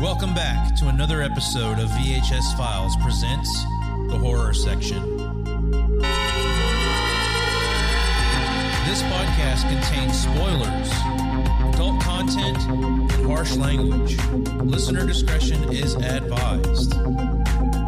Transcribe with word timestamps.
Welcome 0.00 0.34
back 0.34 0.76
to 0.76 0.88
another 0.88 1.22
episode 1.22 1.78
of 1.78 1.88
VHS 1.88 2.54
Files 2.58 2.94
presents 2.96 3.50
the 4.08 4.18
horror 4.18 4.52
section. 4.52 5.16
This 8.84 9.02
podcast 9.02 9.68
contains 9.70 10.20
spoilers, 10.20 10.90
adult 11.74 12.02
content, 12.02 12.58
and 12.68 13.10
harsh 13.26 13.56
language. 13.56 14.18
Listener 14.62 15.06
discretion 15.06 15.72
is 15.72 15.94
advised. 15.94 16.94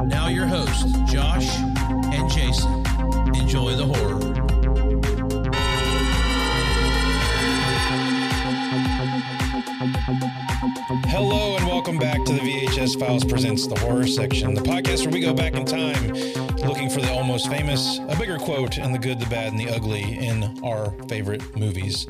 Now, 0.07 0.29
your 0.29 0.47
hosts, 0.47 0.91
Josh 1.13 1.49
and 1.59 2.31
Jason. 2.31 2.87
Enjoy 3.37 3.77
the 3.77 3.85
horror. 3.85 4.19
Hello 11.11 11.48
welcome 11.89 12.07
back 12.07 12.23
to 12.27 12.35
the 12.35 12.41
VHS 12.41 13.01
Files 13.01 13.25
Presents 13.25 13.67
the 13.67 13.79
Horror 13.79 14.07
Section, 14.07 14.53
the 14.53 14.61
podcast 14.61 15.07
where 15.07 15.11
we 15.15 15.21
go 15.23 15.33
back 15.33 15.55
in 15.55 15.65
time 15.65 16.13
looking 16.59 16.91
for 16.91 17.01
the 17.01 17.11
almost 17.11 17.49
famous, 17.49 17.99
a 18.11 18.17
bigger 18.19 18.37
quote, 18.37 18.77
and 18.77 18.95
the 18.95 18.99
good, 18.99 19.19
the 19.19 19.25
bad, 19.25 19.53
and 19.53 19.59
the 19.59 19.71
ugly 19.75 20.03
in 20.19 20.63
our 20.63 20.93
favorite 21.09 21.57
movies. 21.57 22.07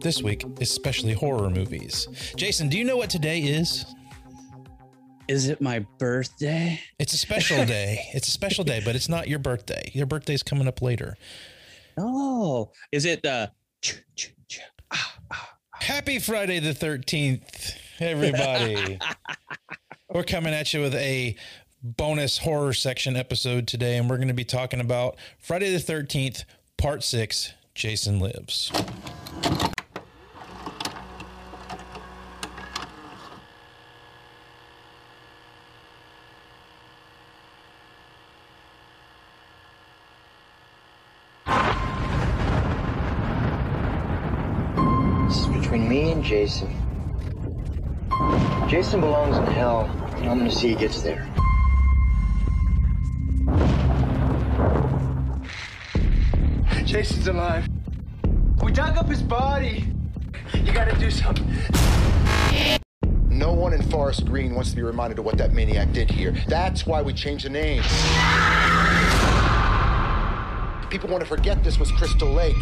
This 0.00 0.20
week, 0.20 0.44
especially 0.60 1.12
horror 1.12 1.48
movies. 1.48 2.08
Jason, 2.34 2.68
do 2.68 2.76
you 2.76 2.82
know 2.82 2.96
what 2.96 3.08
today 3.08 3.38
is? 3.38 3.86
Is 5.28 5.48
it 5.48 5.60
my 5.60 5.86
birthday? 5.98 6.80
It's 6.98 7.12
a 7.12 7.18
special 7.18 7.64
day. 7.66 8.08
It's 8.14 8.26
a 8.26 8.32
special 8.32 8.64
day, 8.64 8.82
but 8.84 8.96
it's 8.96 9.08
not 9.08 9.28
your 9.28 9.38
birthday. 9.38 9.92
Your 9.94 10.06
birthday's 10.06 10.42
coming 10.42 10.66
up 10.66 10.82
later. 10.82 11.16
Oh, 11.96 12.72
is 12.90 13.04
it 13.04 13.24
uh 13.24 13.46
ch- 13.80 14.02
ch- 14.16 14.34
ch- 14.48 14.58
ah, 14.90 15.18
ah, 15.30 15.56
ah. 15.72 15.78
Happy 15.84 16.18
Friday 16.18 16.58
the 16.58 16.72
13th, 16.72 17.76
everybody. 18.00 18.98
we're 20.10 20.24
coming 20.24 20.54
at 20.54 20.72
you 20.74 20.80
with 20.80 20.94
a 20.94 21.36
bonus 21.82 22.38
horror 22.38 22.72
section 22.72 23.16
episode 23.16 23.66
today, 23.68 23.96
and 23.96 24.08
we're 24.08 24.16
going 24.16 24.28
to 24.28 24.34
be 24.34 24.44
talking 24.44 24.80
about 24.80 25.16
Friday 25.38 25.70
the 25.70 25.78
13th, 25.78 26.44
part 26.76 27.02
six 27.02 27.52
Jason 27.74 28.20
Lives. 28.20 28.72
This 45.26 45.38
is 45.38 45.46
between 45.46 45.88
me 45.88 46.12
and 46.12 46.22
Jason. 46.22 46.83
Jason 48.74 49.00
belongs 49.00 49.36
in 49.36 49.46
hell, 49.54 49.88
and 50.16 50.28
I'm 50.28 50.38
gonna 50.38 50.50
see 50.50 50.70
he 50.70 50.74
gets 50.74 51.00
there. 51.00 51.32
Jason's 56.84 57.28
alive. 57.28 57.68
We 58.64 58.72
dug 58.72 58.96
up 58.96 59.08
his 59.08 59.22
body. 59.22 59.86
You 60.54 60.72
gotta 60.72 60.98
do 60.98 61.08
something. 61.08 61.46
No 63.28 63.52
one 63.52 63.74
in 63.74 63.82
Forest 63.90 64.26
Green 64.26 64.56
wants 64.56 64.70
to 64.70 64.76
be 64.76 64.82
reminded 64.82 65.20
of 65.20 65.24
what 65.24 65.38
that 65.38 65.52
maniac 65.52 65.92
did 65.92 66.10
here. 66.10 66.34
That's 66.48 66.84
why 66.84 67.00
we 67.00 67.12
changed 67.12 67.44
the 67.44 67.50
name. 67.50 67.80
People 70.90 71.08
want 71.10 71.22
to 71.22 71.28
forget 71.28 71.62
this 71.62 71.78
was 71.78 71.92
Crystal 71.92 72.32
Lake. 72.32 72.56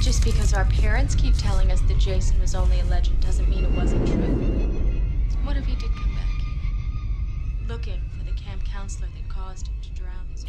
Just 0.00 0.24
because 0.24 0.54
our 0.54 0.64
parents 0.64 1.14
keep 1.14 1.36
telling 1.36 1.70
us 1.70 1.80
that 1.82 1.98
Jason 1.98 2.40
was 2.40 2.56
only 2.56 2.80
a 2.80 2.84
legend 2.86 3.20
doesn't 3.20 3.48
mean 3.48 3.64
it 3.64 3.70
wasn't 3.70 4.04
true. 4.08 5.01
What 5.44 5.56
if 5.56 5.64
he 5.66 5.74
did 5.74 5.90
come 5.94 6.14
back? 6.14 7.68
Looking 7.68 8.00
for 8.18 8.24
the 8.24 8.32
camp 8.38 8.64
counselor 8.64 9.08
that 9.14 9.28
caused 9.28 9.68
him 9.68 9.74
to 9.82 9.90
drown 9.90 10.26
his 10.30 10.44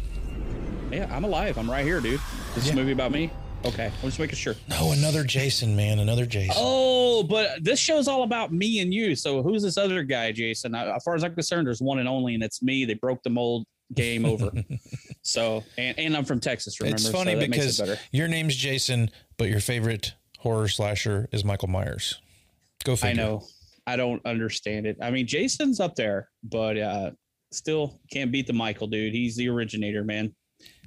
Yeah, 0.92 1.14
I'm 1.14 1.24
alive. 1.24 1.58
I'm 1.58 1.70
right 1.70 1.84
here, 1.84 2.00
dude. 2.00 2.14
Is 2.50 2.54
this 2.56 2.66
Yeah. 2.66 2.72
a 2.72 2.76
movie 2.76 2.92
about 2.92 3.12
me? 3.12 3.30
Okay, 3.64 3.86
I'm 3.86 4.08
just 4.08 4.18
making 4.18 4.36
sure. 4.36 4.54
No, 4.68 4.92
another 4.92 5.24
Jason, 5.24 5.74
man. 5.74 5.98
Another 5.98 6.26
Jason. 6.26 6.54
Oh, 6.58 7.22
but 7.22 7.64
this 7.64 7.80
show's 7.80 8.08
all 8.08 8.22
about 8.22 8.52
me 8.52 8.80
and 8.80 8.92
you. 8.92 9.16
So 9.16 9.42
who's 9.42 9.62
this 9.62 9.78
other 9.78 10.02
guy, 10.02 10.32
Jason? 10.32 10.74
I- 10.74 10.94
As 10.94 11.02
far 11.02 11.14
as 11.14 11.24
I'm 11.24 11.34
concerned, 11.34 11.66
there's 11.66 11.80
one 11.80 11.98
and 11.98 12.06
only, 12.08 12.34
and 12.34 12.42
it's 12.42 12.62
me. 12.62 12.84
They 12.84 12.94
broke 12.94 13.22
the 13.22 13.30
mold. 13.30 13.64
Game 13.94 14.24
over. 14.24 14.50
so, 15.22 15.62
and, 15.78 15.98
and 15.98 16.16
I'm 16.16 16.24
from 16.24 16.40
Texas. 16.40 16.80
Remember? 16.80 16.96
it's 16.96 17.08
funny 17.10 17.34
that 17.34 17.50
makes 17.50 17.78
it 17.78 17.82
because 17.86 17.98
your 18.12 18.28
name's 18.28 18.56
Jason, 18.56 19.10
but 19.36 19.48
your 19.50 19.60
favorite 19.60 20.14
horror 20.38 20.68
slasher 20.68 21.28
is 21.32 21.44
Michael 21.44 21.68
Myers. 21.68 22.20
Go 22.84 22.96
figure. 22.96 23.10
I 23.10 23.12
know. 23.12 23.44
I 23.86 23.96
don't 23.96 24.24
understand 24.24 24.86
it. 24.86 24.96
I 25.02 25.10
mean, 25.10 25.26
Jason's 25.26 25.80
up 25.80 25.94
there, 25.94 26.28
but 26.42 26.78
uh 26.78 27.10
still 27.52 28.00
can't 28.10 28.32
beat 28.32 28.46
the 28.46 28.52
Michael 28.52 28.86
dude. 28.88 29.12
He's 29.14 29.36
the 29.36 29.48
originator, 29.48 30.02
man. 30.04 30.34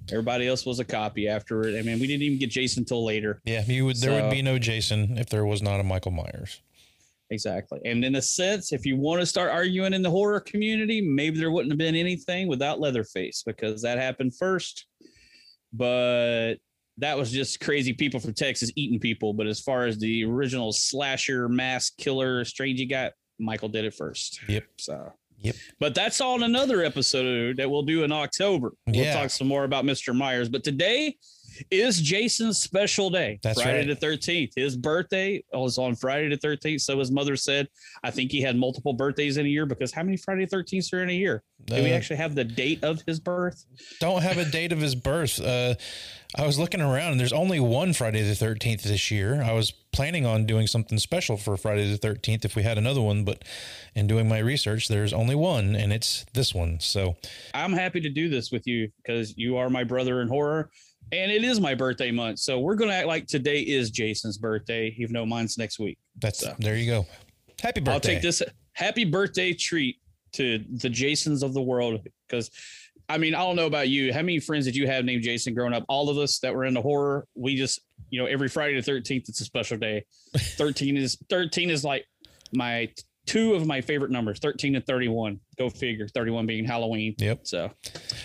Everybody 0.10 0.48
else 0.48 0.66
was 0.66 0.80
a 0.80 0.86
copy 0.86 1.28
after 1.28 1.62
it. 1.68 1.78
I 1.78 1.82
mean, 1.82 2.00
we 2.00 2.08
didn't 2.08 2.24
even 2.24 2.40
get 2.40 2.50
Jason 2.50 2.86
till 2.86 3.06
later. 3.06 3.42
Yeah, 3.46 3.64
would. 3.84 3.98
There 3.98 4.18
So- 4.18 4.24
would 4.24 4.32
be 4.32 4.42
no 4.42 4.58
Jason 4.60 5.18
if 5.18 5.30
there 5.30 5.46
was 5.46 5.62
not 5.62 5.80
a 5.80 5.84
Michael 5.84 6.12
Myers. 6.12 6.62
Exactly. 7.30 7.82
And 7.84 8.06
in 8.06 8.16
a 8.16 8.22
sense, 8.22 8.72
if 8.72 8.86
you 8.86 8.96
want 8.96 9.20
to 9.22 9.26
start 9.26 9.52
arguing 9.52 9.94
in 9.94 10.02
the 10.02 10.10
horror 10.10 10.40
community, 10.40 11.02
maybe 11.02 11.38
there 11.38 11.52
wouldn't 11.52 11.72
have 11.74 11.78
been 11.78 11.96
anything 11.96 12.48
without 12.48 12.80
Leatherface 12.80 13.44
because 13.46 13.82
that 13.82 13.98
happened 13.98 14.34
first. 14.38 14.86
But 15.74 16.56
that 17.00 17.18
was 17.18 17.32
just 17.32 17.60
crazy 17.60 17.94
people 17.94 18.20
from 18.20 18.34
Texas 18.34 18.72
eating 18.76 19.00
people. 19.00 19.34
But 19.34 19.48
as 19.48 19.60
far 19.60 19.86
as 19.86 19.98
the 20.00 20.24
original 20.26 20.72
slasher, 20.74 21.48
mass 21.48 21.90
killer, 21.92 22.44
strangey 22.44 22.90
guy, 22.90 23.12
Michael 23.40 23.70
did 23.70 23.86
it 23.86 23.94
first. 23.94 24.40
Yep. 24.48 24.64
So 24.78 25.14
Yep. 25.40 25.56
But 25.80 25.94
that's 25.94 26.20
all 26.20 26.36
in 26.38 26.42
another 26.44 26.84
episode 26.84 27.58
that 27.58 27.70
we'll 27.70 27.84
do 27.84 28.04
in 28.04 28.12
October. 28.12 28.74
We'll 28.88 28.96
Yeah. 28.96 29.14
talk 29.14 29.30
some 29.30 29.48
more 29.48 29.66
about 29.66 29.86
Mr. 29.86 30.16
Myers. 30.16 30.50
But 30.50 30.64
today 30.64 31.16
is 31.72 32.02
Jason's 32.02 32.60
special 32.60 33.10
day. 33.10 33.40
That's 33.44 33.62
Friday 33.62 33.88
right. 33.88 34.00
the 34.00 34.06
13th. 34.06 34.52
His 34.56 34.76
birthday 34.76 35.44
was 35.54 35.78
on 35.78 35.96
Friday 35.96 36.30
the 36.30 36.38
13th. 36.38 36.82
So 36.82 37.00
his 37.00 37.12
mother 37.12 37.36
said, 37.36 37.68
I 38.04 38.12
think 38.12 38.32
he 38.32 38.42
had 38.42 38.56
multiple 38.56 38.94
birthdays 38.94 39.38
in 39.38 39.46
a 39.46 39.50
year 39.50 39.66
because 39.66 39.92
how 39.92 40.04
many 40.04 40.18
Friday 40.18 40.46
the 40.46 40.56
13ths 40.56 40.94
are 40.94 41.04
in 41.04 41.10
a 41.10 41.14
year? 41.14 41.44
Do 41.66 41.76
we 41.84 41.92
Uh, 41.92 41.96
actually 41.96 42.18
have 42.18 42.36
the 42.36 42.44
date 42.44 42.84
of 42.84 43.02
his 43.08 43.20
birth? 43.20 43.66
don't 44.00 44.22
have 44.22 44.38
a 44.38 44.46
date 44.46 44.72
of 44.72 44.80
his 44.80 44.96
birth. 44.96 45.40
Uh, 45.42 45.76
I 46.36 46.46
was 46.46 46.60
looking 46.60 46.82
around, 46.82 47.12
and 47.14 47.20
there's 47.20 47.32
only 47.34 47.60
one 47.60 47.94
Friday 47.94 48.22
the 48.22 48.36
13th 48.36 48.82
this 48.84 49.10
year. 49.10 49.42
I 49.42 49.54
was 49.54 49.72
planning 49.94 50.26
on 50.26 50.46
doing 50.46 50.68
something 50.68 51.00
special 51.00 51.38
for 51.38 51.56
Friday 51.58 51.90
the 51.90 51.98
13th 51.98 52.44
if 52.46 52.56
we 52.56 52.64
had 52.64 52.78
another 52.78 53.02
one, 53.02 53.24
but 53.24 53.44
in 53.96 54.08
doing 54.08 54.28
my 54.28 54.40
research, 54.40 54.88
there's 54.90 55.14
only 55.14 55.36
one, 55.36 55.76
and 55.76 55.92
it's 55.94 56.26
this 56.34 56.54
one. 56.54 56.80
So 56.82 57.16
I'm 57.54 57.72
happy 57.74 58.02
to 58.02 58.10
do 58.10 58.28
this 58.30 58.52
with 58.52 58.68
you 58.68 58.92
because 59.02 59.36
you 59.38 59.56
are 59.58 59.70
my 59.70 59.84
brother 59.86 60.22
in 60.22 60.28
horror. 60.28 60.70
And 61.12 61.32
it 61.32 61.44
is 61.44 61.60
my 61.60 61.74
birthday 61.74 62.12
month. 62.12 62.40
So 62.40 62.60
we're 62.60 62.76
going 62.76 62.90
to 62.90 62.96
act 62.96 63.08
like 63.08 63.28
today 63.28 63.62
is 63.62 63.92
Jason's 63.92 64.38
birthday, 64.38 64.94
even 64.98 65.14
though 65.14 65.26
mine's 65.26 65.58
next 65.58 65.80
week. 65.80 65.98
that's 66.20 66.40
So. 66.40 66.56
there 66.60 66.76
you 66.76 66.86
go. 66.86 67.06
Happy 67.62 67.80
birthday! 67.80 67.94
I'll 67.94 68.00
take 68.00 68.22
this 68.22 68.44
happy 68.74 69.06
birthday 69.06 69.54
treat 69.54 69.98
to 70.34 70.64
the 70.70 70.90
Jasons 70.90 71.42
of 71.42 71.54
the 71.54 71.62
world 71.62 72.02
because 72.28 72.52
I 73.10 73.18
mean, 73.18 73.36
I 73.36 73.40
don't 73.40 73.56
know 73.56 73.68
about 73.68 73.88
you. 73.90 74.12
How 74.12 74.20
many 74.20 74.40
friends 74.40 74.66
did 74.66 74.76
you 74.76 74.86
have 74.88 75.06
named 75.06 75.24
Jason 75.24 75.54
growing 75.54 75.74
up? 75.74 75.86
All 75.88 76.10
of 76.10 76.18
us 76.18 76.40
that 76.40 76.54
were 76.54 76.66
into 76.66 76.82
horror, 76.82 77.26
we 77.36 77.56
just, 77.56 77.80
you 78.10 78.20
know, 78.20 78.26
every 78.26 78.50
Friday 78.50 78.80
the 78.80 78.92
13th, 78.92 79.30
it's 79.30 79.40
a 79.40 79.46
special 79.46 79.78
day. 79.78 80.04
13 80.38 80.98
is 80.98 81.18
13 81.30 81.70
is 81.70 81.86
like 81.86 82.06
my 82.54 82.90
two 83.28 83.54
of 83.54 83.68
my 83.68 83.82
favorite 83.82 84.10
numbers, 84.10 84.40
13 84.40 84.76
and 84.76 84.86
31. 84.86 85.40
Go 85.60 85.70
figure, 85.70 86.08
31 86.08 86.46
being 86.48 86.66
Halloween. 86.66 87.14
Yep. 87.20 87.42
So 87.46 87.72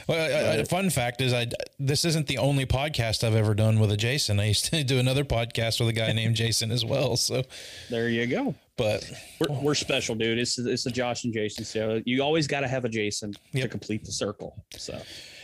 Well, 0.09 0.61
a- 0.61 0.65
fun 0.65 0.89
fact 0.91 1.21
is, 1.21 1.33
I 1.35 1.49
this 1.79 2.05
isn't 2.07 2.27
the 2.29 2.39
only 2.39 2.65
podcast 2.65 3.25
I've 3.25 3.35
ever 3.35 3.53
done 3.55 3.79
with 3.81 3.91
a 3.93 3.97
Jason. 3.97 4.41
I 4.41 4.47
used 4.49 4.67
to 4.67 4.83
do 4.85 4.99
another 4.99 5.25
podcast 5.25 5.81
with 5.81 5.89
a 5.89 5.93
guy 5.93 6.13
named 6.13 6.37
Jason 6.37 6.71
as 6.71 6.85
well. 6.85 7.17
So, 7.17 7.43
there 7.91 8.09
you 8.09 8.27
go. 8.27 8.55
but 8.79 9.05
We're, 9.41 9.61
we're 9.61 9.75
special, 9.75 10.15
dude. 10.15 10.39
It's 10.39 10.59
it's 10.59 10.85
the 10.85 10.91
Josh 10.91 11.25
and 11.25 11.33
Jason. 11.35 11.65
show 11.65 12.01
you 12.07 12.23
always 12.23 12.47
got 12.47 12.61
to 12.61 12.69
have 12.69 12.85
a 12.85 12.89
Jason 12.89 13.35
to 13.55 13.69
complete 13.69 14.05
the 14.05 14.13
circle. 14.13 14.65
So 14.77 14.99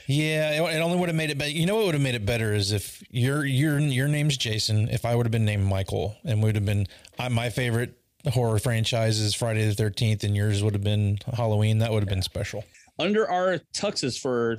Yeah, 0.06 0.62
it, 0.62 0.76
it 0.76 0.80
only 0.80 0.96
would 0.98 1.08
have 1.08 1.16
made 1.16 1.30
it 1.30 1.36
better. 1.38 1.50
You 1.50 1.66
know 1.66 1.76
what 1.76 1.86
would 1.86 1.94
have 1.94 2.02
made 2.02 2.14
it 2.14 2.24
better 2.24 2.54
is 2.54 2.72
if 2.72 3.02
your 3.10 3.44
your 3.44 3.78
your 3.78 4.08
name's 4.08 4.36
Jason. 4.36 4.88
If 4.88 5.04
I 5.04 5.14
would 5.14 5.26
have 5.26 5.32
been 5.32 5.44
named 5.44 5.64
Michael, 5.66 6.16
and 6.24 6.38
we 6.42 6.46
would 6.46 6.54
have 6.56 6.64
been 6.66 6.86
I, 7.18 7.28
my 7.28 7.50
favorite 7.50 7.94
horror 8.26 8.58
franchises, 8.58 9.34
Friday 9.34 9.66
the 9.66 9.74
Thirteenth, 9.74 10.24
and 10.24 10.34
yours 10.36 10.62
would 10.62 10.74
have 10.74 10.84
been 10.84 11.18
Halloween. 11.34 11.78
That 11.78 11.92
would 11.92 12.02
have 12.02 12.08
been 12.08 12.22
special. 12.22 12.64
under 12.98 13.28
our 13.30 13.58
tuxes 13.74 14.18
for 14.18 14.58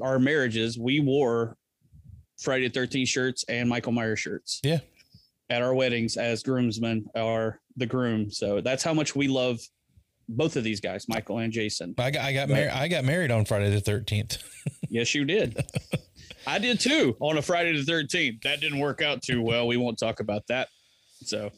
our 0.00 0.18
marriages, 0.18 0.78
we 0.78 1.00
wore 1.00 1.56
Friday 2.40 2.68
the 2.68 2.80
13th 2.80 3.08
shirts 3.08 3.44
and 3.48 3.68
Michael 3.68 3.92
Myers 3.92 4.18
shirts 4.20 4.60
Yeah, 4.64 4.78
at 5.50 5.62
our 5.62 5.74
weddings 5.74 6.16
as 6.16 6.42
groomsmen 6.42 7.06
or 7.14 7.60
the 7.76 7.86
groom. 7.86 8.30
So 8.30 8.60
that's 8.60 8.82
how 8.82 8.94
much 8.94 9.14
we 9.14 9.28
love 9.28 9.60
both 10.28 10.56
of 10.56 10.64
these 10.64 10.80
guys, 10.80 11.06
Michael 11.08 11.38
and 11.38 11.52
Jason. 11.52 11.94
I 11.98 12.10
got 12.10 12.24
I 12.24 12.32
got 12.32 12.48
married. 12.48 12.70
I 12.70 12.88
got 12.88 13.04
married 13.04 13.30
on 13.30 13.44
Friday 13.44 13.70
the 13.70 13.80
Thirteenth. 13.80 14.38
Yes, 14.90 15.12
you 15.12 15.24
did. 15.24 15.60
I 16.46 16.58
did 16.60 16.78
too 16.78 17.16
on 17.18 17.36
a 17.36 17.42
Friday 17.42 17.72
the 17.76 17.90
13th. 17.90 18.42
That 18.42 18.60
didn't 18.60 18.78
work 18.78 19.02
out 19.02 19.22
too 19.22 19.42
well. 19.42 19.66
We 19.66 19.76
won't 19.76 19.98
talk 19.98 20.20
about 20.20 20.46
that. 20.48 20.68
So 21.24 21.50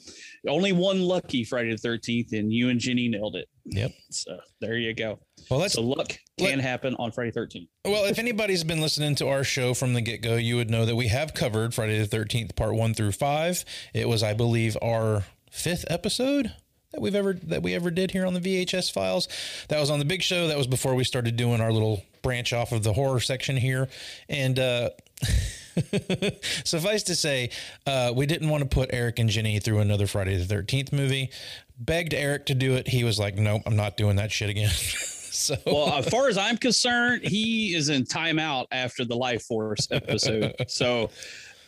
only 0.49 0.73
one 0.73 1.01
lucky 1.03 1.45
Friday 1.45 1.71
the 1.71 1.77
Thirteenth, 1.79 2.33
and 2.33 2.53
you 2.53 2.69
and 2.69 2.79
Jenny 2.81 3.09
nailed 3.09 3.37
it. 3.37 3.49
Yep. 3.67 3.93
So 4.11 4.39
there 4.61 4.77
you 4.77 4.95
go. 4.95 5.19
Well, 5.51 5.61
let's 5.61 5.75
So 5.75 5.83
luck 5.83 6.09
can 6.39 6.57
let- 6.57 6.61
happen 6.61 6.95
on 6.99 7.13
Friday 7.13 7.31
Thirteenth. 7.31 7.69
Well, 7.85 8.05
if 8.05 8.19
anybody's 8.19 8.65
been 8.65 8.81
listening 8.81 9.15
to 9.17 9.29
our 9.29 9.45
show 9.45 9.75
from 9.75 9.95
the 9.95 10.01
get 10.01 10.23
go, 10.23 10.37
you 10.37 10.57
would 10.57 10.71
know 10.71 10.85
that 10.85 10.97
we 10.97 11.09
have 11.09 11.35
covered 11.35 11.75
Friday 11.75 11.99
the 12.05 12.17
13th, 12.17 12.55
part 12.57 12.75
one 12.75 12.95
through 12.95 13.13
five. 13.13 13.65
It 13.95 14.09
was, 14.09 14.23
I 14.23 14.35
believe, 14.35 14.77
our 14.83 15.25
fifth 15.51 15.85
episode 15.89 16.53
that 16.93 17.01
we've 17.01 17.15
ever 17.15 17.33
that 17.35 17.63
we 17.63 17.75
ever 17.75 17.91
did 17.91 18.11
here 18.13 18.27
on 18.27 18.35
the 18.35 18.41
VHS 18.41 18.93
files. 18.93 19.29
That 19.69 19.81
was 19.81 19.91
on 19.91 19.99
the 19.99 20.05
big 20.05 20.23
show. 20.23 20.49
That 20.49 20.57
was 20.59 20.67
before 20.67 20.95
we 20.95 21.05
started 21.05 21.37
doing 21.37 21.61
our 21.61 21.73
little 21.73 22.03
branch 22.23 22.53
off 22.53 22.73
of 22.73 22.83
the 22.83 22.93
horror 22.93 23.21
section 23.21 23.57
here. 23.57 23.89
And 24.29 24.59
uh 24.59 24.91
suffice 26.65 27.03
to 27.05 27.15
say, 27.15 27.51
uh, 27.87 28.13
we 28.15 28.27
didn't 28.27 28.49
want 28.49 28.63
to 28.63 28.69
put 28.69 28.91
Eric 28.93 29.19
and 29.19 29.29
Jenny 29.29 29.59
through 29.59 29.81
another 29.81 30.07
Friday 30.07 30.37
the 30.43 30.55
13th 30.55 30.93
movie. 30.93 31.31
Begged 31.79 32.15
Eric 32.15 32.47
to 32.47 32.55
do 32.55 32.75
it. 32.75 32.89
He 32.89 33.05
was 33.05 33.19
like, 33.19 33.37
nope, 33.37 33.63
I'm 33.67 33.77
not 33.77 33.97
doing 33.97 34.17
that 34.17 34.33
shit 34.33 34.49
again. 34.51 34.71
so 34.71 35.57
Well, 35.67 35.93
as 35.93 36.09
far 36.09 36.29
as 36.29 36.39
I'm 36.39 36.57
concerned, 36.57 37.23
he 37.25 37.75
is 37.75 37.89
in 37.89 38.05
timeout 38.05 38.67
after 38.73 39.05
the 39.05 39.17
Life 39.17 39.45
Force 39.45 39.89
episode. 39.91 40.55
So, 40.69 41.11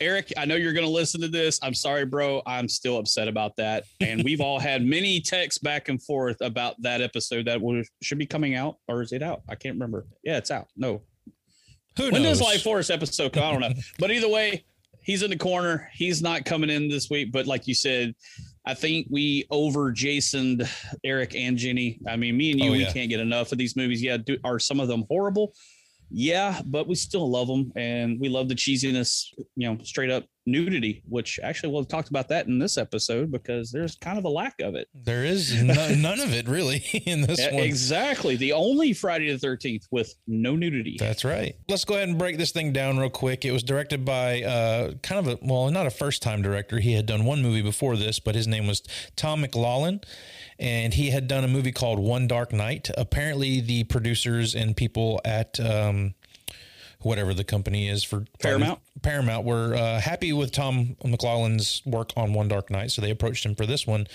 Eric, 0.00 0.32
I 0.36 0.44
know 0.44 0.54
you're 0.54 0.72
going 0.72 0.86
to 0.86 0.92
listen 0.92 1.20
to 1.22 1.28
this. 1.28 1.58
I'm 1.62 1.74
sorry, 1.74 2.04
bro. 2.04 2.40
I'm 2.46 2.68
still 2.68 2.98
upset 2.98 3.26
about 3.26 3.56
that. 3.56 3.84
And 4.00 4.22
we've 4.22 4.40
all 4.40 4.58
had 4.58 4.84
many 4.84 5.20
texts 5.20 5.58
back 5.58 5.88
and 5.88 6.00
forth 6.02 6.36
about 6.40 6.80
that 6.82 7.00
episode 7.00 7.46
that 7.46 7.60
will, 7.60 7.82
should 8.02 8.18
be 8.18 8.26
coming 8.26 8.54
out, 8.54 8.76
or 8.86 9.02
is 9.02 9.12
it 9.12 9.22
out? 9.22 9.42
I 9.48 9.56
can't 9.56 9.74
remember. 9.74 10.06
Yeah, 10.22 10.36
it's 10.36 10.50
out. 10.50 10.68
No, 10.76 11.02
who 11.98 12.10
when 12.10 12.22
knows? 12.22 12.38
does 12.38 12.46
Life 12.48 12.62
Force 12.62 12.88
episode 12.90 13.32
come? 13.34 13.44
I 13.44 13.50
don't 13.52 13.60
know. 13.60 13.72
But 13.98 14.10
either 14.10 14.28
way, 14.28 14.64
he's 15.02 15.22
in 15.22 15.30
the 15.30 15.36
corner. 15.36 15.90
He's 15.92 16.22
not 16.22 16.44
coming 16.44 16.70
in 16.70 16.88
this 16.88 17.10
week. 17.10 17.30
But 17.32 17.46
like 17.46 17.66
you 17.66 17.74
said, 17.74 18.14
I 18.66 18.74
think 18.74 19.06
we 19.10 19.46
over 19.50 19.90
Jasoned 19.90 20.68
Eric 21.04 21.34
and 21.34 21.56
Jenny. 21.56 21.98
I 22.06 22.16
mean, 22.16 22.36
me 22.36 22.52
and 22.52 22.60
you, 22.60 22.70
Oh, 22.70 22.72
we 22.72 22.84
can't 22.86 23.08
get 23.08 23.20
enough 23.20 23.52
of 23.52 23.58
these 23.58 23.76
movies. 23.76 24.02
Yeah, 24.02 24.16
do, 24.18 24.38
are 24.44 24.58
some 24.58 24.80
of 24.80 24.88
them 24.88 25.04
horrible? 25.08 25.52
Yeah, 26.10 26.60
but 26.64 26.88
we 26.88 26.94
still 26.94 27.30
love 27.30 27.48
them, 27.48 27.70
and 27.76 28.18
we 28.18 28.30
love 28.30 28.48
the 28.48 28.54
cheesiness. 28.54 29.26
You 29.56 29.68
know, 29.68 29.78
straight 29.84 30.10
up 30.10 30.24
nudity, 30.50 31.02
which 31.08 31.38
actually 31.42 31.72
we'll 31.72 31.84
talk 31.84 32.08
about 32.10 32.28
that 32.28 32.46
in 32.46 32.58
this 32.58 32.78
episode 32.78 33.30
because 33.30 33.70
there's 33.70 33.96
kind 33.96 34.18
of 34.18 34.24
a 34.24 34.28
lack 34.28 34.60
of 34.60 34.74
it. 34.74 34.88
There 34.94 35.24
is 35.24 35.62
no, 35.62 35.74
none 35.96 36.20
of 36.20 36.32
it 36.32 36.48
really 36.48 36.78
in 37.06 37.22
this 37.22 37.38
Yeah, 37.38 37.54
one. 37.54 37.62
exactly, 37.64 38.36
the 38.36 38.52
only 38.52 38.92
Friday 38.92 39.30
the 39.30 39.38
Thirteenth 39.38 39.86
with 39.90 40.14
no 40.26 40.56
nudity. 40.56 40.96
That's 40.98 41.24
right. 41.24 41.54
Let's 41.68 41.84
go 41.84 41.94
ahead 41.94 42.08
and 42.08 42.18
break 42.18 42.38
this 42.38 42.50
thing 42.50 42.72
down 42.72 42.98
real 42.98 43.10
quick. 43.10 43.44
It 43.44 43.52
was 43.52 43.62
directed 43.62 44.04
by 44.04 44.42
uh, 44.42 44.92
kind 45.02 45.26
of 45.26 45.34
a 45.34 45.38
well, 45.42 45.70
not 45.70 45.86
a 45.86 45.90
first 45.90 46.22
time 46.22 46.42
director. 46.42 46.78
He 46.78 46.92
had 46.94 47.06
done 47.06 47.24
one 47.24 47.42
movie 47.42 47.62
before 47.62 47.96
this, 47.96 48.18
but 48.18 48.34
his 48.34 48.46
name 48.48 48.66
was 48.66 48.82
Tom 49.16 49.40
McLoughlin, 49.42 50.00
and 50.58 50.94
he 50.94 51.10
had 51.10 51.28
done 51.28 51.44
a 51.44 51.48
movie 51.48 51.72
called 51.72 51.98
One 51.98 52.26
Dark 52.26 52.52
Night. 52.52 52.90
Apparently, 52.96 53.60
the 53.60 53.84
producers 53.84 54.54
and 54.54 54.76
people 54.76 55.20
at 55.24 55.60
um, 55.60 56.14
whatever 57.02 57.32
the 57.34 57.44
company 57.44 57.88
is 57.88 58.02
for 58.02 58.24
Paramount? 58.40 58.80
Paramount 59.02 59.44
were 59.44 59.74
uh, 59.74 60.00
happy 60.00 60.32
with 60.32 60.52
Tom 60.52 60.96
McLoughlin's 61.04 61.82
work 61.84 62.12
on 62.16 62.32
One 62.34 62.48
Dark 62.48 62.70
Night, 62.70 62.90
so 62.90 63.00
they 63.02 63.10
approached 63.10 63.44
him 63.46 63.54
for 63.54 63.66
this 63.66 63.86
one, 63.86 64.06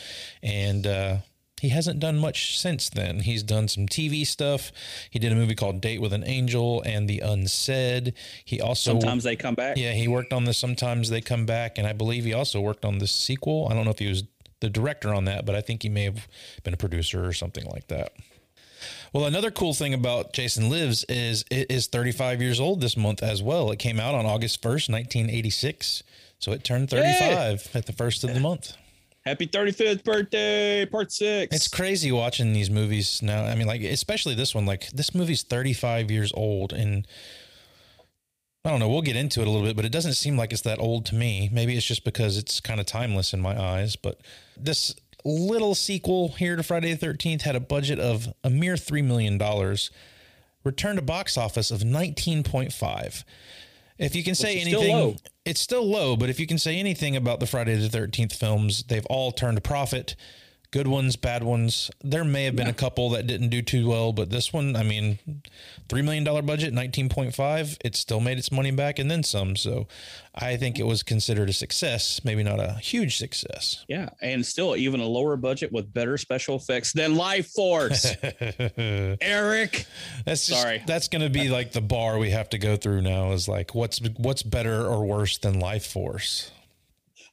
and 0.42 0.86
uh, 0.86 1.18
he 1.62 1.70
hasn't 1.70 2.02
done 2.02 2.20
much 2.20 2.60
since 2.60 2.90
then. 2.90 3.22
He's 3.22 3.42
done 3.42 3.70
some 3.70 3.88
TV 3.88 4.28
stuff. 4.28 4.72
He 5.10 5.18
did 5.18 5.32
a 5.32 5.36
movie 5.36 5.56
called 5.56 5.80
Date 5.80 6.02
with 6.02 6.12
an 6.12 6.26
Angel 6.26 6.82
and 6.86 7.08
The 7.10 7.20
Unsaid. 7.22 8.14
He 8.44 8.60
also 8.60 8.92
Sometimes 8.92 9.24
they 9.24 9.38
come 9.38 9.56
back. 9.56 9.78
yeah, 9.78 9.94
he 9.94 10.10
worked 10.10 10.34
on 10.34 10.44
the 10.44 10.54
Sometimes 10.54 11.10
They 11.10 11.22
Come 11.22 11.46
Back, 11.46 11.78
and 11.78 11.88
I 11.88 11.94
believe 11.94 12.26
he 12.26 12.34
also 12.34 12.60
worked 12.60 12.84
on 12.84 12.98
the 12.98 13.08
sequel. 13.08 13.68
I 13.72 13.76
don't 13.76 13.86
know 13.86 13.92
if 13.92 14.00
he 14.00 14.10
was 14.10 14.24
the 14.60 14.70
director 14.70 15.14
on 15.14 15.26
that, 15.26 15.46
but 15.46 15.56
I 15.56 15.62
think 15.62 15.84
he 15.84 15.90
may 15.90 16.04
have 16.04 16.28
been 16.64 16.74
a 16.74 16.78
producer 16.78 17.26
or 17.26 17.32
something 17.34 17.66
like 17.66 17.88
that. 17.88 18.12
Well, 19.14 19.26
another 19.26 19.52
cool 19.52 19.76
thing 19.76 19.94
about 19.94 20.34
Jason 20.34 20.72
Lives 20.72 21.04
is 21.08 21.46
it 21.52 21.70
is 21.70 21.86
35 21.86 22.42
years 22.42 22.60
old 22.60 22.82
this 22.82 22.98
month 22.98 23.22
as 23.22 23.44
well. 23.44 23.70
It 23.70 23.78
came 23.78 24.00
out 24.00 24.16
on 24.16 24.26
August 24.26 24.60
1st, 24.64 24.90
1986. 24.90 26.02
So 26.40 26.52
it 26.52 26.64
turned 26.64 26.90
35 26.90 27.76
at 27.76 27.86
the 27.86 27.94
first 27.94 28.24
of 28.24 28.34
the 28.34 28.40
month. 28.40 28.76
Happy 29.24 29.46
35th 29.46 30.04
birthday, 30.04 30.86
part 30.88 31.12
six. 31.12 31.56
It's 31.56 31.68
crazy 31.68 32.12
watching 32.12 32.54
these 32.54 32.72
movies 32.72 33.22
now. 33.22 33.46
I 33.46 33.54
mean, 33.54 33.68
like, 33.68 33.82
especially 33.82 34.34
this 34.34 34.56
one. 34.56 34.66
Like, 34.66 34.90
this 34.90 35.14
movie's 35.14 35.44
35 35.44 36.10
years 36.10 36.34
old. 36.36 36.74
And 36.74 37.08
I 38.66 38.72
don't 38.72 38.80
know. 38.80 38.90
We'll 38.90 39.04
get 39.04 39.16
into 39.16 39.42
it 39.42 39.48
a 39.48 39.50
little 39.52 39.66
bit, 39.66 39.76
but 39.76 39.86
it 39.86 39.92
doesn't 39.92 40.14
seem 40.14 40.38
like 40.38 40.52
it's 40.52 40.64
that 40.64 40.80
old 40.80 41.06
to 41.06 41.16
me. 41.16 41.50
Maybe 41.54 41.78
it's 41.78 41.86
just 41.86 42.04
because 42.04 42.36
it's 42.36 42.60
kind 42.60 42.80
of 42.80 42.88
timeless 42.88 43.32
in 43.32 43.42
my 43.42 43.62
eyes. 43.62 43.96
But 43.96 44.20
this 44.58 44.96
little 45.26 45.76
sequel 45.76 46.30
here 46.30 46.56
to 46.56 46.64
Friday 46.64 46.94
the 46.94 47.06
13th 47.06 47.42
had 47.42 47.56
a 47.56 47.60
budget 47.60 48.00
of 48.00 48.34
a 48.44 48.50
mere 48.50 48.76
$3 48.76 49.04
million, 49.04 49.38
returned 50.64 51.00
a 51.00 51.04
box 51.04 51.38
office 51.38 51.72
of 51.72 51.82
19.5. 51.82 53.24
If 53.98 54.16
you 54.16 54.24
can 54.24 54.36
say 54.36 54.58
is 54.58 54.68
still 54.68 54.82
anything, 54.82 55.20
it's 55.46 55.62
still 55.62 55.86
low, 55.86 56.16
but 56.16 56.30
if 56.30 56.40
you 56.40 56.48
can 56.48 56.58
say 56.58 56.78
anything 56.80 57.16
about 57.16 57.40
the 57.40 57.46
Friday 57.46 57.76
the 57.76 57.96
13th 57.96 58.34
films, 58.34 58.84
they've 58.84 59.06
all 59.06 59.32
turned 59.32 59.58
a 59.58 59.62
profit. 59.62 60.16
Good 60.74 60.88
ones, 60.88 61.16
bad 61.16 61.44
ones. 61.44 61.92
There 62.04 62.24
may 62.24 62.46
have 62.46 62.56
been 62.56 62.66
a 62.66 62.74
couple 62.74 63.12
that 63.12 63.28
didn't 63.28 63.50
do 63.50 63.62
too 63.62 63.88
well, 63.88 64.12
but 64.12 64.32
this 64.32 64.52
one, 64.52 64.76
I 64.76 64.82
mean, 64.82 65.20
$3 65.88 66.04
million 66.04 66.24
budget, 66.24 66.74
19.5, 66.74 67.78
it 67.86 67.96
still 67.96 68.20
made 68.20 68.40
its 68.40 68.52
money 68.52 68.72
back 68.72 68.98
and 68.98 69.12
then 69.12 69.22
some. 69.22 69.56
So 69.56 69.88
I 70.34 70.58
think 70.58 70.80
it 70.80 70.88
was 70.88 71.04
considered 71.04 71.48
a 71.48 71.54
success, 71.54 72.22
maybe 72.24 72.42
not 72.42 72.60
a 72.60 72.74
huge 72.82 73.18
success. 73.18 73.86
yeah, 73.88 74.10
and 74.20 74.44
still 74.44 74.76
even 74.76 75.00
a 75.00 75.06
lower 75.06 75.38
budget 75.38 75.72
with 75.72 75.94
better 75.94 76.18
special 76.18 76.56
effects 76.56 76.92
than 76.92 77.18
Life 77.18 77.52
Force. 77.52 78.08
Eric, 78.78 79.86
That's 80.26 80.48
just, 80.48 80.60
Sorry. 80.60 80.82
That's 80.88 81.08
going 81.08 81.22
to 81.22 81.30
be 81.30 81.50
like 81.50 81.74
the 81.74 81.82
bar 81.82 82.18
we 82.18 82.32
have 82.32 82.50
to 82.50 82.58
go 82.58 82.78
through 82.78 83.04
now 83.04 83.34
is 83.34 83.48
like, 83.48 83.76
what's, 83.76 84.00
what's 84.18 84.42
better 84.42 84.88
or 84.88 85.06
worse 85.06 85.38
than 85.38 85.60
Life 85.60 85.86
Force? 85.86 86.50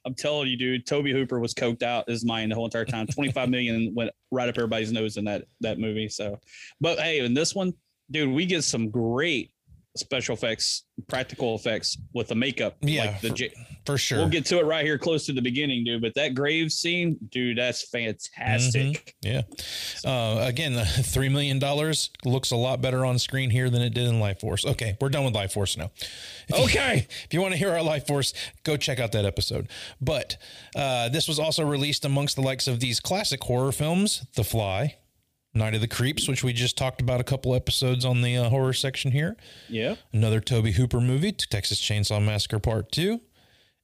I'm 0.05 0.15
telling 0.15 0.47
you, 0.47 0.57
dude, 0.57 0.87
Tobe 0.87 1.07
Hooper 1.07 1.39
was 1.39 1.53
coked 1.53 1.83
out 1.83 2.09
his 2.09 2.25
mind 2.25 2.51
the 2.51 2.55
whole 2.55 2.65
entire 2.65 2.85
time. 2.85 3.07
25 3.07 3.49
million 3.49 3.93
went 3.93 4.11
right 4.31 4.49
up 4.49 4.57
everybody's 4.57 4.91
nose 4.91 5.17
in 5.17 5.25
that 5.25 5.45
that 5.61 5.79
movie. 5.79 6.09
So, 6.09 6.39
but 6.79 6.99
hey, 6.99 7.19
in 7.19 7.33
this 7.33 7.53
one, 7.53 7.73
dude, 8.09 8.33
we 8.33 8.45
get 8.45 8.63
some 8.63 8.89
great 8.89 9.51
special 9.97 10.33
effects, 10.35 10.83
practical 11.07 11.55
effects 11.55 11.97
with 12.13 12.27
the 12.29 12.35
makeup. 12.35 12.77
Yeah, 12.81 13.05
like 13.05 13.21
the 13.21 13.29
for- 13.29 13.35
J- 13.35 13.53
For 13.85 13.97
sure. 13.97 14.19
we'll 14.19 14.29
get 14.29 14.45
to 14.45 14.59
it 14.59 14.65
right 14.65 14.85
here 14.85 14.97
close 14.97 15.25
to 15.25 15.33
the 15.33 15.41
beginning, 15.41 15.83
dude. 15.83 16.01
But 16.01 16.13
that 16.15 16.33
grave 16.33 16.71
scene, 16.71 17.17
dude, 17.29 17.57
that's 17.57 17.89
fantastic. 17.89 19.15
Yeah. 19.21 19.41
Uh, 20.05 20.39
again, 20.47 20.83
three 20.85 21.29
million 21.29 21.59
dollars 21.59 22.09
looks 22.25 22.51
a 22.51 22.55
lot 22.55 22.81
better 22.81 23.05
on 23.05 23.19
screen 23.19 23.49
here 23.49 23.69
than 23.69 23.81
it 23.81 23.93
did 23.93 24.07
in 24.07 24.19
Life 24.19 24.39
Force. 24.39 24.65
Okay, 24.65 24.97
we're 25.01 25.09
done 25.09 25.25
with 25.25 25.35
Life 25.35 25.53
Force 25.53 25.77
now. 25.77 25.91
If 26.47 26.57
you- 26.57 26.63
Okay. 26.65 27.07
if 27.25 27.33
you 27.33 27.41
want 27.41 27.53
to 27.53 27.57
hear 27.57 27.71
our 27.71 27.83
Life 27.83 28.07
Force, 28.07 28.33
go 28.63 28.77
check 28.77 28.99
out 28.99 29.11
that 29.11 29.25
episode. 29.25 29.67
But 29.99 30.37
uh, 30.75 31.09
this 31.09 31.27
was 31.27 31.39
also 31.39 31.65
released 31.65 32.05
amongst 32.05 32.35
the 32.35 32.41
likes 32.41 32.67
of 32.67 32.79
these 32.79 32.99
classic 32.99 33.43
horror 33.43 33.71
films, 33.71 34.25
The 34.35 34.43
Fly, 34.43 34.95
Night 35.53 35.75
of 35.75 35.81
the 35.81 35.87
Creeps, 35.87 36.27
which 36.27 36.43
we 36.43 36.53
just 36.53 36.77
talked 36.77 37.01
about 37.01 37.19
a 37.19 37.23
couple 37.25 37.53
episodes 37.53 38.05
on 38.05 38.21
the 38.21 38.37
uh, 38.37 38.49
horror 38.49 38.71
section 38.73 39.11
here. 39.11 39.35
Yeah. 39.67 39.95
Another 40.13 40.39
Tobe 40.39 40.67
Hooper 40.67 41.01
movie, 41.01 41.31
Texas 41.33 41.79
Chainsaw 41.81 42.23
Massacre 42.23 42.59
Part 42.59 42.91
Two, 42.91 43.19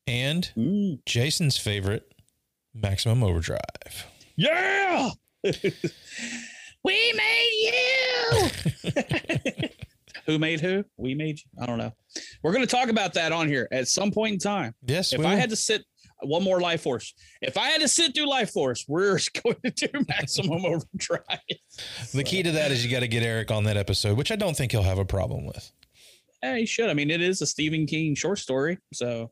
and 0.06 0.50
Mm. 0.58 1.00
Jason's 1.06 1.58
favorite, 1.58 2.14
Maximum 2.74 3.22
Overdrive. 3.24 4.06
Yeah. 4.38 5.10
we 6.84 7.14
made 7.14 7.72
you. 8.34 8.50
who 10.26 10.40
made 10.40 10.62
who? 10.62 10.84
We 10.98 11.16
made 11.16 11.40
you. 11.40 11.46
I 11.62 11.66
don't 11.66 11.78
know. 11.78 11.92
We're 12.44 12.54
going 12.54 12.66
to 12.66 12.72
talk 12.76 12.90
about 12.90 13.14
that 13.16 13.32
on 13.32 13.48
here 13.48 13.68
at 13.72 13.88
some 13.88 14.12
point 14.12 14.34
in 14.34 14.40
time. 14.40 14.74
Yes, 14.86 15.12
If 15.14 15.20
we 15.20 15.26
I 15.26 15.32
will. 15.32 15.38
had 15.40 15.50
to 15.50 15.56
sit 15.56 15.84
one 16.22 16.44
more 16.44 16.60
Life 16.60 16.82
Force, 16.82 17.14
if 17.42 17.58
I 17.58 17.68
had 17.68 17.82
to 17.82 17.88
sit 17.88 18.14
through 18.16 18.28
Life 18.28 18.52
Force, 18.52 18.86
we're 18.88 19.20
going 19.44 19.58
to 19.64 19.72
do 19.72 20.06
Maximum 20.08 20.66
Overdrive. 20.66 21.40
The 22.14 22.24
key 22.24 22.44
to 22.44 22.52
that 22.52 22.72
is 22.72 22.84
you 22.86 22.92
got 22.92 23.02
to 23.02 23.08
get 23.08 23.24
Eric 23.24 23.52
on 23.52 23.64
that 23.66 23.78
episode, 23.78 24.18
which 24.18 24.32
I 24.32 24.36
don't 24.36 24.56
think 24.56 24.72
he'll 24.72 24.84
have 24.84 25.00
a 25.00 25.06
problem 25.06 25.46
with. 25.46 25.72
Hey, 26.42 26.62
you 26.62 26.68
should. 26.68 26.90
I 26.90 26.94
mean, 26.94 27.10
it 27.10 27.22
is 27.22 27.42
a 27.42 27.48
Stephen 27.48 27.86
King 27.86 28.16
short 28.16 28.40
story. 28.40 28.78
So, 28.94 29.32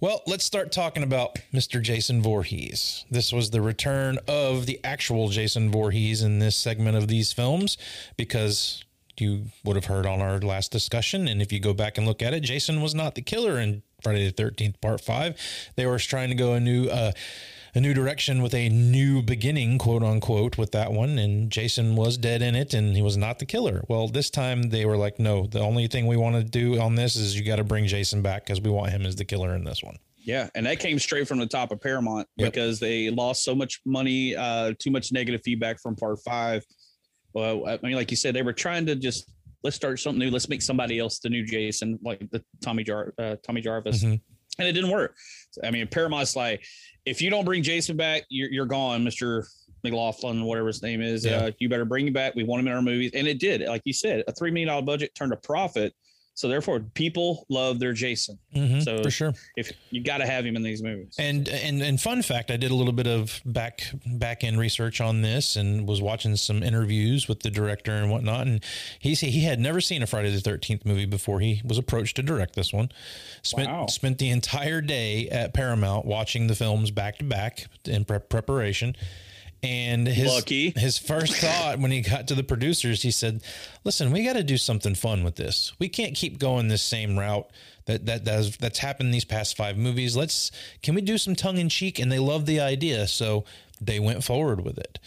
Well, 0.00 0.22
let's 0.26 0.44
start 0.44 0.72
talking 0.72 1.02
about 1.02 1.38
Mr. 1.52 1.80
Jason 1.80 2.22
Voorhees. 2.22 3.04
This 3.10 3.32
was 3.32 3.50
the 3.50 3.62
return 3.62 4.18
of 4.28 4.66
the 4.66 4.80
actual 4.84 5.28
Jason 5.28 5.70
Voorhees 5.70 6.22
in 6.22 6.38
this 6.38 6.56
segment 6.56 6.96
of 6.96 7.08
these 7.08 7.32
films 7.32 7.78
because 8.16 8.84
you 9.18 9.46
would 9.64 9.76
have 9.76 9.86
heard 9.86 10.06
on 10.06 10.20
our 10.20 10.38
last 10.40 10.72
discussion. 10.72 11.28
And 11.28 11.42
if 11.42 11.52
you 11.52 11.60
go 11.60 11.74
back 11.74 11.98
and 11.98 12.06
look 12.06 12.22
at 12.22 12.32
it, 12.34 12.40
Jason 12.40 12.80
was 12.80 12.94
not 12.94 13.14
the 13.14 13.22
killer 13.22 13.58
in 13.58 13.82
Friday 14.02 14.30
the 14.30 14.42
13th, 14.42 14.80
part 14.80 15.00
five. 15.00 15.36
They 15.76 15.86
were 15.86 15.98
trying 15.98 16.28
to 16.30 16.34
go 16.34 16.54
a 16.54 16.60
new, 16.60 16.88
uh, 16.88 17.12
a 17.74 17.80
new 17.80 17.94
direction 17.94 18.42
with 18.42 18.52
a 18.54 18.68
new 18.68 19.22
beginning, 19.22 19.78
quote 19.78 20.02
unquote, 20.02 20.58
with 20.58 20.72
that 20.72 20.92
one. 20.92 21.18
And 21.18 21.50
Jason 21.50 21.94
was 21.94 22.16
dead 22.18 22.42
in 22.42 22.54
it 22.56 22.74
and 22.74 22.96
he 22.96 23.02
was 23.02 23.16
not 23.16 23.38
the 23.38 23.46
killer. 23.46 23.84
Well, 23.88 24.08
this 24.08 24.28
time 24.30 24.70
they 24.70 24.84
were 24.84 24.96
like, 24.96 25.18
no, 25.20 25.46
the 25.46 25.60
only 25.60 25.86
thing 25.86 26.06
we 26.06 26.16
want 26.16 26.36
to 26.36 26.42
do 26.42 26.80
on 26.80 26.96
this 26.96 27.14
is 27.16 27.38
you 27.38 27.44
got 27.44 27.56
to 27.56 27.64
bring 27.64 27.86
Jason 27.86 28.22
back 28.22 28.44
because 28.44 28.60
we 28.60 28.70
want 28.70 28.90
him 28.90 29.06
as 29.06 29.16
the 29.16 29.24
killer 29.24 29.54
in 29.54 29.64
this 29.64 29.82
one. 29.82 29.98
Yeah, 30.22 30.50
and 30.54 30.66
that 30.66 30.80
came 30.80 30.98
straight 30.98 31.26
from 31.26 31.38
the 31.38 31.46
top 31.46 31.72
of 31.72 31.80
Paramount 31.80 32.28
Yep. 32.36 32.52
because 32.52 32.78
they 32.78 33.08
lost 33.08 33.42
so 33.42 33.54
much 33.54 33.80
money, 33.86 34.36
uh, 34.36 34.74
too 34.78 34.90
much 34.90 35.12
negative 35.12 35.40
feedback 35.42 35.80
from 35.80 35.96
part 35.96 36.18
five. 36.20 36.62
Well, 37.32 37.66
I 37.66 37.78
mean, 37.82 37.94
like 37.94 38.10
you 38.10 38.16
said, 38.18 38.34
they 38.34 38.42
were 38.42 38.52
trying 38.52 38.84
to 38.86 38.96
just 38.96 39.30
let's 39.62 39.76
start 39.76 39.98
something 40.00 40.18
new. 40.18 40.30
Let's 40.30 40.48
make 40.48 40.62
somebody 40.62 40.98
else 40.98 41.18
the 41.18 41.28
new 41.28 41.44
Jason, 41.44 41.98
like 42.02 42.20
the 42.30 42.42
Tommy 42.62 42.84
Jar, 42.84 43.12
uh, 43.18 43.36
Tommy 43.46 43.60
Jarvis, 43.60 44.02
Mhm. 44.04 44.20
and 44.58 44.68
it 44.68 44.72
didn't 44.72 44.90
work. 44.90 45.16
I 45.62 45.70
mean, 45.70 45.86
Paramount's 45.86 46.36
like, 46.36 46.64
if 47.06 47.20
you 47.20 47.30
don't 47.30 47.44
bring 47.44 47.62
Jason 47.62 47.96
back, 47.96 48.24
you're, 48.30 48.50
you're 48.50 48.66
gone, 48.66 49.04
Mister 49.04 49.46
McLoughlin, 49.84 50.44
whatever 50.44 50.66
his 50.66 50.82
name 50.82 51.00
is. 51.00 51.24
Yeah. 51.24 51.36
Uh, 51.36 51.50
you 51.58 51.68
better 51.68 51.84
bring 51.86 52.06
him 52.06 52.12
back. 52.12 52.34
We 52.34 52.44
want 52.44 52.60
him 52.60 52.68
in 52.68 52.74
our 52.74 52.82
movies, 52.82 53.12
and 53.14 53.26
it 53.26 53.38
did. 53.38 53.62
Like 53.62 53.82
you 53.84 53.92
said, 53.94 54.24
a 54.28 54.32
three 54.32 54.50
million 54.50 54.68
dollar 54.68 54.82
budget 54.82 55.14
turned 55.14 55.32
a 55.32 55.36
profit. 55.36 55.94
So 56.34 56.48
therefore, 56.48 56.80
people 56.80 57.44
love 57.50 57.80
their 57.80 57.92
Jason. 57.92 58.38
Mhm, 58.56 58.82
So- 58.82 59.02
for 59.02 59.10
sure. 59.10 59.34
If 59.56 59.72
you 59.90 60.02
got 60.02 60.18
to 60.18 60.26
have 60.26 60.46
him 60.46 60.56
in 60.56 60.62
these 60.62 60.82
movies. 60.82 61.14
And 61.18 61.46
and 61.48 61.82
and 61.82 62.00
fun 62.00 62.22
fact, 62.22 62.50
I 62.50 62.56
did 62.56 62.70
a 62.70 62.74
little 62.74 62.94
bit 62.94 63.06
of 63.06 63.42
back 63.44 63.82
back 64.06 64.42
end 64.42 64.58
research 64.58 65.00
on 65.02 65.20
this 65.20 65.56
and 65.56 65.86
was 65.86 66.00
watching 66.00 66.36
some 66.36 66.62
interviews 66.62 67.28
with 67.28 67.40
the 67.40 67.50
director 67.50 67.92
and 67.92 68.10
whatnot. 68.10 68.46
And 68.46 68.64
he 69.00 69.14
said 69.14 69.30
he 69.30 69.40
had 69.44 69.60
never 69.60 69.80
seen 69.82 70.02
a 70.02 70.06
Friday 70.06 70.30
the 70.30 70.40
Thirteenth 70.40 70.86
movie 70.86 71.04
before 71.04 71.40
he 71.40 71.60
was 71.64 71.76
approached 71.76 72.16
to 72.16 72.22
direct 72.22 72.54
this 72.54 72.72
one. 72.72 72.90
Spent 73.42 73.68
Wow. 73.68 73.86
spent 73.88 74.16
the 74.18 74.30
entire 74.30 74.80
day 74.80 75.28
at 75.28 75.52
Paramount 75.52 76.06
watching 76.06 76.46
the 76.46 76.54
films 76.54 76.90
back 76.90 77.18
to 77.18 77.24
back 77.24 77.66
in 77.84 78.04
prep 78.06 78.30
preparation. 78.30 78.96
And 79.62 80.06
his 80.06 80.32
Lucky. 80.32 80.70
his 80.70 80.96
first 80.96 81.34
thought 81.34 81.78
when 81.80 81.90
he 81.90 82.00
got 82.00 82.28
to 82.28 82.34
the 82.34 82.42
producers, 82.42 83.02
he 83.02 83.10
said, 83.10 83.42
"Listen, 83.84 84.10
we 84.10 84.24
got 84.24 84.32
to 84.34 84.42
do 84.42 84.56
something 84.56 84.94
fun 84.94 85.22
with 85.22 85.36
this. 85.36 85.72
We 85.78 85.88
can't 85.88 86.14
keep 86.14 86.38
going 86.38 86.68
this 86.68 86.82
same 86.82 87.18
route 87.18 87.50
that 87.84 88.06
that 88.06 88.24
that's, 88.24 88.56
that's 88.56 88.78
happened 88.78 89.12
these 89.12 89.26
past 89.26 89.56
five 89.56 89.76
movies. 89.76 90.16
Let's 90.16 90.50
can 90.82 90.94
we 90.94 91.02
do 91.02 91.18
some 91.18 91.34
tongue 91.34 91.58
in 91.58 91.68
cheek?" 91.68 91.98
And 91.98 92.10
they 92.10 92.18
loved 92.18 92.46
the 92.46 92.60
idea, 92.60 93.06
so 93.06 93.44
they 93.80 94.00
went 94.00 94.24
forward 94.24 94.64
with 94.64 94.78
it. 94.78 94.98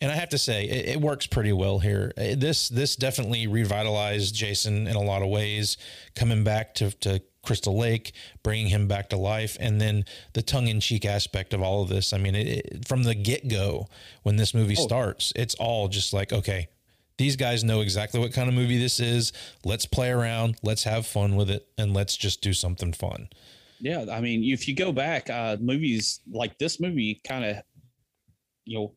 And 0.00 0.12
I 0.12 0.14
have 0.14 0.28
to 0.28 0.38
say, 0.38 0.64
it, 0.64 0.88
it 0.90 1.00
works 1.00 1.26
pretty 1.26 1.52
well 1.52 1.80
here. 1.80 2.12
Uh, 2.16 2.36
This 2.36 2.68
this 2.68 2.96
definitely 2.96 3.46
revitalized 3.46 4.34
Jason 4.34 4.86
in 4.86 4.94
a 4.94 5.02
lot 5.02 5.22
of 5.22 5.28
ways, 5.28 5.76
coming 6.14 6.44
back 6.44 6.74
to 6.74 6.90
to 6.98 7.20
Crystal 7.42 7.76
Lake, 7.76 8.12
bringing 8.42 8.68
him 8.68 8.86
back 8.86 9.08
to 9.08 9.16
life, 9.16 9.56
and 9.58 9.80
then 9.80 10.04
the 10.34 10.42
tongue 10.42 10.68
in 10.68 10.80
cheek 10.80 11.04
aspect 11.04 11.54
of 11.54 11.62
all 11.62 11.82
of 11.82 11.88
this. 11.88 12.12
I 12.12 12.18
mean, 12.18 12.34
it, 12.34 12.46
it, 12.46 12.88
from 12.88 13.04
the 13.04 13.14
get 13.14 13.48
go, 13.48 13.88
when 14.22 14.36
this 14.36 14.52
movie 14.52 14.74
starts, 14.74 15.32
it's 15.34 15.54
all 15.54 15.88
just 15.88 16.12
like, 16.12 16.32
okay, 16.32 16.68
these 17.16 17.36
guys 17.36 17.64
know 17.64 17.80
exactly 17.80 18.20
what 18.20 18.32
kind 18.32 18.48
of 18.48 18.54
movie 18.54 18.78
this 18.78 19.00
is. 19.00 19.32
Let's 19.64 19.86
play 19.86 20.10
around, 20.10 20.56
let's 20.62 20.84
have 20.84 21.06
fun 21.06 21.36
with 21.36 21.48
it, 21.48 21.66
and 21.78 21.94
let's 21.94 22.16
just 22.16 22.42
do 22.42 22.52
something 22.52 22.92
fun. 22.92 23.28
Yeah, 23.80 24.04
I 24.12 24.20
mean, 24.20 24.44
if 24.44 24.68
you 24.68 24.74
go 24.74 24.92
back, 24.92 25.30
uh, 25.30 25.56
movies 25.60 26.20
like 26.30 26.58
this 26.58 26.78
movie 26.80 27.20
kind 27.26 27.44
of, 27.44 27.56
you 28.64 28.78
know, 28.78 28.94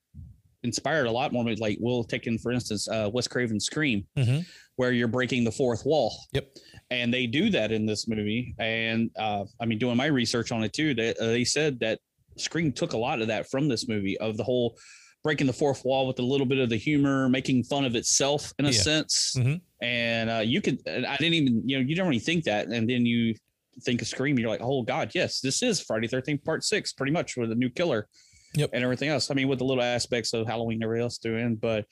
inspired 0.63 1.07
a 1.07 1.11
lot 1.11 1.33
more. 1.33 1.43
movies. 1.43 1.59
Like 1.59 1.77
we'll 1.79 2.03
take 2.03 2.27
in, 2.27 2.37
for 2.37 2.51
instance, 2.51 2.87
uh, 2.87 3.09
Wes 3.13 3.27
Craven's 3.27 3.65
Scream, 3.65 4.05
Mhm. 4.17 4.45
where 4.75 4.91
you're 4.91 5.07
breaking 5.07 5.43
the 5.43 5.51
fourth 5.51 5.85
wall. 5.85 6.15
Yep. 6.33 6.55
And 6.91 7.13
they 7.13 7.25
do 7.27 7.49
that 7.49 7.71
in 7.71 7.85
this 7.85 8.07
movie. 8.07 8.53
And 8.59 9.09
uh, 9.17 9.45
I 9.59 9.65
mean, 9.65 9.79
doing 9.79 9.97
my 9.97 10.05
research 10.07 10.51
on 10.51 10.63
it 10.63 10.73
too, 10.73 10.93
they, 10.93 11.09
uh, 11.15 11.25
they 11.27 11.43
said 11.43 11.79
that 11.79 11.99
Scream 12.37 12.71
took 12.71 12.93
a 12.93 12.97
lot 12.97 13.21
of 13.21 13.27
that 13.27 13.49
from 13.49 13.67
this 13.67 13.87
movie 13.87 14.17
of 14.19 14.37
the 14.37 14.43
whole 14.43 14.77
breaking 15.23 15.45
the 15.47 15.53
fourth 15.53 15.83
wall 15.85 16.07
with 16.07 16.17
a 16.19 16.23
little 16.23 16.47
bit 16.47 16.57
of 16.57 16.69
the 16.69 16.77
humor, 16.77 17.29
making 17.29 17.63
fun 17.63 17.85
of 17.85 17.95
itself 17.95 18.53
in 18.57 18.65
a 18.65 18.69
Yeah. 18.71 18.81
sense. 18.81 19.35
Mhm. 19.37 19.61
And 19.81 20.29
uh, 20.29 20.39
you 20.39 20.61
could, 20.61 20.79
and 20.87 21.05
I 21.05 21.17
didn't 21.17 21.35
even, 21.35 21.67
you 21.67 21.77
know, 21.79 21.85
you 21.87 21.95
don't 21.95 22.07
really 22.07 22.19
think 22.19 22.43
that. 22.45 22.67
And 22.67 22.89
then 22.89 23.05
you 23.05 23.35
think 23.83 24.01
of 24.01 24.07
Scream, 24.07 24.37
you're 24.39 24.49
like, 24.49 24.61
oh 24.63 24.81
God, 24.83 25.11
yes, 25.13 25.39
this 25.39 25.61
is 25.63 25.79
Friday 25.81 26.07
13th 26.07 26.43
part 26.43 26.63
six, 26.63 26.91
pretty 26.93 27.11
much 27.11 27.37
with 27.37 27.51
a 27.51 27.55
new 27.55 27.69
killer 27.69 28.07
Yep. 28.55 28.71
and 28.73 28.83
everything 28.83 29.09
else. 29.09 29.31
I 29.31 29.33
mean, 29.33 29.47
with 29.47 29.59
the 29.59 29.65
little 29.65 29.83
aspects 29.83 30.33
of 30.33 30.45
Halloween 30.47 30.75
and 30.77 30.83
everything 30.83 31.03
else 31.03 31.17
doing, 31.17 31.55
but 31.55 31.85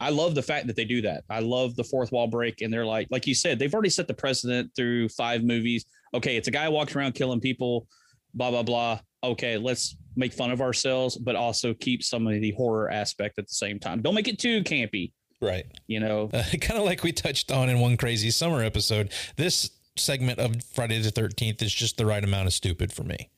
I 0.00 0.10
love 0.10 0.34
the 0.34 0.42
fact 0.42 0.66
that 0.66 0.76
they 0.76 0.84
do 0.84 1.00
that. 1.02 1.24
I 1.30 1.40
love 1.40 1.74
the 1.76 1.84
fourth 1.84 2.12
wall 2.12 2.26
break, 2.26 2.60
and 2.62 2.72
they're 2.72 2.86
like, 2.86 3.08
like 3.10 3.26
you 3.26 3.34
said, 3.34 3.58
they've 3.58 3.72
already 3.72 3.90
set 3.90 4.08
the 4.08 4.14
precedent 4.14 4.70
through 4.76 5.08
five 5.10 5.42
movies. 5.42 5.84
Okay, 6.14 6.36
it's 6.36 6.48
a 6.48 6.50
guy 6.50 6.68
walking 6.68 6.96
around 6.98 7.12
killing 7.14 7.40
people, 7.40 7.86
blah 8.34 8.50
blah 8.50 8.62
blah. 8.62 9.00
Okay, 9.24 9.56
let's 9.58 9.96
make 10.14 10.32
fun 10.32 10.50
of 10.50 10.60
ourselves, 10.60 11.16
but 11.16 11.34
also 11.36 11.74
keep 11.74 12.02
some 12.02 12.26
of 12.26 12.40
the 12.40 12.52
horror 12.52 12.90
aspect 12.90 13.38
at 13.38 13.46
the 13.48 13.54
same 13.54 13.78
time. 13.78 14.00
Don't 14.02 14.14
make 14.14 14.28
it 14.28 14.38
too 14.38 14.62
campy, 14.64 15.12
Right. 15.40 15.66
you 15.86 16.00
know. 16.00 16.30
Uh, 16.34 16.42
kind 16.60 16.78
of 16.78 16.84
like 16.86 17.02
we 17.02 17.12
touched 17.12 17.50
on 17.50 17.68
in 17.68 17.78
one 17.80 17.96
crazy 17.96 18.30
summer 18.30 18.62
episode. 18.62 19.10
This 19.36 19.70
segment 19.96 20.38
of 20.38 20.62
Friday 20.74 21.00
the 21.00 21.10
Thirteenth 21.10 21.60
is 21.62 21.72
just 21.74 21.96
the 21.96 22.06
right 22.06 22.22
amount 22.22 22.46
of 22.46 22.52
stupid 22.52 22.92
for 22.92 23.02
me. 23.02 23.30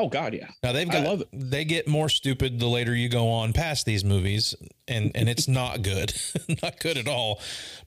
Oh 0.00 0.08
God, 0.08 0.32
yeah. 0.32 0.48
Now 0.62 0.72
they've 0.72 0.88
I 0.88 0.92
got 0.94 1.04
love 1.04 1.20
it. 1.20 1.28
they 1.32 1.66
get 1.66 1.86
more 1.86 2.08
stupid 2.08 2.58
the 2.58 2.66
later 2.66 2.94
you 2.96 3.10
go 3.10 3.28
on 3.28 3.52
past 3.52 3.84
these 3.84 4.02
movies 4.02 4.54
and 4.88 5.12
and 5.14 5.28
it's 5.28 5.46
not 5.60 5.82
good. 5.82 6.14
not 6.62 6.80
good 6.80 6.96
at 6.96 7.06
all. 7.06 7.40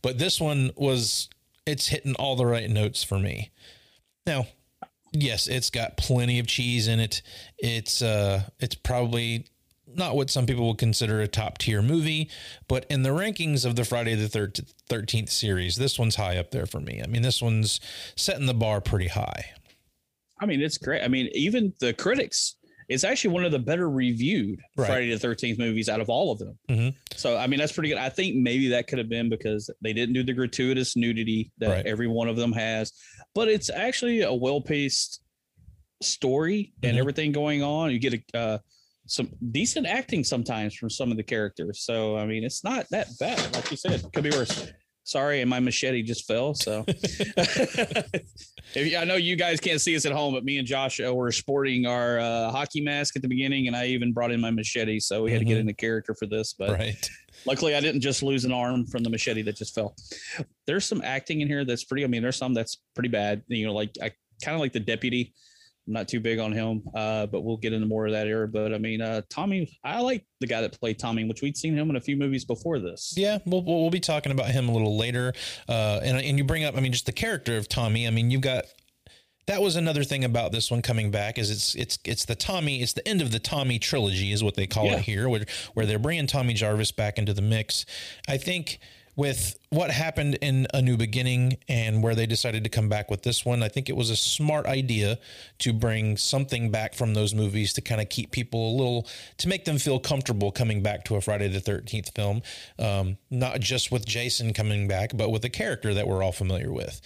But 0.04 0.20
this 0.20 0.40
one 0.40 0.72
was 0.76 1.28
it's 1.66 1.88
hitting 1.88 2.14
all 2.16 2.36
the 2.36 2.46
right 2.46 2.70
notes 2.70 3.04
for 3.04 3.18
me. 3.18 3.50
Now, 4.28 4.46
yes, 5.12 5.48
it's 5.48 5.72
got 5.72 5.98
plenty 5.98 6.38
of 6.38 6.46
cheese 6.46 6.88
in 6.88 7.00
it. 7.00 7.24
It's 7.58 8.04
uh 8.04 8.44
it's 8.60 8.76
probably 8.76 9.48
not 9.96 10.16
what 10.16 10.30
some 10.30 10.46
people 10.46 10.68
would 10.68 10.78
consider 10.78 11.20
a 11.20 11.28
top 11.28 11.58
tier 11.58 11.82
movie, 11.82 12.30
but 12.68 12.86
in 12.90 13.02
the 13.04 13.10
rankings 13.10 13.66
of 13.66 13.76
the 13.76 13.86
Friday 13.86 14.16
the 14.16 14.28
13th 14.90 15.30
series, 15.30 15.76
this 15.76 16.00
one's 16.00 16.16
high 16.16 16.38
up 16.38 16.52
there 16.52 16.66
for 16.66 16.80
me. 16.80 17.02
I 17.04 17.08
mean, 17.08 17.22
this 17.22 17.42
one's 17.42 17.80
setting 18.16 18.46
the 18.46 18.54
bar 18.54 18.82
pretty 18.82 19.10
high. 19.10 19.52
I 20.40 20.46
mean, 20.46 20.62
it's 20.62 20.78
great. 20.78 21.02
I 21.04 21.08
mean, 21.08 21.30
even 21.34 21.74
the 21.80 21.94
critics, 21.94 22.56
it's 22.90 23.04
actually 23.04 23.34
one 23.34 23.46
of 23.46 23.52
the 23.52 23.60
better 23.60 23.90
reviewed 23.90 24.60
Right. 24.76 24.88
Friday 24.88 25.10
the 25.12 25.20
Thirteenth 25.20 25.58
movies 25.58 25.88
out 25.90 26.02
of 26.02 26.10
all 26.10 26.32
of 26.32 26.40
them. 26.40 26.58
Mhm. 26.70 26.96
So, 27.16 27.38
I 27.38 27.48
mean, 27.48 27.60
that's 27.60 27.72
pretty 27.72 27.90
good. 27.90 27.98
I 27.98 28.10
think 28.10 28.36
maybe 28.36 28.68
that 28.70 28.88
could 28.88 28.98
have 28.98 29.10
been 29.10 29.30
because 29.30 29.70
they 29.82 29.94
didn't 29.94 30.14
do 30.14 30.24
the 30.24 30.34
gratuitous 30.34 30.96
nudity 30.98 31.52
that 31.60 31.70
Right. 31.70 31.86
every 31.86 32.08
one 32.08 32.28
of 32.28 32.36
them 32.36 32.52
has, 32.54 32.92
but 33.34 33.48
it's 33.48 33.70
actually 33.70 34.22
a 34.22 34.34
well 34.34 34.60
paced 34.60 35.22
story 36.02 36.74
and 36.84 36.96
Mhm. 36.98 37.00
everything 37.00 37.32
going 37.32 37.64
on. 37.64 37.92
You 37.92 38.00
get 38.00 38.14
a, 38.14 38.38
uh, 38.38 38.58
some 39.06 39.30
decent 39.52 39.86
acting 39.86 40.24
sometimes 40.24 40.76
from 40.76 40.90
some 40.90 41.12
of 41.12 41.18
the 41.18 41.24
characters. 41.24 41.82
So, 41.82 42.18
I 42.18 42.26
mean, 42.26 42.44
it's 42.44 42.64
not 42.64 42.90
that 42.90 43.08
bad. 43.20 43.54
Like 43.54 43.70
you 43.72 43.78
said, 43.78 44.02
could 44.14 44.24
be 44.24 44.32
worse. 44.32 44.72
Sorry, 45.06 45.42
and 45.42 45.50
my 45.50 45.60
machete 45.60 46.02
just 46.02 46.26
fell. 46.26 46.54
So, 46.54 46.86
if 46.88 48.24
you, 48.76 48.98
I 48.98 49.04
know 49.04 49.16
you 49.16 49.36
guys 49.36 49.60
can't 49.60 49.82
see 49.82 49.96
us 49.96 50.06
at 50.06 50.12
home, 50.12 50.34
but 50.34 50.44
me 50.46 50.58
and 50.58 50.68
Josh 50.68 51.00
uh, 51.00 51.14
were 51.14 51.32
sporting 51.32 51.86
our 51.86 52.20
uh, 52.20 52.52
hockey 52.52 52.82
mask 52.82 53.16
at 53.16 53.22
the 53.22 53.28
beginning, 53.28 53.68
and 53.68 53.76
I 53.76 53.88
even 53.88 54.14
brought 54.14 54.32
in 54.32 54.40
my 54.40 54.52
machete, 54.52 55.00
so 55.00 55.24
we 55.24 55.32
had 55.32 55.40
to 55.40 55.46
get 55.46 55.58
Mhm. 55.58 55.62
into 55.62 55.74
character 55.74 56.14
for 56.14 56.26
this. 56.26 56.54
But 56.54 56.72
Right. 56.72 57.10
luckily, 57.46 57.76
I 57.76 57.82
didn't 57.82 58.02
just 58.02 58.24
lose 58.24 58.46
an 58.46 58.52
arm 58.54 58.86
from 58.86 59.04
the 59.04 59.10
machete 59.10 59.42
that 59.44 59.56
just 59.58 59.76
fell. 59.76 59.96
There's 60.68 60.86
some 60.86 61.02
acting 61.04 61.42
in 61.42 61.48
here 61.48 61.66
that's 61.66 61.84
pretty. 61.84 62.04
I 62.04 62.08
mean, 62.08 62.22
there's 62.22 62.38
some 62.38 62.54
that's 62.54 62.78
pretty 62.96 63.10
bad. 63.10 63.42
You 63.48 63.66
know, 63.68 63.74
like 63.74 63.92
I 64.02 64.12
kind 64.42 64.56
of 64.56 64.62
like 64.62 64.74
the 64.74 64.80
deputy. 64.80 65.34
I'm 65.86 65.94
not 65.94 66.08
too 66.08 66.20
big 66.22 66.40
on 66.40 66.52
him, 66.54 66.82
uh, 66.96 67.26
but 67.26 67.42
we'll 67.42 67.58
get 67.58 67.74
into 67.74 67.86
more 67.88 68.06
of 68.06 68.14
that 68.14 68.28
era. 68.28 68.48
But 68.48 68.74
I 68.74 68.78
mean, 68.78 69.02
uh, 69.02 69.22
Tommy, 69.30 69.78
I 69.84 70.00
like 70.00 70.26
the 70.40 70.48
guy 70.48 70.62
that 70.62 70.80
played 70.80 70.98
Tommy, 70.98 71.26
which 71.26 71.42
we'd 71.42 71.58
seen 71.58 71.76
him 71.76 71.90
in 71.90 71.98
a 71.98 72.02
few 72.02 72.16
movies 72.16 72.46
before 72.46 72.80
this. 72.80 73.14
Yeah, 73.18 73.40
we'll, 73.46 73.64
we'll 73.64 73.82
we'll 73.82 73.90
be 73.90 74.00
talking 74.00 74.32
about 74.32 74.50
him 74.52 74.70
a 74.70 74.72
little 74.72 74.98
later. 74.98 75.34
Uh, 75.68 76.00
and 76.04 76.18
and 76.18 76.38
you 76.38 76.44
bring 76.46 76.64
up, 76.64 76.78
I 76.78 76.80
mean, 76.80 76.94
just 76.94 77.06
the 77.06 77.12
character 77.12 77.58
of 77.58 77.68
Tommy. 77.68 78.08
I 78.08 78.12
mean, 78.12 78.32
you've 78.32 78.42
got 78.42 78.64
that 79.48 79.62
was 79.62 79.76
another 79.76 80.06
thing 80.06 80.24
about 80.24 80.54
this 80.54 80.72
one 80.72 80.82
coming 80.82 81.12
back 81.12 81.38
is 81.38 81.52
it's 81.52 81.76
it's 81.76 82.00
it's 82.06 82.24
the 82.26 82.36
Tommy. 82.36 82.82
It's 82.82 82.94
the 82.94 83.06
end 83.06 83.22
of 83.22 83.32
the 83.32 83.40
Tommy 83.40 83.78
trilogy, 83.78 84.32
is 84.32 84.42
what 84.42 84.56
they 84.56 84.68
call 84.68 84.86
Yeah. 84.86 84.96
it 84.98 85.02
here, 85.02 85.28
where 85.28 85.44
where 85.74 85.86
they're 85.86 86.00
bringing 86.00 86.28
Tommy 86.28 86.54
Jarvis 86.54 86.94
back 86.94 87.18
into 87.18 87.34
the 87.34 87.42
mix. 87.42 87.86
I 88.30 88.38
think 88.38 88.80
with 89.16 89.60
what 89.70 89.92
happened 89.92 90.36
in 90.42 90.68
A 90.74 90.82
New 90.82 90.98
Beginning 90.98 91.58
and 91.68 92.02
where 92.02 92.16
they 92.16 92.26
decided 92.26 92.64
to 92.64 92.70
come 92.70 92.90
back 92.90 93.12
with 93.12 93.22
this 93.22 93.46
one, 93.46 93.62
I 93.62 93.68
think 93.68 93.90
it 93.90 93.96
was 93.96 94.10
a 94.10 94.16
smart 94.16 94.66
idea 94.66 95.20
to 95.60 95.74
bring 95.74 96.18
something 96.18 96.72
back 96.72 96.96
from 96.96 97.14
those 97.14 97.34
movies 97.34 97.74
to 97.74 97.82
kind 97.82 98.02
of 98.02 98.10
keep 98.10 98.32
people 98.32 98.72
a 98.72 98.74
little, 98.76 99.08
to 99.38 99.48
make 99.48 99.66
them 99.66 99.78
feel 99.78 100.00
comfortable 100.00 100.52
coming 100.52 100.82
back 100.82 101.04
to 101.06 101.16
a 101.16 101.22
Friday 101.22 101.48
the 101.48 101.60
13th 101.60 102.16
film. 102.16 102.42
Um, 102.80 103.18
not 103.30 103.60
just 103.60 103.92
with 103.92 104.06
Jason 104.06 104.54
coming 104.54 104.88
back, 104.88 105.12
but 105.14 105.30
with 105.30 105.46
a 105.46 105.50
character 105.50 105.94
that 105.94 106.08
we're 106.08 106.24
all 106.24 106.32
familiar 106.32 106.72
with. 106.72 107.00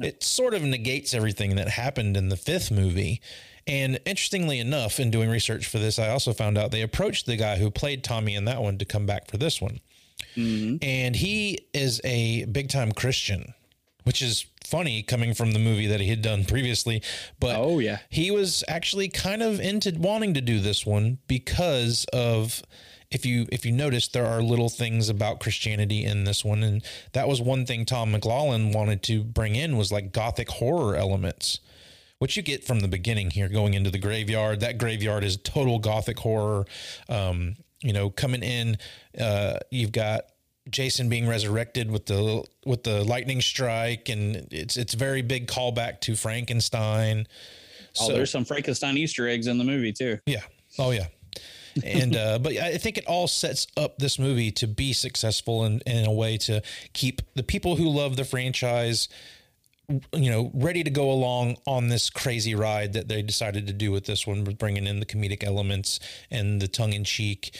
It 0.00 0.22
sort 0.22 0.54
of 0.54 0.62
negates 0.62 1.12
everything 1.12 1.56
that 1.56 1.68
happened 1.68 2.16
in 2.16 2.30
the 2.30 2.36
fifth 2.36 2.70
movie. 2.70 3.20
And 3.66 4.00
interestingly 4.06 4.58
enough, 4.58 4.98
in 4.98 5.10
doing 5.10 5.28
research 5.28 5.66
for 5.66 5.78
this, 5.78 5.98
I 5.98 6.08
also 6.08 6.32
found 6.32 6.56
out 6.56 6.70
they 6.70 6.82
approached 6.82 7.26
the 7.26 7.36
guy 7.36 7.56
who 7.56 7.70
played 7.70 8.02
Tommy 8.02 8.34
in 8.34 8.46
that 8.46 8.62
one 8.62 8.78
to 8.78 8.84
come 8.86 9.04
back 9.04 9.30
for 9.30 9.36
this 9.36 9.60
one 9.60 9.80
and 10.36 11.16
he 11.16 11.58
is 11.74 12.00
a 12.04 12.44
big 12.46 12.68
time 12.68 12.92
Christian, 12.92 13.54
which 14.04 14.22
is 14.22 14.46
funny 14.64 15.02
coming 15.02 15.34
from 15.34 15.52
the 15.52 15.58
movie 15.58 15.86
that 15.86 16.00
he 16.00 16.08
had 16.08 16.22
done 16.22 16.44
previously. 16.44 17.02
But 17.40 17.56
Oh, 17.56 17.78
yeah. 17.80 17.98
he 18.08 18.30
was 18.30 18.62
actually 18.68 19.08
kind 19.08 19.42
of 19.42 19.60
into 19.60 19.92
wanting 19.98 20.34
to 20.34 20.40
do 20.40 20.60
this 20.60 20.86
one 20.86 21.18
because 21.26 22.06
of 22.12 22.62
if 23.10 23.26
you 23.26 23.46
if 23.50 23.66
you 23.66 23.72
notice 23.72 24.06
there 24.06 24.26
are 24.26 24.40
little 24.40 24.68
things 24.68 25.08
about 25.08 25.40
Christianity 25.40 26.04
in 26.04 26.22
this 26.24 26.44
one 26.44 26.62
and 26.62 26.84
that 27.12 27.26
was 27.26 27.40
one 27.40 27.66
thing 27.66 27.84
Tom 27.84 28.12
McLoughlin 28.12 28.70
wanted 28.72 29.02
to 29.04 29.24
bring 29.24 29.56
in 29.56 29.76
was 29.76 29.90
like 29.90 30.12
gothic 30.12 30.48
horror 30.48 30.94
elements 30.96 31.58
which 32.20 32.36
you 32.36 32.42
get 32.42 32.62
from 32.62 32.80
the 32.80 32.86
beginning 32.88 33.30
here, 33.30 33.48
going 33.48 33.72
into 33.72 33.90
the 33.90 33.98
graveyard. 33.98 34.60
That 34.60 34.76
graveyard 34.76 35.24
is 35.24 35.38
total 35.38 35.78
gothic 35.78 36.18
horror. 36.18 36.66
Um, 37.08 37.56
you 37.82 37.92
know, 37.92 38.10
coming 38.10 38.42
in, 38.42 38.78
uh, 39.18 39.58
you've 39.70 39.92
got 39.92 40.24
Jason 40.68 41.08
being 41.08 41.26
resurrected 41.26 41.90
with 41.90 42.06
the 42.06 42.44
with 42.64 42.84
the 42.84 43.04
lightning 43.04 43.40
strike, 43.40 44.08
and 44.08 44.48
it's 44.50 44.76
it's 44.76 44.94
very 44.94 45.22
big 45.22 45.46
callback 45.46 46.00
to 46.00 46.14
Frankenstein. 46.14 47.26
Oh, 48.00 48.08
so, 48.08 48.12
there's 48.12 48.30
some 48.30 48.44
Frankenstein 48.44 48.96
Easter 48.96 49.28
eggs 49.28 49.46
in 49.46 49.58
the 49.58 49.64
movie 49.64 49.92
too. 49.92 50.18
Yeah. 50.26 50.42
Oh 50.78 50.90
yeah. 50.90 51.06
and 51.84 52.16
uh, 52.16 52.38
but 52.38 52.56
I 52.56 52.78
think 52.78 52.98
it 52.98 53.06
all 53.06 53.28
sets 53.28 53.66
up 53.76 53.98
this 53.98 54.18
movie 54.18 54.50
to 54.52 54.66
be 54.66 54.92
successful 54.92 55.64
in, 55.64 55.80
in 55.86 56.04
a 56.04 56.12
way 56.12 56.36
to 56.38 56.62
keep 56.92 57.22
the 57.34 57.42
people 57.42 57.76
who 57.76 57.88
love 57.88 58.16
the 58.16 58.24
franchise 58.24 59.08
you 60.12 60.30
know 60.30 60.50
ready 60.54 60.84
to 60.84 60.90
go 60.90 61.10
along 61.10 61.56
on 61.66 61.88
this 61.88 62.10
crazy 62.10 62.54
ride 62.54 62.92
that 62.92 63.08
they 63.08 63.22
decided 63.22 63.66
to 63.66 63.72
do 63.72 63.90
with 63.90 64.06
this 64.06 64.26
one 64.26 64.44
bringing 64.44 64.86
in 64.86 65.00
the 65.00 65.06
comedic 65.06 65.42
elements 65.44 65.98
and 66.30 66.60
the 66.60 66.68
tongue-in-cheek 66.68 67.56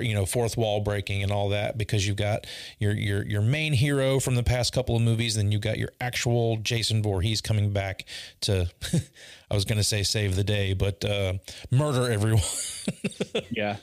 you 0.00 0.14
know 0.14 0.26
fourth 0.26 0.56
wall 0.56 0.80
breaking 0.80 1.22
and 1.22 1.32
all 1.32 1.48
that 1.48 1.78
because 1.78 2.06
you've 2.06 2.16
got 2.16 2.46
your 2.78 2.92
your 2.92 3.26
your 3.26 3.42
main 3.42 3.72
hero 3.72 4.20
from 4.20 4.34
the 4.34 4.42
past 4.42 4.72
couple 4.72 4.94
of 4.94 5.02
movies 5.02 5.34
then 5.34 5.50
you've 5.50 5.62
got 5.62 5.78
your 5.78 5.90
actual 6.00 6.58
Jason 6.58 7.02
Voorhees 7.02 7.40
coming 7.40 7.72
back 7.72 8.04
to 8.42 8.70
I 9.50 9.54
was 9.54 9.64
going 9.64 9.78
to 9.78 9.84
say 9.84 10.02
save 10.02 10.36
the 10.36 10.44
day 10.44 10.74
but 10.74 11.04
uh, 11.04 11.34
murder 11.70 12.10
everyone. 12.10 12.42
yeah. 13.50 13.76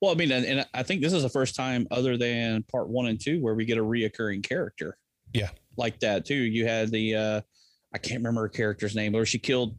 Well, 0.00 0.12
I 0.12 0.14
mean, 0.14 0.30
and, 0.30 0.44
and, 0.44 0.66
I 0.74 0.84
think 0.84 1.02
this 1.02 1.12
is 1.12 1.24
the 1.24 1.28
first 1.28 1.56
time 1.56 1.88
other 1.90 2.16
than 2.16 2.62
part 2.62 2.88
1 2.88 3.06
and 3.06 3.20
2 3.20 3.40
where 3.40 3.54
we 3.54 3.64
get 3.64 3.78
a 3.78 3.82
reoccurring 3.82 4.46
character. 4.48 4.96
Yeah. 5.32 5.50
Like 5.78 6.00
that 6.00 6.26
too. 6.26 6.34
You 6.34 6.66
had 6.66 6.90
the 6.90 7.14
uh 7.14 7.40
I 7.94 7.98
can't 7.98 8.18
remember 8.18 8.42
her 8.42 8.48
character's 8.48 8.94
name, 8.94 9.14
or 9.14 9.24
she 9.24 9.38
killed 9.38 9.74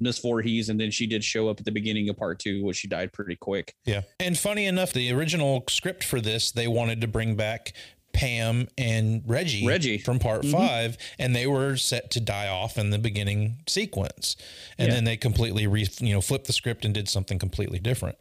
Miss 0.00 0.18
Voorhees, 0.18 0.68
and 0.68 0.80
then 0.80 0.90
she 0.90 1.06
did 1.06 1.22
show 1.22 1.48
up 1.48 1.58
at 1.58 1.66
the 1.66 1.72
beginning 1.72 2.08
of 2.08 2.16
part 2.16 2.38
two, 2.38 2.64
where 2.64 2.74
she 2.74 2.88
died 2.88 3.12
pretty 3.12 3.36
quick. 3.36 3.74
Yeah, 3.84 4.02
and 4.18 4.38
funny 4.38 4.66
enough, 4.66 4.92
the 4.92 5.12
original 5.12 5.64
script 5.68 6.04
for 6.04 6.20
this 6.20 6.50
they 6.50 6.68
wanted 6.68 7.00
to 7.02 7.08
bring 7.08 7.36
back 7.36 7.72
Pam 8.12 8.68
and 8.76 9.22
Reggie, 9.26 9.66
Reggie 9.66 9.98
from 9.98 10.18
part 10.18 10.42
mm-hmm. 10.42 10.52
five, 10.52 10.98
and 11.18 11.34
they 11.34 11.46
were 11.46 11.76
set 11.76 12.10
to 12.12 12.20
die 12.20 12.48
off 12.48 12.78
in 12.78 12.90
the 12.90 12.98
beginning 12.98 13.58
sequence, 13.66 14.36
and 14.78 14.88
yeah. 14.88 14.94
then 14.94 15.04
they 15.04 15.16
completely 15.16 15.66
re, 15.66 15.86
you 16.00 16.14
know 16.14 16.20
flipped 16.20 16.46
the 16.46 16.52
script 16.52 16.84
and 16.84 16.94
did 16.94 17.08
something 17.08 17.38
completely 17.38 17.78
different. 17.78 18.18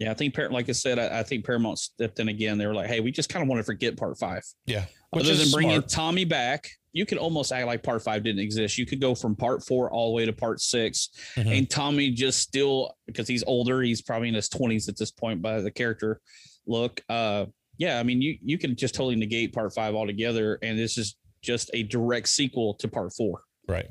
Yeah, 0.00 0.10
I 0.10 0.14
think 0.14 0.36
like 0.50 0.68
I 0.68 0.72
said, 0.72 0.98
I, 0.98 1.20
I, 1.20 1.22
think 1.22 1.44
Paramount 1.44 1.78
stepped 1.78 2.20
in 2.20 2.28
again. 2.28 2.56
They 2.56 2.66
were 2.66 2.74
like, 2.74 2.88
"Hey, 2.88 3.00
we 3.00 3.12
just 3.12 3.28
kind 3.28 3.42
of 3.42 3.50
want 3.50 3.60
to 3.60 3.64
forget 3.64 3.98
part 3.98 4.18
five. 4.18 4.42
Yeah, 4.64 4.86
which 5.10 5.26
other 5.26 5.34
than 5.34 5.50
bringing 5.50 5.76
smart. 5.76 5.88
Tommy 5.90 6.24
back, 6.24 6.70
you 6.94 7.04
could 7.04 7.18
almost 7.18 7.52
act 7.52 7.66
like 7.66 7.82
part 7.82 8.02
five 8.02 8.22
didn't 8.22 8.40
exist. 8.40 8.78
You 8.78 8.86
could 8.86 8.98
go 8.98 9.14
from 9.14 9.36
part 9.36 9.62
four 9.62 9.90
all 9.92 10.08
the 10.08 10.16
way 10.16 10.24
to 10.24 10.32
part 10.32 10.60
6 10.60 11.08
mm-hmm. 11.36 11.48
and 11.48 11.70
Tommy 11.70 12.10
just 12.10 12.38
still 12.40 12.94
because 13.06 13.28
he's 13.28 13.44
older, 13.46 13.82
he's 13.82 14.00
probably 14.00 14.28
in 14.28 14.34
his 14.34 14.48
twenties 14.48 14.88
at 14.88 14.96
this 14.96 15.10
point 15.10 15.42
by 15.42 15.60
the 15.60 15.70
character 15.70 16.20
look. 16.66 17.02
Uh, 17.10 17.46
yeah, 17.76 18.00
I 18.00 18.02
mean, 18.02 18.22
you 18.22 18.38
you 18.42 18.56
can 18.56 18.76
just 18.76 18.94
totally 18.94 19.16
negate 19.16 19.52
part 19.52 19.74
five 19.74 19.94
altogether, 19.94 20.58
and 20.62 20.78
this 20.78 20.96
is 20.96 21.16
just 21.42 21.70
a 21.74 21.82
direct 21.82 22.28
sequel 22.28 22.74
to 22.74 22.88
part 22.88 23.12
four. 23.12 23.42
Right 23.68 23.88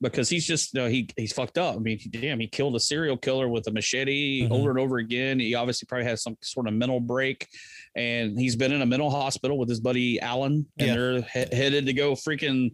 because 0.00 0.28
he's 0.28 0.46
just 0.46 0.74
you 0.74 0.80
know, 0.80 0.88
he 0.88 1.08
he's 1.16 1.32
fucked 1.32 1.58
up. 1.58 1.76
I 1.76 1.78
mean, 1.78 1.98
damn, 2.10 2.40
he 2.40 2.46
killed 2.46 2.76
a 2.76 2.80
serial 2.80 3.16
killer 3.16 3.48
with 3.48 3.66
a 3.66 3.70
machete 3.70 4.42
mm-hmm. 4.42 4.52
over 4.52 4.70
and 4.70 4.78
over 4.78 4.98
again. 4.98 5.40
He 5.40 5.54
obviously 5.54 5.86
probably 5.86 6.06
has 6.06 6.22
some 6.22 6.36
sort 6.40 6.68
of 6.68 6.74
mental 6.74 7.00
break, 7.00 7.48
and 7.94 8.38
he's 8.38 8.56
been 8.56 8.72
in 8.72 8.82
a 8.82 8.86
mental 8.86 9.10
hospital 9.10 9.58
with 9.58 9.68
his 9.68 9.80
buddy 9.80 10.20
Alan, 10.20 10.66
and 10.78 10.88
yeah. 10.88 10.94
they're 10.94 11.20
he- 11.22 11.56
headed 11.56 11.86
to 11.86 11.92
go 11.92 12.12
freaking 12.12 12.70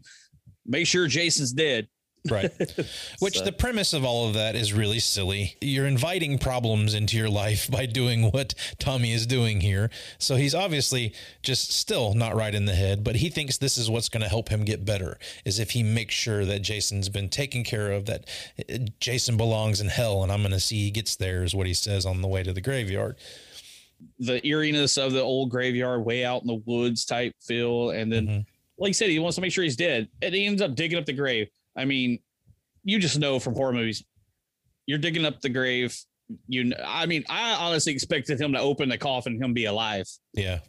make 0.67 0.87
sure 0.87 1.07
Jason's 1.07 1.53
dead. 1.53 1.89
Right. 2.31 2.51
Which 3.19 3.39
so. 3.39 3.45
the 3.45 3.53
premise 3.53 3.93
of 3.93 4.05
all 4.05 4.27
of 4.27 4.35
that 4.35 4.57
is 4.57 4.73
really 4.73 4.99
silly. 4.99 5.57
You're 5.61 5.87
inviting 5.87 6.39
problems 6.39 6.95
into 6.95 7.19
your 7.19 7.29
life 7.29 7.71
by 7.71 7.87
doing 7.87 8.31
what 8.31 8.55
Tommy 8.79 9.13
is 9.13 9.27
doing 9.27 9.61
here. 9.61 9.91
So 10.19 10.37
he's 10.37 10.55
obviously 10.55 11.13
just 11.43 11.71
still 11.73 12.15
not 12.15 12.35
right 12.35 12.55
in 12.55 12.65
the 12.65 12.75
head, 12.75 13.05
but 13.05 13.17
he 13.17 13.29
thinks 13.29 13.59
this 13.59 13.77
is 13.77 13.91
what's 13.91 14.09
going 14.09 14.23
to 14.23 14.29
help 14.29 14.49
him 14.49 14.65
get 14.65 14.85
better 14.85 15.19
is 15.45 15.59
if 15.59 15.73
he 15.73 15.83
makes 15.83 16.15
sure 16.15 16.45
that 16.47 16.63
Jason's 16.63 17.11
been 17.11 17.29
taken 17.29 17.63
care 17.63 17.93
of, 17.93 18.07
that 18.07 18.27
uh, 18.59 18.79
Jason 19.01 19.37
belongs 19.37 19.81
in 19.81 19.89
hell 19.89 20.23
and 20.23 20.33
I'm 20.33 20.41
going 20.41 20.53
to 20.53 20.61
see 20.61 20.85
he 20.85 20.91
gets 20.91 21.17
there 21.17 21.45
is 21.45 21.55
what 21.55 21.67
he 21.67 21.75
says 21.75 22.07
on 22.07 22.23
the 22.23 22.29
way 22.29 22.43
to 22.43 22.53
the 22.53 22.61
graveyard 22.61 23.17
the 24.19 24.45
eeriness 24.47 24.97
of 24.97 25.13
the 25.13 25.21
old 25.21 25.51
graveyard 25.51 26.05
way 26.05 26.25
out 26.25 26.43
in 26.43 26.47
the 26.47 26.63
woods 26.67 27.05
type 27.05 27.33
feel 27.41 27.91
and 27.91 28.13
then 28.13 28.27
mm-hmm. 28.27 28.41
like 28.79 28.89
you 28.89 28.95
said 28.95 29.09
he 29.09 29.19
wants 29.19 29.35
to 29.37 29.41
make 29.41 29.53
sure 29.53 29.65
he's 29.65 29.77
dead 29.77 30.09
and 30.21 30.35
he 30.35 30.47
ends 30.47 30.61
up 30.61 30.75
digging 30.75 30.99
up 30.99 31.07
the 31.07 31.13
grave 31.13 31.49
I 31.77 31.85
mean, 31.85 32.19
you 32.85 32.99
just 32.99 33.19
know 33.19 33.39
from 33.39 33.55
horror 33.55 33.73
movies, 33.73 34.05
you're 34.87 34.99
digging 34.99 35.25
up 35.25 35.41
the 35.41 35.49
grave. 35.49 35.97
You, 36.49 36.73
I 36.85 37.07
mean, 37.07 37.25
I 37.29 37.55
honestly 37.55 37.93
expected 37.93 38.41
him 38.41 38.53
to 38.53 38.61
open 38.61 38.89
the 38.89 38.99
coffin, 38.99 39.43
him 39.43 39.53
be 39.53 39.67
alive. 39.67 40.07
Yeah. 40.33 40.61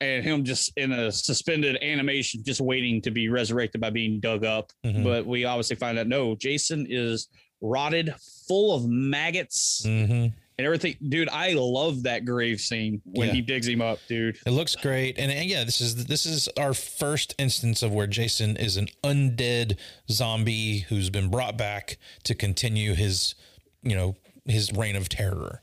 And 0.00 0.24
him 0.24 0.44
just 0.44 0.72
in 0.76 0.90
a 0.90 1.12
suspended 1.12 1.78
animation, 1.80 2.42
just 2.44 2.60
waiting 2.60 3.00
to 3.02 3.10
be 3.10 3.28
resurrected 3.28 3.80
by 3.80 3.90
being 3.90 4.18
dug 4.18 4.44
up. 4.44 4.72
Mm-hmm. 4.84 5.04
But 5.04 5.26
we 5.26 5.44
obviously 5.44 5.76
find 5.76 5.98
out 5.98 6.08
no, 6.08 6.34
Jason 6.34 6.86
is 6.88 7.28
rotted, 7.60 8.12
full 8.48 8.74
of 8.74 8.88
maggots. 8.88 9.82
Mm-hmm 9.86 10.38
and 10.58 10.66
everything. 10.66 10.96
Dude, 11.08 11.28
I 11.28 11.54
love 11.54 12.04
that 12.04 12.24
grave 12.24 12.60
scene 12.60 13.00
when 13.04 13.28
yeah. 13.28 13.34
he 13.34 13.40
digs 13.40 13.66
him 13.66 13.80
up, 13.80 13.98
dude. 14.08 14.38
It 14.46 14.50
looks 14.50 14.76
great. 14.76 15.18
And, 15.18 15.30
and, 15.30 15.48
yeah, 15.48 15.64
this 15.64 15.80
is 15.80 16.06
this 16.06 16.26
is 16.26 16.48
our 16.58 16.74
first 16.74 17.34
instance 17.38 17.82
of 17.82 17.92
where 17.92 18.06
Jason 18.06 18.56
is 18.56 18.76
an 18.76 18.88
undead 19.02 19.78
zombie 20.10 20.80
who's 20.80 21.10
been 21.10 21.30
brought 21.30 21.56
back 21.56 21.98
to 22.24 22.34
continue 22.34 22.94
his, 22.94 23.34
you 23.82 23.96
know, 23.96 24.16
his 24.44 24.72
reign 24.72 24.96
of 24.96 25.08
terror. 25.08 25.62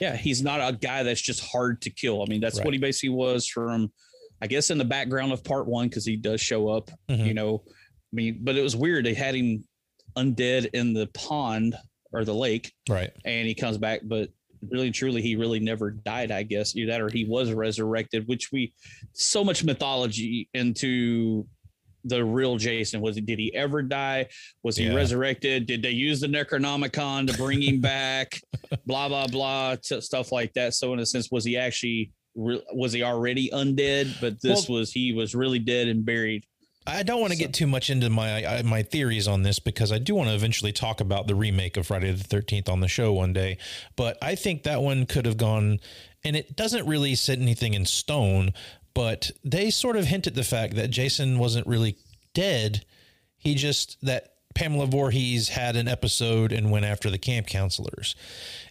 Yeah, 0.00 0.16
he's 0.16 0.42
not 0.42 0.60
a 0.60 0.76
guy 0.76 1.02
that's 1.02 1.20
just 1.20 1.40
hard 1.40 1.82
to 1.82 1.90
kill. 1.90 2.22
I 2.22 2.26
mean, 2.26 2.40
that's 2.40 2.58
right. 2.58 2.64
what 2.64 2.74
he 2.74 2.78
basically 2.78 3.10
was 3.10 3.46
from 3.46 3.90
I 4.40 4.46
guess 4.46 4.70
in 4.70 4.78
the 4.78 4.84
background 4.84 5.32
of 5.32 5.42
part 5.42 5.66
1 5.66 5.90
cuz 5.90 6.04
he 6.04 6.16
does 6.16 6.40
show 6.40 6.68
up, 6.68 6.90
mm-hmm. 7.08 7.26
you 7.26 7.34
know. 7.34 7.64
I 7.66 8.14
mean, 8.14 8.38
but 8.42 8.56
it 8.56 8.62
was 8.62 8.76
weird 8.76 9.04
they 9.04 9.14
had 9.14 9.34
him 9.34 9.64
undead 10.16 10.70
in 10.72 10.92
the 10.92 11.06
pond 11.08 11.76
or 12.12 12.24
the 12.24 12.34
lake. 12.34 12.72
Right. 12.88 13.10
And 13.24 13.46
he 13.46 13.54
comes 13.54 13.78
back, 13.78 14.00
but 14.04 14.30
really 14.70 14.90
truly 14.90 15.22
he 15.22 15.36
really 15.36 15.60
never 15.60 15.90
died, 15.90 16.30
I 16.30 16.42
guess. 16.42 16.76
Either 16.76 16.92
that 16.92 17.00
or 17.00 17.08
he 17.08 17.24
was 17.24 17.52
resurrected, 17.52 18.26
which 18.26 18.50
we 18.52 18.72
so 19.12 19.44
much 19.44 19.64
mythology 19.64 20.48
into 20.54 21.46
the 22.04 22.24
real 22.24 22.56
Jason. 22.56 23.00
Was 23.00 23.16
he 23.16 23.22
did 23.22 23.38
he 23.38 23.54
ever 23.54 23.82
die? 23.82 24.28
Was 24.62 24.76
he 24.76 24.86
yeah. 24.86 24.94
resurrected? 24.94 25.66
Did 25.66 25.82
they 25.82 25.90
use 25.90 26.20
the 26.20 26.26
Necronomicon 26.26 27.26
to 27.30 27.36
bring 27.36 27.62
him 27.62 27.80
back? 27.80 28.40
blah 28.86 29.08
blah 29.08 29.26
blah 29.26 29.76
stuff 29.82 30.32
like 30.32 30.52
that. 30.54 30.74
So 30.74 30.92
in 30.92 31.00
a 31.00 31.06
sense, 31.06 31.30
was 31.30 31.44
he 31.44 31.56
actually 31.56 32.12
was 32.34 32.92
he 32.92 33.02
already 33.02 33.50
undead? 33.50 34.20
But 34.20 34.40
this 34.40 34.68
well, 34.68 34.80
was 34.80 34.92
he 34.92 35.12
was 35.12 35.34
really 35.34 35.58
dead 35.58 35.88
and 35.88 36.04
buried. 36.04 36.44
I 36.88 37.02
don't 37.02 37.20
want 37.20 37.32
to 37.32 37.38
so. 37.38 37.44
get 37.44 37.54
too 37.54 37.66
much 37.66 37.90
into 37.90 38.08
my 38.10 38.62
my 38.64 38.82
theories 38.82 39.28
on 39.28 39.42
this 39.42 39.58
because 39.58 39.92
I 39.92 39.98
do 39.98 40.14
want 40.14 40.28
to 40.30 40.34
eventually 40.34 40.72
talk 40.72 41.00
about 41.00 41.26
the 41.26 41.34
remake 41.34 41.76
of 41.76 41.86
Friday 41.86 42.10
the 42.12 42.24
Thirteenth 42.24 42.68
on 42.68 42.80
the 42.80 42.88
show 42.88 43.12
one 43.12 43.32
day. 43.32 43.58
But 43.96 44.16
I 44.22 44.34
think 44.34 44.62
that 44.62 44.80
one 44.82 45.06
could 45.06 45.26
have 45.26 45.36
gone, 45.36 45.80
and 46.24 46.34
it 46.34 46.56
doesn't 46.56 46.86
really 46.86 47.14
set 47.14 47.38
anything 47.38 47.74
in 47.74 47.84
stone. 47.84 48.52
But 48.94 49.30
they 49.44 49.70
sort 49.70 49.96
of 49.96 50.06
hint 50.06 50.26
at 50.26 50.34
the 50.34 50.42
fact 50.42 50.74
that 50.76 50.90
Jason 50.90 51.38
wasn't 51.38 51.66
really 51.66 51.96
dead. 52.34 52.84
He 53.36 53.54
just 53.54 53.98
that 54.02 54.32
Pamela 54.58 54.86
Voorhees 54.86 55.50
had 55.50 55.76
an 55.76 55.86
episode 55.86 56.50
and 56.50 56.68
went 56.68 56.84
after 56.84 57.10
the 57.10 57.18
camp 57.18 57.46
counselors. 57.46 58.16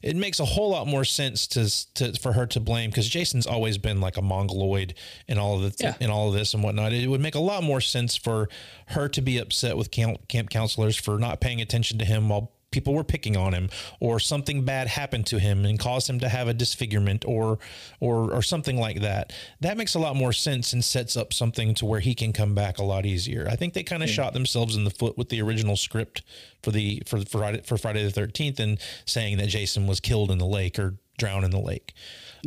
It 0.03 0.17
makes 0.17 0.37
a 0.37 0.43
whole 0.43 0.71
lot 0.71 0.85
more 0.85 1.05
sense 1.05 1.47
to, 1.47 1.93
to 1.93 2.19
for 2.19 2.33
her 2.33 2.45
to 2.47 2.59
blame 2.59 2.89
because 2.89 3.07
Jason's 3.07 3.47
always 3.47 3.77
been 3.77 4.01
like 4.01 4.17
a 4.17 4.21
mongoloid 4.21 4.95
in 5.29 5.37
all 5.37 5.55
of 5.55 5.61
the 5.61 5.73
yeah. 5.81 5.95
in 6.01 6.09
all 6.09 6.27
of 6.27 6.33
this 6.33 6.53
and 6.53 6.61
whatnot. 6.61 6.91
It 6.91 7.07
would 7.07 7.21
make 7.21 7.35
a 7.35 7.39
lot 7.39 7.63
more 7.63 7.79
sense 7.79 8.17
for 8.17 8.49
her 8.87 9.07
to 9.07 9.21
be 9.21 9.37
upset 9.37 9.77
with 9.77 9.89
camp, 9.89 10.27
camp 10.27 10.49
counselors 10.49 10.97
for 10.97 11.17
not 11.17 11.39
paying 11.39 11.61
attention 11.61 11.97
to 11.99 12.05
him 12.05 12.27
while 12.27 12.51
people 12.71 12.93
were 12.93 13.03
picking 13.03 13.37
on 13.37 13.53
him 13.53 13.69
or 13.99 14.19
something 14.19 14.65
bad 14.65 14.87
happened 14.87 15.25
to 15.25 15.39
him 15.39 15.65
and 15.65 15.79
caused 15.79 16.09
him 16.09 16.19
to 16.19 16.29
have 16.29 16.47
a 16.47 16.53
disfigurement 16.53 17.23
or 17.25 17.59
or 17.99 18.33
or 18.33 18.41
something 18.41 18.77
like 18.77 19.01
that 19.01 19.31
that 19.61 19.77
makes 19.77 19.95
a 19.95 19.99
lot 19.99 20.15
more 20.15 20.33
sense 20.33 20.73
and 20.73 20.83
sets 20.83 21.15
up 21.15 21.33
something 21.33 21.73
to 21.73 21.85
where 21.85 21.99
he 21.99 22.13
can 22.13 22.33
come 22.33 22.53
back 22.53 22.77
a 22.77 22.83
lot 22.83 23.05
easier 23.05 23.47
i 23.49 23.55
think 23.55 23.73
they 23.73 23.83
kind 23.83 24.03
of 24.03 24.09
yeah. 24.09 24.15
shot 24.15 24.33
themselves 24.33 24.75
in 24.75 24.83
the 24.83 24.89
foot 24.89 25.17
with 25.17 25.29
the 25.29 25.41
original 25.41 25.75
script 25.75 26.21
for 26.63 26.71
the 26.71 27.01
for 27.05 27.21
for 27.21 27.37
Friday, 27.39 27.61
for 27.61 27.77
Friday 27.77 28.03
the 28.09 28.21
13th 28.21 28.59
and 28.59 28.79
saying 29.05 29.37
that 29.37 29.47
Jason 29.47 29.87
was 29.87 29.99
killed 29.99 30.31
in 30.31 30.37
the 30.37 30.45
lake 30.45 30.77
or 30.77 30.95
drowned 31.17 31.45
in 31.45 31.51
the 31.51 31.59
lake 31.59 31.93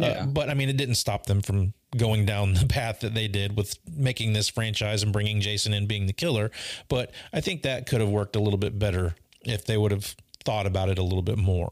uh, 0.00 0.04
yeah. 0.04 0.09
Uh, 0.22 0.26
but 0.26 0.48
i 0.48 0.54
mean 0.54 0.68
it 0.68 0.76
didn't 0.76 0.94
stop 0.94 1.26
them 1.26 1.40
from 1.40 1.72
going 1.96 2.24
down 2.24 2.54
the 2.54 2.66
path 2.68 3.00
that 3.00 3.14
they 3.14 3.26
did 3.26 3.56
with 3.56 3.76
making 3.96 4.33
this 4.33 4.48
franchise 4.48 5.02
and 5.02 5.12
bringing 5.12 5.40
Jason 5.40 5.72
in 5.72 5.87
being 5.87 6.06
the 6.06 6.12
killer 6.12 6.50
but 6.88 7.11
i 7.33 7.40
think 7.40 7.62
that 7.62 7.87
could 7.87 8.00
have 8.00 8.11
worked 8.11 8.37
a 8.37 8.40
little 8.40 8.59
bit 8.59 8.78
better 8.78 9.14
if 9.44 9.64
they 9.64 9.76
would 9.76 9.90
have 9.92 10.14
thought 10.44 10.66
about 10.66 10.88
it 10.88 10.98
a 10.98 11.03
little 11.03 11.22
bit 11.22 11.38
more. 11.38 11.70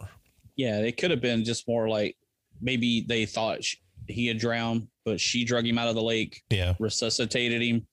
Yeah, 0.56 0.78
it 0.80 0.96
could 0.96 1.10
have 1.10 1.20
been 1.20 1.44
just 1.44 1.68
more 1.68 1.88
like 1.88 2.16
maybe 2.60 3.04
they 3.06 3.26
thought 3.26 3.62
she, 3.64 3.78
he 4.08 4.26
had 4.26 4.38
drowned, 4.38 4.88
but 5.04 5.20
she 5.20 5.44
drug 5.44 5.66
him 5.66 5.78
out 5.78 5.88
of 5.88 5.94
the 5.94 6.02
lake. 6.02 6.42
Yeah, 6.50 6.74
resuscitated 6.78 7.62
him, 7.62 7.86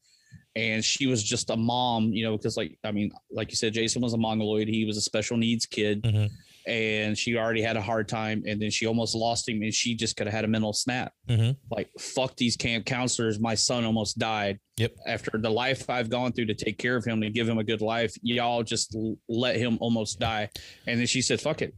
and 0.56 0.84
she 0.84 1.06
was 1.08 1.24
just 1.24 1.50
a 1.50 1.56
mom, 1.56 2.12
you 2.12 2.24
know, 2.26 2.36
because 2.38 2.58
like 2.58 2.78
I 2.84 2.92
mean, 2.92 3.12
like 3.32 3.52
you 3.52 3.56
said, 3.58 3.74
Jason 3.74 4.02
was 4.02 4.14
a 4.14 4.18
mongoloid. 4.18 4.68
He 4.68 4.86
was 4.86 4.98
a 4.98 5.02
special 5.02 5.38
needs 5.38 5.66
kid, 5.66 6.02
Mhm. 6.04 6.32
And 6.67 7.17
she 7.17 7.36
already 7.38 7.62
had 7.62 7.78
a 7.78 7.82
hard 7.82 8.08
time, 8.08 8.43
and 8.45 8.62
then 8.62 8.71
she 8.71 8.86
almost 8.86 9.15
lost 9.15 9.47
him, 9.47 9.62
and 9.62 9.73
she 9.73 9.95
just 9.95 10.15
could 10.17 10.28
have 10.28 10.34
had 10.34 10.45
a 10.45 10.47
mental 10.47 10.73
snap. 10.73 11.13
Mhm. 11.30 11.56
Like 11.69 11.89
fuck 11.99 12.36
these 12.36 12.56
camp 12.56 12.86
counselors. 12.86 13.39
My 13.39 13.56
son 13.56 13.86
almost 13.86 14.17
died. 14.17 14.60
Yep. 14.78 14.95
After 15.08 15.38
the 15.38 15.49
life 15.49 15.89
I've 15.89 16.10
gone 16.10 16.34
through 16.34 16.47
to 16.47 16.54
take 16.54 16.78
care 16.78 16.95
of 16.95 17.06
him 17.06 17.21
to 17.21 17.30
give 17.30 17.47
him 17.47 17.58
a 17.58 17.63
good 17.63 17.82
life, 17.82 18.13
y'all 18.21 18.63
just 18.63 18.95
let 19.30 19.56
him 19.56 19.78
almost 19.80 20.19
die. 20.19 20.49
And 20.88 20.99
then 20.99 21.08
she 21.08 21.21
said, 21.21 21.39
"Fuck 21.39 21.62
it." 21.62 21.73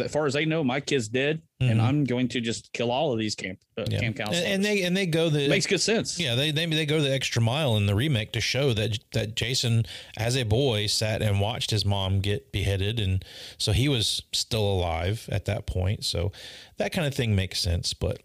As 0.00 0.10
far 0.12 0.26
as 0.26 0.34
they 0.34 0.44
know, 0.44 0.62
my 0.64 0.80
kid's 0.80 1.08
dead, 1.08 1.42
and 1.60 1.80
Mhm. 1.80 1.82
I'm 1.82 2.04
going 2.04 2.28
to 2.28 2.40
just 2.40 2.72
kill 2.72 2.90
all 2.90 3.12
of 3.12 3.18
these 3.18 3.34
camp 3.34 3.58
uh, 3.78 3.84
Yeah. 3.88 4.00
camp 4.00 4.02
And, 4.02 4.26
counselors. 4.26 4.44
and 4.44 4.64
they 4.64 4.82
and 4.82 4.96
they 4.96 5.06
go 5.06 5.28
the 5.28 5.48
makes 5.48 5.66
good 5.66 5.80
sense. 5.80 6.18
Yeah, 6.18 6.34
they, 6.34 6.50
they 6.50 6.66
they 6.66 6.86
go 6.86 7.00
the 7.00 7.12
extra 7.12 7.40
mile 7.42 7.76
in 7.76 7.86
the 7.86 7.94
remake 7.94 8.32
to 8.32 8.40
show 8.40 8.72
that 8.72 8.98
that 9.12 9.34
Jason, 9.36 9.84
as 10.16 10.36
a 10.36 10.44
boy, 10.44 10.86
sat 10.86 11.22
and 11.22 11.40
watched 11.40 11.70
his 11.70 11.84
mom 11.84 12.20
get 12.20 12.52
beheaded, 12.52 12.98
and 13.00 13.24
so 13.58 13.72
he 13.72 13.88
was 13.88 14.22
still 14.32 14.64
alive 14.70 15.28
at 15.30 15.44
that 15.46 15.66
point. 15.66 16.04
So 16.04 16.32
that 16.78 16.92
kind 16.92 17.06
of 17.06 17.14
thing 17.14 17.34
makes 17.36 17.60
sense. 17.60 17.92
But 17.94 18.22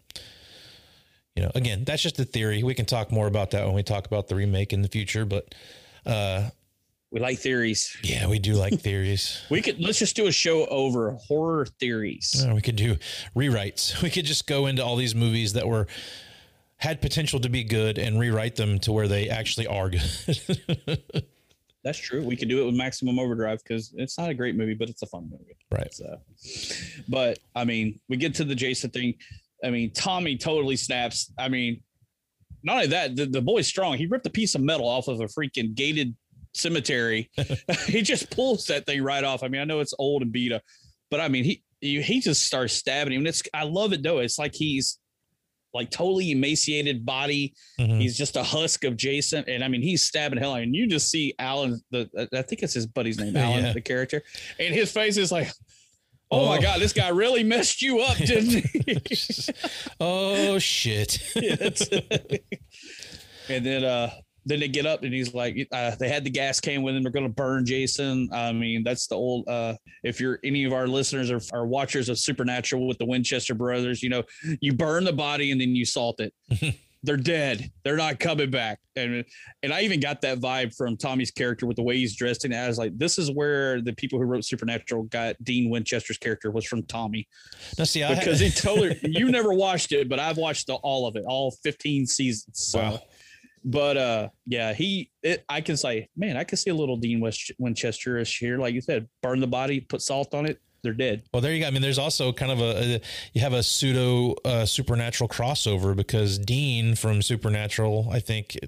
you 1.36 1.42
know, 1.42 1.50
again, 1.54 1.84
that's 1.84 2.02
just 2.02 2.18
a 2.20 2.24
theory. 2.24 2.62
We 2.62 2.74
can 2.74 2.84
talk 2.86 3.10
more 3.10 3.26
about 3.26 3.50
that 3.52 3.64
when 3.66 3.74
we 3.74 3.82
talk 3.82 4.06
about 4.06 4.28
the 4.28 4.34
remake 4.34 4.72
in 4.72 4.82
the 4.82 4.88
future. 4.88 5.24
But 5.24 5.54
uh, 6.04 6.50
We 7.12 7.20
like 7.20 7.38
theories. 7.38 7.94
yeah, 8.02 8.26
we 8.26 8.38
do 8.38 8.54
like 8.54 8.80
theories. 8.80 9.42
We 9.50 9.60
could 9.60 9.78
let's 9.78 9.98
just 9.98 10.16
do 10.16 10.26
a 10.28 10.32
show 10.32 10.64
over 10.66 11.12
horror 11.12 11.66
theories. 11.78 12.44
Uh, 12.48 12.54
we 12.54 12.62
could 12.62 12.76
do 12.76 12.96
rewrites. 13.36 14.00
We 14.02 14.08
could 14.08 14.24
just 14.24 14.46
go 14.46 14.66
into 14.66 14.82
all 14.82 14.96
these 14.96 15.14
movies 15.14 15.52
that 15.52 15.68
were 15.68 15.86
had 16.78 17.02
potential 17.02 17.38
to 17.40 17.50
be 17.50 17.64
good 17.64 17.98
and 17.98 18.18
rewrite 18.18 18.56
them 18.56 18.78
to 18.80 18.92
where 18.92 19.08
they 19.08 19.28
actually 19.28 19.66
are 19.66 19.90
good. 19.90 20.02
That's 21.84 21.98
true. 21.98 22.24
We 22.24 22.34
could 22.36 22.48
do 22.48 22.62
it 22.62 22.66
with 22.66 22.74
Maximum 22.76 23.18
Overdrive 23.18 23.60
because 23.62 23.92
it's 23.96 24.16
not 24.16 24.30
a 24.30 24.34
great 24.34 24.56
movie, 24.56 24.74
but 24.74 24.88
it's 24.88 25.02
a 25.02 25.06
fun 25.06 25.28
movie. 25.30 25.56
right. 25.70 25.92
So, 25.92 26.16
but 27.08 27.38
I 27.54 27.64
mean, 27.64 28.00
we 28.08 28.16
get 28.16 28.34
to 28.36 28.44
the 28.44 28.54
Jason 28.54 28.90
thing. 28.90 29.14
I 29.62 29.70
mean, 29.70 29.92
Tommy 29.92 30.36
totally 30.36 30.76
snaps. 30.76 31.32
I 31.38 31.48
mean, 31.48 31.82
not 32.62 32.76
only 32.76 32.86
that, 32.88 33.16
the, 33.16 33.26
the 33.26 33.42
boy's 33.42 33.66
strong. 33.66 33.98
He 33.98 34.06
ripped 34.06 34.26
a 34.26 34.30
piece 34.30 34.54
of 34.54 34.62
metal 34.62 34.88
off 34.88 35.08
of 35.08 35.20
a 35.20 35.26
freaking 35.26 35.74
gated 35.74 36.14
cemetery. 36.54 37.30
he 37.86 38.02
just 38.02 38.30
pulls 38.30 38.66
that 38.66 38.86
thing 38.86 39.02
right 39.02 39.24
off. 39.24 39.42
I 39.42 39.48
mean, 39.48 39.60
I 39.60 39.64
know 39.64 39.80
it's 39.80 39.94
old 39.98 40.22
and 40.22 40.32
beat 40.32 40.52
up, 40.52 40.62
but 41.10 41.20
I 41.20 41.28
mean, 41.28 41.44
he 41.44 41.62
he, 41.80 42.00
he 42.02 42.20
just 42.20 42.42
starts 42.46 42.74
stabbing 42.74 43.12
him. 43.14 43.20
And 43.20 43.28
it's 43.28 43.42
I 43.54 43.64
love 43.64 43.92
it 43.92 44.02
though. 44.02 44.18
It's 44.18 44.38
like 44.38 44.54
he's 44.54 44.98
like 45.74 45.90
totally 45.90 46.30
emaciated 46.32 47.04
body. 47.06 47.54
Mhm. 47.80 47.98
He's 48.00 48.16
just 48.16 48.36
a 48.36 48.42
husk 48.42 48.84
of 48.84 48.96
Jason, 48.96 49.44
and 49.48 49.64
I 49.64 49.68
mean, 49.68 49.80
he's 49.82 50.02
stabbing 50.02 50.38
hell. 50.38 50.54
And 50.56 50.74
you 50.76 50.86
just 50.86 51.10
see 51.10 51.34
Alan. 51.38 51.80
The 51.90 52.08
I 52.32 52.42
think 52.42 52.62
it's 52.62 52.74
his 52.74 52.86
buddy's 52.86 53.18
name, 53.18 53.36
Alan, 53.38 53.64
Yeah. 53.64 53.72
the 53.72 53.80
character, 53.80 54.22
and 54.60 54.74
his 54.74 54.92
face 54.92 55.16
is 55.16 55.32
like, 55.32 55.50
"Oh, 56.30 56.46
my 56.46 56.58
Oh. 56.58 56.60
god, 56.60 56.80
this 56.80 56.92
guy 56.92 57.08
really 57.08 57.42
messed 57.42 57.80
you 57.80 58.00
up, 58.00 58.16
didn't 58.18 58.64
he?" 58.66 59.54
oh 59.98 60.58
shit. 60.58 61.18
It's- 61.36 61.88
and 63.48 63.64
then 63.66 63.84
uh 63.84 64.10
then 64.44 64.60
they 64.60 64.68
get 64.68 64.86
up 64.86 65.02
and 65.02 65.12
he's 65.12 65.34
like 65.34 65.68
uh, 65.72 65.94
they 65.98 66.08
had 66.08 66.24
the 66.24 66.30
gas 66.30 66.60
can 66.60 66.82
with 66.82 66.96
him. 66.96 67.02
They're 67.02 67.12
going 67.12 67.26
to 67.26 67.32
burn 67.32 67.64
jason. 67.64 68.28
I 68.32 68.52
mean 68.52 68.82
that's 68.82 69.06
the 69.06 69.14
old 69.14 69.48
uh 69.48 69.74
if 70.02 70.20
you're 70.20 70.38
any 70.44 70.64
of 70.64 70.72
our 70.72 70.86
listeners 70.86 71.30
or, 71.30 71.40
are 71.52 71.66
watchers 71.66 72.08
of 72.08 72.18
supernatural 72.18 72.86
with 72.86 72.98
the 72.98 73.06
winchester 73.06 73.54
brothers 73.54 74.02
you 74.02 74.08
know 74.08 74.22
you 74.60 74.72
burn 74.72 75.04
the 75.04 75.12
body 75.12 75.52
and 75.52 75.60
then 75.60 75.74
you 75.74 75.84
salt 75.84 76.20
it. 76.20 76.34
They're 77.04 77.16
dead. 77.16 77.68
They're 77.82 77.96
not 77.96 78.20
coming 78.20 78.50
back. 78.50 78.78
And 78.94 79.24
and 79.62 79.72
i 79.72 79.80
even 79.80 79.98
got 79.98 80.20
that 80.20 80.38
vibe 80.38 80.76
from 80.76 80.96
tommy's 80.96 81.30
character 81.30 81.66
with 81.66 81.76
the 81.76 81.82
way 81.82 81.96
he's 81.96 82.14
dressed. 82.14 82.44
And 82.44 82.54
i 82.54 82.68
was 82.68 82.78
like 82.78 82.96
this 82.96 83.18
is 83.18 83.30
where 83.30 83.80
the 83.80 83.92
people 83.92 84.18
who 84.18 84.24
wrote 84.24 84.44
supernatural 84.44 85.04
got 85.04 85.42
dean 85.42 85.70
winchester's 85.70 86.18
character 86.18 86.50
was 86.50 86.64
from 86.64 86.82
tommy. 86.84 87.26
Now 87.78 87.84
see, 87.84 88.04
I 88.04 88.14
because 88.14 88.38
he 88.38 88.50
totally 88.50 88.98
you 89.02 89.30
never 89.30 89.52
watched 89.52 89.92
it, 89.92 90.08
but 90.08 90.18
I've 90.18 90.36
watched 90.36 90.68
the, 90.68 90.74
all 90.74 91.06
of 91.06 91.16
it, 91.16 91.24
all 91.26 91.52
15 91.62 92.06
seasons. 92.06 92.58
So, 92.58 92.80
Wow. 92.80 93.02
But 93.64 93.96
uh, 93.96 94.28
yeah, 94.46 94.72
he 94.74 95.10
it, 95.22 95.44
I 95.48 95.60
can 95.60 95.76
say, 95.76 96.08
man, 96.16 96.36
I 96.36 96.44
can 96.44 96.58
see 96.58 96.70
a 96.70 96.74
little 96.74 96.96
Dean 96.96 97.20
West 97.20 97.52
Winchester 97.58 98.18
ish 98.18 98.38
here, 98.38 98.58
like 98.58 98.74
you 98.74 98.80
said, 98.80 99.08
burn 99.22 99.40
the 99.40 99.46
body, 99.46 99.80
put 99.80 100.02
salt 100.02 100.34
on 100.34 100.46
it, 100.46 100.60
they're 100.82 100.92
dead. 100.92 101.22
well, 101.32 101.40
there 101.40 101.52
you 101.52 101.60
go. 101.60 101.66
I 101.66 101.70
mean, 101.70 101.82
there's 101.82 101.98
also 101.98 102.32
kind 102.32 102.50
of 102.50 102.60
a, 102.60 102.94
a 102.96 103.00
you 103.32 103.40
have 103.40 103.52
a 103.52 103.62
pseudo 103.62 104.34
uh, 104.44 104.66
supernatural 104.66 105.28
crossover 105.28 105.94
because 105.94 106.38
Dean 106.38 106.94
from 106.94 107.22
Supernatural, 107.22 108.08
I 108.10 108.18
think, 108.18 108.58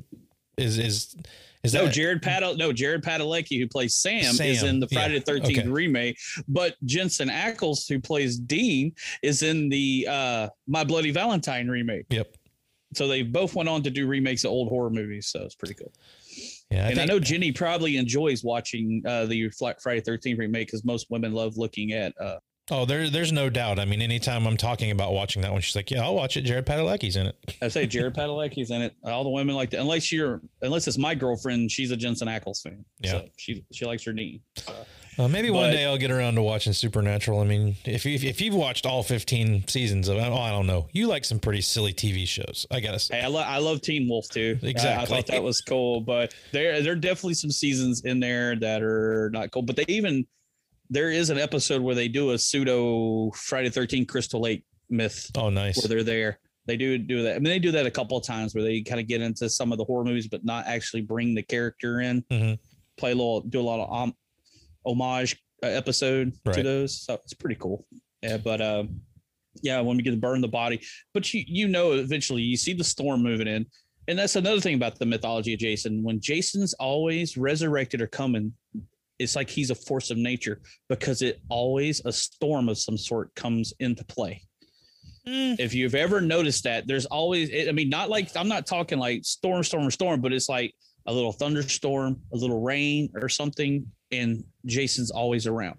is 0.57 0.79
is 0.79 1.17
is 1.65 1.75
No, 1.75 1.87
that 1.87 1.95
Jared 1.95 2.23
Padal, 2.23 2.57
no 2.57 2.73
Jared 2.73 3.03
Padalecki, 3.03 3.59
who 3.59 3.67
plays 3.67 3.97
Sam, 3.97 4.41
is 4.41 4.63
in 4.63 4.79
the 4.79 4.89
Friday 4.89 5.15
yeah, 5.15 5.19
the 5.21 5.25
Thirteenth 5.25 5.59
okay. 5.61 5.69
remake, 5.69 6.19
but 6.47 6.77
Jensen 6.85 7.29
Ackles, 7.29 7.89
who 7.89 8.01
plays 8.01 8.39
Dean, 8.39 8.93
is 9.23 9.43
in 9.43 9.69
the 9.69 10.07
uh 10.09 10.49
My 10.69 10.85
Bloody 10.85 11.11
Valentine 11.11 11.69
remake. 11.69 12.07
Yep. 12.11 12.37
So 12.95 13.09
they 13.09 13.23
both 13.23 13.55
went 13.55 13.69
on 13.69 13.83
to 13.83 13.91
do 13.91 14.07
remakes 14.07 14.45
of 14.45 14.51
old 14.51 14.69
horror 14.69 14.91
movies. 14.91 15.29
So 15.29 15.43
it's 15.43 15.55
pretty 15.55 15.75
cool. 15.75 15.93
Yeah, 16.71 16.87
I 16.87 16.91
and 16.91 16.99
I 16.99 17.05
know 17.05 17.21
Jenny 17.21 17.53
probably 17.53 17.97
enjoys 17.97 18.43
watching 18.43 19.03
uh, 19.07 19.27
the 19.27 19.51
Friday 19.83 20.01
Thirteenth 20.01 20.39
remake 20.39 20.69
because 20.69 20.85
most 20.85 21.07
women 21.11 21.33
love 21.33 21.57
looking 21.57 21.93
at. 21.93 22.15
Uh, 22.21 22.39
Oh, 22.71 22.87
there, 22.87 23.11
there's 23.11 23.31
no 23.31 23.51
doubt. 23.51 23.79
I 23.79 23.85
mean, 23.85 24.01
anytime 24.01 24.47
I'm 24.47 24.57
talking 24.57 24.91
about 24.91 25.13
watching 25.13 25.43
that 25.43 25.53
one, 25.53 25.61
she's 25.61 25.77
like, 25.77 25.91
"Yeah, 25.91 26.03
I'll 26.03 26.15
watch 26.15 26.39
it." 26.39 26.43
Jared 26.43 26.65
Padalecki's 26.65 27.17
in 27.17 27.27
it. 27.27 27.37
I 27.63 27.69
say 27.69 27.87
Jared 27.87 28.15
Padalecki's 28.15 28.71
in 28.71 28.81
it. 28.81 28.95
All 29.05 29.23
the 29.23 29.29
women 29.29 29.55
like 29.55 29.69
that, 29.71 29.81
unless 29.81 30.11
you're, 30.11 30.41
unless 30.63 30.89
it's 30.89 30.97
my 30.97 31.15
girlfriend, 31.15 31.71
she's 31.71 31.91
a 31.91 31.97
Jensen 31.97 32.27
Ackles 32.27 32.63
fan. 32.63 32.83
Yeah. 33.01 33.11
so 33.11 33.29
she 33.37 33.67
she 33.71 33.85
likes 33.85 34.03
her 34.05 34.15
knee. 34.15 34.41
Uh, 34.67 34.73
maybe 35.19 35.51
one 35.51 35.71
day 35.71 35.85
I'll 35.85 35.97
get 35.99 36.11
around 36.11 36.35
to 36.35 36.43
watching 36.43 36.73
Supernatural. 36.73 37.41
I 37.41 37.45
mean, 37.45 37.77
if 37.85 38.05
you, 38.05 38.15
if 38.15 38.41
you've 38.41 38.55
watched 38.55 38.87
all 38.87 39.03
15 39.03 39.69
seasons 39.69 40.09
of, 40.09 40.17
oh, 40.19 40.35
I 40.35 40.51
don't 40.51 40.67
know, 40.67 40.89
you 40.93 41.07
like 41.07 41.25
some 41.25 41.39
pretty 41.39 41.61
silly 41.61 41.93
TV 41.93 42.27
shows. 42.27 42.67
I 42.71 42.81
gotta 42.81 42.99
say. 42.99 43.17
Hey, 43.19 43.25
I, 43.25 43.29
lo- 43.29 43.41
I 43.41 43.59
love 43.59 43.81
Teen 43.81 44.09
Wolf 44.09 44.29
too. 44.29 44.59
I- 44.63 44.69
I, 44.69 45.05
thought 45.07 45.27
that 45.29 45.43
was 45.43 45.61
cool, 45.61 46.01
but 46.01 46.35
there 46.53 46.81
there 46.83 46.93
are 46.93 46.97
definitely 46.97 47.35
some 47.35 47.51
seasons 47.51 48.03
in 48.05 48.21
there 48.21 48.57
that 48.57 48.83
are 48.83 49.31
not 49.33 49.51
cool. 49.51 49.63
But 49.63 49.77
they 49.77 49.85
even 49.89 50.27
there 50.91 51.11
is 51.11 51.31
an 51.31 51.39
episode 51.39 51.81
where 51.83 51.95
they 51.95 52.09
do 52.09 52.33
a 52.33 52.39
pseudo 52.39 53.31
Friday 53.33 53.71
13 53.71 54.07
Crystal 54.07 54.41
Lake 54.41 54.65
myth 54.91 55.31
Oh, 55.37 55.49
nice. 55.49 55.79
where 55.79 55.89
they're 55.89 56.03
there. 56.05 56.39
They 56.67 56.77
do 56.77 56.99
do 56.99 57.23
that. 57.25 57.33
I 57.37 57.39
mean, 57.39 57.45
they 57.53 57.59
do 57.59 57.71
that 57.73 57.87
a 57.87 57.91
couple 57.91 58.17
of 58.17 58.25
times 58.25 58.55
where 58.55 58.65
they 58.65 58.81
kind 58.83 59.01
of 59.01 59.07
get 59.07 59.21
into 59.21 59.49
some 59.51 59.71
of 59.73 59.79
the 59.79 59.85
horror 59.85 60.05
movies, 60.05 60.29
but 60.29 60.45
not 60.45 60.67
actually 60.67 61.03
bring 61.03 61.35
the 61.35 61.43
character 61.43 62.01
in. 62.01 62.23
Mhm. 62.31 62.59
Play 62.97 63.13
a 63.13 63.15
little, 63.15 63.41
do 63.43 63.61
a 63.61 63.63
lot 63.63 63.81
of 63.81 63.93
um, 63.93 64.15
homage 64.85 65.37
uh, 65.63 65.67
episode 65.67 66.33
to 66.53 66.63
those. 66.63 67.01
So 67.03 67.15
it's 67.15 67.35
pretty 67.35 67.57
cool. 67.57 67.87
Yeah, 68.23 68.39
but 68.39 68.61
um, 68.61 69.01
yeah, 69.63 69.81
when 69.81 69.97
we 69.97 70.03
get 70.03 70.13
to 70.13 70.17
burn 70.17 70.41
the 70.41 70.49
body, 70.49 70.81
but 71.13 71.33
you 71.33 71.45
you 71.47 71.69
know 71.69 71.93
eventually 71.93 72.43
you 72.43 72.57
see 72.57 72.73
the 72.73 72.85
storm 72.85 73.23
moving 73.23 73.47
in, 73.49 73.67
and 74.09 74.19
that's 74.19 74.37
another 74.37 74.61
thing 74.61 74.75
about 74.75 74.99
the 74.99 75.07
mythology 75.07 75.55
of 75.55 75.61
Jason. 75.61 76.03
When 76.03 76.21
Jason's 76.21 76.75
always 76.75 77.37
resurrected 77.37 78.01
or 78.01 78.07
coming, 78.07 78.53
it's 79.19 79.37
like 79.37 79.49
he's 79.51 79.71
a 79.71 79.75
force 79.75 80.11
of 80.11 80.17
nature 80.17 80.61
because 80.89 81.23
it 81.23 81.41
always 81.49 82.01
a 82.05 82.13
storm 82.13 82.69
of 82.69 82.79
some 82.79 82.99
sort 82.99 83.35
comes 83.35 83.73
into 83.79 84.05
play 84.05 84.43
Mm. 85.27 85.59
if 85.59 85.73
you've 85.73 85.95
ever 85.95 86.21
noticed 86.21 86.65
that 86.65 86.87
there's 86.87 87.07
always 87.07 87.51
i 87.67 87.73
mean 87.73 87.89
not 87.89 88.11
like 88.11 88.29
i'm 88.37 88.47
not 88.47 88.67
talking 88.67 88.99
like 88.99 89.25
storm 89.25 89.63
storm 89.65 89.91
storm 89.91 90.21
but 90.21 90.35
it's 90.35 90.51
like 90.51 90.75
a 91.07 91.13
little 91.15 91.33
thunderstorm 91.33 92.21
a 92.35 92.37
little 92.37 92.61
rain 92.61 93.09
or 93.15 93.31
something 93.31 93.87
and 94.19 94.45
jason's 94.67 95.11
always 95.11 95.47
around 95.47 95.77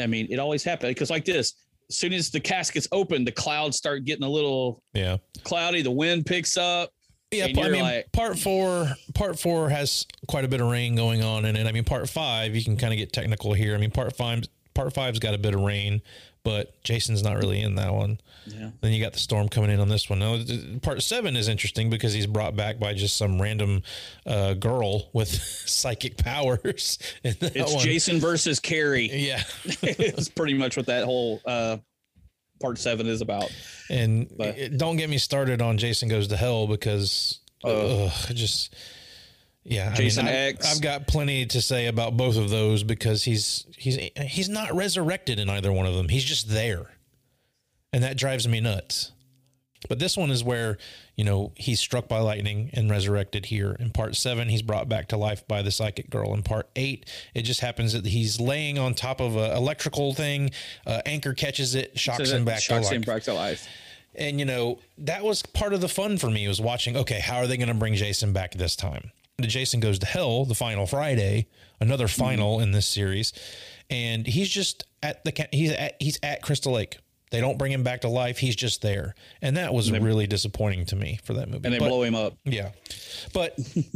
i 0.00 0.06
mean 0.06 0.26
it 0.30 0.38
always 0.38 0.62
happens 0.64 0.90
because 0.90 1.10
like 1.10 1.24
this 1.24 1.54
as 1.90 1.96
soon 1.96 2.12
as 2.12 2.30
the 2.30 2.40
caskets 2.40 2.86
open 2.92 3.24
the 3.24 3.32
clouds 3.32 3.76
start 3.76 4.04
getting 4.04 4.24
a 4.24 4.28
little 4.28 4.82
Yeah. 4.94 5.16
cloudy 5.44 5.82
the 5.82 5.90
wind 5.90 6.26
picks 6.26 6.56
up 6.56 6.90
Yeah, 7.30 7.44
I 7.46 7.68
mean, 7.68 7.82
like- 7.82 8.10
part 8.12 8.38
four, 8.38 8.90
part 9.14 9.38
four 9.38 9.68
has 9.68 10.06
quite 10.28 10.44
a 10.44 10.48
bit 10.48 10.60
of 10.62 10.68
rain 10.70 10.96
going 10.96 11.22
on 11.22 11.44
in 11.44 11.56
it. 11.56 11.66
I 11.66 11.72
mean, 11.72 11.84
part 11.84 12.08
five, 12.08 12.56
you 12.56 12.64
can 12.64 12.78
kind 12.78 12.90
of 12.90 12.96
get 12.96 13.12
technical 13.12 13.52
here. 13.52 13.74
I 13.74 13.78
mean, 13.78 13.90
part 13.90 14.16
five, 14.16 14.44
part 14.78 14.92
five's 14.94 15.18
got 15.18 15.34
a 15.34 15.38
bit 15.38 15.54
of 15.54 15.60
rain, 15.60 16.00
but 16.44 16.82
Jason's 16.84 17.22
not 17.22 17.36
really 17.36 17.60
in 17.60 17.74
that 17.74 17.92
one. 17.92 18.18
yeah 18.46 18.70
Then 18.80 18.92
you 18.92 19.02
got 19.02 19.12
the 19.12 19.18
storm 19.18 19.48
coming 19.48 19.70
in 19.70 19.80
on 19.80 19.88
this 19.88 20.08
one. 20.08 20.20
Now, 20.20 20.36
th- 20.36 20.80
part 20.82 21.02
seven 21.02 21.36
is 21.36 21.48
interesting 21.48 21.90
because 21.90 22.12
he's 22.12 22.26
brought 22.26 22.54
back 22.54 22.78
by 22.78 22.94
just 22.94 23.16
some 23.16 23.42
random 23.42 23.82
uh, 24.24 24.54
girl 24.54 25.10
with 25.12 25.28
psychic 25.66 26.16
powers. 26.16 26.98
in 27.24 27.34
that 27.40 27.56
it's 27.56 27.74
one. 27.74 27.82
jason 27.82 28.20
versus 28.20 28.60
carrie 28.60 29.10
Yeah, 29.12 29.42
it's 29.82 30.28
pretty 30.28 30.54
much 30.54 30.76
what 30.76 30.86
that 30.86 31.04
whole 31.04 31.40
uh 31.44 31.78
part 32.60 32.78
seven 32.78 33.06
is 33.08 33.20
about 33.20 33.50
and 33.90 34.28
But- 34.36 34.76
don't 34.78 34.96
get 34.96 35.10
me 35.10 35.18
started 35.18 35.60
on 35.60 35.76
Jason 35.78 36.08
Goes 36.08 36.28
to 36.28 36.36
Hell 36.36 36.66
because 36.68 37.40
Oh. 37.64 38.06
ugh, 38.06 38.34
just 38.36 38.74
yeah. 39.68 39.94
Jason 39.94 40.26
I, 40.26 40.32
X. 40.32 40.74
I've 40.74 40.82
got 40.82 41.06
plenty 41.06 41.46
to 41.46 41.62
say 41.62 41.86
about 41.86 42.16
both 42.16 42.36
of 42.36 42.50
those 42.50 42.82
because 42.82 43.24
he's 43.24 43.66
he's 43.76 43.98
he's 44.16 44.48
not 44.48 44.74
resurrected 44.74 45.38
in 45.38 45.48
either 45.48 45.72
one 45.72 45.86
of 45.86 45.94
them. 45.94 46.08
He's 46.08 46.24
just 46.24 46.48
there, 46.48 46.86
and 47.92 48.02
that 48.02 48.16
drives 48.16 48.48
me 48.48 48.60
nuts. 48.60 49.12
But 49.88 50.00
this 50.00 50.16
one 50.16 50.30
is 50.30 50.42
where, 50.42 50.76
you 51.14 51.24
know, 51.24 51.52
he's 51.54 51.78
struck 51.78 52.08
by 52.08 52.18
lightning 52.18 52.70
and 52.72 52.90
resurrected 52.90 53.46
here. 53.46 53.76
In 53.78 53.90
part 53.90 54.16
seven, 54.16 54.48
he's 54.48 54.62
brought 54.62 54.88
back 54.88 55.08
to 55.08 55.16
life 55.16 55.46
by 55.46 55.62
the 55.62 55.70
psychic 55.70 56.10
girl. 56.10 56.34
In 56.34 56.42
part 56.42 56.68
eight, 56.74 57.06
it 57.32 57.42
just 57.42 57.60
happens 57.60 57.92
that 57.92 58.04
he's 58.04 58.40
laying 58.40 58.76
on 58.78 58.94
top 58.94 59.20
of 59.20 59.36
an 59.36 59.56
electrical 59.56 60.14
thing. 60.14 60.50
Uh, 60.84 61.00
anchor 61.06 61.32
catches 61.32 61.76
it, 61.76 61.96
shocks 61.98 62.28
So 62.28 62.36
him 62.36 62.44
back 62.44 62.60
shocks 62.60 62.88
to 62.88 62.94
him 62.94 63.02
life. 63.02 63.06
back 63.06 63.22
to 63.24 63.34
life. 63.34 63.68
And 64.16 64.40
you 64.40 64.46
know, 64.46 64.80
that 64.98 65.22
was 65.22 65.42
part 65.42 65.72
of 65.72 65.80
the 65.80 65.88
fun 65.88 66.18
for 66.18 66.28
me 66.28 66.48
was 66.48 66.60
watching, 66.60 66.96
okay, 66.96 67.20
how 67.20 67.36
are 67.36 67.46
they 67.46 67.56
going 67.56 67.68
to 67.68 67.74
bring 67.74 67.94
Jason 67.94 68.32
back 68.32 68.54
this 68.54 68.74
time? 68.74 69.12
The 69.38 69.46
Jason 69.46 69.78
Goes 69.78 70.00
to 70.00 70.06
Hell, 70.06 70.44
the 70.44 70.54
final 70.56 70.84
Friday, 70.84 71.46
another 71.80 72.06
mm-hmm. 72.06 72.20
final 72.20 72.60
in 72.60 72.72
this 72.72 72.86
series, 72.86 73.32
and 73.88 74.26
he's 74.26 74.48
just 74.48 74.84
at 75.00 75.24
the 75.24 75.46
he's 75.52 75.70
at 75.70 75.94
he's 76.00 76.18
at 76.24 76.42
Crystal 76.42 76.72
Lake. 76.72 76.98
They 77.30 77.40
don't 77.40 77.56
bring 77.56 77.70
him 77.70 77.84
back 77.84 78.00
to 78.00 78.08
life. 78.08 78.38
He's 78.38 78.56
just 78.56 78.82
there. 78.82 79.14
And 79.42 79.56
that 79.58 79.72
was 79.74 79.92
really 79.92 80.26
disappointing 80.26 80.86
to 80.86 80.96
me 80.96 81.20
for 81.22 81.34
that 81.34 81.48
movie. 81.48 81.66
And 81.66 81.74
they 81.74 81.78
But- 81.78 81.88
blow 81.88 82.02
him 82.02 82.14
up. 82.14 82.38
yeah. 82.44 82.70
But 83.34 83.54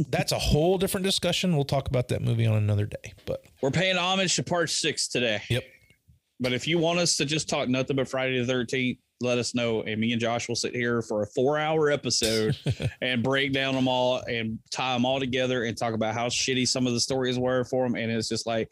that's 0.09 0.31
a 0.31 0.37
whole 0.37 0.77
different 0.77 1.03
discussion. 1.03 1.55
We'll 1.55 1.65
talk 1.65 1.89
about 1.89 2.09
that 2.09 2.21
movie 2.21 2.45
on 2.45 2.55
another 2.55 2.85
day. 2.85 3.13
But 3.25 3.43
We're 3.59 3.71
paying 3.71 3.97
homage 3.97 4.35
to 4.35 4.43
part 4.43 4.69
six 4.69 5.07
today. 5.07 5.41
yep. 5.49 5.63
But 6.39 6.53
if 6.53 6.67
you 6.67 6.77
want 6.77 6.99
us 6.99 7.17
to 7.17 7.25
just 7.25 7.49
talk 7.49 7.67
nothing 7.69 7.95
but 7.95 8.07
Friday 8.07 8.39
the 8.43 8.53
13th, 8.53 8.99
let 9.23 9.37
us 9.37 9.55
know. 9.55 9.81
And 9.83 9.99
me 9.99 10.11
and 10.11 10.21
Josh 10.21 10.47
will 10.47 10.55
sit 10.55 10.75
here 10.75 11.01
for 11.01 11.23
a 11.23 11.27
four 11.27 11.57
hour 11.57 11.89
episode 11.89 12.55
and 13.01 13.23
break 13.23 13.53
down 13.53 13.73
them 13.75 13.87
all 13.87 14.17
and 14.27 14.59
tie 14.71 14.93
them 14.93 15.05
all 15.05 15.19
together 15.19 15.63
and 15.63 15.77
talk 15.77 15.93
about 15.93 16.13
how 16.13 16.27
shitty 16.27 16.67
some 16.67 16.85
of 16.87 16.93
the 16.93 16.99
stories 16.99 17.39
were 17.39 17.63
for 17.63 17.85
them. 17.85 17.95
And 17.95 18.11
it's 18.11 18.29
just 18.29 18.45
like, 18.45 18.69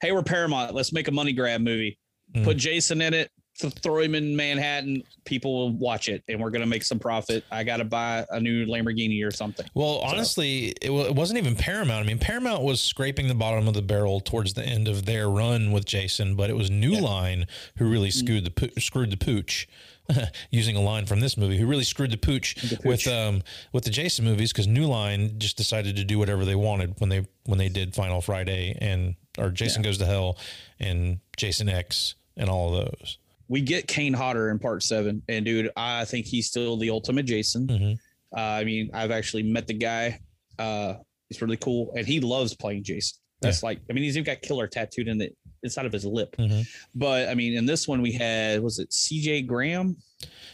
hey, 0.00 0.12
we're 0.12 0.22
Paramount. 0.22 0.74
Let's 0.74 0.92
make 0.92 1.08
a 1.08 1.12
money 1.12 1.32
grab 1.32 1.60
movie. 1.60 1.98
Mm. 2.34 2.44
Put 2.44 2.56
Jason 2.56 3.00
in 3.00 3.14
it. 3.14 3.30
th- 3.58 3.72
Throw 3.82 4.00
him 4.00 4.14
in 4.14 4.34
Manhattan. 4.34 5.02
People 5.24 5.54
will 5.54 5.70
watch 5.76 6.08
it, 6.08 6.22
and 6.28 6.40
we're 6.40 6.50
gonna 6.50 6.66
make 6.66 6.82
some 6.82 6.98
profit. 6.98 7.44
I 7.52 7.62
gotta 7.62 7.84
buy 7.84 8.26
a 8.30 8.40
new 8.40 8.66
Lamborghini 8.66 9.24
or 9.24 9.30
something. 9.30 9.64
Well, 9.74 9.98
honestly, 9.98 10.74
it, 10.82 10.90
wa- 10.90 11.04
it 11.04 11.14
wasn't 11.14 11.38
even 11.38 11.54
Paramount. 11.54 12.04
I 12.04 12.06
mean, 12.08 12.18
Paramount 12.18 12.62
was 12.64 12.80
scraping 12.80 13.28
the 13.28 13.34
bottom 13.34 13.68
of 13.68 13.74
the 13.74 13.82
barrel 13.82 14.20
towards 14.20 14.54
the 14.54 14.64
end 14.64 14.88
of 14.88 15.04
their 15.06 15.30
run 15.30 15.70
with 15.70 15.84
Jason, 15.84 16.34
but 16.34 16.50
it 16.50 16.56
was 16.56 16.70
New 16.70 16.98
Line 16.98 17.46
who 17.78 17.88
really 17.88 18.08
Mm. 18.08 18.12
screwed 18.24 18.44
the 18.44 18.50
poo- 18.50 18.80
screwed 18.80 19.10
the 19.10 19.16
pooch. 19.16 19.68
using 20.50 20.76
a 20.76 20.80
line 20.80 21.06
from 21.06 21.20
this 21.20 21.36
movie, 21.36 21.56
who 21.58 21.66
really 21.66 21.84
screwed 21.84 22.10
the 22.10 22.16
pooch, 22.16 22.56
with 22.84 23.06
um 23.08 23.42
with 23.72 23.84
the 23.84 23.90
Jason 23.90 24.24
movies 24.24 24.52
because 24.52 24.66
New 24.66 24.86
Line 24.86 25.38
just 25.38 25.56
decided 25.56 25.96
to 25.96 26.04
do 26.04 26.18
whatever 26.18 26.44
they 26.44 26.54
wanted 26.54 26.94
when 27.00 27.08
they 27.10 27.26
when 27.46 27.58
they 27.58 27.68
did 27.68 27.94
Final 27.94 28.20
Friday 28.20 28.76
and 28.80 29.14
or 29.38 29.50
Jason 29.50 29.82
Goes 29.82 29.98
to 29.98 30.06
Hell 30.06 30.38
and 30.78 31.20
Jason 31.36 31.68
X 31.68 32.14
and 32.36 32.48
all 32.50 32.74
of 32.74 32.84
those. 32.86 33.18
we 33.48 33.60
get 33.60 33.86
Kane 33.88 34.12
Hodder 34.14 34.50
in 34.50 34.58
part 34.58 34.82
seven, 34.82 35.22
and 35.28 35.44
dude, 35.44 35.70
I 35.76 36.04
think 36.04 36.26
he's 36.26 36.46
still 36.46 36.76
the 36.76 36.90
ultimate 36.90 37.26
Jason. 37.26 37.66
Mhm. 37.66 37.98
Uh, 38.36 38.40
I 38.40 38.64
mean, 38.64 38.90
I've 38.92 39.10
actually 39.10 39.42
met 39.44 39.66
the 39.66 39.74
guy. 39.74 40.20
Uh, 40.58 40.94
he's 41.28 41.40
really 41.40 41.56
cool, 41.56 41.92
and 41.96 42.06
he 42.06 42.20
loves 42.20 42.54
playing 42.54 42.82
Jason. 42.84 43.18
That's 43.40 43.62
like, 43.62 43.80
I 43.90 43.92
mean, 43.92 44.04
he's 44.04 44.16
even 44.16 44.24
got 44.24 44.40
killer 44.40 44.66
tattooed 44.66 45.06
in 45.06 45.18
the 45.18 45.30
inside 45.64 45.86
of 45.86 45.92
his 45.92 46.04
lip. 46.04 46.36
Mhm. 46.38 46.66
But 46.94 47.28
I 47.28 47.34
mean, 47.34 47.54
in 47.56 47.66
this 47.66 47.88
one, 47.88 48.00
we 48.02 48.12
had 48.12 48.60
was 48.60 48.78
it 48.78 48.92
C.J. 48.92 49.42
Graham? 49.42 49.96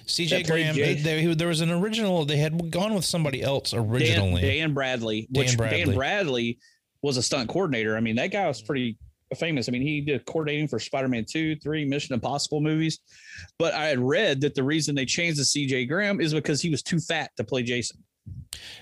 CJ 0.07 0.47
Graham, 0.47 0.75
Jay- 0.75 0.95
there, 0.95 1.35
there 1.35 1.47
was 1.49 1.61
an 1.61 1.71
original. 1.71 2.25
They 2.25 2.37
had 2.39 2.71
gone 2.71 2.95
with 2.95 3.05
somebody 3.05 3.43
else 3.43 3.73
originally. 3.75 4.41
Dan 4.43 4.73
Bradley, 4.75 5.29
which 5.31 5.57
Dan 5.57 5.57
Dan 5.59 5.69
Bradley. 5.69 5.95
Bradley. 5.95 6.59
was 7.03 7.17
a 7.17 7.23
stunt 7.23 7.49
coordinator. 7.49 7.97
I 7.97 8.01
mean, 8.01 8.17
that 8.17 8.29
guy 8.33 8.49
was 8.49 8.61
pretty 8.61 8.99
famous. 9.39 9.69
I 9.69 9.73
mean, 9.73 9.83
he 9.83 10.01
did 10.01 10.25
coordinating 10.27 10.67
for 10.69 10.79
Spider-Man 10.81 11.25
2, 11.31 11.57
3, 11.57 11.85
Mission 11.85 12.15
Impossible 12.15 12.61
movies. 12.61 12.99
But 13.59 13.73
I 13.75 13.87
had 13.87 14.01
read 14.01 14.41
that 14.41 14.55
the 14.55 14.65
reason 14.65 14.95
they 14.97 15.07
changed 15.07 15.39
the 15.39 15.45
CJ 15.45 15.87
Graham 15.89 16.21
is 16.21 16.35
because 16.35 16.61
he 16.61 16.69
was 16.71 16.83
too 16.83 16.99
fat 16.99 17.31
to 17.37 17.45
play 17.45 17.63
Jason. 17.63 18.03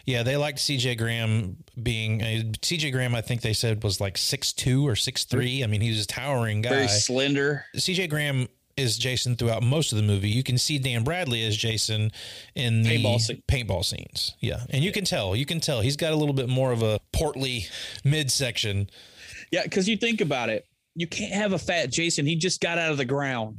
Yeah, 0.06 0.22
they 0.22 0.36
liked 0.36 0.58
CJ 0.58 0.98
Graham 0.98 1.56
being 1.80 2.22
uh, 2.22 2.42
CJ 2.60 2.92
Graham. 2.92 3.14
I 3.14 3.20
think 3.20 3.42
they 3.42 3.52
said 3.52 3.82
was 3.82 4.00
like 4.00 4.16
six 4.16 4.52
two 4.52 4.86
or 4.86 4.96
six 4.96 5.24
three. 5.24 5.62
I 5.62 5.66
mean, 5.66 5.80
he 5.80 5.90
was 5.90 6.04
a 6.04 6.06
towering 6.06 6.62
guy. 6.62 6.70
Very 6.70 6.88
slender. 6.88 7.64
CJ 7.76 8.08
Graham 8.08 8.48
is 8.76 8.96
Jason 8.96 9.36
throughout 9.36 9.62
most 9.62 9.92
of 9.92 9.96
the 9.96 10.04
movie. 10.04 10.30
You 10.30 10.42
can 10.42 10.56
see 10.56 10.78
Dan 10.78 11.02
Bradley 11.04 11.44
as 11.44 11.56
Jason 11.56 12.12
in 12.54 12.82
the 12.82 12.90
Paintball 12.96 13.20
scene. 13.20 13.42
paintball 13.48 13.84
scenes. 13.84 14.34
Yeah, 14.40 14.60
and 14.70 14.84
you 14.84 14.92
can 14.92 15.04
tell. 15.04 15.34
You 15.36 15.44
can 15.46 15.60
tell 15.60 15.80
he's 15.80 15.96
got 15.96 16.12
a 16.12 16.16
little 16.16 16.34
bit 16.34 16.48
more 16.48 16.72
of 16.72 16.82
a 16.82 17.00
portly 17.12 17.66
midsection. 18.04 18.88
Yeah, 19.50 19.64
because 19.64 19.88
you 19.88 19.96
think 19.96 20.20
about 20.20 20.48
it, 20.48 20.64
you 20.94 21.06
can't 21.06 21.32
have 21.32 21.52
a 21.52 21.58
fat 21.58 21.90
Jason. 21.90 22.24
He 22.24 22.36
just 22.36 22.60
got 22.60 22.78
out 22.78 22.92
of 22.92 22.98
the 22.98 23.04
ground. 23.04 23.58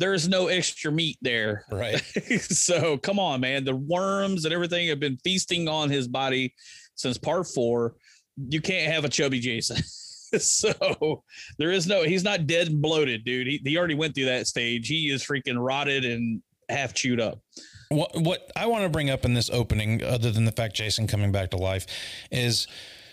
Hmm 0.00 0.04
There's 0.04 0.28
no 0.28 0.48
extra 0.48 0.90
meat 0.90 1.18
there. 1.22 1.64
Right. 1.70 1.98
so 2.40 2.96
come 2.98 3.18
on, 3.18 3.40
man. 3.40 3.64
The 3.64 3.76
worms 3.76 4.44
and 4.44 4.54
everything 4.54 4.88
have 4.88 5.00
been 5.00 5.18
feasting 5.22 5.68
on 5.68 5.90
his 5.90 6.08
body 6.08 6.54
since 6.94 7.18
part 7.18 7.46
four. 7.46 7.94
You 8.36 8.60
can't 8.60 8.92
have 8.92 9.04
a 9.04 9.08
chubby 9.08 9.40
Jason. 9.40 9.76
so 10.38 11.24
there 11.58 11.70
is 11.72 11.86
no, 11.86 12.02
he's 12.04 12.24
not 12.24 12.46
dead 12.46 12.68
and 12.68 12.80
bloated, 12.82 13.24
dude. 13.24 13.46
He, 13.46 13.60
he 13.64 13.78
already 13.78 13.94
went 13.94 14.14
through 14.14 14.26
that 14.26 14.46
stage. 14.46 14.88
He 14.88 15.10
is 15.10 15.22
freaking 15.24 15.56
rotted 15.58 16.04
and 16.04 16.42
half 16.68 16.94
chewed 16.94 17.20
up. 17.20 17.40
What 17.88 18.20
what 18.20 18.52
I 18.54 18.66
want 18.66 18.84
to 18.84 18.88
bring 18.88 19.10
up 19.10 19.24
in 19.24 19.34
this 19.34 19.50
opening, 19.50 20.02
other 20.04 20.30
than 20.30 20.44
the 20.44 20.52
fact 20.52 20.76
Jason 20.76 21.08
coming 21.08 21.32
back 21.32 21.50
to 21.50 21.56
life, 21.56 21.86
is 22.30 22.68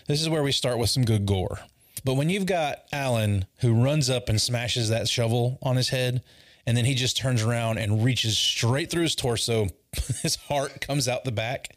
this 0.06 0.22
is 0.22 0.28
where 0.28 0.44
we 0.44 0.52
start 0.52 0.78
with 0.78 0.88
some 0.88 1.04
good 1.04 1.26
gore. 1.26 1.58
But 2.04 2.14
when 2.14 2.30
you've 2.30 2.46
got 2.46 2.84
Alan 2.92 3.46
who 3.58 3.74
runs 3.74 4.08
up 4.08 4.28
and 4.28 4.40
smashes 4.40 4.88
that 4.88 5.08
shovel 5.08 5.58
on 5.62 5.74
his 5.74 5.88
head, 5.88 6.22
and 6.68 6.76
then 6.76 6.84
he 6.84 6.92
just 6.92 7.16
turns 7.16 7.42
around 7.42 7.78
and 7.78 8.04
reaches 8.04 8.36
straight 8.36 8.90
through 8.90 9.04
his 9.04 9.14
torso, 9.14 9.68
his 10.22 10.36
heart 10.36 10.82
comes 10.82 11.08
out 11.08 11.24
the 11.24 11.32
back. 11.32 11.74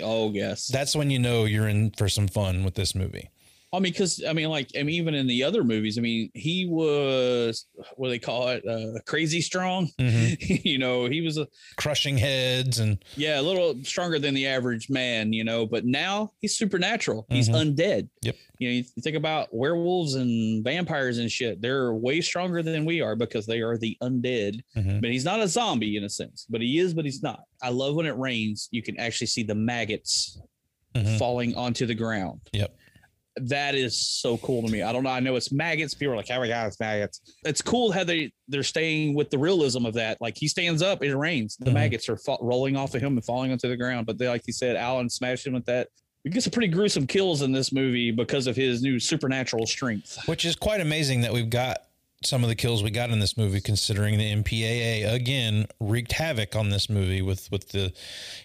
Oh, 0.00 0.30
yes. 0.30 0.68
That's 0.68 0.94
when 0.94 1.10
you 1.10 1.18
know 1.18 1.46
you're 1.46 1.66
in 1.66 1.90
for 1.90 2.08
some 2.08 2.28
fun 2.28 2.62
with 2.62 2.76
this 2.76 2.94
movie. 2.94 3.28
I 3.72 3.78
mean, 3.78 3.92
because 3.92 4.22
I 4.28 4.32
mean, 4.32 4.48
like, 4.48 4.70
I 4.76 4.82
mean, 4.82 4.96
even 4.96 5.14
in 5.14 5.28
the 5.28 5.44
other 5.44 5.62
movies, 5.62 5.96
I 5.96 6.00
mean, 6.00 6.30
he 6.34 6.66
was 6.66 7.66
what 7.94 8.08
do 8.08 8.10
they 8.10 8.18
call 8.18 8.48
it, 8.48 8.66
uh, 8.66 8.98
crazy 9.06 9.40
strong. 9.40 9.88
you 9.98 10.78
know, 10.78 11.06
he 11.06 11.20
was 11.20 11.38
a 11.38 11.46
Crushing 11.76 12.18
heads 12.18 12.80
and 12.80 12.98
yeah, 13.16 13.40
a 13.40 13.42
little 13.42 13.76
stronger 13.84 14.18
than 14.18 14.34
the 14.34 14.46
average 14.46 14.90
man. 14.90 15.32
You 15.32 15.44
know, 15.44 15.66
but 15.66 15.84
now 15.86 16.32
he's 16.40 16.56
supernatural. 16.56 17.26
He's 17.28 17.48
undead. 17.48 18.08
Yep. 18.22 18.36
You 18.58 18.68
know, 18.68 18.74
you 18.74 18.82
think 19.02 19.16
about 19.16 19.54
werewolves 19.54 20.14
and 20.16 20.64
vampires 20.64 21.18
and 21.18 21.30
shit. 21.30 21.62
They're 21.62 21.94
way 21.94 22.20
stronger 22.20 22.62
than 22.62 22.84
we 22.84 23.00
are 23.00 23.14
because 23.16 23.46
they 23.46 23.60
are 23.60 23.78
the 23.78 23.96
undead. 24.02 24.60
Mhm. 24.76 25.00
But 25.00 25.10
he's 25.10 25.24
not 25.24 25.40
a 25.40 25.48
zombie 25.48 25.96
in 25.96 26.04
a 26.04 26.10
sense. 26.10 26.44
But 26.50 26.60
he 26.60 26.78
is, 26.78 26.92
but 26.92 27.04
he's 27.04 27.22
not. 27.22 27.44
I 27.62 27.70
love 27.70 27.94
when 27.94 28.06
it 28.06 28.16
rains. 28.18 28.68
You 28.72 28.82
can 28.82 28.98
actually 28.98 29.28
see 29.28 29.44
the 29.44 29.54
maggots 29.54 30.38
Mhm. 30.96 31.18
falling 31.18 31.54
onto 31.54 31.86
the 31.86 31.94
ground 31.94 32.40
yep. 32.52 32.76
That 33.36 33.74
is 33.74 33.96
so 33.96 34.36
cool 34.38 34.62
to 34.62 34.72
me. 34.72 34.82
I 34.82 34.92
don't 34.92 35.04
know. 35.04 35.10
I 35.10 35.20
know 35.20 35.36
it's 35.36 35.52
maggots. 35.52 35.94
People 35.94 36.14
are 36.14 36.16
like, 36.16 36.26
"Oh 36.30 36.38
my 36.40 36.48
god, 36.48 36.66
it's 36.66 36.80
maggots." 36.80 37.20
It's 37.44 37.62
cool 37.62 37.92
how 37.92 38.04
they 38.04 38.32
they're 38.48 38.62
staying 38.62 39.14
with 39.14 39.30
the 39.30 39.38
realism 39.38 39.86
of 39.86 39.94
that. 39.94 40.20
Like 40.20 40.36
he 40.36 40.48
stands 40.48 40.82
up, 40.82 41.02
it 41.04 41.14
rains. 41.16 41.56
The 41.58 41.70
Mhm. 41.70 41.74
maggots 41.74 42.08
are 42.08 42.16
fa- 42.16 42.38
rolling 42.40 42.76
off 42.76 42.94
of 42.94 43.00
him 43.02 43.12
and 43.16 43.24
falling 43.24 43.52
onto 43.52 43.68
the 43.68 43.76
ground. 43.76 44.06
But 44.06 44.18
they, 44.18 44.28
like 44.28 44.42
you 44.46 44.52
said, 44.52 44.76
Alan 44.76 45.08
smashed 45.08 45.46
him 45.46 45.52
with 45.54 45.66
that. 45.66 45.88
We 46.24 46.30
get 46.30 46.42
some 46.42 46.50
pretty 46.50 46.68
gruesome 46.68 47.06
kills 47.06 47.40
in 47.42 47.52
this 47.52 47.72
movie 47.72 48.10
because 48.10 48.46
of 48.46 48.54
his 48.56 48.82
new 48.82 48.98
supernatural 49.00 49.66
strength. 49.66 50.18
Which 50.26 50.44
is 50.44 50.54
quite 50.56 50.80
amazing 50.80 51.22
that 51.22 51.32
we've 51.32 51.48
got 51.48 51.78
some 52.22 52.42
of 52.42 52.50
the 52.50 52.54
kills 52.54 52.82
we 52.82 52.90
got 52.90 53.08
in 53.10 53.18
this 53.18 53.38
movie, 53.38 53.62
considering 53.62 54.18
the 54.18 54.34
MPAA 54.34 55.10
again 55.10 55.66
wreaked 55.80 56.12
havoc 56.12 56.54
on 56.54 56.68
this 56.68 56.90
movie 56.90 57.22
with 57.22 57.50
with 57.50 57.70
the, 57.70 57.92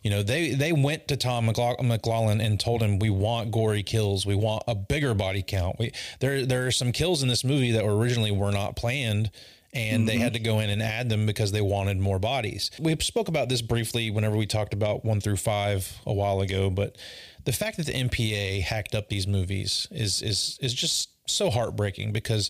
you 0.02 0.10
know, 0.10 0.24
they 0.24 0.52
they 0.52 0.72
went 0.72 1.10
to 1.10 1.18
Tom 1.18 1.46
McLoughlin 1.48 2.40
and 2.40 2.58
told 2.58 2.82
him 2.82 3.00
we 3.00 3.10
want 3.10 3.52
gory 3.52 3.84
kills, 3.84 4.26
we 4.26 4.36
want 4.36 4.64
a 4.68 4.76
bigger 4.76 5.14
body 5.14 5.44
count. 5.46 5.78
We 5.78 5.92
there 6.22 6.46
there 6.46 6.66
are 6.66 6.72
some 6.72 6.94
kills 6.94 7.22
in 7.22 7.28
this 7.28 7.44
movie 7.44 7.72
that 7.72 7.84
were 7.84 7.98
originally 7.98 8.32
were 8.32 8.52
not 8.52 8.76
planned. 8.76 9.32
And 9.74 10.08
they 10.08 10.14
mm-hmm. 10.14 10.22
had 10.22 10.34
to 10.36 10.40
go 10.40 10.62
in 10.62 10.70
and 10.70 10.82
add 10.82 11.10
them 11.10 11.26
because 11.26 11.52
they 11.52 11.60
wanted 11.60 11.98
more 11.98 12.18
bodies. 12.18 12.72
We 12.80 12.96
spoke 13.02 13.28
about 13.28 13.50
this 13.50 13.62
briefly 13.62 14.10
whenever 14.10 14.38
we 14.38 14.46
talked 14.46 14.74
about 14.74 15.04
one 15.04 15.20
through 15.20 15.36
five 15.36 16.00
a 16.06 16.14
while 16.14 16.40
ago, 16.40 16.70
but 16.70 16.98
the 17.44 17.52
fact 17.52 17.76
that 17.76 17.88
the 17.88 17.92
MPA 17.92 18.62
hacked 18.62 18.96
up 18.96 19.10
these 19.10 19.28
movies 19.28 19.86
is 19.92 20.22
is 20.22 20.58
is 20.62 20.74
just 20.74 21.10
so 21.30 21.50
heartbreaking 21.50 22.14
because 22.14 22.50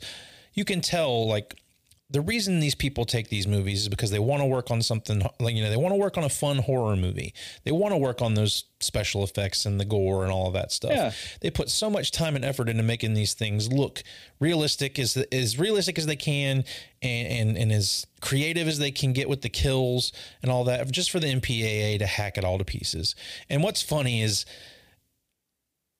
you 0.56 0.66
can 0.66 0.82
tell 0.82 1.28
like 1.28 1.62
the 2.10 2.22
reason 2.22 2.60
these 2.60 2.76
people 2.76 3.04
take 3.04 3.30
these 3.30 3.48
movies 3.48 3.82
is 3.82 3.90
because 3.90 4.12
they 4.12 4.20
want 4.20 4.42
to 4.42 4.46
work 4.46 4.70
on 4.70 4.82
something 4.82 5.28
like 5.40 5.56
you 5.56 5.64
know 5.64 5.72
they 5.72 5.76
want 5.76 5.92
to 5.92 5.98
work 5.98 6.18
on 6.18 6.24
a 6.24 6.30
fun 6.30 6.60
horror 6.60 6.96
movie. 6.96 7.34
They 7.64 7.72
want 7.72 7.94
to 7.94 7.98
work 7.98 8.22
on 8.22 8.36
those 8.36 8.66
special 8.80 9.24
effects 9.24 9.66
and 9.66 9.80
the 9.80 9.86
gore 9.86 10.24
and 10.24 10.32
all 10.32 10.48
of 10.48 10.54
that 10.54 10.72
stuff. 10.72 10.92
Yeah. 10.92 11.12
They 11.42 11.50
put 11.50 11.70
so 11.70 11.90
much 11.90 12.12
time 12.12 12.36
and 12.36 12.46
effort 12.46 12.70
into 12.70 12.84
making 12.84 13.16
these 13.16 13.34
things 13.34 13.74
look 13.74 14.04
realistic 14.40 15.00
as 15.00 15.18
as 15.32 15.58
realistic 15.58 15.98
as 15.98 16.06
they 16.06 16.16
can 16.16 16.64
and 17.02 17.28
and, 17.28 17.58
and 17.58 17.72
as 17.72 18.06
creative 18.22 18.68
as 18.68 18.78
they 18.78 18.92
can 18.92 19.12
get 19.12 19.28
with 19.28 19.42
the 19.42 19.50
kills 19.50 20.12
and 20.44 20.52
all 20.52 20.64
that 20.66 20.90
just 20.92 21.10
for 21.10 21.20
the 21.20 21.28
MPAA 21.28 21.98
to 22.00 22.06
hack 22.06 22.38
it 22.38 22.46
all 22.46 22.60
to 22.60 22.66
pieces. 22.66 23.16
And 23.50 23.64
what's 23.64 23.82
funny 23.82 24.22
is 24.22 24.46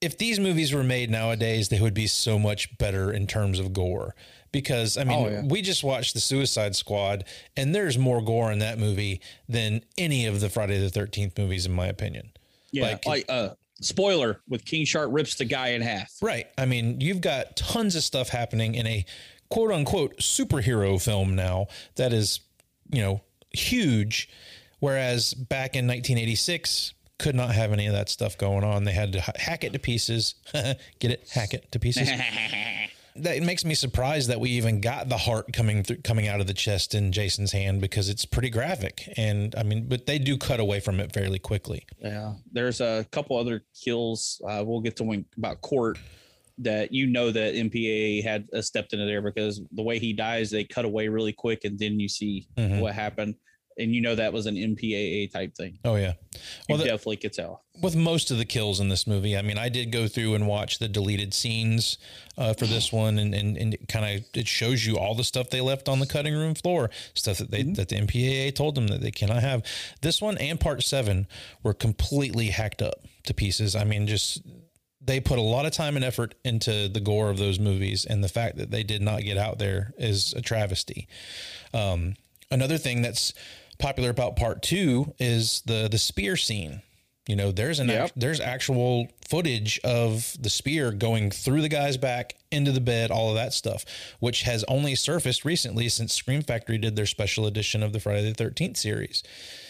if 0.00 0.18
these 0.18 0.38
movies 0.38 0.72
were 0.72 0.84
made 0.84 1.10
nowadays, 1.10 1.68
they 1.68 1.80
would 1.80 1.94
be 1.94 2.06
so 2.06 2.38
much 2.38 2.76
better 2.78 3.10
in 3.10 3.26
terms 3.26 3.58
of 3.58 3.72
gore. 3.72 4.14
Because 4.52 4.96
I 4.96 5.04
mean, 5.04 5.18
Oh, 5.26 5.28
yeah. 5.28 5.42
we 5.44 5.60
just 5.62 5.84
watched 5.84 6.14
the 6.14 6.20
Suicide 6.20 6.74
Squad, 6.76 7.24
and 7.56 7.74
there's 7.74 7.98
more 7.98 8.22
gore 8.22 8.50
in 8.52 8.58
that 8.60 8.78
movie 8.78 9.20
than 9.48 9.82
any 9.98 10.26
of 10.26 10.40
the 10.40 10.48
Friday 10.48 10.78
the 10.78 10.88
Thirteenth 10.90 11.36
movies, 11.38 11.66
in 11.66 11.72
my 11.72 11.86
opinion. 11.86 12.30
Yeah, 12.72 12.84
Like- 12.84 13.06
like, 13.06 13.24
uh, 13.28 13.50
spoiler 13.80 14.40
with 14.48 14.64
King 14.64 14.84
Shark 14.86 15.08
rips 15.12 15.34
the 15.34 15.44
guy 15.44 15.68
in 15.68 15.82
half. 15.82 16.12
Right. 16.22 16.46
I 16.56 16.64
mean, 16.64 17.00
you've 17.00 17.20
got 17.20 17.56
tons 17.56 17.94
of 17.96 18.02
stuff 18.02 18.28
happening 18.30 18.74
in 18.74 18.86
a 18.86 19.04
quote 19.50 19.70
unquote 19.70 20.18
superhero 20.18 21.00
film 21.02 21.34
now 21.36 21.66
that 21.96 22.12
is, 22.12 22.40
you 22.90 23.02
know, 23.02 23.20
huge. 23.52 24.28
Whereas 24.78 25.34
back 25.34 25.74
in 25.76 25.86
1986, 25.86 26.92
could 27.18 27.34
not 27.34 27.54
have 27.54 27.72
any 27.72 27.86
of 27.86 27.92
that 27.94 28.08
stuff 28.10 28.36
going 28.36 28.62
on. 28.64 28.84
They 28.84 28.92
had 28.92 29.12
to 29.12 29.20
hack 29.20 29.64
it 29.64 29.72
to 29.72 29.78
pieces. 29.78 30.34
Get 30.52 31.10
it? 31.10 31.28
Hack 31.32 31.54
it 31.54 31.70
to 31.72 31.78
pieces. 31.78 32.10
that 33.22 33.36
it 33.36 33.42
makes 33.42 33.64
me 33.64 33.74
surprised 33.74 34.28
that 34.30 34.40
we 34.40 34.50
even 34.50 34.80
got 34.80 35.08
the 35.08 35.16
heart 35.16 35.52
coming 35.52 35.82
through, 35.82 35.98
coming 36.02 36.28
out 36.28 36.40
of 36.40 36.46
the 36.46 36.54
chest 36.54 36.94
in 36.94 37.12
Jason's 37.12 37.52
hand 37.52 37.80
because 37.80 38.08
it's 38.08 38.24
pretty 38.24 38.50
graphic. 38.50 39.08
And 39.16 39.54
I 39.56 39.62
mean, 39.62 39.88
but 39.88 40.06
they 40.06 40.18
do 40.18 40.36
cut 40.38 40.60
away 40.60 40.80
from 40.80 41.00
it 41.00 41.12
fairly 41.12 41.38
quickly. 41.38 41.84
Yeah, 42.00 42.34
there's 42.52 42.80
a 42.80 43.06
couple 43.12 43.36
other 43.36 43.62
kills. 43.82 44.40
Uh, 44.48 44.62
we'll 44.66 44.80
get 44.80 44.96
to 44.96 45.04
one 45.04 45.24
about 45.36 45.60
Cort 45.62 45.98
that 46.58 46.90
you 46.92 47.06
know 47.06 47.30
that 47.30 47.54
MPAA 47.54 48.22
had 48.24 48.46
uh, 48.54 48.62
stepped 48.62 48.92
into 48.94 49.04
there 49.04 49.20
because 49.20 49.60
the 49.72 49.82
way 49.82 49.98
he 49.98 50.12
dies, 50.14 50.50
they 50.50 50.64
cut 50.64 50.84
away 50.86 51.06
really 51.08 51.32
quick, 51.32 51.64
and 51.64 51.78
then 51.78 52.00
you 52.00 52.08
see 52.08 52.46
Mhm. 52.56 52.80
what 52.80 52.94
happened, 52.94 53.34
and 53.78 53.94
you 53.94 54.00
know 54.00 54.14
that 54.14 54.32
was 54.32 54.46
an 54.46 54.56
MPAA 54.56 55.30
type 55.30 55.54
thing. 55.54 55.78
Oh 55.84 55.96
yeah. 55.96 56.12
You 56.32 56.40
Well, 56.70 56.78
the- 56.78 56.84
definitely 56.84 57.16
could 57.18 57.32
tell. 57.32 57.62
with 57.82 57.94
most 57.96 58.30
of 58.30 58.38
the 58.38 58.44
kills 58.44 58.80
in 58.80 58.88
this 58.88 59.06
movie. 59.06 59.36
I 59.36 59.42
mean, 59.42 59.58
I 59.58 59.68
did 59.68 59.90
go 59.92 60.06
through 60.08 60.34
and 60.34 60.46
watch 60.46 60.78
the 60.78 60.88
deleted 60.88 61.34
scenes 61.34 61.98
uh, 62.38 62.52
for 62.54 62.66
this 62.66 62.92
one, 62.92 63.18
and 63.18 63.34
and, 63.34 63.56
and 63.56 63.76
kind 63.88 64.18
of 64.18 64.24
it 64.34 64.46
shows 64.48 64.84
you 64.86 64.98
all 64.98 65.14
the 65.14 65.24
stuff 65.24 65.50
they 65.50 65.60
left 65.60 65.88
on 65.88 65.98
the 66.00 66.06
cutting 66.06 66.34
room 66.34 66.54
floor, 66.54 66.90
stuff 67.14 67.38
that 67.38 67.50
they 67.50 67.62
that 67.62 67.88
the 67.88 67.96
MPAA 67.96 68.54
told 68.54 68.74
them 68.74 68.86
that 68.88 69.00
they 69.00 69.10
cannot 69.10 69.42
have. 69.42 69.62
This 70.02 70.20
one 70.22 70.36
and 70.38 70.58
part 70.60 70.82
seven 70.82 71.26
were 71.62 71.74
completely 71.74 72.48
hacked 72.48 72.82
up 72.82 73.04
to 73.24 73.34
pieces. 73.34 73.74
I 73.76 73.84
mean, 73.84 74.06
just 74.06 74.42
they 75.00 75.20
put 75.20 75.38
a 75.38 75.42
lot 75.42 75.64
of 75.66 75.72
time 75.72 75.94
and 75.96 76.04
effort 76.04 76.34
into 76.44 76.88
the 76.88 77.00
gore 77.00 77.30
of 77.30 77.38
those 77.38 77.58
movies, 77.60 78.04
and 78.04 78.24
the 78.24 78.28
fact 78.28 78.56
that 78.56 78.70
they 78.70 78.82
did 78.82 79.00
not 79.02 79.22
get 79.22 79.36
out 79.38 79.58
there 79.58 79.92
is 79.98 80.32
a 80.32 80.40
travesty. 80.42 81.06
Um, 81.72 82.14
another 82.50 82.76
thing 82.78 83.02
that's 83.02 83.32
popular 83.78 84.10
about 84.10 84.36
part 84.36 84.62
two 84.62 85.14
is 85.18 85.62
the 85.66 85.88
the 85.90 85.98
spear 85.98 86.36
scene. 86.36 86.82
You 87.28 87.34
know, 87.34 87.50
there's 87.50 87.80
an 87.80 87.88
Yep. 87.88 88.04
act- 88.04 88.12
there's 88.14 88.38
actual 88.38 89.08
footage 89.28 89.80
of 89.82 90.36
the 90.40 90.48
spear 90.48 90.92
going 90.92 91.32
through 91.32 91.60
the 91.60 91.68
guy's 91.68 91.96
back 91.96 92.36
into 92.52 92.70
the 92.70 92.80
bed, 92.80 93.10
all 93.10 93.30
of 93.30 93.34
that 93.34 93.52
stuff, 93.52 93.84
which 94.20 94.42
has 94.42 94.62
only 94.68 94.94
surfaced 94.94 95.44
recently 95.44 95.88
since 95.88 96.14
Scream 96.14 96.42
Factory 96.42 96.78
did 96.78 96.94
their 96.94 97.04
special 97.06 97.44
edition 97.46 97.82
of 97.82 97.92
the 97.92 97.98
Friday 97.98 98.28
the 98.28 98.34
Thirteenth 98.34 98.76
series. 98.76 99.24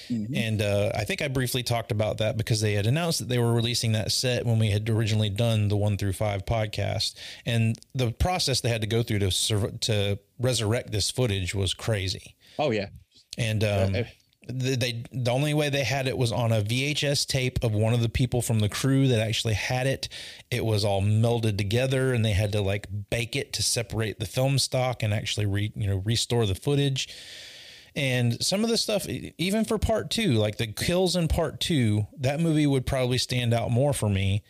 And 0.08 0.62
uh, 0.62 0.92
I 0.94 1.02
think 1.02 1.20
I 1.20 1.26
briefly 1.26 1.64
talked 1.64 1.90
about 1.90 2.18
that 2.18 2.36
because 2.36 2.60
they 2.60 2.74
had 2.74 2.86
announced 2.86 3.18
that 3.18 3.28
they 3.28 3.38
were 3.40 3.52
releasing 3.52 3.90
that 3.92 4.12
set 4.12 4.46
when 4.46 4.58
we 4.60 4.70
had 4.70 4.88
originally 4.88 5.30
done 5.30 5.66
the 5.66 5.76
one 5.76 5.96
through 5.96 6.12
five 6.12 6.44
podcast, 6.44 7.14
and 7.44 7.76
the 7.94 8.12
process 8.12 8.60
they 8.60 8.68
had 8.68 8.82
to 8.82 8.86
go 8.86 9.02
through 9.02 9.18
to 9.20 9.30
to 9.80 10.18
resurrect 10.38 10.92
this 10.92 11.10
footage 11.10 11.54
was 11.56 11.74
crazy. 11.74 12.36
Oh 12.56 12.70
yeah, 12.70 12.86
And 13.38 13.64
um, 13.64 13.92
the, 14.48 14.76
they 14.76 15.04
the 15.12 15.30
only 15.30 15.54
way 15.54 15.68
they 15.68 15.84
had 15.84 16.06
it 16.06 16.16
was 16.16 16.32
on 16.32 16.52
a 16.52 16.62
VHS 16.62 17.26
tape 17.26 17.62
of 17.62 17.72
one 17.72 17.92
of 17.92 18.00
the 18.00 18.08
people 18.08 18.42
from 18.42 18.60
the 18.60 18.68
crew 18.68 19.08
that 19.08 19.20
actually 19.20 19.54
had 19.54 19.86
it. 19.86 20.08
It 20.50 20.64
was 20.64 20.84
all 20.84 21.02
melded 21.02 21.58
together, 21.58 22.12
and 22.12 22.24
they 22.24 22.32
had 22.32 22.52
to 22.52 22.60
like 22.60 22.86
bake 23.10 23.36
it 23.36 23.52
to 23.54 23.62
separate 23.62 24.18
the 24.18 24.26
film 24.26 24.58
stock 24.58 25.02
and 25.02 25.12
actually 25.12 25.46
re, 25.46 25.72
you 25.74 25.86
know 25.86 26.02
restore 26.04 26.46
the 26.46 26.54
footage. 26.54 27.08
And 27.94 28.44
some 28.44 28.62
of 28.62 28.68
the 28.68 28.76
stuff, 28.76 29.08
even 29.08 29.64
for 29.64 29.78
part 29.78 30.10
two, 30.10 30.32
like 30.32 30.58
the 30.58 30.66
kills 30.66 31.16
in 31.16 31.28
part 31.28 31.60
two, 31.60 32.06
that 32.18 32.40
movie 32.40 32.66
would 32.66 32.84
probably 32.84 33.16
stand 33.16 33.54
out 33.54 33.70
more 33.70 33.94
for 33.94 34.10
me 34.10 34.42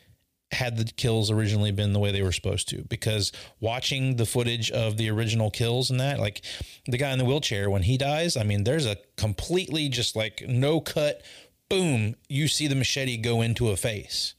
had 0.57 0.77
the 0.77 0.85
kills 0.85 1.31
originally 1.31 1.71
been 1.71 1.93
the 1.93 1.99
way 1.99 2.11
they 2.11 2.23
were 2.23 2.33
supposed 2.33 2.69
to. 2.71 2.83
Because 2.89 3.33
watching 3.61 4.17
the 4.17 4.27
footage 4.27 4.71
of 4.71 4.97
the 4.97 5.11
original 5.11 5.51
kills 5.51 5.91
and 5.91 6.01
that 6.01 6.19
like 6.19 6.43
the 6.87 6.99
guy 6.99 7.13
in 7.13 7.19
the 7.19 7.25
wheelchair 7.25 7.71
when 7.71 7.83
he 7.83 7.97
dies 7.97 8.37
i 8.37 8.43
mean 8.43 8.65
there's 8.65 8.87
a 8.87 8.97
completely 9.17 9.89
just 9.89 10.17
like 10.17 10.43
no 10.49 10.81
cut 10.81 11.23
boom 11.69 12.15
you 12.29 12.49
see 12.49 12.67
the 12.67 12.75
machete 12.75 13.17
go 13.17 13.43
into 13.43 13.71
a 13.71 13.77
face. 13.77 14.35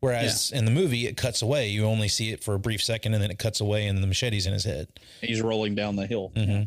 Whereas 0.00 0.50
in 0.50 0.64
the 0.64 0.72
movie 0.72 1.06
it 1.06 1.16
cuts 1.16 1.42
away. 1.42 1.68
You 1.68 1.84
only 1.84 2.08
see 2.08 2.32
it 2.32 2.42
for 2.42 2.54
a 2.54 2.58
brief 2.58 2.82
second 2.82 3.14
and 3.14 3.22
then 3.22 3.30
it 3.30 3.38
cuts 3.38 3.60
away 3.60 3.86
and 3.86 4.02
the 4.02 4.06
machete's 4.08 4.46
in 4.46 4.52
his 4.52 4.64
head. 4.64 4.88
He's 5.20 5.40
rolling 5.40 5.76
down 5.76 5.94
the 5.94 6.06
hill. 6.06 6.32
Mm-hmm. 6.34 6.64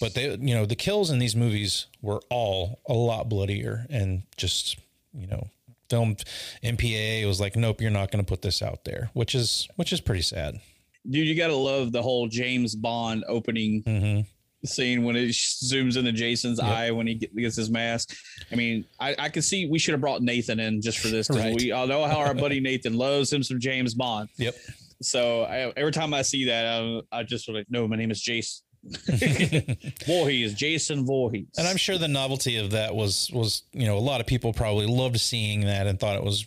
but 0.00 0.14
they 0.14 0.30
you 0.30 0.54
know 0.54 0.66
the 0.66 0.74
kills 0.74 1.10
in 1.10 1.18
these 1.20 1.36
movies 1.36 1.86
were 2.02 2.20
all 2.28 2.80
a 2.88 2.94
lot 2.94 3.28
bloodier 3.28 3.86
and 3.88 4.24
just 4.36 4.78
you 5.14 5.26
know 5.28 5.48
filmed 5.88 6.24
MPAA 6.62 7.26
was 7.26 7.40
like 7.40 7.56
nope 7.56 7.80
you're 7.80 7.90
not 7.90 8.10
going 8.10 8.24
to 8.24 8.28
put 8.28 8.42
this 8.42 8.62
out 8.62 8.84
there 8.84 9.10
which 9.14 9.34
is 9.34 9.68
which 9.76 9.92
is 9.92 10.00
pretty 10.00 10.22
sad 10.22 10.60
Dude, 11.08 11.26
you 11.26 11.36
gotta 11.36 11.54
love 11.54 11.92
the 11.92 12.02
whole 12.02 12.26
James 12.26 12.74
Bond 12.74 13.24
opening 13.28 13.82
mm-hmm. 13.84 14.66
scene 14.66 15.04
when 15.04 15.14
it 15.14 15.28
zooms 15.28 15.96
into 15.96 16.10
Jason's 16.10 16.58
eye 16.58 16.90
when 16.90 17.06
he 17.06 17.14
gets 17.14 17.54
his 17.56 17.70
mask. 17.70 18.16
I 18.50 18.56
mean, 18.56 18.84
I, 18.98 19.14
I 19.16 19.28
could 19.28 19.44
see 19.44 19.68
we 19.68 19.78
should 19.78 19.92
have 19.92 20.00
brought 20.00 20.22
Nathan 20.22 20.58
in 20.58 20.82
just 20.82 20.98
for 20.98 21.08
this. 21.08 21.28
'cause 21.28 21.38
Right. 21.38 21.54
We 21.54 21.70
all 21.70 21.86
know 21.86 22.04
how 22.06 22.18
our 22.18 22.34
buddy 22.34 22.58
Nathan 22.58 22.94
loves 22.94 23.32
him 23.32 23.44
some 23.44 23.60
James 23.60 23.94
Bond. 23.94 24.28
yep 24.36 24.56
So 25.00 25.42
I, 25.42 25.72
every 25.76 25.92
time 25.92 26.12
I 26.12 26.22
see 26.22 26.46
that, 26.46 26.66
I, 26.66 27.20
I 27.20 27.22
just 27.22 27.48
like, 27.48 27.66
no, 27.68 27.86
my 27.86 27.96
name 27.96 28.10
is 28.10 28.20
Jason. 28.20 28.64
Voorhees, 30.06 30.54
Jason 30.54 31.04
Voorhees. 31.04 31.48
and 31.56 31.66
I'm 31.66 31.76
sure 31.76 31.98
the 31.98 32.08
novelty 32.08 32.56
of 32.56 32.70
that 32.70 32.94
was 32.94 33.30
was 33.32 33.62
you 33.72 33.86
know 33.86 33.96
a 33.96 34.00
lot 34.00 34.20
of 34.20 34.26
people 34.26 34.52
probably 34.52 34.86
loved 34.86 35.20
seeing 35.20 35.62
that 35.62 35.86
and 35.86 35.98
thought 35.98 36.16
it 36.16 36.24
was 36.24 36.46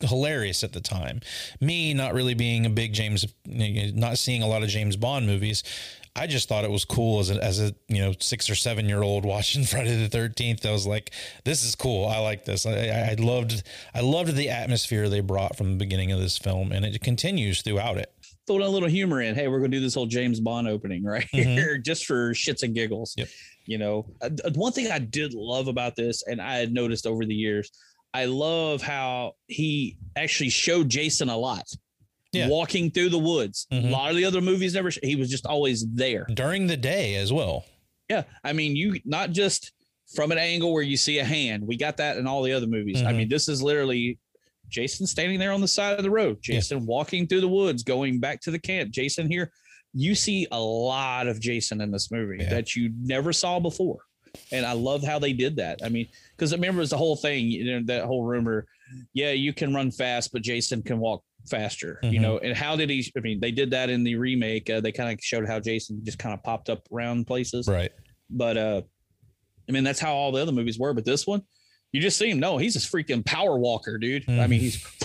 hilarious 0.00 0.62
at 0.62 0.72
the 0.72 0.80
time 0.80 1.20
me 1.60 1.94
not 1.94 2.12
really 2.12 2.34
being 2.34 2.66
a 2.66 2.70
big 2.70 2.92
James 2.92 3.26
not 3.46 4.18
seeing 4.18 4.42
a 4.42 4.46
lot 4.46 4.62
of 4.62 4.68
James 4.68 4.96
Bond 4.96 5.26
movies 5.26 5.62
I 6.16 6.26
just 6.26 6.48
thought 6.48 6.64
it 6.64 6.70
was 6.70 6.86
cool 6.86 7.20
as 7.20 7.30
a, 7.30 7.44
as 7.44 7.60
a 7.60 7.74
you 7.88 7.98
know 7.98 8.14
six 8.18 8.48
or 8.48 8.54
seven 8.54 8.88
year 8.88 9.02
old 9.02 9.24
watching 9.26 9.64
Friday 9.66 9.96
the 9.96 10.08
Thirteenth. 10.08 10.64
I 10.64 10.72
was 10.72 10.86
like, 10.86 11.12
"This 11.44 11.62
is 11.62 11.74
cool. 11.74 12.06
I 12.08 12.18
like 12.18 12.44
this." 12.44 12.64
I, 12.64 12.72
I, 12.72 13.10
I 13.10 13.14
loved 13.18 13.62
I 13.94 14.00
loved 14.00 14.34
the 14.34 14.48
atmosphere 14.48 15.08
they 15.08 15.20
brought 15.20 15.56
from 15.56 15.72
the 15.72 15.76
beginning 15.76 16.12
of 16.12 16.18
this 16.20 16.38
film, 16.38 16.72
and 16.72 16.84
it 16.86 17.02
continues 17.02 17.60
throughout 17.60 17.98
it. 17.98 18.10
Throwing 18.46 18.62
a 18.62 18.68
little 18.68 18.88
humor 18.88 19.20
in. 19.22 19.34
Hey, 19.34 19.48
we're 19.48 19.58
gonna 19.58 19.70
do 19.70 19.80
this 19.80 19.94
whole 19.94 20.06
James 20.06 20.40
Bond 20.40 20.68
opening 20.68 21.04
right 21.04 21.26
here 21.32 21.78
just 21.78 22.06
for 22.06 22.32
shits 22.32 22.62
and 22.62 22.74
giggles. 22.74 23.14
Yep. 23.16 23.28
You 23.66 23.78
know, 23.78 24.06
Uh, 24.20 24.30
one 24.54 24.72
thing 24.72 24.90
I 24.90 24.98
did 25.00 25.34
love 25.34 25.68
about 25.68 25.96
this, 25.96 26.22
and 26.26 26.40
I 26.40 26.56
had 26.56 26.72
noticed 26.72 27.06
over 27.06 27.24
the 27.24 27.34
years, 27.34 27.70
I 28.14 28.26
love 28.26 28.80
how 28.82 29.32
he 29.48 29.98
actually 30.16 30.50
showed 30.50 30.88
Jason 30.88 31.28
a 31.28 31.36
lot. 31.36 31.66
Yeah. 32.32 32.48
Walking 32.48 32.90
through 32.90 33.10
the 33.10 33.18
woods. 33.18 33.66
Mhm. 33.72 33.88
A 33.88 33.90
lot 33.90 34.10
of 34.10 34.16
the 34.16 34.24
other 34.24 34.40
movies 34.40 34.74
never. 34.74 34.90
sh- 34.90 34.98
He 35.02 35.16
was 35.16 35.30
just 35.30 35.46
always 35.46 35.86
there. 35.92 36.26
during 36.34 36.66
the 36.66 36.76
day 36.76 37.14
as 37.16 37.32
well. 37.32 37.64
Yeah, 38.08 38.22
I 38.44 38.52
mean, 38.52 38.76
you 38.76 39.00
not 39.04 39.30
just 39.32 39.72
from 40.14 40.30
an 40.32 40.38
angle 40.38 40.72
where 40.72 40.82
you 40.82 40.96
see 40.96 41.18
a 41.18 41.24
hand. 41.24 41.66
We 41.66 41.76
got 41.76 41.96
that 41.96 42.16
in 42.18 42.26
all 42.28 42.42
the 42.42 42.52
other 42.52 42.66
movies. 42.68 43.02
I 43.02 43.12
Mhm. 43.12 43.16
mean, 43.16 43.28
this 43.28 43.48
is 43.48 43.60
literally 43.62 44.18
Jason 44.68 45.06
standing 45.06 45.38
there 45.38 45.52
on 45.52 45.60
the 45.60 45.68
side 45.68 45.96
of 45.98 46.02
the 46.02 46.10
road. 46.10 46.38
Yeah. 46.46 46.56
Jason 46.56 46.86
walking 46.86 47.26
through 47.26 47.40
the 47.42 47.48
woods, 47.48 47.82
going 47.82 48.20
back 48.20 48.40
to 48.42 48.50
the 48.50 48.58
camp. 48.58 48.90
Jason 48.90 49.30
here. 49.30 49.50
You 49.94 50.14
see 50.14 50.46
a 50.52 50.60
lot 50.60 51.26
of 51.26 51.40
Jason 51.40 51.80
in 51.80 51.90
this 51.90 52.10
movie 52.10 52.38
Yeah. 52.42 52.50
that 52.50 52.76
you 52.76 52.92
never 53.00 53.32
saw 53.32 53.58
before, 53.58 53.98
and 54.52 54.66
I 54.66 54.72
love 54.72 55.02
how 55.02 55.18
they 55.18 55.32
did 55.32 55.56
that. 55.56 55.80
I 55.82 55.88
mean, 55.88 56.06
because 56.36 56.52
I 56.52 56.56
remember, 56.56 56.82
it's 56.82 56.90
the 56.90 56.98
whole 56.98 57.16
thing. 57.16 57.46
You 57.46 57.64
know, 57.64 57.86
that 57.86 58.04
whole 58.04 58.22
rumor. 58.24 58.66
Yeah, 59.14 59.30
you 59.32 59.52
can 59.54 59.74
run 59.74 59.90
fast, 59.90 60.32
but 60.32 60.42
Jason 60.42 60.82
can 60.82 60.98
walk 60.98 61.24
faster. 61.48 61.98
You 62.02 62.18
Mhm. 62.18 62.20
know, 62.20 62.38
and 62.38 62.54
how 62.56 62.76
did 62.76 62.90
he? 62.90 63.10
I 63.16 63.20
mean, 63.20 63.40
they 63.40 63.52
did 63.52 63.70
that 63.70 63.88
in 63.88 64.04
the 64.04 64.16
remake. 64.16 64.68
Uh, 64.68 64.80
they 64.80 64.92
kind 64.92 65.10
of 65.12 65.18
showed 65.24 65.46
how 65.46 65.60
Jason 65.60 66.04
just 66.04 66.18
kind 66.18 66.34
of 66.34 66.42
popped 66.42 66.68
up 66.68 66.86
around 66.92 67.26
places 67.26 67.66
Right. 67.68 67.92
but 68.28 68.56
uh 68.56 68.82
i 69.68 69.72
mean 69.72 69.82
that's 69.84 69.98
how 70.00 70.14
all 70.14 70.30
the 70.32 70.40
other 70.42 70.50
movies 70.52 70.78
were 70.78 70.92
but 70.94 71.04
this 71.04 71.26
one 71.26 71.42
you 71.92 72.00
just 72.00 72.18
see 72.18 72.30
him. 72.30 72.40
No 72.40 72.58
he's 72.58 72.76
a 72.76 72.78
freaking 72.78 73.24
power 73.24 73.58
walker 73.58 73.98
dude. 73.98 74.28
I 74.28 74.46
mean 74.46 74.60
he's 74.60 74.76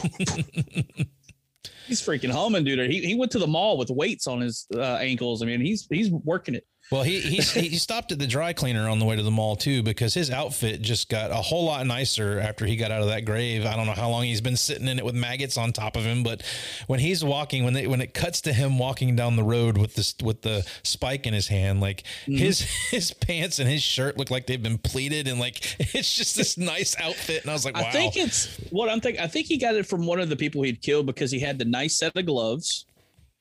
he's 1.87 2.01
freaking 2.01 2.31
humming 2.31 2.63
dude. 2.63 2.91
He, 2.91 3.01
he 3.01 3.15
went 3.15 3.31
to 3.31 3.39
the 3.39 3.47
mall 3.47 3.77
with 3.77 3.89
weights 3.89 4.27
on 4.27 4.41
his 4.41 4.67
uh, 4.75 4.95
ankles. 4.95 5.41
I 5.41 5.45
mean 5.45 5.61
he's 5.61 5.87
he's 5.89 6.09
working 6.11 6.55
it 6.55 6.65
Well, 6.91 7.03
he 7.03 7.21
he 7.21 7.37
he 7.69 7.77
stopped 7.77 8.11
at 8.11 8.19
the 8.19 8.27
dry 8.27 8.51
cleaner 8.51 8.89
on 8.89 8.99
the 8.99 9.05
way 9.05 9.15
to 9.15 9.23
the 9.23 9.31
mall 9.31 9.55
too 9.55 9.81
because 9.81 10.13
his 10.13 10.29
outfit 10.29 10.81
just 10.81 11.07
got 11.07 11.31
a 11.31 11.35
whole 11.35 11.63
lot 11.63 11.87
nicer 11.87 12.37
after 12.37 12.65
he 12.65 12.75
got 12.75 12.91
out 12.91 13.01
of 13.01 13.07
that 13.07 13.23
grave. 13.23 13.65
I 13.65 13.77
don't 13.77 13.85
know 13.85 13.93
how 13.93 14.09
long 14.09 14.23
he's 14.23 14.41
been 14.41 14.57
sitting 14.57 14.89
in 14.89 14.99
it 14.99 15.05
with 15.05 15.15
maggots 15.15 15.57
on 15.57 15.71
top 15.71 15.95
of 15.95 16.03
him, 16.03 16.21
but 16.21 16.43
when 16.87 16.99
he's 16.99 17.23
walking, 17.23 17.63
when 17.63 17.73
they 17.73 17.87
when 17.87 18.01
it 18.01 18.13
cuts 18.13 18.41
to 18.41 18.51
him 18.51 18.77
walking 18.77 19.15
down 19.15 19.37
the 19.37 19.43
road 19.43 19.77
with 19.77 19.95
this 19.95 20.13
with 20.21 20.41
the 20.41 20.67
spike 20.83 21.25
in 21.25 21.33
his 21.33 21.47
hand, 21.47 21.79
like 21.79 22.03
Mm-hmm. 22.27 22.35
his 22.35 22.59
his 22.89 23.13
pants 23.13 23.59
and 23.59 23.69
his 23.69 23.81
shirt 23.81 24.17
look 24.17 24.29
like 24.29 24.45
they've 24.45 24.61
been 24.61 24.77
pleated, 24.77 25.29
and 25.29 25.39
like 25.39 25.77
it's 25.95 26.13
just 26.15 26.35
this 26.35 26.57
nice 26.57 26.95
outfit. 26.99 27.41
And 27.43 27.49
I 27.51 27.53
was 27.53 27.63
like, 27.63 27.75
wow, 27.77 27.85
I 27.87 27.91
think 27.91 28.17
it's 28.17 28.57
what 28.69 28.89
I'm 28.89 28.99
thinking. 28.99 29.21
I 29.23 29.27
think 29.27 29.47
he 29.47 29.57
got 29.57 29.75
it 29.75 29.85
from 29.85 30.05
one 30.05 30.19
of 30.19 30.27
the 30.27 30.35
people 30.35 30.61
he'd 30.63 30.81
killed 30.81 31.05
because 31.05 31.31
he 31.31 31.39
had 31.39 31.57
the 31.57 31.63
nice 31.65 31.95
set 31.97 32.15
of 32.17 32.25
gloves, 32.25 32.85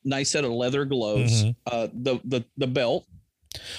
nice 0.05 0.30
set 0.30 0.44
of 0.44 0.53
leather 0.53 0.84
gloves, 0.84 1.42
Mm-hmm. 1.44 1.51
uh, 1.66 1.88
the 1.92 2.20
the 2.24 2.44
the 2.57 2.66
belt. 2.68 3.07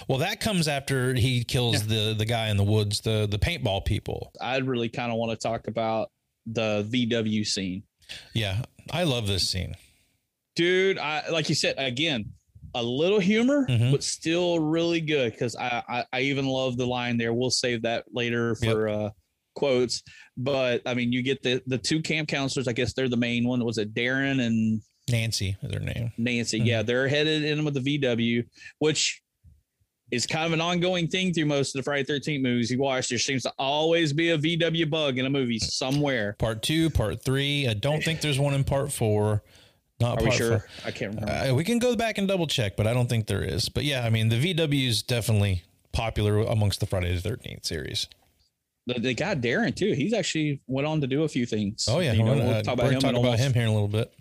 Well, 0.08 0.18
that 0.20 0.40
comes 0.40 0.68
after 0.68 1.14
he 1.14 1.44
kills 1.44 1.88
the 1.88 2.14
the 2.18 2.26
guy 2.26 2.50
in 2.50 2.58
the 2.58 2.64
woods, 2.64 3.02
the 3.02 3.28
the 3.30 3.40
paintball 3.40 3.86
people. 3.86 4.32
I 4.42 4.58
really 4.58 4.90
kind 4.90 5.12
of 5.12 5.18
want 5.18 5.32
to 5.32 5.38
talk 5.38 5.68
about 5.68 6.10
the 6.46 6.86
VW 6.90 7.46
scene, 7.46 7.84
Yeah, 8.34 8.64
I 8.92 9.04
love 9.04 9.28
this 9.28 9.48
scene. 9.50 9.76
dude. 10.56 10.98
I 10.98 11.30
like 11.30 11.50
you 11.50 11.56
said 11.56 11.76
again, 11.78 12.26
a 12.74 12.84
little 12.84 13.20
humor, 13.20 13.66
Mhm. 13.70 13.92
but 13.92 14.04
still 14.04 14.60
really 14.60 15.02
good 15.02 15.32
because 15.34 15.56
I, 15.56 15.84
I 15.88 16.06
I 16.12 16.22
even 16.22 16.46
love 16.48 16.78
the 16.78 16.86
line 16.88 17.18
there. 17.18 17.34
We'll 17.34 17.52
save 17.52 17.84
that 17.84 18.06
later 18.12 18.56
for 18.56 18.90
uh 18.90 19.10
quotes. 19.56 20.02
But 20.38 20.82
I 20.86 20.94
mean, 20.94 21.12
you 21.12 21.22
get 21.22 21.42
the 21.44 21.62
the 21.68 21.78
two 21.78 22.02
camp 22.02 22.28
counselors. 22.28 22.68
I 22.68 22.74
guess 22.74 22.94
they're 22.94 23.10
the 23.10 23.18
main 23.18 23.48
one. 23.48 23.64
Was 23.64 23.78
it 23.78 23.94
Darren 23.94 24.42
and 24.46 24.82
Nancy 25.10 25.58
is 25.62 25.74
her 25.74 25.80
name. 25.80 26.12
Nancy. 26.18 26.60
Mhm. 26.60 26.66
Yeah, 26.66 26.82
they're 26.84 27.08
headed 27.08 27.44
in 27.44 27.64
with 27.66 27.74
the 27.74 27.82
VW, 28.00 28.44
which 28.80 29.22
is 30.12 30.28
kind 30.28 30.46
of 30.46 30.54
an 30.54 30.62
ongoing 30.62 31.08
thing 31.08 31.34
through 31.34 31.46
most 31.46 31.74
of 31.76 31.80
the 31.80 31.84
Friday 31.84 32.04
Thirteenth 32.04 32.44
movies 32.44 32.70
you 32.70 32.78
watch. 32.80 33.10
There 33.10 33.18
seems 33.18 33.44
to 33.44 33.54
always 33.58 34.14
be 34.14 34.30
a 34.32 34.38
VW 34.38 34.90
bug 34.90 35.18
in 35.18 35.26
a 35.26 35.30
movie 35.30 35.58
somewhere. 35.60 36.36
Part 36.38 36.62
two, 36.62 36.90
part 36.90 37.24
three. 37.24 37.68
I 37.68 37.74
don't 37.74 38.04
think 38.04 38.22
there's 38.22 38.40
one 38.40 38.54
in 38.54 38.64
part 38.64 38.92
four. 38.92 39.42
Not 40.00 40.20
Are 40.22 40.26
we 40.26 40.32
sure? 40.32 40.60
four. 40.60 40.68
I 40.86 40.92
can't 40.92 41.14
remember. 41.16 41.32
Uh, 41.52 41.54
we 41.54 41.64
can 41.64 41.78
go 41.80 41.96
back 41.96 42.18
and 42.18 42.28
double 42.28 42.48
check, 42.48 42.76
but 42.76 42.88
I 42.88 42.94
don't 42.94 43.08
think 43.08 43.28
there 43.28 43.44
is. 43.44 43.70
But 43.70 43.84
yeah, 43.84 44.04
I 44.06 44.10
mean, 44.10 44.30
the 44.30 44.54
VW 44.56 44.88
is 44.88 45.02
definitely 45.04 45.64
popular 45.92 46.40
amongst 46.40 46.80
the 46.80 46.86
Friday 46.88 47.14
the 47.14 47.22
Thirteenth 47.22 47.66
series. 47.66 48.08
the, 48.88 48.96
the 49.00 49.14
guy 49.14 49.36
Darren 49.36 49.76
too. 49.76 49.94
He's 49.94 50.14
actually 50.14 50.62
went 50.68 50.88
on 50.88 51.02
to 51.02 51.08
do 51.08 51.24
a 51.24 51.28
few 51.28 51.46
things. 51.46 51.88
Oh 51.90 52.00
yeah, 52.00 52.14
You 52.14 52.24
know, 52.24 52.34
we'll 52.34 52.46
gonna, 52.46 52.64
talk 52.64 52.74
about 52.74 52.92
him. 52.92 53.00
talk 53.00 53.12
about 53.12 53.26
almost- 53.26 53.44
him 53.44 53.54
here 53.54 53.64
in 53.64 53.70
a 53.70 53.74
little 53.74 53.88
bit. 53.88 54.12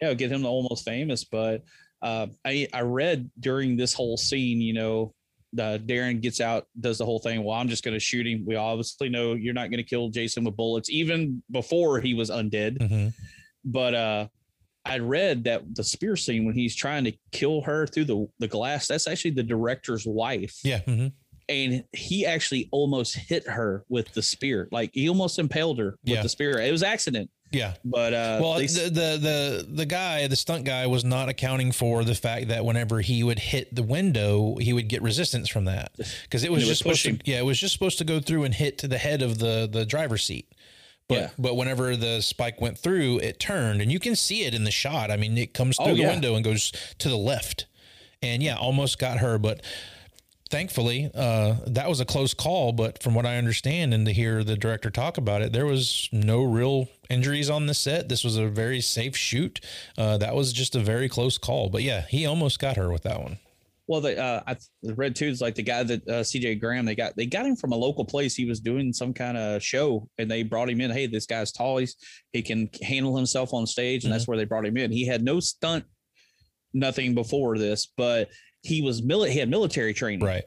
yeah, 0.00 0.14
get 0.14 0.32
him 0.32 0.42
to 0.42 0.48
almost 0.48 0.84
famous. 0.84 1.24
But 1.24 1.62
uh, 2.00 2.28
I 2.44 2.66
I 2.72 2.80
read 2.80 3.30
during 3.38 3.76
this 3.76 3.92
whole 3.92 4.16
scene, 4.16 4.60
you 4.62 4.72
know, 4.72 5.12
the 5.52 5.82
Darren 5.86 6.20
gets 6.20 6.40
out, 6.40 6.66
does 6.78 6.98
the 6.98 7.04
whole 7.04 7.18
thing. 7.18 7.42
Well, 7.42 7.56
I'm 7.56 7.68
just 7.68 7.82
going 7.84 7.94
to 7.94 8.00
shoot 8.00 8.26
him. 8.26 8.44
We 8.46 8.56
obviously 8.56 9.08
know 9.08 9.34
you're 9.34 9.54
not 9.54 9.70
going 9.70 9.78
to 9.78 9.88
kill 9.88 10.08
Jason 10.10 10.44
with 10.44 10.56
bullets, 10.56 10.90
even 10.90 11.42
before 11.50 12.00
he 12.00 12.14
was 12.14 12.30
undead. 12.30 12.78
Mhm. 12.78 13.14
But 13.64 13.94
uh, 13.94 14.28
I 14.84 14.98
read 14.98 15.44
that 15.44 15.74
the 15.74 15.84
spear 15.84 16.16
scene 16.16 16.44
when 16.44 16.54
he's 16.54 16.74
trying 16.76 17.04
to 17.04 17.12
kill 17.32 17.62
her 17.62 17.86
through 17.86 18.04
the 18.06 18.26
the 18.38 18.48
glass, 18.48 18.86
that's 18.88 19.06
actually 19.06 19.32
the 19.32 19.42
director's 19.42 20.04
wife. 20.06 20.58
Yeah, 20.64 20.80
mhm. 20.80 21.12
And 21.50 21.84
he 21.94 22.26
actually 22.26 22.68
almost 22.72 23.14
hit 23.16 23.46
her 23.48 23.84
with 23.88 24.12
the 24.12 24.22
spear. 24.22 24.68
Like 24.70 24.90
he 24.92 25.08
almost 25.08 25.38
impaled 25.38 25.78
her 25.78 25.96
with 26.04 26.14
Yeah. 26.16 26.22
the 26.22 26.28
spear. 26.28 26.58
It 26.60 26.70
was 26.72 26.82
accident. 26.82 27.30
Yeah. 27.50 27.74
But 27.84 28.12
uh 28.14 28.38
Well, 28.42 28.58
the, 28.58 28.66
the 28.66 29.18
the 29.20 29.66
the 29.68 29.86
guy, 29.86 30.26
the 30.26 30.36
stunt 30.36 30.64
guy, 30.64 30.86
was 30.86 31.04
not 31.04 31.28
accounting 31.28 31.72
for 31.72 32.04
the 32.04 32.14
fact 32.14 32.48
that 32.48 32.64
whenever 32.64 33.00
he 33.00 33.22
would 33.22 33.38
hit 33.38 33.74
the 33.74 33.82
window, 33.82 34.56
he 34.60 34.72
would 34.72 34.88
get 34.88 35.02
resistance 35.02 35.48
from 35.48 35.64
that 35.66 35.92
because 36.22 36.44
it 36.44 36.52
was 36.52 36.62
It 36.62 36.68
was 36.68 36.68
just 36.68 36.78
supposed 36.78 37.04
to. 37.04 37.18
Yeah, 37.30 37.38
it 37.38 37.44
was 37.44 37.58
just 37.58 37.72
supposed 37.72 37.98
to 37.98 38.04
go 38.04 38.20
through 38.20 38.44
and 38.44 38.54
hit 38.54 38.78
to 38.78 38.88
the 38.88 38.98
head 38.98 39.22
of 39.22 39.38
the 39.38 39.68
the 39.70 39.84
driver's 39.86 40.24
seat. 40.24 40.52
But 41.08 41.14
Yeah. 41.18 41.30
but 41.38 41.56
whenever 41.56 41.96
the 41.96 42.20
spike 42.20 42.60
went 42.60 42.76
through, 42.78 43.18
it 43.20 43.40
turned, 43.40 43.80
and 43.80 43.90
you 43.90 43.98
can 43.98 44.14
see 44.14 44.44
it 44.44 44.54
in 44.54 44.64
the 44.64 44.70
shot. 44.70 45.10
I 45.10 45.16
mean, 45.16 45.38
it 45.38 45.54
comes 45.54 45.76
through 45.76 45.86
Oh, 45.92 45.94
the 45.94 46.02
yeah. 46.02 46.10
window 46.10 46.34
and 46.34 46.44
goes 46.44 46.70
to 46.98 47.08
the 47.08 47.16
left, 47.16 47.64
and 48.22 48.42
yeah, 48.42 48.56
almost 48.56 48.98
got 48.98 49.18
her, 49.18 49.38
but. 49.38 49.62
Thankfully, 50.50 51.10
uh, 51.14 51.56
that 51.66 51.88
was 51.90 52.00
a 52.00 52.06
close 52.06 52.32
call, 52.32 52.72
but 52.72 53.02
from 53.02 53.14
what 53.14 53.26
I 53.26 53.36
understand 53.36 53.92
and 53.92 54.06
to 54.06 54.12
hear 54.14 54.42
the 54.42 54.56
director 54.56 54.88
talk 54.90 55.18
about 55.18 55.42
it, 55.42 55.52
there 55.52 55.66
was 55.66 56.08
no 56.10 56.42
real 56.42 56.88
injuries 57.10 57.50
on 57.50 57.66
the 57.66 57.74
set. 57.74 58.08
This 58.08 58.24
was 58.24 58.36
a 58.36 58.48
very 58.48 58.80
safe 58.80 59.14
shoot. 59.14 59.60
Uh, 59.98 60.16
that 60.16 60.34
was 60.34 60.54
just 60.54 60.74
a 60.74 60.80
very 60.80 61.08
close 61.08 61.36
call, 61.36 61.68
but 61.68 61.82
yeah, 61.82 62.06
he 62.08 62.24
almost 62.24 62.58
got 62.58 62.76
her 62.78 62.90
with 62.90 63.02
that 63.02 63.20
one. 63.20 63.38
Well, 63.88 64.00
the, 64.02 64.18
uh, 64.18 64.42
I 64.46 64.56
read 64.82 65.16
too. 65.16 65.28
It's 65.28 65.40
like 65.42 65.54
the 65.54 65.62
guy 65.62 65.82
that 65.82 66.06
uh, 66.08 66.12
CJ 66.22 66.60
Graham. 66.60 66.84
They 66.84 66.94
got 66.94 67.16
they 67.16 67.24
got 67.24 67.46
him 67.46 67.56
from 67.56 67.72
a 67.72 67.76
local 67.76 68.04
place. 68.04 68.34
He 68.34 68.44
was 68.44 68.60
doing 68.60 68.92
some 68.92 69.14
kind 69.14 69.38
of 69.38 69.62
show, 69.62 70.08
and 70.18 70.30
they 70.30 70.42
brought 70.42 70.68
him 70.68 70.80
in. 70.82 70.90
Hey, 70.90 71.06
this 71.06 71.24
guy's 71.24 71.52
tall. 71.52 71.78
He's 71.78 71.96
he 72.32 72.42
can 72.42 72.68
handle 72.82 73.16
himself 73.16 73.54
on 73.54 73.66
stage, 73.66 74.04
and 74.04 74.12
that's 74.12 74.24
Mm-hmm. 74.24 74.30
where 74.32 74.38
they 74.38 74.44
brought 74.44 74.66
him 74.66 74.76
in. 74.76 74.92
He 74.92 75.06
had 75.06 75.22
no 75.22 75.40
stunt, 75.40 75.84
nothing 76.74 77.14
before 77.14 77.56
this, 77.56 77.88
but 77.96 78.28
he 78.62 78.82
was 78.82 79.02
mili- 79.02 79.30
He 79.30 79.38
had 79.38 79.48
military 79.48 79.94
training, 79.94 80.24
Right. 80.24 80.44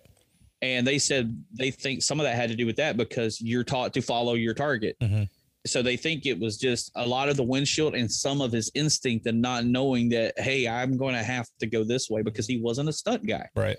and 0.61 0.85
they 0.85 0.99
said 0.99 1.41
they 1.57 1.71
think 1.71 2.03
some 2.03 2.19
of 2.19 2.25
that 2.25 2.35
had 2.35 2.49
to 2.49 2.55
do 2.55 2.65
with 2.65 2.75
that 2.77 2.97
because 2.97 3.39
you're 3.41 3.63
taught 3.63 3.93
to 3.93 4.01
follow 4.01 4.33
your 4.35 4.53
target. 4.53 4.95
Mhm. 5.01 5.27
So 5.67 5.81
they 5.83 5.95
think 5.95 6.25
it 6.25 6.39
was 6.39 6.57
just 6.57 6.91
a 6.95 7.05
lot 7.05 7.29
of 7.29 7.37
the 7.37 7.43
windshield 7.43 7.93
and 7.95 8.11
some 8.11 8.41
of 8.41 8.51
his 8.51 8.71
instinct 8.73 9.27
and 9.27 9.41
not 9.41 9.63
knowing 9.65 10.09
that, 10.09 10.33
hey, 10.39 10.67
I'm 10.67 10.97
going 10.97 11.13
to 11.13 11.21
have 11.21 11.47
to 11.59 11.67
go 11.67 11.83
this 11.83 12.09
way 12.09 12.23
because 12.23 12.47
he 12.47 12.57
wasn't 12.57 12.89
a 12.89 12.93
stunt 12.93 13.27
guy. 13.27 13.47
Right. 13.55 13.77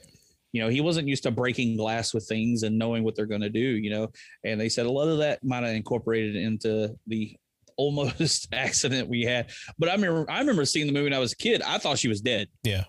You 0.52 0.60
know, 0.62 0.68
he 0.68 0.80
wasn't 0.80 1.08
used 1.08 1.24
to 1.24 1.32
breaking 1.32 1.76
glass 1.76 2.14
with 2.14 2.28
things 2.28 2.62
and 2.62 2.78
knowing 2.78 3.02
what 3.02 3.16
they're 3.16 3.26
going 3.26 3.40
to 3.40 3.48
do, 3.50 3.58
you 3.58 3.90
know. 3.90 4.12
And 4.44 4.60
they 4.60 4.68
said 4.68 4.86
a 4.86 4.90
lot 4.92 5.08
of 5.08 5.18
that 5.18 5.42
might 5.42 5.64
have 5.64 5.74
incorporated 5.74 6.36
into 6.36 6.94
the 7.08 7.36
almost 7.76 8.46
accident 8.52 9.08
we 9.08 9.22
had. 9.22 9.50
But 9.78 9.88
I 9.88 9.94
remember 9.94 10.30
I 10.30 10.38
remember 10.38 10.64
seeing 10.64 10.86
the 10.86 10.92
movie 10.92 11.04
when 11.04 11.14
I 11.14 11.18
was 11.18 11.32
a 11.32 11.36
kid. 11.36 11.62
I 11.62 11.78
thought 11.78 11.98
she 11.98 12.06
was 12.08 12.20
dead. 12.20 12.46
Yeah. 12.62 12.84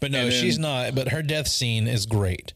But 0.00 0.10
no, 0.10 0.20
And 0.20 0.32
then- 0.32 0.40
she's 0.40 0.58
not. 0.58 0.94
But 0.94 1.08
her 1.08 1.22
death 1.22 1.48
scene 1.48 1.86
is 1.86 2.06
great. 2.06 2.54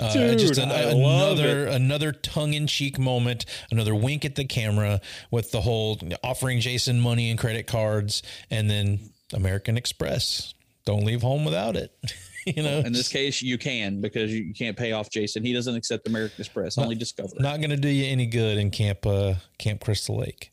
Uh, 0.00 0.12
Dude, 0.12 0.38
just 0.40 0.58
an, 0.58 0.70
I 0.72 0.92
love 0.92 1.38
another 1.38 1.66
another 1.66 2.12
tongue 2.12 2.52
in 2.52 2.66
cheek 2.66 2.98
moment, 2.98 3.46
another 3.70 3.94
wink 3.94 4.24
at 4.24 4.34
the 4.34 4.44
camera 4.44 5.00
with 5.30 5.52
the 5.52 5.60
whole 5.60 5.98
offering 6.24 6.58
Jason 6.58 7.00
money 7.00 7.30
and 7.30 7.38
credit 7.38 7.68
cards, 7.68 8.22
and 8.50 8.68
then 8.68 8.98
American 9.32 9.76
Express. 9.76 10.52
Don't 10.84 11.04
leave 11.04 11.22
home 11.22 11.44
without 11.44 11.76
it. 11.76 11.92
you 12.46 12.62
know, 12.62 12.80
In 12.80 12.92
this 12.92 13.08
case, 13.08 13.40
you 13.40 13.56
can 13.56 14.00
because 14.00 14.32
you, 14.32 14.42
you 14.42 14.52
can't 14.52 14.76
pay 14.76 14.90
off 14.92 15.10
Jason. 15.10 15.44
He 15.44 15.52
doesn't 15.52 15.76
accept 15.76 16.08
American 16.08 16.40
Express, 16.40 16.76
only 16.76 16.96
Discover. 16.96 17.36
not 17.38 17.58
going 17.58 17.70
to 17.70 17.76
do 17.76 17.88
you 17.88 18.06
any 18.10 18.26
good 18.26 18.58
in 18.58 18.70
Camp 18.72 19.06
uh, 19.06 19.34
Camp 19.58 19.80
Crystal 19.80 20.16
Lake. 20.18 20.50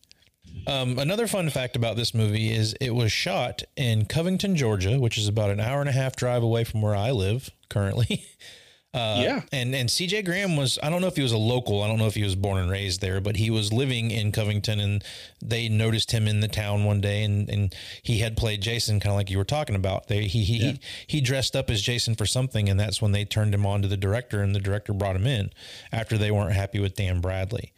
Um, 0.68 1.00
another 1.00 1.28
fun 1.28 1.50
fact 1.50 1.76
about 1.76 1.96
this 1.96 2.14
movie 2.14 2.52
is 2.52 2.74
it 2.80 2.94
was 2.94 3.12
shot 3.12 3.64
in 3.76 4.06
Covington, 4.06 4.56
Georgia, 4.56 5.00
which 5.00 5.18
is 5.18 5.28
about 5.28 5.50
an 5.50 5.60
hour 5.60 5.80
and 5.80 5.90
a 5.90 5.94
half 5.94 6.16
drive 6.16 6.44
away 6.44 6.64
from 6.64 6.82
where 6.82 6.96
I 6.96 7.12
live 7.12 7.50
currently. 7.70 8.26
Uh, 8.94 9.22
yeah. 9.24 9.42
and 9.54 9.74
and 9.74 9.88
CJ 9.88 10.26
Graham 10.26 10.58
was 10.58 10.78
I 10.84 10.90
don't 10.90 11.00
know 11.00 11.08
if 11.08 11.16
he 11.16 11.22
was 11.22 11.32
a 11.32 11.38
local 11.38 11.82
I 11.82 11.88
don't 11.88 11.98
know 11.98 12.08
if 12.08 12.16
he 12.16 12.24
was 12.24 12.36
born 12.36 12.58
and 12.58 12.70
raised 12.70 13.00
there 13.00 13.22
but 13.22 13.38
he 13.38 13.50
was 13.50 13.72
living 13.72 14.12
in 14.12 14.34
Covington 14.34 14.82
and 14.82 15.02
they 15.42 15.70
noticed 15.70 16.12
him 16.12 16.28
in 16.28 16.42
the 16.42 16.50
town 16.50 16.84
one 16.84 17.00
day 17.00 17.24
and 17.24 17.50
and 17.50 17.74
he 18.04 18.20
had 18.20 18.36
played 18.36 18.62
Jason 18.62 19.00
kind 19.00 19.12
of 19.12 19.16
like 19.16 19.30
you 19.30 19.38
were 19.38 19.46
talking 19.46 19.78
about 19.78 20.10
they 20.10 20.26
he 20.26 20.44
he, 20.44 20.58
he 20.58 20.80
he 21.08 21.22
dressed 21.22 21.56
up 21.56 21.70
as 21.70 21.82
Jason 21.82 22.16
for 22.16 22.26
something 22.26 22.68
and 22.68 22.78
that's 22.78 23.02
when 23.02 23.14
they 23.14 23.24
turned 23.24 23.56
him 23.56 23.66
on 23.66 23.82
to 23.82 23.88
the 23.88 23.96
director 23.96 24.42
and 24.42 24.54
the 24.54 24.60
director 24.60 24.92
brought 24.92 25.16
him 25.16 25.26
in 25.26 25.52
after 25.94 26.18
they 26.18 26.30
weren't 26.30 26.52
happy 26.52 26.82
with 26.82 26.94
Dan 26.94 27.22
Bradley 27.22 27.72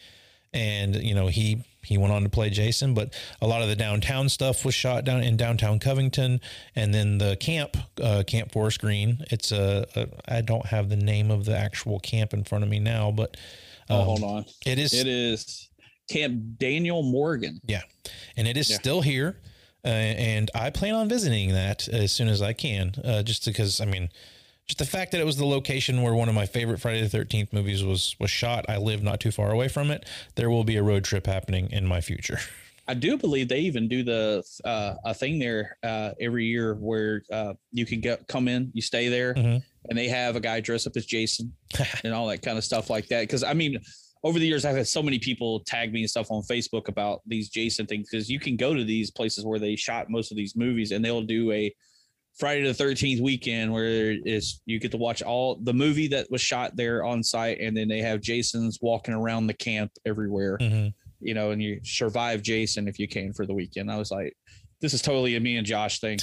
and 0.52 0.96
you 0.96 1.14
know 1.14 1.28
he 1.28 1.64
he 1.86 1.98
went 1.98 2.14
on 2.14 2.24
to 2.24 2.30
play 2.30 2.50
Jason, 2.50 2.94
but 2.94 3.14
a 3.42 3.48
lot 3.48 3.62
of 3.62 3.68
the 3.68 3.76
downtown 3.76 4.30
stuff 4.30 4.64
was 4.66 4.74
shot 4.74 5.04
down 5.06 5.22
in 5.24 5.38
downtown 5.38 5.80
Covington, 5.80 6.42
and 6.76 6.94
then 6.94 7.18
the 7.18 7.36
camp, 7.38 7.78
uh, 8.02 8.24
Camp 8.26 8.52
Forest 8.52 8.80
Green. 8.82 9.24
It's 9.32 9.52
a, 9.52 9.86
a 9.96 10.08
I 10.28 10.42
don't 10.42 10.66
have 10.68 10.90
the 10.90 10.96
name 10.96 11.32
of 11.32 11.46
the 11.46 11.58
actual 11.58 12.00
camp 12.00 12.34
in 12.34 12.44
front 12.44 12.64
of 12.64 12.70
me 12.70 12.80
now, 12.80 13.12
but 13.12 13.38
Oh, 13.90 14.00
um, 14.00 14.06
hold 14.06 14.24
on. 14.24 14.46
it 14.66 14.80
is 14.80 14.94
It 14.94 15.08
is 15.08 15.70
Camp 16.10 16.58
Daniel 16.58 17.04
Morgan. 17.04 17.60
yeah, 17.68 17.82
and 18.38 18.48
it 18.48 18.56
is 18.58 18.70
Yeah. 18.70 18.78
still 18.78 19.02
here, 19.02 19.40
uh, 19.84 19.88
and 19.90 20.50
I 20.56 20.70
plan 20.70 20.96
on 20.96 21.10
visiting 21.10 21.50
that 21.52 21.88
as 21.90 22.12
soon 22.12 22.28
as 22.30 22.42
I 22.42 22.54
can, 22.54 22.94
uh, 23.04 23.24
just 23.24 23.46
because 23.46 23.82
I 23.82 23.86
mean. 23.86 24.10
Just 24.68 24.80
the 24.80 24.86
fact 24.86 25.12
that 25.12 25.20
it 25.20 25.26
was 25.26 25.38
the 25.38 25.46
location 25.46 26.02
where 26.02 26.14
one 26.14 26.30
of 26.30 26.36
my 26.36 26.46
favorite 26.46 26.80
Friday 26.80 27.02
the 27.02 27.10
Thirteenth 27.10 27.52
movies 27.52 27.84
was 27.84 28.16
was 28.20 28.30
shot. 28.32 28.66
I 28.70 28.78
live 28.78 29.04
not 29.04 29.20
too 29.20 29.32
far 29.32 29.52
away 29.52 29.68
from 29.68 29.92
it. 29.92 30.06
There 30.36 30.50
will 30.50 30.64
be 30.64 30.78
a 30.78 30.84
road 30.84 31.04
trip 31.04 31.26
happening 31.28 31.70
in 31.72 31.86
my 31.86 32.00
future. 32.02 32.40
I 32.88 32.94
do 32.94 33.18
believe 33.18 33.48
they 33.48 33.60
even 33.62 33.88
do 33.88 34.04
the 34.04 34.44
uh, 34.66 34.96
a 35.06 35.14
thing 35.14 35.40
there 35.40 35.78
uh, 35.84 36.12
every 36.20 36.46
year 36.46 36.76
where 36.76 37.24
uh, 37.32 37.54
you 37.72 37.86
can 37.86 38.02
get 38.02 38.28
come 38.28 38.48
in, 38.48 38.72
you 38.74 38.82
stay 38.82 39.08
there, 39.10 39.34
Mhm. 39.36 39.64
and 39.90 39.98
they 39.98 40.08
have 40.10 40.36
a 40.36 40.40
guy 40.42 40.60
dress 40.60 40.86
up 40.88 40.94
as 40.98 41.06
Jason 41.06 41.54
and 42.04 42.14
all 42.14 42.28
that 42.28 42.42
kind 42.42 42.58
of 42.58 42.64
stuff 42.64 42.90
like 42.90 43.08
that. 43.08 43.22
Because 43.22 43.44
I 43.44 43.54
mean, 43.54 43.80
over 44.26 44.38
the 44.40 44.46
years, 44.48 44.64
I've 44.66 44.76
had 44.78 44.88
so 44.88 45.04
many 45.04 45.20
people 45.20 45.62
tag 45.62 45.92
me 45.94 46.02
and 46.02 46.10
stuff 46.10 46.30
on 46.32 46.42
Facebook 46.44 46.88
about 46.90 47.22
these 47.26 47.50
Jason 47.50 47.86
things 47.86 48.08
because 48.10 48.30
you 48.30 48.40
can 48.40 48.56
go 48.58 48.74
to 48.74 48.84
these 48.86 49.12
places 49.12 49.46
where 49.46 49.60
they 49.60 49.76
shot 49.78 50.10
most 50.10 50.32
of 50.32 50.38
these 50.38 50.56
movies, 50.56 50.92
and 50.92 51.04
they'll 51.04 51.22
do 51.22 51.52
a 51.52 51.74
Friday 52.38 52.64
the 52.64 52.74
Thirteenth 52.74 53.22
weekend, 53.22 53.72
where 53.72 54.16
is 54.26 54.62
you 54.66 54.80
get 54.80 54.92
to 54.92 54.98
watch 54.98 55.22
all 55.22 55.60
the 55.62 55.74
movie 55.74 56.08
that 56.10 56.30
was 56.32 56.42
shot 56.42 56.76
there 56.76 57.04
on 57.04 57.22
site, 57.24 57.60
and 57.60 57.78
then 57.78 57.88
they 57.88 58.00
have 58.00 58.22
Jason's 58.22 58.80
walking 58.82 59.14
around 59.14 59.48
the 59.48 59.54
camp 59.54 59.92
everywhere. 60.06 60.58
Mhm. 60.60 60.94
You 61.20 61.34
know, 61.36 61.52
and 61.52 61.62
you 61.62 61.80
survive 61.84 62.42
Jason 62.42 62.88
if 62.88 63.00
you 63.00 63.08
can 63.08 63.34
for 63.34 63.46
the 63.46 63.54
weekend. 63.54 63.92
I 63.92 63.98
was 63.98 64.12
like, 64.12 64.36
this 64.82 64.94
is 64.94 65.02
totally 65.02 65.36
a 65.36 65.40
me 65.40 65.56
and 65.58 65.66
Josh 65.66 66.00
thing. 66.00 66.20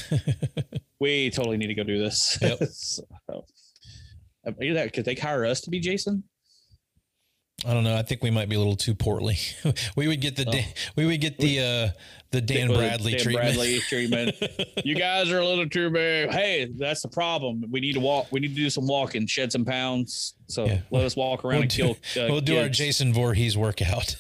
we 1.01 1.31
totally 1.31 1.57
need 1.57 1.69
to 1.69 1.75
go 1.75 1.85
do 1.85 1.99
this. 1.99 2.39
Yep. 2.43 2.59
so, 2.73 3.05
uh, 3.31 4.53
either 4.61 4.75
that 4.75 4.93
could 4.93 5.05
they 5.05 5.15
hire 5.15 5.47
us 5.47 5.61
to 5.63 5.71
be 5.71 5.81
Jason? 5.81 6.25
I 7.67 7.75
don't 7.75 7.85
know. 7.85 7.95
I 7.95 8.03
think 8.03 8.23
we 8.23 8.31
might 8.31 8.49
be 8.49 8.57
a 8.57 8.59
little 8.59 8.77
too 8.77 8.95
portly. 8.95 9.37
we 9.97 10.09
would 10.09 10.21
get 10.21 10.37
the 10.37 10.47
Oh. 10.49 10.53
Dan, 10.53 10.65
we 10.97 11.05
would 11.07 11.21
get 11.21 11.39
the 11.39 11.61
uh 11.61 11.89
the 12.31 12.41
Dan 12.41 12.69
Bradley 12.69 13.13
Dan 13.13 13.21
treatment. 13.21 13.45
Bradley 13.57 13.79
treatment. 13.89 14.37
you 14.85 14.95
guys 14.95 15.31
are 15.31 15.41
a 15.41 15.47
little 15.47 15.69
too 15.69 15.91
big. 15.91 16.31
Hey, 16.31 16.71
that's 16.77 17.03
the 17.03 17.09
problem. 17.09 17.65
We 17.71 17.81
need 17.81 17.95
to 17.95 18.01
walk. 18.01 18.29
We 18.31 18.39
need 18.41 18.49
to 18.55 18.55
do 18.55 18.71
some 18.71 18.87
walking, 18.87 19.27
shed 19.27 19.51
some 19.53 19.65
pounds. 19.65 20.35
So 20.47 20.65
Yeah. 20.67 20.81
let 20.91 21.05
us 21.05 21.17
walk 21.17 21.45
around 21.45 21.55
We'll 21.55 21.63
and 21.63 21.71
do, 21.71 21.77
kill. 21.77 21.97
Uh, 22.25 22.29
we'll 22.31 22.41
do 22.41 22.59
our. 22.59 22.69
Jason 22.69 23.13
Voorhees 23.13 23.57
workout. 23.59 24.17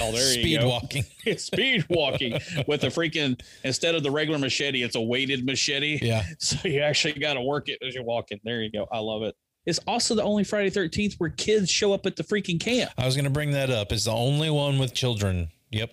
Oh, 0.00 0.10
there 0.12 0.14
you 0.14 0.40
Speed 0.42 0.60
go. 0.60 0.68
walking. 0.68 1.04
speed 1.36 1.84
walking 1.90 2.32
with 2.66 2.82
a 2.84 2.88
freaking 2.88 3.38
instead 3.62 3.94
of 3.94 4.02
the 4.02 4.10
regular 4.10 4.38
machete, 4.38 4.82
it's 4.82 4.96
a 4.96 5.00
weighted 5.00 5.44
machete. 5.44 5.98
Yeah. 6.00 6.24
So 6.38 6.56
you 6.68 6.80
actually 6.80 7.14
got 7.14 7.34
to 7.34 7.40
work 7.42 7.68
it 7.68 7.78
as 7.86 7.94
you're 7.94 8.04
walking. 8.04 8.40
There 8.44 8.62
you 8.62 8.70
go. 8.72 8.86
I 8.90 8.98
love 9.00 9.22
it. 9.22 9.34
It's 9.68 9.78
also 9.86 10.14
the 10.14 10.22
only 10.22 10.44
Friday 10.44 10.70
Thirteenth 10.70 11.14
where 11.18 11.28
kids 11.28 11.70
show 11.70 11.92
up 11.92 12.06
at 12.06 12.16
the 12.16 12.24
freaking 12.24 12.58
camp. 12.58 12.90
I 12.96 13.04
was 13.04 13.14
going 13.14 13.26
to 13.26 13.30
bring 13.30 13.50
that 13.50 13.68
up. 13.68 13.92
It's 13.92 14.04
the 14.04 14.12
only 14.12 14.48
one 14.48 14.78
with 14.78 14.94
children. 14.94 15.50
Yep. 15.70 15.90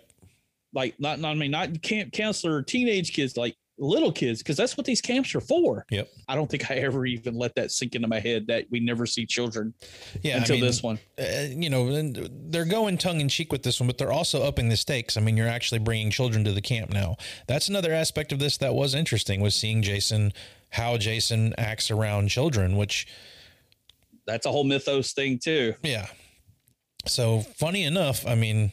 Like 0.73 0.97
not, 0.99 1.19
not 1.19 1.31
I 1.31 1.35
mean, 1.35 1.51
not 1.51 1.81
camp 1.81 2.13
counselor, 2.13 2.61
teenage 2.61 3.11
kids, 3.13 3.35
like 3.35 3.55
little 3.77 4.13
kids, 4.13 4.39
because 4.41 4.55
that's 4.55 4.77
what 4.77 4.85
these 4.85 5.01
camps 5.01 5.35
are 5.35 5.41
for. 5.41 5.85
Yep. 5.89 6.07
I 6.29 6.35
don't 6.35 6.49
think 6.49 6.71
I 6.71 6.75
ever 6.75 7.05
even 7.05 7.35
let 7.37 7.53
that 7.55 7.69
sink 7.71 7.95
into 7.95 8.07
my 8.07 8.21
head 8.21 8.47
that 8.47 8.65
we 8.71 8.79
never 8.79 9.05
see 9.05 9.25
children 9.25 9.73
Yeah. 10.21 10.37
until 10.37 10.55
I 10.55 10.59
mean, 10.59 10.65
this 10.65 10.81
one. 10.81 10.97
uh, 11.19 11.23
you 11.49 11.69
know, 11.69 11.89
and 11.89 12.29
they're 12.49 12.63
going 12.63 12.97
tongue 12.97 13.19
in 13.19 13.27
cheek 13.27 13.51
with 13.51 13.63
this 13.63 13.81
one, 13.81 13.87
but 13.87 13.97
they're 13.97 14.13
also 14.13 14.43
upping 14.43 14.69
the 14.69 14.77
stakes. 14.77 15.17
I 15.17 15.19
mean, 15.19 15.35
you're 15.35 15.49
actually 15.49 15.79
bringing 15.79 16.09
children 16.11 16.45
to 16.45 16.53
the 16.53 16.61
camp 16.61 16.93
now. 16.93 17.17
That's 17.47 17.67
another 17.67 17.91
aspect 17.91 18.31
of 18.31 18.39
this 18.39 18.55
that 18.59 18.73
was 18.73 18.95
interesting 18.95 19.41
was 19.41 19.53
seeing 19.55 19.81
Jason, 19.81 20.31
how 20.69 20.95
Jason 20.97 21.53
acts 21.57 21.91
around 21.91 22.29
children, 22.29 22.77
which, 22.77 23.05
That's 24.27 24.45
a 24.45 24.51
whole 24.51 24.63
mythos 24.63 25.13
thing 25.13 25.39
too. 25.43 25.75
yeah. 25.83 26.07
So 27.07 27.41
funny 27.41 27.83
enough, 27.83 28.25
I 28.25 28.33
mean, 28.33 28.71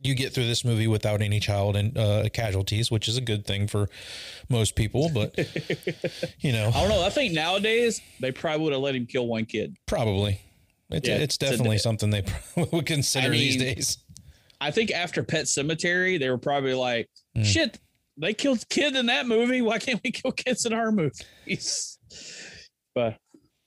you 0.00 0.14
get 0.14 0.32
through 0.32 0.46
this 0.46 0.64
movie 0.64 0.86
without 0.86 1.20
any 1.20 1.40
child 1.40 1.74
and 1.76 1.96
uh, 1.98 2.28
casualties, 2.32 2.90
which 2.90 3.08
is 3.08 3.16
a 3.16 3.20
good 3.20 3.44
thing 3.46 3.66
for 3.66 3.88
most 4.48 4.76
people, 4.76 5.10
but 5.12 5.36
you 6.40 6.52
know, 6.52 6.68
I 6.68 6.80
don't 6.80 6.90
know. 6.90 7.02
I 7.04 7.10
think 7.10 7.32
nowadays 7.32 8.00
they 8.20 8.30
probably 8.30 8.64
would 8.64 8.72
have 8.72 8.82
let 8.82 8.94
him 8.94 9.06
kill 9.06 9.26
one 9.26 9.46
kid. 9.46 9.76
probably 9.86 10.40
it's, 10.90 11.08
Yeah, 11.08 11.14
it's 11.16 11.24
it's 11.24 11.38
definitely 11.38 11.78
something 11.78 12.10
they 12.10 12.22
would 12.72 12.86
consider 12.86 13.26
I 13.28 13.30
these 13.30 13.56
days. 13.56 13.98
I 14.60 14.70
think 14.70 14.92
after 14.92 15.22
Pet 15.24 15.46
Sematary, 15.46 16.18
they 16.20 16.30
were 16.30 16.38
probably 16.38 16.74
like, 16.74 17.08
Mm. 17.36 17.44
shit, 17.44 17.80
they 18.16 18.32
killed 18.32 18.68
kid 18.68 18.94
in 18.94 19.06
that 19.06 19.26
movie. 19.26 19.60
Why 19.60 19.78
can't 19.80 20.00
we 20.04 20.12
kill 20.12 20.30
kids 20.30 20.66
in 20.66 20.72
our 20.72 20.92
movies? 20.92 21.98
But 22.94 23.16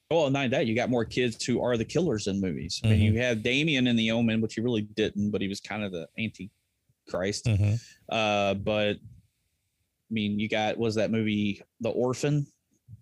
well, 0.10 0.30
not 0.30 0.50
that 0.52 0.68
you 0.68 0.76
got 0.76 0.90
more 0.90 1.04
kids 1.06 1.44
who 1.44 1.62
are 1.62 1.76
the 1.78 1.84
killers 1.86 2.28
in 2.28 2.40
movies. 2.40 2.80
I 2.84 2.88
mean, 2.90 3.02
you 3.02 3.20
have 3.20 3.44
Damien 3.44 3.88
in 3.88 3.96
The 3.96 4.12
Omen, 4.12 4.40
which 4.42 4.54
he 4.56 4.62
really 4.62 4.84
didn't, 4.84 5.32
but 5.32 5.42
he 5.42 5.48
was 5.48 5.60
kind 5.60 5.84
of 5.84 5.92
the 5.92 6.08
anti-Christ. 6.18 7.48
hmm 7.48 7.74
Uh, 8.10 8.54
but 8.54 8.94
I 8.96 10.12
mean, 10.14 10.40
you 10.40 10.48
got 10.48 10.78
was 10.78 10.96
that 10.96 11.12
movie 11.12 11.62
The 11.82 11.90
Orphan, 11.90 12.48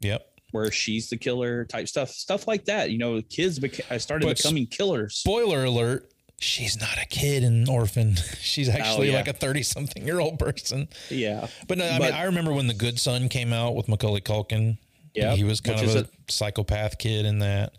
Yep. 0.01 0.25
where 0.51 0.71
she's 0.71 1.09
the 1.09 1.17
killer 1.17 1.65
type 1.65 1.87
stuff, 1.87 2.09
stuff 2.09 2.47
like 2.47 2.65
that. 2.65 2.89
You 2.89 2.97
know, 2.97 3.21
kids 3.21 3.59
beca- 3.59 3.85
I 3.91 3.97
started 3.99 4.25
But 4.25 4.37
becoming 4.37 4.65
killers. 4.65 5.15
Spoiler 5.17 5.65
alert. 5.65 6.11
She's 6.39 6.77
not 6.81 6.97
a 7.01 7.05
kid 7.05 7.43
and 7.43 7.69
orphan. 7.69 8.15
She's 8.41 8.67
actually 8.67 9.07
Oh, 9.09 9.11
yeah. 9.11 9.17
like 9.19 9.29
a 9.29 9.33
30 9.33 9.63
something 9.63 10.05
year 10.05 10.19
old 10.19 10.37
person. 10.37 10.89
Yeah, 11.09 11.47
But 11.67 11.77
no, 11.77 11.85
I 11.85 11.97
But- 11.99 12.05
mean, 12.05 12.13
I 12.13 12.23
remember 12.23 12.51
when 12.51 12.67
The 12.67 12.73
Good 12.73 12.99
Son 12.99 13.29
came 13.29 13.53
out 13.53 13.73
with 13.75 13.87
Macaulay 13.87 14.19
Culkin. 14.21 14.77
Yeah. 15.15 15.35
He 15.35 15.43
was 15.43 15.61
kind 15.61 15.79
which 15.79 15.89
of 15.89 15.95
is 15.95 16.01
a, 16.03 16.07
psychopath 16.29 16.97
kid 16.97 17.25
in 17.25 17.39
that. 17.39 17.73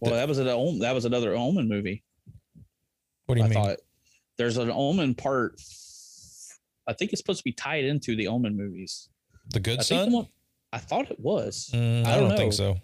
Well, 0.00 0.12
that 0.14 0.28
was 0.28 0.38
an 0.38 0.46
That 0.80 0.94
was 0.94 1.04
another 1.04 1.34
Omen 1.34 1.68
movie. 1.68 2.02
What 3.26 3.34
do 3.36 3.40
you 3.40 3.46
I 3.46 3.48
mean? 3.48 3.54
thought 3.54 3.76
there's 4.38 4.56
an 4.56 4.70
Omen 4.70 5.14
part. 5.14 5.60
I 6.86 6.92
think 6.92 7.12
it's 7.12 7.20
supposed 7.20 7.38
to 7.40 7.44
be 7.44 7.52
tied 7.52 7.84
into 7.84 8.16
the 8.16 8.26
Omen 8.26 8.56
movies. 8.56 9.08
the 9.52 9.60
Good 9.60 9.80
I 9.80 9.82
Son? 9.82 10.12
one- 10.12 10.28
I 10.72 10.78
thought 10.78 11.10
it 11.10 11.18
was. 11.18 11.70
Mm, 11.74 12.06
I, 12.06 12.14
I 12.14 12.18
don't, 12.18 12.28
don't 12.28 12.38
think 12.38 12.52
so. 12.52 12.76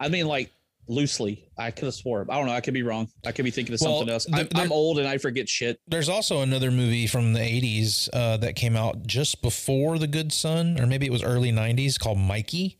I 0.00 0.08
mean, 0.08 0.26
like 0.26 0.50
loosely. 0.88 1.48
I 1.56 1.70
could 1.70 1.84
have 1.84 1.94
swore. 1.94 2.26
I 2.28 2.36
don't 2.36 2.46
know. 2.46 2.52
I 2.52 2.60
could 2.60 2.74
be 2.74 2.82
wrong. 2.82 3.08
I 3.24 3.32
could 3.32 3.44
be 3.44 3.50
thinking 3.50 3.74
of 3.74 3.80
Well, 3.80 3.98
something 3.98 4.12
else. 4.12 4.26
I'm, 4.32 4.48
I'm 4.54 4.72
old 4.72 4.98
and 4.98 5.06
I 5.06 5.18
forget 5.18 5.48
shit. 5.48 5.78
There's 5.86 6.08
also 6.08 6.40
another 6.42 6.70
movie 6.70 7.06
from 7.06 7.32
the 7.32 7.40
80s 7.40 8.08
uh, 8.12 8.36
that 8.38 8.56
came 8.56 8.76
out 8.76 9.06
just 9.06 9.40
before 9.42 9.98
The 9.98 10.08
Good 10.08 10.32
Son, 10.32 10.78
or 10.80 10.86
maybe 10.86 11.06
it 11.06 11.12
was 11.12 11.22
early 11.22 11.52
90s 11.52 11.98
called 11.98 12.18
Mikey. 12.18 12.78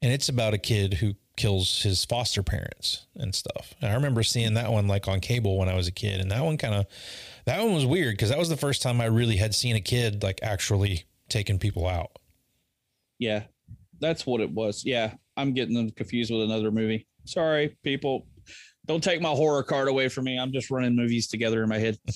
And 0.00 0.12
it's 0.12 0.28
about 0.28 0.54
a 0.54 0.58
kid 0.58 0.94
who 0.94 1.14
kills 1.36 1.82
his 1.82 2.04
foster 2.04 2.42
parents 2.42 3.06
and 3.14 3.34
stuff. 3.34 3.74
And 3.80 3.90
I 3.90 3.94
remember 3.94 4.22
seeing 4.22 4.54
that 4.54 4.70
one 4.72 4.88
like 4.88 5.08
on 5.08 5.20
cable 5.20 5.58
when 5.58 5.68
I 5.68 5.74
was 5.74 5.88
a 5.88 5.92
kid. 5.92 6.20
And 6.20 6.30
that 6.30 6.44
one 6.44 6.56
kind 6.56 6.74
of, 6.74 6.86
that 7.46 7.62
one 7.62 7.74
was 7.74 7.86
weird 7.86 8.14
because 8.14 8.28
that 8.28 8.38
was 8.38 8.48
the 8.48 8.56
first 8.56 8.82
time 8.82 9.00
I 9.00 9.06
really 9.06 9.36
had 9.36 9.54
seen 9.54 9.76
a 9.76 9.80
kid 9.80 10.22
like 10.22 10.40
actually 10.42 11.04
taking 11.28 11.58
people 11.58 11.86
out. 11.86 12.12
Yeah, 13.18 13.44
that's 14.00 14.26
what 14.26 14.40
it 14.40 14.50
was. 14.50 14.84
Yeah, 14.84 15.14
I'm 15.36 15.54
getting 15.54 15.74
them 15.74 15.90
confused 15.90 16.32
with 16.32 16.42
another 16.42 16.70
movie. 16.70 17.06
Sorry, 17.24 17.76
people. 17.82 18.26
Don't 18.88 19.04
take 19.04 19.20
my 19.20 19.28
horror 19.28 19.62
card 19.62 19.86
away 19.88 20.08
from 20.08 20.24
me. 20.24 20.38
I'm 20.38 20.50
just 20.50 20.70
running 20.70 20.96
movies 20.96 21.26
together 21.28 21.62
in 21.62 21.68
my 21.68 21.78
head. 21.78 21.98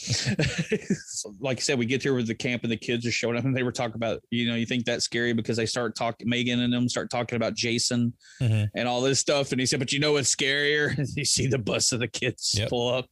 Like 1.38 1.58
I 1.58 1.60
said, 1.60 1.78
we 1.78 1.86
get 1.86 2.02
here 2.02 2.14
with 2.14 2.26
the 2.26 2.34
camp 2.34 2.64
and 2.64 2.72
the 2.72 2.76
kids 2.76 3.06
are 3.06 3.12
showing 3.12 3.36
up 3.36 3.44
and 3.44 3.56
they 3.56 3.62
were 3.62 3.70
talking 3.70 3.94
about, 3.94 4.20
you 4.30 4.48
know, 4.48 4.56
you 4.56 4.66
think 4.66 4.84
that's 4.84 5.04
scary 5.04 5.32
because 5.32 5.56
they 5.56 5.66
start 5.66 5.94
talking, 5.94 6.28
Megan 6.28 6.60
and 6.60 6.72
them 6.72 6.88
start 6.88 7.10
talking 7.10 7.36
about 7.36 7.54
Jason 7.54 8.12
Mhm. 8.40 8.68
and 8.74 8.88
all 8.88 9.00
this 9.00 9.20
stuff. 9.20 9.52
And 9.52 9.60
he 9.60 9.66
said, 9.66 9.78
but 9.78 9.92
you 9.92 10.00
know 10.00 10.12
what's 10.12 10.34
scarier? 10.34 10.96
you 11.16 11.24
see 11.24 11.46
the 11.46 11.58
bus 11.58 11.92
of 11.92 12.00
the 12.00 12.08
kids 12.08 12.54
Yep. 12.58 12.70
pull 12.70 12.88
up. 12.92 13.08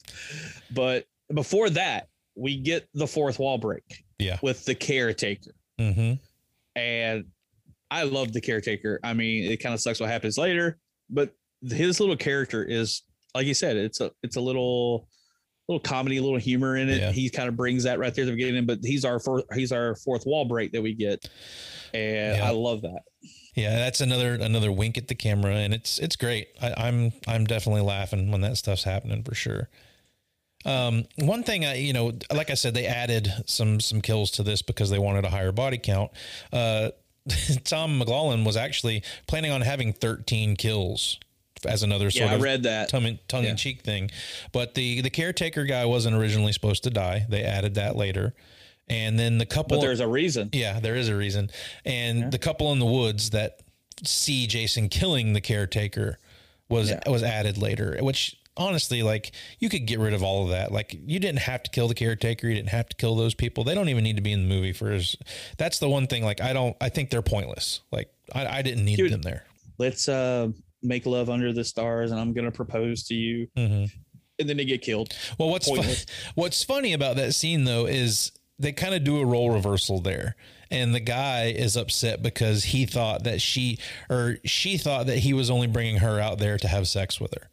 But 0.72 1.06
before 1.32 1.70
that, 1.70 2.08
we 2.34 2.56
get 2.56 2.88
the 2.94 3.06
fourth 3.06 3.38
wall 3.38 3.58
break 3.58 4.04
Yeah. 4.18 4.38
with 4.42 4.64
the 4.64 4.74
caretaker 4.74 5.52
hmm 5.78 6.14
and 6.76 7.26
I 7.92 8.04
love 8.04 8.32
the 8.32 8.40
caretaker. 8.40 8.98
I 9.04 9.12
mean, 9.14 9.50
it 9.50 9.58
kind 9.58 9.74
of 9.74 9.80
sucks 9.80 10.00
what 10.00 10.08
happens 10.11 10.36
later, 10.38 10.78
but 11.08 11.32
his 11.68 12.00
little 12.00 12.16
character 12.16 12.64
is 12.64 13.02
like 13.35 13.47
you 13.47 13.55
said, 13.55 13.76
it's 13.76 14.01
a 14.01 14.11
it's 14.22 14.37
a 14.37 14.41
little 14.41 15.09
little 15.68 15.81
comedy, 15.81 16.16
a 16.16 16.22
little 16.22 16.39
humor 16.39 16.76
in 16.76 16.89
it. 16.89 17.01
Yeah. 17.01 17.12
He 17.12 17.31
kind 17.31 17.49
of 17.49 17.57
brings 17.57 17.85
that 17.85 17.99
right 17.99 18.12
there 18.14 18.24
at 18.24 18.26
the 18.26 18.33
beginning, 18.33 18.66
but 18.66 18.81
he's 18.83 19.05
our 19.05 19.20
fourth 19.20 19.45
he's 19.55 19.72
our 19.72 19.95
fourth 19.97 20.24
wall 20.26 20.45
break 20.45 20.72
that 20.72 20.83
we 20.83 20.95
get. 20.95 21.28
And 21.95 22.37
Yeah. 22.37 22.49
I 22.49 22.51
love 22.51 22.83
that. 22.83 23.03
Yeah, 23.55 23.76
that's 23.76 24.01
another 24.01 24.35
another 24.35 24.70
wink 24.72 24.97
at 24.97 25.09
the 25.09 25.14
camera, 25.14 25.55
and 25.55 25.74
it's 25.74 25.99
it's 25.99 26.16
great. 26.16 26.49
I, 26.62 26.74
I'm 26.76 27.12
I'm 27.26 27.45
definitely 27.45 27.83
laughing 27.83 28.31
when 28.31 28.41
that 28.43 28.57
stuff's 28.57 28.85
happening 28.85 29.22
for 29.22 29.35
sure. 29.35 29.68
Um, 30.64 31.05
one 31.16 31.43
thing 31.43 31.64
I 31.64 31.74
you 31.76 31.93
know, 31.93 32.12
like 32.33 32.51
I 32.51 32.55
said, 32.55 32.74
they 32.74 32.87
added 32.87 33.33
some 33.47 33.81
some 33.81 34.01
kills 34.01 34.31
to 34.33 34.43
this 34.43 34.62
because 34.62 34.91
they 34.91 34.99
wanted 34.99 35.24
a 35.24 35.31
higher 35.31 35.53
body 35.53 35.78
count. 35.78 36.12
Uh, 36.53 36.91
Tom 37.64 37.99
McLoughlin 37.99 38.45
was 38.45 38.57
actually 38.57 39.03
planning 39.26 39.51
on 39.51 39.61
having 39.61 39.93
13 39.93 40.57
kills 40.57 41.18
as 41.66 41.82
another 41.82 42.11
sort 42.11 42.26
Yeah, 42.26 42.32
I 42.32 42.34
of 42.36 42.42
read 42.42 42.62
that. 42.64 42.88
tongue 42.88 43.04
in, 43.06 43.18
tongue 43.28 43.44
Yeah. 43.44 43.50
in 43.50 43.56
cheek 43.56 43.82
thing. 43.82 44.11
But 44.52 44.74
the 44.74 45.00
the 45.00 45.11
caretaker 45.11 45.64
guy 45.64 45.84
wasn't 45.84 46.16
originally 46.16 46.52
supposed 46.52 46.82
to 46.84 46.90
die. 46.90 47.26
They 47.28 47.42
added 47.42 47.74
that 47.74 47.96
later, 47.96 48.34
and 48.88 49.18
then 49.18 49.38
the 49.38 49.46
couple. 49.46 49.78
But 49.78 49.82
there's 49.86 50.00
a 50.00 50.08
reason. 50.08 50.50
Yeah, 50.52 50.80
there 50.80 50.96
is 50.96 51.08
a 51.08 51.16
reason. 51.16 51.50
And 51.84 52.32
the 52.32 52.38
couple 52.38 52.72
in 52.72 52.78
the 52.78 52.86
woods 52.86 53.30
that 53.30 53.61
see 54.04 54.46
Jason 54.46 54.88
killing 54.88 55.32
the 55.34 55.40
caretaker 55.40 56.18
was 56.68 56.90
Yeah. 56.90 57.00
was 57.08 57.22
added 57.22 57.58
later, 57.58 57.98
which 58.00 58.36
honestly, 58.56 59.02
like 59.02 59.32
you 59.58 59.68
could 59.68 59.86
get 59.86 59.98
rid 59.98 60.12
of 60.12 60.22
all 60.22 60.44
of 60.44 60.50
that. 60.50 60.70
Like 60.72 60.94
you 61.06 61.18
didn't 61.18 61.40
have 61.40 61.62
to 61.62 61.70
kill 61.70 61.88
the 61.88 61.94
caretaker, 61.94 62.46
you 62.48 62.54
didn't 62.54 62.70
have 62.70 62.88
to 62.90 62.96
kill 62.96 63.14
those 63.16 63.34
people. 63.34 63.64
They 63.64 63.74
don't 63.74 63.88
even 63.88 64.04
need 64.04 64.16
to 64.16 64.22
be 64.22 64.32
in 64.32 64.48
the 64.48 64.54
movie 64.54 64.72
for 64.72 64.90
his 64.90 65.16
that's 65.56 65.78
the 65.78 65.88
one 65.88 66.06
thing 66.06 66.24
like 66.24 66.40
I 66.40 66.52
don't 66.52 66.76
I 66.80 66.88
think 66.88 67.11
they're 67.11 67.22
pointless. 67.22 67.80
Like 67.90 68.11
I, 68.34 68.46
I 68.58 68.62
didn't 68.62 68.84
need 68.84 68.96
Dude. 68.96 69.12
them 69.12 69.22
there. 69.22 69.44
Let's 69.78 70.08
uh 70.08 70.48
make 70.83 71.07
love 71.07 71.28
under 71.31 71.53
the 71.53 71.64
stars 71.64 72.11
and 72.11 72.20
I'm 72.20 72.33
gonna 72.33 72.51
propose 72.51 73.05
to 73.05 73.14
you. 73.14 73.49
Mhm. 73.57 73.91
And 74.39 74.49
then 74.49 74.57
they 74.57 74.64
get 74.64 74.81
killed. 74.83 75.14
Well, 75.39 75.51
what's 75.51 75.68
fu- 75.68 76.12
what's 76.35 76.64
funny 76.64 76.93
about 76.95 77.16
that 77.16 77.35
scene 77.35 77.64
though 77.64 77.87
is 77.87 78.33
they 78.59 78.72
kind 78.72 78.95
of 78.95 79.05
do 79.05 79.18
a 79.20 79.24
role 79.24 79.51
reversal 79.51 80.01
there, 80.01 80.37
and 80.70 80.95
the 80.95 81.01
guy 81.01 81.47
is 81.47 81.76
upset 81.76 82.22
because 82.22 82.64
he 82.64 82.85
thought 82.87 83.24
that 83.24 83.41
she 83.43 83.78
or 84.11 84.37
she 84.45 84.76
thought 84.78 85.07
that 85.07 85.18
he 85.18 85.33
was 85.33 85.51
only 85.51 85.66
bringing 85.66 85.97
her 85.99 86.18
out 86.20 86.39
there 86.39 86.57
to 86.59 86.68
have 86.68 86.87
sex 86.89 87.18
with 87.20 87.33
her, 87.35 87.49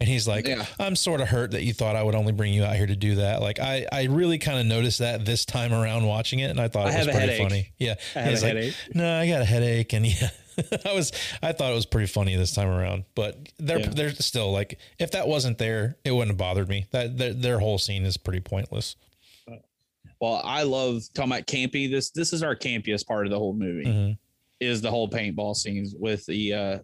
And 0.00 0.08
he's 0.08 0.26
like, 0.26 0.46
Yeah. 0.48 0.64
I'm 0.78 0.96
sort 0.96 1.20
of 1.20 1.28
hurt 1.28 1.50
that 1.52 1.62
you 1.62 1.72
thought 1.72 1.94
I 1.94 2.02
would 2.02 2.14
only 2.16 2.32
bring 2.32 2.52
you 2.54 2.64
out 2.64 2.74
here 2.76 2.86
to 2.86 2.96
do 2.96 3.16
that. 3.16 3.40
Like 3.40 3.58
I, 3.60 3.86
I 3.92 4.04
really 4.04 4.38
kind 4.38 4.58
of 4.58 4.66
noticed 4.66 4.98
that 5.00 5.24
this 5.24 5.44
time 5.44 5.72
around 5.72 6.04
watching 6.06 6.38
it, 6.40 6.50
and 6.50 6.60
I 6.60 6.68
thought 6.68 6.86
I 6.88 6.94
it 6.94 6.98
was 6.98 7.06
pretty 7.06 7.20
headache. 7.20 7.42
funny. 7.42 7.72
Yeah, 7.78 7.94
I 8.16 8.20
have 8.20 8.28
a 8.28 8.34
like, 8.34 8.42
headache. 8.42 8.74
No, 8.94 9.18
I 9.20 9.28
got 9.28 9.42
a 9.42 9.44
headache, 9.44 9.92
and 9.92 10.06
yeah, 10.20 10.30
I 10.86 10.92
was, 10.92 11.12
I 11.42 11.52
thought 11.52 11.72
it 11.72 11.74
was 11.74 11.86
pretty 11.86 12.06
funny 12.06 12.36
this 12.36 12.54
time 12.54 12.68
around. 12.68 13.04
But 13.14 13.48
they're, 13.58 13.80
Yeah. 13.80 13.88
they're 13.90 14.14
still 14.14 14.52
like, 14.52 14.78
if 14.98 15.10
that 15.12 15.26
wasn't 15.28 15.58
there, 15.58 15.96
it 16.04 16.10
wouldn't 16.12 16.30
have 16.30 16.38
bothered 16.38 16.68
me. 16.68 16.86
That 16.90 17.16
their, 17.18 17.32
their 17.32 17.58
whole 17.58 17.78
scene 17.78 18.04
is 18.04 18.16
pretty 18.16 18.40
pointless. 18.40 18.96
Well, 20.20 20.40
I 20.44 20.64
love 20.64 21.02
talking 21.14 21.32
about 21.32 21.46
campy. 21.46 21.90
This 21.90 22.10
this 22.10 22.32
is 22.34 22.42
our 22.42 22.54
campiest 22.54 23.06
part 23.06 23.26
of 23.26 23.30
the 23.30 23.38
whole 23.38 23.54
movie. 23.54 23.86
Mhm. 23.86 24.18
Is 24.60 24.82
the 24.82 24.90
whole 24.90 25.08
paintball 25.08 25.56
scenes 25.56 25.94
with 25.98 26.26
the 26.26 26.52
uh 26.52 26.78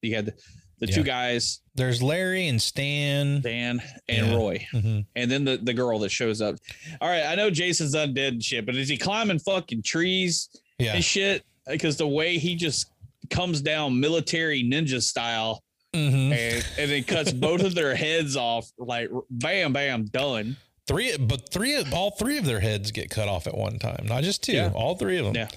you 0.00 0.16
had 0.16 0.26
the, 0.26 0.32
the 0.80 0.86
Yeah. 0.88 0.94
two 0.96 1.02
guys, 1.04 1.60
There's 1.76 2.02
Larry 2.02 2.48
and 2.48 2.60
Stan. 2.60 3.40
Dan 3.40 3.80
and 4.08 4.26
Yeah. 4.26 4.34
Roy. 4.34 4.66
Mhm. 4.72 5.06
And 5.14 5.30
then 5.30 5.44
the, 5.44 5.58
the 5.58 5.72
girl 5.72 6.00
that 6.00 6.08
shows 6.10 6.40
up. 6.42 6.56
All 7.00 7.08
right, 7.08 7.22
I 7.24 7.36
know 7.36 7.50
Jason's 7.50 7.94
undead 7.94 8.28
and 8.28 8.42
shit, 8.42 8.66
but 8.66 8.74
is 8.74 8.88
he 8.88 8.96
climbing 8.96 9.38
fucking 9.38 9.82
trees 9.84 10.48
Yeah, 10.80 10.94
and 10.96 11.04
shit? 11.04 11.44
Because 11.68 11.96
the 11.98 12.08
way 12.08 12.36
he 12.38 12.56
just 12.56 12.86
comes 13.32 13.60
down 13.60 13.98
military 13.98 14.62
ninja 14.62 15.02
style 15.02 15.62
Mhm. 15.94 16.32
and, 16.32 16.66
and 16.78 16.90
then 16.90 17.02
cuts 17.04 17.32
both 17.32 17.62
of 17.62 17.74
their 17.74 17.94
heads 17.94 18.36
off, 18.36 18.70
like 18.78 19.10
bam, 19.30 19.72
bam, 19.72 20.04
done. 20.06 20.56
three, 20.88 21.16
but 21.18 21.50
three, 21.52 21.74
of 21.76 21.92
all 21.92 22.10
three 22.12 22.38
of 22.38 22.44
their 22.44 22.60
heads 22.60 22.90
get 22.92 23.10
cut 23.10 23.28
off 23.28 23.46
at 23.46 23.56
one 23.56 23.78
time, 23.78 24.06
not 24.06 24.22
just 24.22 24.42
two. 24.42 24.52
Yeah. 24.52 24.70
All 24.74 24.94
three 24.96 25.18
of 25.18 25.26
them. 25.26 25.34
Yeah. 25.34 25.48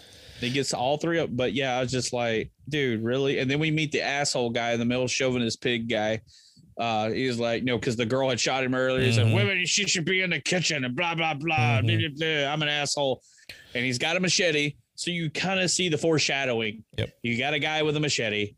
He 0.41 0.49
gets 0.49 0.73
all 0.73 0.97
three 0.97 1.19
up. 1.19 1.29
But 1.31 1.53
yeah, 1.53 1.77
I 1.77 1.81
was 1.81 1.89
just 1.91 2.11
like, 2.11 2.51
dude, 2.67 3.01
really? 3.03 3.39
And 3.39 3.49
then 3.49 3.57
we 3.59 3.71
meet 3.71 3.91
the 3.93 4.01
asshole 4.01 4.49
guy 4.49 4.71
in 4.73 4.79
the 4.79 4.85
middle, 4.85 5.07
chauvinist 5.07 5.61
pig 5.61 5.87
guy. 5.89 6.19
Uh, 6.77 7.09
he 7.11 7.25
was 7.27 7.39
like, 7.39 7.63
no, 7.63 7.77
because 7.79 7.95
the 7.95 8.05
girl 8.05 8.29
had 8.29 8.39
shot 8.39 8.63
him 8.63 8.75
earlier. 8.75 9.09
Mhm. 9.09 9.25
like, 9.27 9.33
women, 9.33 9.65
she 9.65 9.85
should 9.87 10.03
be 10.03 10.21
in 10.21 10.31
the 10.31 10.41
kitchen 10.41 10.83
and 10.83 10.93
blah, 10.95 11.15
blah, 11.15 11.33
blah. 11.33 11.79
Mhm. 11.79 11.87
blah, 11.87 11.97
blah, 11.97 12.09
blah. 12.43 12.51
I'm 12.53 12.61
an 12.61 12.67
asshole. 12.67 13.21
And 13.73 13.85
he's 13.85 13.97
got 13.97 14.17
a 14.17 14.19
machete. 14.19 14.73
So 14.95 15.11
you 15.11 15.29
kind 15.29 15.59
of 15.59 15.69
see 15.69 15.89
the 15.89 15.97
foreshadowing. 15.97 16.83
Yep. 16.97 17.09
You 17.23 17.37
got 17.37 17.53
a 17.53 17.59
guy 17.59 17.83
with 17.83 17.95
a 17.97 17.99
machete. 17.99 18.55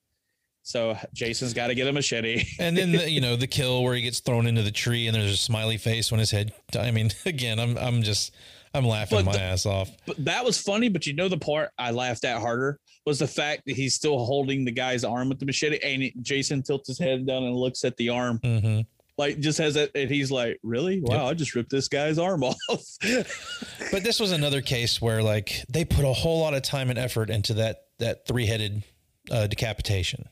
So 0.63 0.97
Jason's 1.13 1.53
got 1.53 1.67
to 1.67 1.75
get 1.75 1.87
a 1.87 1.93
machete. 1.93 2.43
And 2.59 2.77
then 2.77 2.91
the, 2.91 3.09
you 3.09 3.21
know 3.27 3.35
the 3.35 3.47
kill 3.47 3.83
where 3.83 3.95
he 3.95 4.01
gets 4.01 4.19
thrown 4.19 4.47
into 4.47 4.61
the 4.63 4.71
tree 4.71 5.07
and 5.07 5.15
there's 5.15 5.31
a 5.33 5.37
smiley 5.37 5.77
face 5.77 6.11
when 6.11 6.19
his 6.19 6.29
head. 6.31 6.53
I 6.77 6.91
mean, 6.91 7.09
again, 7.25 7.59
I'm 7.59 7.77
I'm 7.77 8.03
just 8.03 8.35
I'm 8.73 8.85
laughing 8.85 9.19
But 9.19 9.25
my 9.25 9.31
the- 9.33 9.41
ass 9.41 9.65
off. 9.65 9.89
but 10.05 10.23
that 10.25 10.43
was 10.43 10.59
funny. 10.61 10.89
But 10.89 11.07
you 11.07 11.13
know, 11.13 11.29
the 11.29 11.37
part 11.37 11.69
I 11.77 11.91
laughed 11.91 12.25
at 12.25 12.39
harder 12.39 12.79
was 13.05 13.19
the 13.19 13.27
fact 13.27 13.63
that 13.65 13.75
he's 13.77 13.95
still 13.95 14.17
holding 14.25 14.65
the 14.65 14.71
guy's 14.71 15.05
arm 15.05 15.29
with 15.29 15.39
the 15.39 15.45
machete. 15.45 15.79
And 15.81 16.11
Jason 16.21 16.61
tilts 16.61 16.89
his 16.89 16.99
head 16.99 17.25
down 17.25 17.43
and 17.43 17.55
looks 17.55 17.85
at 17.85 17.95
the 17.97 18.09
arm. 18.09 18.39
hmm 18.43 18.81
like 19.17 19.39
just 19.39 19.57
has 19.57 19.73
that 19.75 19.91
and 19.95 20.09
he's 20.09 20.29
like 20.31 20.59
really? 20.63 21.01
Wow 21.01 21.27
i 21.27 21.33
just 21.33 21.55
ripped 21.55 21.69
this 21.71 21.87
guy's 21.87 22.17
arm 22.19 22.43
off. 22.43 22.57
But 23.91 24.03
this 24.03 24.19
was 24.19 24.31
another 24.31 24.61
case 24.61 25.01
where 25.01 25.23
like 25.23 25.63
they 25.69 25.85
put 25.85 26.03
a 26.03 26.13
whole 26.13 26.41
lot 26.41 26.53
of 26.53 26.61
time 26.61 26.89
and 26.89 26.99
effort 26.99 27.29
into 27.29 27.53
that 27.55 27.83
that 27.99 28.27
three 28.27 28.45
headed 28.45 28.83
uh, 29.31 29.47
decapitation. 29.47 30.27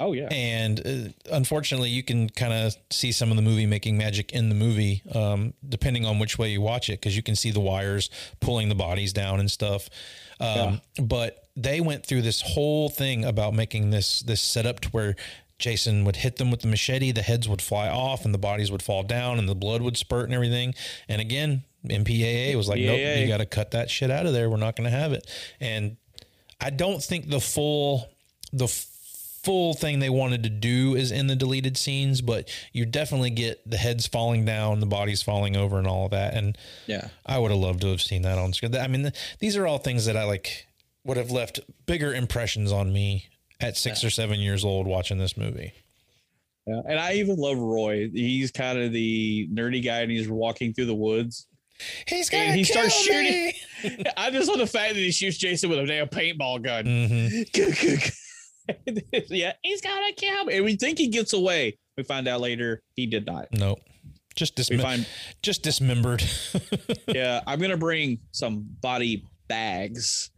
oh 0.00 0.12
yeah. 0.12 0.28
And 0.30 0.80
uh, 0.86 1.34
unfortunately, 1.34 1.88
you 1.90 2.02
can 2.02 2.28
kind 2.28 2.52
of 2.52 2.74
see 2.90 3.10
some 3.12 3.30
of 3.30 3.36
the 3.36 3.42
movie 3.42 3.66
making 3.66 3.96
magic 3.96 4.32
in 4.32 4.48
the 4.48 4.54
movie, 4.54 5.02
um, 5.14 5.54
depending 5.68 6.04
on 6.06 6.18
which 6.18 6.38
way 6.38 6.50
you 6.50 6.60
watch 6.60 6.88
it, 6.88 7.00
because 7.00 7.16
you 7.16 7.22
can 7.22 7.36
see 7.36 7.50
the 7.50 7.60
wires 7.60 8.10
pulling 8.40 8.68
the 8.68 8.74
bodies 8.74 9.12
down 9.12 9.40
and 9.40 9.50
stuff. 9.50 9.88
Um, 10.40 10.80
But 11.02 11.48
they 11.56 11.80
went 11.80 12.04
through 12.06 12.22
this 12.22 12.40
whole 12.42 12.88
thing 12.88 13.24
about 13.24 13.54
making 13.54 13.90
this 13.90 14.20
this 14.20 14.40
setup 14.42 14.80
to 14.80 14.88
where 14.90 15.16
Jason 15.58 16.04
would 16.04 16.16
hit 16.16 16.36
them 16.36 16.50
with 16.50 16.60
the 16.60 16.68
machete, 16.68 17.12
the 17.12 17.22
heads 17.22 17.48
would 17.48 17.62
fly 17.62 17.88
off, 17.88 18.24
and 18.24 18.34
the 18.34 18.38
bodies 18.38 18.70
would 18.72 18.82
fall 18.82 19.02
down, 19.02 19.38
and 19.38 19.48
the 19.48 19.54
blood 19.54 19.82
would 19.82 19.96
spurt 19.96 20.24
and 20.24 20.34
everything. 20.34 20.74
And 21.08 21.20
again, 21.20 21.64
MPAA 21.86 22.54
was 22.56 22.68
like, 22.68 22.80
nope, 22.80 22.98
you 23.20 23.28
got 23.28 23.38
to 23.38 23.46
cut 23.46 23.70
that 23.72 23.90
shit 23.90 24.10
out 24.10 24.26
of 24.26 24.32
there. 24.32 24.50
We're 24.50 24.56
not 24.56 24.76
going 24.76 24.90
to 24.90 24.96
have 24.96 25.12
it. 25.12 25.30
And 25.60 25.96
I 26.60 26.70
don't 26.70 27.02
think 27.02 27.28
the 27.28 27.40
full 27.40 28.08
the 28.52 28.68
full 28.68 29.74
thing 29.74 29.98
they 29.98 30.08
wanted 30.08 30.42
to 30.44 30.48
do 30.48 30.94
is 30.94 31.12
in 31.12 31.26
the 31.26 31.36
deleted 31.36 31.76
scenes, 31.76 32.22
but 32.22 32.48
you 32.72 32.86
definitely 32.86 33.28
get 33.30 33.68
the 33.68 33.76
heads 33.76 34.06
falling 34.06 34.44
down, 34.46 34.80
the 34.80 34.86
bodies 34.86 35.22
falling 35.22 35.54
over, 35.56 35.76
and 35.76 35.86
all 35.86 36.06
of 36.06 36.12
that. 36.12 36.34
And 36.34 36.56
yeah 36.86 37.08
I 37.26 37.38
would 37.38 37.50
have 37.50 37.60
loved 37.60 37.82
to 37.82 37.88
have 37.88 38.00
seen 38.00 38.22
that 38.22 38.38
on 38.38 38.54
screen. 38.54 38.74
I 38.74 38.86
mean, 38.88 39.02
th- 39.02 39.14
these 39.40 39.56
are 39.56 39.66
all 39.66 39.78
things 39.78 40.06
that 40.06 40.16
I 40.16 40.24
like 40.24 40.66
would 41.04 41.18
have 41.18 41.30
left 41.30 41.60
bigger 41.84 42.14
impressions 42.14 42.72
on 42.72 42.92
me 42.92 43.28
at 43.60 43.76
six 43.76 44.02
or 44.04 44.10
seven 44.10 44.40
years 44.40 44.64
old 44.64 44.86
watching 44.86 45.18
this 45.18 45.36
movie. 45.36 45.72
yeah 46.66 46.80
and 46.88 46.98
i 46.98 47.12
even 47.14 47.36
love 47.36 47.56
roy 47.58 48.08
he's 48.12 48.50
kind 48.50 48.78
of 48.78 48.92
the 48.92 49.48
nerdy 49.52 49.82
guy 49.84 50.00
and 50.00 50.10
he's 50.10 50.28
walking 50.28 50.72
through 50.74 50.86
the 50.86 50.94
woods 50.94 51.46
He's 52.06 52.30
And 52.32 52.40
gonna 52.50 52.52
he 52.56 52.64
kill 52.64 52.88
starts 52.88 53.08
me. 53.08 53.52
shooting. 53.82 54.06
i 54.16 54.30
just 54.30 54.48
love 54.48 54.58
the 54.58 54.66
fact 54.66 54.94
that 54.94 55.00
he 55.00 55.10
shoots 55.10 55.36
jason 55.38 55.70
with 55.70 55.78
a 55.80 55.86
damn 55.86 56.06
paintball 56.08 56.62
gun 56.62 56.84
Mhm. 56.84 58.14
yeah 59.28 59.52
he's 59.62 59.80
gonna 59.80 60.12
kill 60.16 60.44
me 60.44 60.54
and 60.56 60.64
we 60.64 60.76
think 60.76 60.98
he 60.98 61.08
gets 61.08 61.32
away 61.32 61.76
we 61.96 62.02
find 62.02 62.26
out 62.28 62.40
later 62.40 62.82
he 62.96 63.06
did 63.06 63.26
not 63.26 63.48
Nope. 63.52 63.80
Just 64.36 64.56
dismem- 64.56 64.80
find 64.82 65.06
just 65.42 65.62
dismembered. 65.62 66.22
yeah 67.08 67.40
i'm 67.46 67.60
gonna 67.60 67.76
bring 67.76 68.18
some 68.32 68.66
body 68.80 69.24
bags 69.48 70.30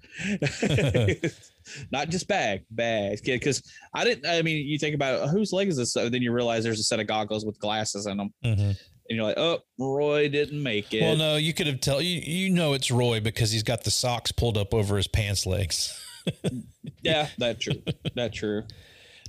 not 1.91 2.09
just 2.09 2.29
bag 2.29 2.65
bags 2.71 3.21
because 3.21 3.63
i 3.95 4.05
didn't 4.05 4.27
i 4.27 4.41
mean 4.43 4.67
you 4.67 4.79
think 4.79 4.95
about 4.95 5.29
whose 5.31 5.53
leg 5.53 5.69
is 5.69 5.77
this 5.77 5.93
so 5.93 6.09
then 6.09 6.23
you 6.23 6.33
realize 6.33 6.63
there's 6.65 6.81
a 6.81 6.85
set 6.85 7.01
of 7.01 7.07
goggles 7.07 7.45
with 7.45 7.59
glasses 7.59 8.07
in 8.07 8.17
them 8.17 8.33
Mhm. 8.45 8.59
and 8.71 8.77
you're 9.09 9.25
like 9.25 9.39
oh 9.39 9.59
roy 9.79 10.29
didn't 10.29 10.63
make 10.63 10.93
it 10.95 11.03
Well, 11.03 11.17
no, 11.17 11.37
you 11.37 11.53
could 11.55 11.67
have 11.67 11.81
tell 11.81 12.01
you 12.01 12.21
you 12.21 12.51
know 12.51 12.73
it's 12.73 12.91
Roy 12.91 13.21
because 13.21 13.51
he's 13.53 13.63
got 13.63 13.85
the 13.85 13.91
socks 13.91 14.33
pulled 14.33 14.57
up 14.57 14.73
over 14.75 14.97
his 14.97 15.07
pants 15.09 15.47
legs. 15.47 15.99
yeah 17.03 17.29
that's 17.39 17.61
true 17.63 17.83
that's 18.15 18.37
true 18.37 18.65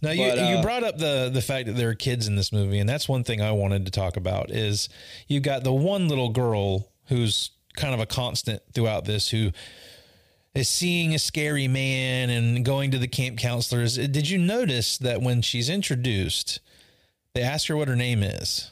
Now 0.01 0.11
you, 0.11 0.29
But, 0.29 0.37
you 0.49 0.57
uh, 0.57 0.61
brought 0.61 0.83
up 0.83 0.97
the 0.97 1.29
the 1.33 1.41
fact 1.41 1.65
that 1.67 1.73
there 1.75 1.89
are 1.89 1.95
kids 1.95 2.27
in 2.27 2.35
this 2.35 2.51
movie, 2.51 2.77
and 2.79 2.87
that's 2.87 3.09
one 3.09 3.23
thing 3.23 3.41
I 3.41 3.51
wanted 3.51 3.85
to 3.85 3.91
talk 3.91 4.15
about. 4.15 4.51
Is 4.51 4.89
you 5.27 5.39
got 5.39 5.63
the 5.63 5.73
one 5.73 6.07
little 6.07 6.29
girl 6.29 6.91
who's 7.07 7.49
kind 7.75 7.93
of 7.95 7.99
a 7.99 8.05
constant 8.05 8.61
throughout 8.73 9.05
this, 9.05 9.29
who 9.29 9.51
is 10.53 10.69
seeing 10.69 11.13
a 11.13 11.19
scary 11.19 11.67
man 11.67 12.29
and 12.29 12.65
going 12.65 12.91
to 12.91 12.97
the 12.97 13.07
camp 13.07 13.37
counselors. 13.37 13.95
Did 13.95 14.29
you 14.29 14.37
notice 14.37 14.97
that 14.97 15.21
when 15.21 15.41
she's 15.41 15.69
introduced, 15.69 16.59
they 17.33 17.41
ask 17.41 17.67
her 17.67 17.77
what 17.77 17.87
her 17.87 17.95
name 17.95 18.23
is? 18.23 18.71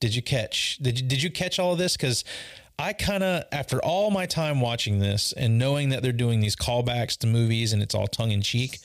Did 0.00 0.14
you 0.14 0.22
catch? 0.22 0.78
Did 0.78 1.00
you, 1.00 1.06
did 1.06 1.22
you 1.22 1.30
catch 1.30 1.58
all 1.58 1.72
of 1.72 1.78
this? 1.78 1.96
Because 1.96 2.24
I 2.78 2.92
kind 2.92 3.22
of, 3.22 3.44
after 3.52 3.82
all 3.82 4.10
my 4.10 4.26
time 4.26 4.60
watching 4.60 4.98
this 4.98 5.32
and 5.32 5.58
knowing 5.58 5.90
that 5.90 6.02
they're 6.02 6.12
doing 6.12 6.40
these 6.40 6.56
callbacks 6.56 7.16
to 7.18 7.26
movies 7.26 7.72
and 7.72 7.82
it's 7.82 7.94
all 7.94 8.08
tongue 8.08 8.32
in 8.32 8.42
cheek, 8.42 8.80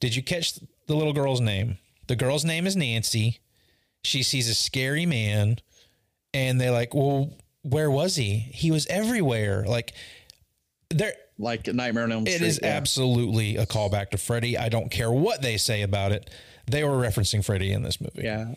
did 0.00 0.14
you 0.14 0.22
catch 0.22 0.58
the 0.86 0.94
little 0.94 1.12
girl's 1.12 1.40
name? 1.40 1.78
The 2.06 2.16
girl's 2.16 2.44
name 2.44 2.66
is 2.66 2.76
Nancy. 2.76 3.40
She 4.02 4.22
sees 4.22 4.48
a 4.48 4.54
scary 4.54 5.06
man, 5.06 5.58
and 6.32 6.60
they're 6.60 6.70
like, 6.70 6.94
"Well, 6.94 7.32
where 7.62 7.90
was 7.90 8.16
he? 8.16 8.38
He 8.38 8.70
was 8.70 8.86
everywhere." 8.86 9.64
Like, 9.66 9.92
there, 10.90 11.14
like 11.38 11.66
nightmare 11.68 12.04
on 12.04 12.12
elm 12.12 12.26
street 12.26 12.42
is 12.42 12.58
yeah. 12.62 12.68
absolutely 12.70 13.56
a 13.56 13.66
callback 13.66 14.10
to 14.10 14.18
Freddy. 14.18 14.58
I 14.58 14.68
don't 14.68 14.90
care 14.90 15.10
what 15.10 15.40
they 15.42 15.56
say 15.56 15.82
about 15.82 16.12
it. 16.12 16.30
They 16.66 16.84
were 16.84 16.98
referencing 16.98 17.44
Freddy 17.44 17.72
in 17.72 17.82
this 17.82 18.00
movie. 18.00 18.22
yeah 18.24 18.54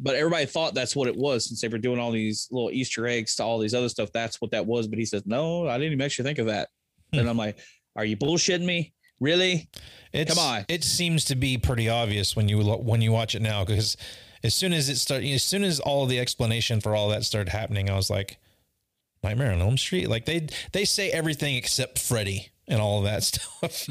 but 0.00 0.14
everybody 0.14 0.46
thought 0.46 0.74
that's 0.74 0.94
what 0.94 1.08
it 1.08 1.16
was 1.16 1.48
since 1.48 1.60
they 1.60 1.66
were 1.66 1.76
doing 1.76 1.98
all 1.98 2.12
these 2.12 2.46
little 2.52 2.70
easter 2.70 3.04
eggs 3.08 3.34
to 3.34 3.42
all 3.42 3.58
these 3.58 3.74
other 3.74 3.88
stuff 3.88 4.08
that's 4.12 4.40
what 4.40 4.52
that 4.52 4.64
was 4.64 4.86
but 4.86 4.96
he 4.96 5.04
says 5.04 5.24
no 5.26 5.66
i 5.66 5.72
didn't 5.76 5.92
even 5.92 6.00
actually 6.04 6.22
think 6.24 6.38
of 6.38 6.46
that 6.46 6.68
Hmm. 7.12 7.18
and 7.20 7.28
i'm 7.28 7.36
like 7.36 7.58
are 7.96 8.04
you 8.04 8.16
bullshitting 8.16 8.64
me 8.64 8.92
really 9.18 9.68
It's, 10.12 10.32
Come 10.32 10.38
on. 10.44 10.64
It 10.68 10.84
seems 10.84 11.24
to 11.24 11.34
be 11.34 11.58
pretty 11.58 11.88
obvious 11.88 12.36
when 12.36 12.48
you 12.48 12.62
when 12.62 13.02
you 13.02 13.10
watch 13.10 13.34
it 13.34 13.42
now 13.42 13.64
because 13.64 13.96
as 14.44 14.54
soon 14.54 14.72
as 14.72 14.88
it 14.88 14.98
started, 14.98 15.28
as 15.32 15.42
soon 15.42 15.64
as 15.64 15.80
all 15.80 16.04
of 16.04 16.08
the 16.10 16.20
explanation 16.20 16.80
for 16.80 16.94
all 16.94 17.08
that 17.08 17.24
started 17.24 17.50
happening, 17.50 17.90
I 17.90 17.96
was 17.96 18.08
like, 18.08 18.38
Nightmare 19.22 19.52
on 19.52 19.60
Elm 19.60 19.76
Street. 19.78 20.08
Like 20.08 20.24
they 20.26 20.48
they 20.72 20.84
say 20.84 21.10
everything 21.10 21.56
except 21.56 21.98
Freddy 21.98 22.48
and 22.66 22.80
all 22.80 22.98
of 22.98 23.04
that 23.04 23.22
stuff. 23.24 23.88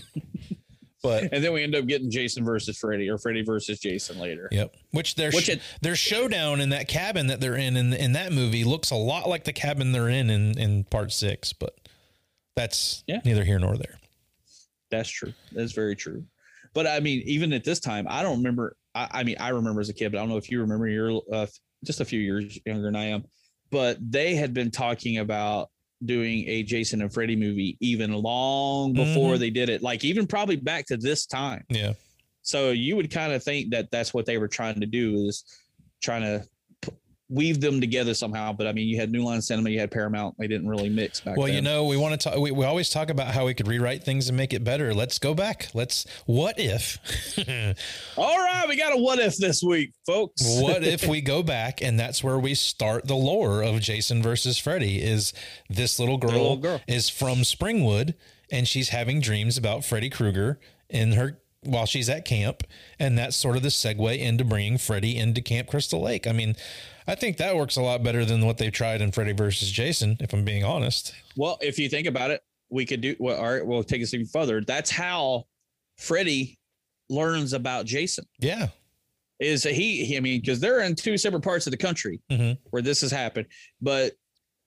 but 1.03 1.23
and 1.31 1.43
then 1.43 1.53
we 1.53 1.63
end 1.63 1.75
up 1.75 1.85
getting 1.85 2.09
jason 2.09 2.43
versus 2.43 2.77
freddy 2.77 3.07
or 3.09 3.17
freddy 3.19 3.43
versus 3.43 3.79
jason 3.79 4.17
later 4.19 4.47
Yep. 4.51 4.75
Which 4.91 5.15
their 5.15 5.31
Which 5.31 5.47
it- 5.49 5.61
their 5.81 5.95
showdown 5.95 6.59
in 6.59 6.69
that 6.69 6.87
cabin 6.87 7.27
that 7.27 7.39
they're 7.39 7.55
in, 7.55 7.77
in 7.77 7.93
in 7.93 8.13
that 8.13 8.31
movie 8.31 8.63
looks 8.63 8.89
a 8.91 8.95
lot 8.95 9.29
like 9.29 9.43
the 9.43 9.53
cabin 9.53 9.91
they're 9.91 10.09
in 10.09 10.29
in, 10.29 10.57
in 10.57 10.83
part 10.85 11.11
six, 11.11 11.53
but 11.53 11.75
that's 12.55 13.03
Yeah. 13.07 13.21
neither 13.23 13.43
here 13.43 13.59
nor 13.59 13.77
there. 13.77 13.99
That's 14.89 15.09
true. 15.09 15.33
That's 15.51 15.73
very 15.73 15.95
true. 15.95 16.23
But 16.73 16.87
I 16.87 16.99
mean, 16.99 17.21
even 17.25 17.53
at 17.53 17.63
this 17.63 17.79
time, 17.79 18.07
I 18.09 18.23
don't 18.23 18.37
remember. 18.37 18.75
I, 18.95 19.07
I 19.11 19.23
mean, 19.23 19.35
I 19.39 19.49
remember 19.49 19.81
as 19.81 19.89
a 19.89 19.93
kid, 19.93 20.11
but 20.11 20.17
I 20.17 20.21
don't 20.21 20.29
know 20.29 20.37
if 20.37 20.49
you 20.49 20.61
remember. 20.61 20.87
You're 20.87 21.21
uh, 21.31 21.45
just 21.85 21.99
a 22.01 22.05
few 22.05 22.19
years 22.19 22.57
younger 22.65 22.81
than 22.83 22.95
I 22.95 23.05
am. 23.05 23.25
But 23.71 23.97
they 24.01 24.35
had 24.35 24.53
been 24.53 24.71
talking 24.71 25.17
about 25.17 25.69
doing 26.05 26.47
a 26.47 26.63
Jason 26.63 27.01
and 27.01 27.11
Freddy 27.11 27.35
movie 27.35 27.75
even 27.79 28.13
long 28.13 28.93
before 28.93 29.35
Mhm. 29.35 29.39
they 29.39 29.49
did 29.49 29.69
it. 29.69 29.81
Like 29.81 30.05
even 30.05 30.27
probably 30.27 30.55
back 30.55 30.85
to 30.87 30.97
this 30.97 31.25
time. 31.25 31.63
Yeah. 31.69 31.93
So 32.43 32.71
you 32.71 32.95
would 32.95 33.09
kind 33.11 33.33
of 33.33 33.43
think 33.43 33.71
that 33.71 33.89
that's 33.91 34.13
what 34.13 34.25
they 34.25 34.37
were 34.37 34.47
trying 34.47 34.79
to 34.79 34.85
do 34.85 35.25
is 35.27 35.43
trying 36.01 36.21
to 36.21 36.45
weave 37.29 37.59
them 37.59 37.81
together 37.81 38.13
somehow. 38.13 38.53
But 38.53 38.67
I 38.67 38.71
mean, 38.73 38.87
you 38.87 38.99
had 38.99 39.11
New 39.11 39.23
Line 39.23 39.41
Cinema, 39.41 39.69
you 39.69 39.79
had 39.79 39.91
Paramount. 39.91 40.35
They 40.37 40.47
didn't 40.47 40.67
really 40.67 40.89
mix 40.89 41.19
back 41.19 41.37
Well, 41.37 41.47
then. 41.47 41.55
you 41.55 41.61
know, 41.61 41.85
we 41.85 41.97
want 41.97 42.19
to 42.19 42.29
talk. 42.29 42.39
We, 42.39 42.51
we 42.51 42.65
always 42.65 42.89
talk 42.89 43.09
about 43.09 43.27
how 43.33 43.45
we 43.45 43.53
could 43.53 43.67
rewrite 43.67 44.03
things 44.03 44.27
and 44.27 44.37
make 44.37 44.53
it 44.53 44.63
better. 44.63 44.93
Let's 44.93 45.19
go 45.19 45.33
back. 45.33 45.69
Let's. 45.73 46.05
What 46.25 46.55
if? 46.57 46.97
All 48.17 48.37
right, 48.37 48.65
we 48.67 48.77
got 48.77 48.93
a 48.93 48.97
what 48.97 49.19
if 49.19 49.37
this 49.37 49.61
week, 49.63 49.93
folks. 50.05 50.43
what 50.61 50.83
if 50.83 51.07
we 51.07 51.21
go 51.21 51.43
back 51.43 51.81
and 51.81 51.99
that's 51.99 52.23
where 52.23 52.39
we 52.39 52.53
start 52.53 53.07
the 53.07 53.15
lore 53.15 53.61
of 53.61 53.79
Jason 53.81 54.21
versus 54.21 54.57
Freddy? 54.57 55.01
Is 55.01 55.33
this 55.69 55.99
little 55.99 56.17
girl, 56.17 56.31
little 56.31 56.57
girl. 56.57 56.81
is 56.87 57.09
from 57.09 57.39
Springwood 57.39 58.13
and 58.51 58.67
she's 58.67 58.89
having 58.89 59.19
dreams 59.19 59.57
about 59.57 59.83
Freddy 59.83 60.09
Krueger 60.09 60.59
in 60.89 61.13
her 61.13 61.39
while 61.63 61.85
she's 61.85 62.07
at 62.07 62.23
camp, 62.23 62.63
and 62.97 63.17
that's 63.17 63.35
sort 63.35 63.57
of 63.57 63.63
the 63.63 63.69
segue 63.69 64.17
into 64.17 64.45
bringing 64.45 64.77
Freddy 64.77 65.17
into 65.17 65.41
Camp 65.41 65.67
Crystal 65.67 66.01
Lake. 66.01 66.25
I 66.25 66.31
mean, 66.31 66.55
I 67.07 67.15
think 67.15 67.37
that 67.37 67.55
works 67.55 67.77
a 67.77 67.81
lot 67.81 68.03
better 68.03 68.25
than 68.25 68.45
what 68.45 68.57
they 68.57 68.69
tried 68.69 69.01
in 69.01 69.11
Freddy 69.11 69.31
versus 69.31 69.71
Jason. 69.71 70.17
If 70.19 70.33
I'm 70.33 70.43
being 70.43 70.63
honest. 70.63 71.13
Well, 71.37 71.57
if 71.61 71.79
you 71.79 71.87
think 71.89 72.05
about 72.07 72.31
it, 72.31 72.41
we 72.69 72.85
could 72.85 72.99
do 73.01 73.15
well. 73.19 73.37
All 73.37 73.49
right, 73.51 73.65
we'll 73.65 73.83
take 73.83 74.01
it 74.01 74.13
even 74.13 74.25
further. 74.27 74.61
That's 74.61 74.91
how 74.91 75.45
Freddy 75.97 76.59
learns 77.09 77.53
about 77.53 77.85
Jason. 77.85 78.25
Yeah. 78.39 78.67
Is 79.39 79.63
he? 79.63 80.03
he 80.03 80.17
I 80.17 80.19
mean, 80.19 80.41
because 80.41 80.59
they're 80.59 80.81
in 80.81 80.95
two 80.95 81.17
separate 81.17 81.43
parts 81.43 81.65
of 81.67 81.71
the 81.71 81.77
country 81.77 82.19
Mhm. 82.29 82.57
where 82.71 82.81
this 82.81 83.01
has 83.01 83.11
happened, 83.11 83.47
but 83.81 84.13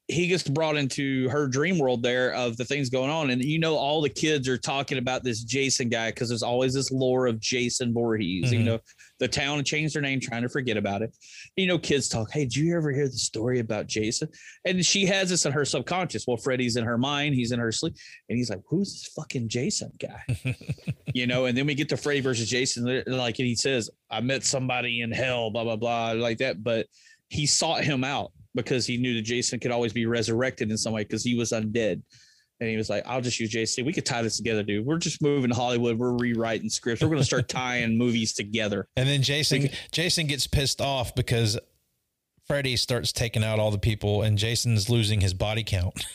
he 0.08 0.26
gets 0.26 0.42
brought 0.48 0.76
into 0.76 1.28
her 1.28 1.46
dream 1.46 1.78
world 1.78 2.02
there 2.02 2.32
of 2.34 2.56
the 2.56 2.64
things 2.64 2.88
going 2.88 3.10
on, 3.10 3.30
and 3.30 3.44
you 3.44 3.58
know, 3.58 3.76
all 3.76 4.00
the 4.00 4.08
kids 4.08 4.48
are 4.48 4.56
talking 4.58 4.96
about 4.98 5.22
this 5.24 5.42
Jason 5.44 5.88
guy 5.88 6.10
because 6.10 6.28
there's 6.28 6.42
always 6.42 6.72
this 6.72 6.90
lore 6.90 7.26
of 7.26 7.38
Jason 7.40 7.92
Voorhees. 7.92 8.50
You 8.52 8.60
Mhm. 8.60 8.64
know, 8.64 8.80
the 9.20 9.28
town 9.28 9.62
changed 9.62 9.94
their 9.94 10.02
name, 10.02 10.18
trying 10.18 10.42
to 10.42 10.48
forget 10.48 10.76
about 10.76 11.02
it. 11.02 11.14
You 11.56 11.66
know, 11.66 11.78
kids 11.78 12.08
talk, 12.08 12.32
"Hey, 12.32 12.44
did 12.44 12.56
you 12.56 12.76
ever 12.76 12.90
hear 12.90 13.06
the 13.06 13.12
story 13.12 13.60
about 13.60 13.86
Jason?" 13.86 14.28
And 14.64 14.84
she 14.84 15.06
has 15.06 15.28
this 15.28 15.46
in 15.46 15.52
her 15.52 15.64
subconscious. 15.64 16.26
Well, 16.26 16.38
Freddy's 16.38 16.76
in 16.76 16.84
her 16.84 16.98
mind, 16.98 17.34
he's 17.34 17.52
in 17.52 17.60
her 17.60 17.70
sleep, 17.70 17.94
and 18.28 18.36
he's 18.36 18.50
like, 18.50 18.62
"Who's 18.66 18.92
this 18.92 19.12
fucking 19.14 19.48
Jason 19.48 19.92
guy?" 20.00 20.56
you 21.14 21.26
know. 21.26 21.44
And 21.44 21.56
then 21.56 21.66
we 21.66 21.74
get 21.74 21.90
to 21.90 21.96
Freddy 21.96 22.20
versus 22.20 22.48
Jason, 22.48 23.02
like, 23.06 23.38
and 23.38 23.46
he 23.46 23.54
says, 23.54 23.90
"I 24.10 24.20
met 24.20 24.42
somebody 24.42 25.02
in 25.02 25.12
hell," 25.12 25.50
blah 25.50 25.64
blah 25.64 25.76
blah, 25.76 26.12
like 26.12 26.38
that. 26.38 26.64
But 26.64 26.86
he 27.28 27.46
sought 27.46 27.84
him 27.84 28.02
out 28.02 28.32
because 28.54 28.86
he 28.86 28.96
knew 28.96 29.14
that 29.14 29.22
Jason 29.22 29.60
could 29.60 29.70
always 29.70 29.92
be 29.92 30.06
resurrected 30.06 30.70
in 30.70 30.76
some 30.76 30.92
way 30.92 31.02
because 31.02 31.22
he 31.22 31.36
was 31.36 31.52
undead. 31.52 32.02
And 32.60 32.68
he 32.68 32.76
was 32.76 32.90
like, 32.90 33.04
I'll 33.06 33.22
just 33.22 33.40
use 33.40 33.50
JC. 33.50 33.84
We 33.84 33.92
could 33.92 34.04
tie 34.04 34.20
this 34.20 34.36
together, 34.36 34.62
dude. 34.62 34.84
We're 34.84 34.98
just 34.98 35.22
moving 35.22 35.48
to 35.50 35.56
Hollywood. 35.56 35.98
We're 35.98 36.12
rewriting 36.12 36.68
scripts. 36.68 37.00
We're 37.02 37.08
going 37.08 37.20
to 37.20 37.24
start 37.24 37.48
tying 37.48 37.96
movies 37.96 38.34
together. 38.34 38.86
And 38.96 39.08
then 39.08 39.22
Jason 39.22 39.70
Jason 39.92 40.26
gets 40.26 40.46
pissed 40.46 40.80
off 40.82 41.14
because 41.14 41.58
Freddy 42.46 42.76
starts 42.76 43.12
taking 43.12 43.42
out 43.44 43.58
all 43.58 43.70
the 43.70 43.78
people 43.78 44.22
and 44.22 44.36
Jason's 44.36 44.90
losing 44.90 45.20
his 45.20 45.34
body 45.34 45.64
count. 45.64 45.94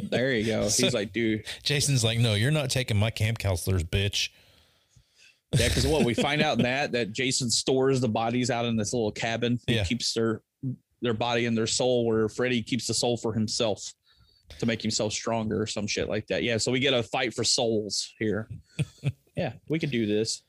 There 0.00 0.32
you 0.32 0.46
go. 0.46 0.68
So- 0.68 0.84
He's 0.84 0.94
like, 0.94 1.12
dude. 1.12 1.46
Jason's 1.64 2.04
like, 2.04 2.20
"No, 2.20 2.34
you're 2.34 2.52
not 2.52 2.70
taking 2.70 2.96
my 2.96 3.10
camp 3.10 3.38
counselors, 3.38 3.82
bitch." 3.82 4.28
Yeah, 5.58 5.66
because 5.66 5.84
what 5.84 6.04
we 6.04 6.14
find 6.28 6.40
out 6.40 6.58
in 6.58 6.62
that 6.62 6.92
that 6.92 7.10
Jason 7.10 7.50
stores 7.50 8.00
the 8.00 8.08
bodies 8.08 8.50
out 8.50 8.66
in 8.66 8.76
this 8.76 8.92
little 8.92 9.10
cabin. 9.10 9.58
He 9.66 9.74
Yeah. 9.74 9.82
keeps 9.82 10.14
their 10.14 10.42
their 11.02 11.12
body 11.12 11.46
and 11.46 11.58
their 11.58 11.66
soul, 11.66 12.06
where 12.06 12.28
Freddy 12.28 12.62
keeps 12.62 12.86
the 12.86 12.94
soul 12.94 13.16
for 13.16 13.32
himself 13.32 13.82
to 14.58 14.66
make 14.66 14.80
himself 14.82 15.12
stronger 15.12 15.62
or 15.62 15.66
some 15.66 15.86
shit 15.86 16.08
like 16.08 16.26
that. 16.28 16.42
Yeah, 16.42 16.56
so 16.58 16.72
we 16.72 16.80
get 16.80 16.94
a 16.94 17.02
fight 17.02 17.34
for 17.34 17.44
souls 17.44 18.12
here. 18.18 18.48
yeah, 19.36 19.52
we 19.68 19.78
could 19.78 19.90
do 19.90 20.06
this. 20.06 20.42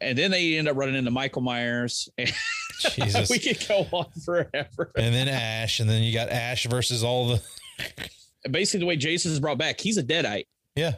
And 0.00 0.16
then 0.16 0.30
they 0.30 0.56
end 0.56 0.68
up 0.68 0.76
running 0.76 0.94
into 0.94 1.10
Michael 1.10 1.42
Myers. 1.42 2.08
And 2.20 3.10
Jesus. 3.10 3.28
we 3.28 3.40
could 3.40 3.58
go 3.68 3.88
on 3.90 4.06
forever. 4.24 4.92
and 4.96 5.12
then 5.12 5.26
Ash, 5.26 5.80
and 5.80 5.90
then 5.90 6.00
you 6.04 6.14
got 6.14 6.28
Ash 6.28 6.64
versus 6.66 7.02
all 7.02 7.26
the 7.26 7.42
Basically, 8.48 8.78
the 8.78 8.86
way 8.86 8.94
Jason 8.96 9.32
is 9.32 9.40
brought 9.40 9.58
back, 9.58 9.80
he's 9.80 9.96
a 9.98 10.02
deadite. 10.04 10.44
yeah. 10.76 10.92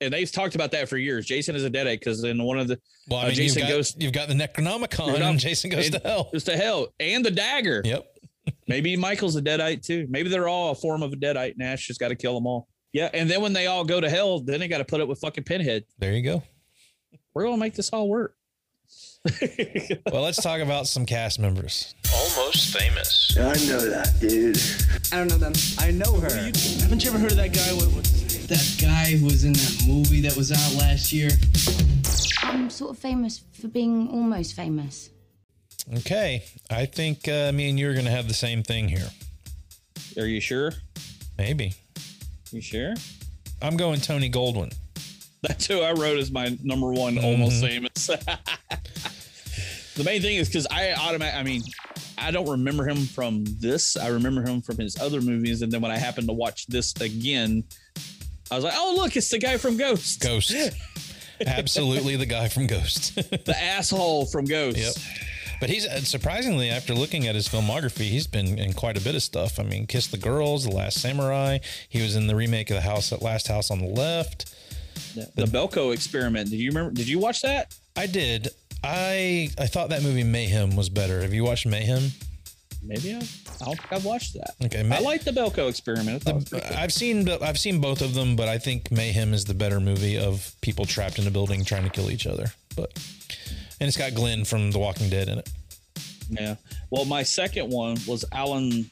And 0.00 0.12
they've 0.14 0.30
talked 0.30 0.54
about 0.54 0.70
that 0.70 0.88
for 0.88 0.96
years. 0.96 1.26
Jason 1.26 1.56
is 1.56 1.64
a 1.64 1.70
deadite 1.70 1.98
because 1.98 2.22
in 2.22 2.40
one 2.40 2.56
of 2.60 2.68
the 2.68 2.78
Well, 3.08 3.18
I 3.18 3.24
Uh, 3.26 3.30
Jason 3.32 3.58
you've 3.62 3.68
got, 3.68 3.74
goes- 3.74 3.96
you've 3.98 4.12
got 4.12 4.28
the 4.28 4.34
Necronomicon, 4.34 5.08
Necronom- 5.16 5.22
and 5.30 5.40
Jason 5.40 5.70
goes 5.70 5.86
and- 5.86 5.94
to 5.94 6.00
hell. 6.08 6.28
goes 6.32 6.44
to 6.44 6.56
hell 6.56 6.94
and 7.00 7.24
the 7.24 7.32
dagger. 7.32 7.82
Yep. 7.84 8.06
Maybe 8.68 8.96
Michael's 8.96 9.34
a 9.36 9.42
deadite 9.42 9.84
too. 9.84 10.06
Maybe 10.10 10.28
they're 10.28 10.48
all 10.48 10.70
a 10.70 10.74
form 10.74 11.02
of 11.02 11.12
a 11.12 11.16
deadite. 11.16 11.54
Nash 11.56 11.86
just 11.86 11.98
got 11.98 12.08
to 12.08 12.14
kill 12.16 12.34
them 12.34 12.46
all. 12.46 12.68
Yeah, 12.92 13.10
and 13.12 13.30
then 13.30 13.42
when 13.42 13.52
they 13.52 13.66
all 13.66 13.84
go 13.84 14.00
to 14.00 14.08
hell, 14.08 14.40
then 14.40 14.60
they 14.60 14.68
got 14.68 14.78
to 14.78 14.84
put 14.84 15.00
up 15.00 15.08
with 15.08 15.18
fucking 15.20 15.44
Pinhead. 15.44 15.84
There 15.98 16.12
you 16.12 16.22
go. 16.22 16.42
We're 17.34 17.44
gonna 17.44 17.56
make 17.56 17.74
this 17.74 17.90
all 17.90 18.08
work. 18.08 18.34
Well, 20.10 20.22
let's 20.22 20.40
talk 20.42 20.60
about 20.60 20.86
some 20.86 21.04
cast 21.04 21.38
members. 21.38 21.94
Almost 22.14 22.76
famous. 22.76 23.36
I 23.36 23.42
know 23.66 23.80
that, 23.80 24.14
dude. 24.20 24.58
I 25.12 25.16
don't 25.18 25.28
know 25.28 25.36
them. 25.36 25.52
I 25.78 25.90
know 25.90 26.18
her. 26.18 26.28
You, 26.28 26.52
Haven't 26.80 27.04
you 27.04 27.10
ever 27.10 27.18
heard 27.18 27.32
of 27.32 27.36
that 27.36 27.52
guy? 27.52 27.72
What, 27.74 27.92
what's? 27.94 28.46
That 28.46 28.76
guy 28.80 29.16
who 29.16 29.26
was 29.26 29.44
in 29.44 29.52
that 29.52 29.84
movie 29.86 30.22
that 30.22 30.34
was 30.36 30.50
out 30.50 30.74
last 30.80 31.12
year. 31.12 31.28
I'm 32.42 32.70
sort 32.70 32.92
of 32.92 32.98
famous 32.98 33.42
for 33.52 33.68
being 33.68 34.08
almost 34.08 34.54
famous. 34.54 35.10
Okay, 35.98 36.44
I 36.70 36.86
think 36.86 37.26
uh, 37.28 37.50
me 37.52 37.70
and 37.70 37.78
you 37.78 37.88
are 37.88 37.94
going 37.94 38.04
to 38.04 38.10
have 38.10 38.28
the 38.28 38.34
same 38.34 38.62
thing 38.62 38.88
here. 38.88 39.08
Are 40.18 40.26
you 40.26 40.40
sure? 40.40 40.72
Maybe. 41.38 41.74
You 42.50 42.60
sure? 42.60 42.94
I'm 43.62 43.76
going 43.76 44.00
Tony 44.00 44.30
Goldwyn. 44.30 44.74
That's 45.42 45.66
who 45.66 45.80
I 45.80 45.92
wrote 45.92 46.18
as 46.18 46.30
my 46.30 46.56
number 46.62 46.92
one 46.92 47.18
almost 47.18 47.60
famous. 47.60 48.06
the 49.94 50.04
main 50.04 50.20
thing 50.20 50.36
is 50.36 50.48
because 50.48 50.66
I 50.70 50.92
automatic. 50.92 51.34
I 51.38 51.42
mean, 51.42 51.62
I 52.16 52.30
don't 52.30 52.48
remember 52.48 52.88
him 52.88 52.96
from 52.96 53.44
this. 53.60 53.96
I 53.96 54.08
remember 54.08 54.42
him 54.42 54.60
from 54.60 54.78
his 54.78 55.00
other 55.00 55.20
movies, 55.20 55.62
and 55.62 55.70
then 55.70 55.80
when 55.80 55.92
I 55.92 55.98
happened 55.98 56.26
to 56.28 56.32
watch 56.32 56.66
this 56.66 56.92
again, 57.00 57.62
I 58.50 58.56
was 58.56 58.64
like, 58.64 58.74
"Oh, 58.76 58.94
look, 58.96 59.16
it's 59.16 59.30
the 59.30 59.38
guy 59.38 59.56
from 59.58 59.76
Ghost, 59.76 60.20
Ghost. 60.20 60.52
Absolutely 61.46 62.16
the 62.16 62.26
guy 62.26 62.48
from 62.48 62.66
Ghost. 62.66 63.14
the 63.44 63.54
asshole 63.56 64.26
from 64.26 64.44
Ghost." 64.44 64.76
Yep. 64.76 64.94
But 65.60 65.70
he's 65.70 65.86
uh, 65.86 66.00
surprisingly, 66.00 66.70
after 66.70 66.94
looking 66.94 67.26
at 67.26 67.34
his 67.34 67.48
filmography, 67.48 68.08
he's 68.08 68.26
been 68.26 68.58
in 68.58 68.72
quite 68.72 68.96
a 68.96 69.00
bit 69.00 69.14
of 69.14 69.22
stuff. 69.22 69.58
I 69.58 69.64
mean, 69.64 69.86
Kiss 69.86 70.06
the 70.06 70.18
Girls, 70.18 70.64
The 70.64 70.70
Last 70.70 71.00
Samurai. 71.00 71.58
He 71.88 72.00
was 72.00 72.16
in 72.16 72.26
the 72.26 72.36
remake 72.36 72.70
of 72.70 72.76
the 72.76 72.82
House 72.82 73.12
at 73.12 73.22
Last 73.22 73.48
House 73.48 73.70
on 73.70 73.80
the 73.80 73.86
Left. 73.88 74.54
The 75.14 75.44
Belko 75.44 75.92
experiment. 75.92 76.50
Did 76.50 76.58
you 76.60 76.70
remember? 76.70 76.92
Did 76.92 77.08
you 77.08 77.18
watch 77.18 77.42
that? 77.42 77.74
I 77.96 78.06
did. 78.06 78.48
I 78.84 79.50
I 79.58 79.66
thought 79.66 79.90
that 79.90 80.02
movie 80.02 80.24
Mayhem 80.24 80.76
was 80.76 80.88
better. 80.88 81.22
Have 81.22 81.34
you 81.34 81.44
watched 81.44 81.66
Mayhem? 81.66 82.10
Maybe 82.80 83.12
I, 83.12 83.16
I 83.16 83.64
don't 83.64 83.76
think 83.76 83.92
I've 83.92 84.04
watched 84.04 84.34
that. 84.34 84.54
Okay, 84.64 84.88
I 84.88 85.00
like 85.00 85.24
the 85.24 85.32
Belko 85.32 85.68
experiment. 85.68 86.16
I 86.16 86.18
thought 86.18 86.30
it 86.30 86.34
was 86.34 86.44
pretty 86.48 86.68
cool. 86.68 86.76
I've 86.76 86.92
seen 86.92 87.28
I've 87.42 87.58
seen 87.58 87.80
both 87.80 88.02
of 88.02 88.14
them, 88.14 88.36
but 88.36 88.48
I 88.48 88.58
think 88.58 88.92
Mayhem 88.92 89.34
is 89.34 89.44
the 89.44 89.54
better 89.54 89.80
movie 89.80 90.16
of 90.16 90.54
people 90.60 90.84
trapped 90.84 91.18
in 91.18 91.26
a 91.26 91.30
building 91.30 91.64
trying 91.64 91.84
to 91.84 91.90
kill 91.90 92.10
each 92.10 92.26
other. 92.26 92.52
But 92.76 92.92
and 93.80 93.88
it's 93.88 93.96
got 93.96 94.14
Glenn 94.14 94.44
from 94.44 94.70
The 94.70 94.78
Walking 94.78 95.08
Dead 95.08 95.28
in 95.28 95.38
it. 95.38 95.48
Yeah. 96.30 96.56
Well, 96.90 97.04
my 97.04 97.22
second 97.22 97.70
one 97.70 97.96
was 98.06 98.24
Alan 98.32 98.90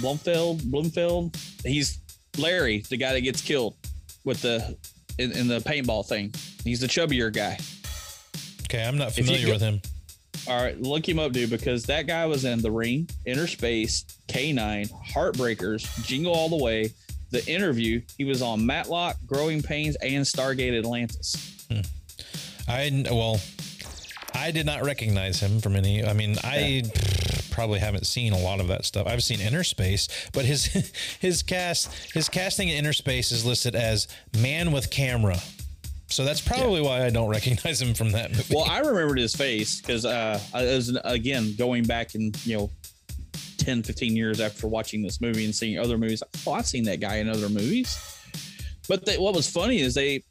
Blumenfeld. 0.00 0.62
Blumenfeld. 0.70 1.36
He's 1.64 1.98
Larry, 2.38 2.84
the 2.88 2.96
guy 2.96 3.12
that 3.12 3.20
gets 3.22 3.40
killed 3.40 3.76
with 4.24 4.42
the 4.42 4.76
in, 5.18 5.32
in 5.32 5.48
the 5.48 5.60
paintball 5.60 6.06
thing. 6.06 6.34
He's 6.64 6.80
the 6.80 6.86
chubbier 6.86 7.32
guy. 7.32 7.58
Okay, 8.64 8.84
I'm 8.84 8.98
not 8.98 9.12
familiar 9.12 9.46
go- 9.46 9.52
with 9.52 9.62
him. 9.62 9.80
All 10.48 10.62
right, 10.62 10.80
look 10.80 11.08
him 11.08 11.18
up, 11.18 11.32
dude, 11.32 11.50
because 11.50 11.84
that 11.86 12.06
guy 12.06 12.24
was 12.26 12.44
in 12.44 12.60
The 12.60 12.70
Ring, 12.70 13.08
Inner 13.24 13.48
Space, 13.48 14.04
K9, 14.28 14.88
Heartbreakers, 15.12 16.06
Jingle 16.06 16.32
All 16.32 16.48
the 16.48 16.62
Way, 16.62 16.90
The 17.30 17.44
Interview. 17.48 18.00
He 18.16 18.24
was 18.24 18.42
on 18.42 18.64
Matlock, 18.64 19.16
Growing 19.26 19.60
Pains, 19.60 19.96
and 19.96 20.24
Stargate 20.24 20.78
Atlantis. 20.78 21.66
Hmm. 21.68 21.80
I 22.68 23.04
well, 23.10 23.40
I 24.36 24.50
did 24.50 24.66
not 24.66 24.84
recognize 24.84 25.40
him 25.40 25.60
from 25.60 25.76
any. 25.76 26.04
I 26.04 26.12
mean, 26.12 26.36
I 26.44 26.82
probably 27.50 27.78
haven't 27.78 28.06
seen 28.06 28.32
a 28.32 28.38
lot 28.38 28.60
of 28.60 28.68
that 28.68 28.84
stuff. 28.84 29.06
I've 29.06 29.22
seen 29.22 29.40
Inner 29.40 29.64
Space, 29.64 30.08
but 30.32 30.44
his 30.44 30.66
his 31.20 31.42
cast 31.42 32.12
his 32.12 32.28
casting 32.28 32.68
in 32.68 32.76
Inner 32.76 32.92
Space 32.92 33.32
is 33.32 33.44
listed 33.44 33.74
as 33.74 34.08
man 34.40 34.72
with 34.72 34.90
camera. 34.90 35.38
So 36.08 36.24
that's 36.24 36.40
probably 36.40 36.80
why 36.80 37.04
I 37.04 37.10
don't 37.10 37.28
recognize 37.30 37.80
him 37.80 37.94
from 37.94 38.12
that 38.12 38.30
movie. 38.30 38.54
Well, 38.54 38.64
I 38.64 38.80
remembered 38.80 39.18
his 39.18 39.34
face 39.34 39.80
because 39.80 40.04
uh, 40.04 40.38
I 40.54 40.64
was 40.64 40.96
again 41.04 41.54
going 41.56 41.84
back 41.84 42.14
and 42.14 42.36
you 42.46 42.58
know 42.58 42.70
10, 43.58 43.82
15 43.82 44.14
years 44.14 44.40
after 44.40 44.68
watching 44.68 45.02
this 45.02 45.20
movie 45.20 45.44
and 45.44 45.54
seeing 45.54 45.78
other 45.78 45.98
movies. 45.98 46.22
Oh, 46.46 46.52
I've 46.52 46.66
seen 46.66 46.84
that 46.84 47.00
guy 47.00 47.16
in 47.16 47.28
other 47.28 47.48
movies. 47.48 47.98
But 48.88 49.04
they, 49.04 49.18
what 49.18 49.34
was 49.34 49.50
funny 49.50 49.80
is 49.80 49.94
they 49.94 50.22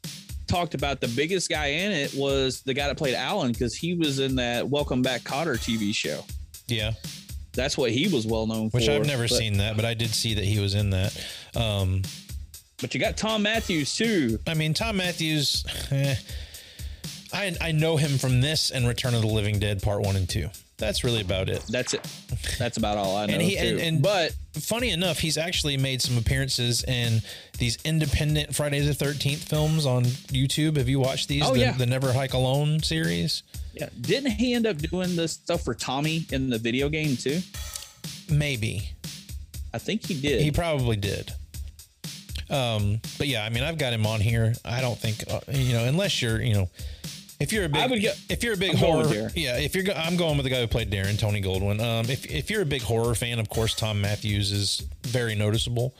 talked 0.46 0.74
about 0.74 1.00
the 1.00 1.08
biggest 1.08 1.48
guy 1.50 1.66
in 1.66 1.92
it 1.92 2.14
was 2.14 2.60
the 2.62 2.72
guy 2.74 2.86
that 2.86 2.96
played 2.96 3.14
Alan 3.14 3.52
because 3.52 3.74
he 3.74 3.94
was 3.94 4.18
in 4.20 4.36
that 4.36 4.68
Welcome 4.68 5.02
Back 5.02 5.22
Kotter 5.22 5.56
TV 5.58 5.94
show. 5.94 6.24
yeah, 6.68 6.92
That's 7.52 7.76
what 7.78 7.90
he 7.90 8.06
was 8.08 8.26
well 8.26 8.46
known 8.46 8.70
for. 8.70 8.76
which 8.78 8.88
I've 8.88 9.06
never 9.06 9.24
But- 9.28 9.38
seen 9.38 9.58
that, 9.58 9.76
but 9.76 9.84
I 9.84 9.94
did 9.94 10.10
see 10.14 10.34
that 10.34 10.44
he 10.44 10.58
was 10.58 10.74
in 10.74 10.90
that. 10.90 11.16
Um, 11.54 12.02
But 12.80 12.92
you 12.92 13.00
got 13.00 13.16
Tom 13.16 13.42
Matthews 13.42 13.96
too. 13.96 14.38
I 14.46 14.52
mean, 14.54 14.74
Tom 14.74 14.98
Matthews. 14.98 15.64
eh, 15.90 16.14
I 17.32 17.56
I 17.60 17.72
know 17.72 17.96
him 17.96 18.18
from 18.18 18.40
this 18.42 18.70
and 18.70 18.86
Return 18.86 19.14
of 19.14 19.22
the 19.22 19.26
Living 19.28 19.58
Dead 19.58 19.80
Part 19.82 20.02
One 20.02 20.14
and 20.16 20.28
Two. 20.28 20.50
That's 20.78 21.04
really 21.04 21.22
about 21.22 21.48
it. 21.48 21.64
That's 21.70 21.94
it. 21.94 22.06
That's 22.58 22.76
about 22.76 22.98
all 22.98 23.16
I 23.16 23.26
know. 23.26 23.34
And 23.34 23.42
he 23.42 23.56
too. 23.56 23.62
and, 23.62 23.80
and 23.80 24.02
but 24.02 24.34
funny 24.52 24.90
enough, 24.90 25.18
he's 25.18 25.38
actually 25.38 25.76
made 25.78 26.02
some 26.02 26.18
appearances 26.18 26.84
in 26.84 27.22
these 27.58 27.78
independent 27.84 28.54
Friday 28.54 28.80
the 28.80 28.92
Thirteenth 28.92 29.48
films 29.48 29.86
on 29.86 30.04
YouTube. 30.04 30.76
Have 30.76 30.88
you 30.88 31.00
watched 31.00 31.28
these? 31.28 31.42
Oh, 31.46 31.54
the, 31.54 31.60
yeah. 31.60 31.72
the 31.72 31.86
Never 31.86 32.12
Hike 32.12 32.34
Alone 32.34 32.82
series. 32.82 33.42
yeah, 33.72 33.88
didn't 33.98 34.32
he 34.32 34.52
end 34.52 34.66
up 34.66 34.76
doing 34.76 35.16
this 35.16 35.32
stuff 35.32 35.62
for 35.62 35.72
Tommy 35.74 36.26
in 36.30 36.50
the 36.50 36.58
video 36.58 36.90
game 36.90 37.16
too? 37.16 37.40
Maybe 38.30 38.90
I 39.72 39.78
think 39.78 40.04
he 40.06 40.20
did. 40.20 40.42
he 40.42 40.50
probably 40.50 40.96
did. 40.96 41.32
Um, 42.48 43.00
but 43.18 43.28
yeah, 43.28 43.44
I 43.44 43.48
mean, 43.48 43.62
I've 43.64 43.78
got 43.78 43.92
him 43.92 44.06
on 44.06 44.20
here. 44.20 44.52
I 44.64 44.80
don't 44.80 44.98
think 44.98 45.24
uh, 45.30 45.40
you 45.50 45.72
know, 45.72 45.84
unless 45.84 46.20
you're, 46.22 46.40
you 46.40 46.54
know, 46.54 46.68
if 47.40 47.52
you're 47.52 47.64
a 47.64 47.68
big, 47.68 47.82
I 47.82 47.86
would 47.86 48.02
go- 48.02 48.12
if 48.28 48.42
you're 48.42 48.54
a 48.54 48.56
big 48.56 48.70
I'm 48.72 48.76
horror, 48.76 49.06
with 49.08 49.36
yeah, 49.36 49.58
if 49.58 49.74
you're, 49.74 49.84
go, 49.84 49.92
I'm 49.92 50.16
going 50.16 50.36
with 50.36 50.44
the 50.44 50.50
guy 50.50 50.60
who 50.60 50.66
played 50.66 50.90
Darren, 50.90 51.18
Tony 51.18 51.42
Goldwyn. 51.42 51.80
Um, 51.80 52.08
if 52.10 52.24
if 52.30 52.50
you're 52.50 52.62
a 52.62 52.66
big 52.66 52.82
horror 52.82 53.14
fan, 53.14 53.38
of 53.38 53.48
course, 53.48 53.74
Tom 53.74 54.00
Matthews 54.00 54.52
is 54.52 54.82
very 55.02 55.34
noticeable. 55.34 55.94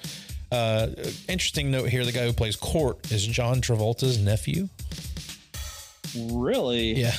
Uh, 0.52 0.88
interesting 1.28 1.70
note 1.70 1.88
here: 1.88 2.04
the 2.04 2.12
guy 2.12 2.24
who 2.24 2.32
plays 2.32 2.56
Cort 2.56 3.10
is 3.12 3.26
John 3.26 3.60
Travolta's 3.60 4.18
nephew. 4.18 4.68
really? 6.16 6.94
Yeah, 6.94 7.14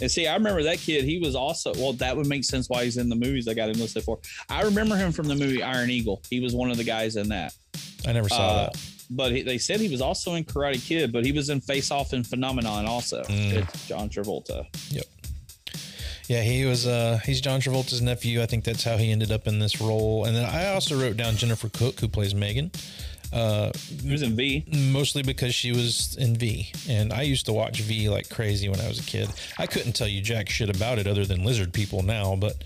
And 0.00 0.10
see, 0.10 0.26
I 0.26 0.34
remember 0.34 0.62
that 0.64 0.78
kid. 0.78 1.04
He 1.04 1.18
was 1.18 1.34
also 1.34 1.72
well. 1.74 1.92
That 1.94 2.16
would 2.16 2.26
make 2.26 2.44
sense 2.44 2.68
why 2.68 2.84
he's 2.84 2.96
in 2.96 3.08
the 3.08 3.16
movies 3.16 3.46
I 3.48 3.54
got 3.54 3.68
him 3.70 3.78
listed 3.80 4.02
for. 4.02 4.18
I 4.48 4.62
remember 4.62 4.96
him 4.96 5.12
from 5.12 5.28
the 5.28 5.34
movie 5.36 5.62
Iron 5.62 5.90
Eagle. 5.90 6.22
He 6.28 6.40
was 6.40 6.54
one 6.54 6.70
of 6.70 6.76
the 6.76 6.84
guys 6.84 7.16
in 7.16 7.28
that. 7.28 7.54
I 8.06 8.12
never 8.12 8.28
saw 8.28 8.36
Uh, 8.48 8.64
that. 8.70 8.76
But 9.10 9.32
he, 9.32 9.42
they 9.42 9.58
said 9.58 9.80
he 9.80 9.88
was 9.88 10.00
also 10.00 10.34
in 10.34 10.44
Karate 10.44 10.84
Kid, 10.84 11.12
but 11.12 11.24
he 11.24 11.32
was 11.32 11.48
in 11.48 11.60
Face 11.60 11.90
Off 11.90 12.12
and 12.12 12.26
Phenomenon 12.26 12.86
also. 12.86 13.22
Mm. 13.24 13.52
It's 13.52 13.86
John 13.86 14.08
Travolta. 14.08 14.66
Yep. 14.90 15.04
Yeah, 16.28 16.42
he 16.42 16.64
was. 16.64 16.86
Uh, 16.88 17.20
he's 17.24 17.40
John 17.40 17.60
Travolta's 17.60 18.02
nephew. 18.02 18.42
I 18.42 18.46
think 18.46 18.64
that's 18.64 18.82
how 18.82 18.96
he 18.96 19.12
ended 19.12 19.30
up 19.30 19.46
in 19.46 19.60
this 19.60 19.80
role. 19.80 20.24
And 20.24 20.34
then 20.34 20.44
I 20.44 20.72
also 20.74 21.00
wrote 21.00 21.16
down 21.16 21.36
Jennifer 21.36 21.68
Cooke, 21.68 22.00
who 22.00 22.08
plays 22.08 22.34
Megan. 22.34 22.72
Uh, 23.32 23.70
He 24.02 24.10
was 24.10 24.22
in 24.22 24.34
V. 24.34 24.64
mostly 24.90 25.22
because 25.22 25.54
she 25.54 25.70
was 25.70 26.16
in 26.16 26.36
V. 26.36 26.72
And 26.88 27.12
I 27.12 27.22
used 27.22 27.46
to 27.46 27.52
watch 27.52 27.80
V 27.80 28.08
like 28.08 28.28
crazy 28.28 28.68
when 28.68 28.80
I 28.80 28.88
was 28.88 28.98
a 28.98 29.02
kid. 29.04 29.28
I 29.58 29.66
couldn't 29.66 29.92
tell 29.92 30.08
you 30.08 30.20
jack 30.20 30.48
shit 30.48 30.68
about 30.74 30.98
it 30.98 31.06
other 31.06 31.24
than 31.24 31.44
lizard 31.44 31.72
people 31.72 32.02
now, 32.02 32.34
but 32.34 32.56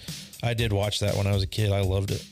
I 0.43 0.55
did 0.55 0.73
watch 0.73 1.01
that 1.01 1.15
when 1.17 1.27
I 1.27 1.33
was 1.33 1.43
a 1.43 1.47
kid. 1.47 1.71
I 1.73 1.81
loved 1.83 2.11
it. 2.13 2.25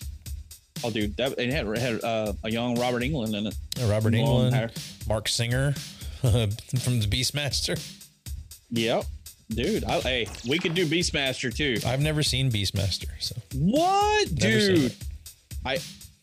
Oh, 0.85 0.91
dude, 0.91 1.17
that 1.17 1.39
it 1.39 1.51
had 1.51 1.67
had 1.77 2.05
uh, 2.05 2.33
a 2.45 2.51
young 2.51 2.79
Robert 2.79 3.03
Englund 3.03 3.35
in 3.37 3.47
it. 3.47 3.55
Robert 3.83 4.15
Long 4.15 4.51
Englund, 4.51 4.53
hair. 4.53 4.71
Marc 5.09 5.29
Singer 5.29 5.73
from 6.21 7.01
the 7.01 7.07
Beastmaster. 7.09 7.79
Yep, 8.71 9.05
dude. 9.51 9.85
I, 9.85 10.01
hey, 10.01 10.29
we 10.49 10.59
could 10.59 10.75
do 10.75 10.87
Beastmaster 10.87 11.55
too. 11.55 11.79
I've 11.87 12.01
never 12.01 12.23
seen 12.23 12.51
Beastmaster, 12.51 13.09
so 13.19 13.35
What, 13.55 14.31
Never 14.33 14.59
dude? 14.59 14.95
I 15.65 15.79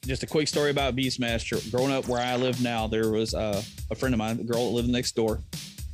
just 0.06 0.24
a 0.24 0.28
quick 0.28 0.48
story 0.48 0.70
about 0.72 0.96
Beastmaster. 0.96 1.72
Growing 1.72 1.92
up 1.92 2.08
where 2.08 2.22
I 2.22 2.36
live 2.36 2.62
now, 2.62 2.88
there 2.88 3.10
was 3.10 3.34
uh, 3.34 3.62
a 3.90 3.96
friend 3.96 4.14
of 4.14 4.20
mine, 4.20 4.40
a 4.40 4.44
girl 4.44 4.66
that 4.68 4.76
lived 4.76 4.90
next 4.90 5.16
door. 5.16 5.40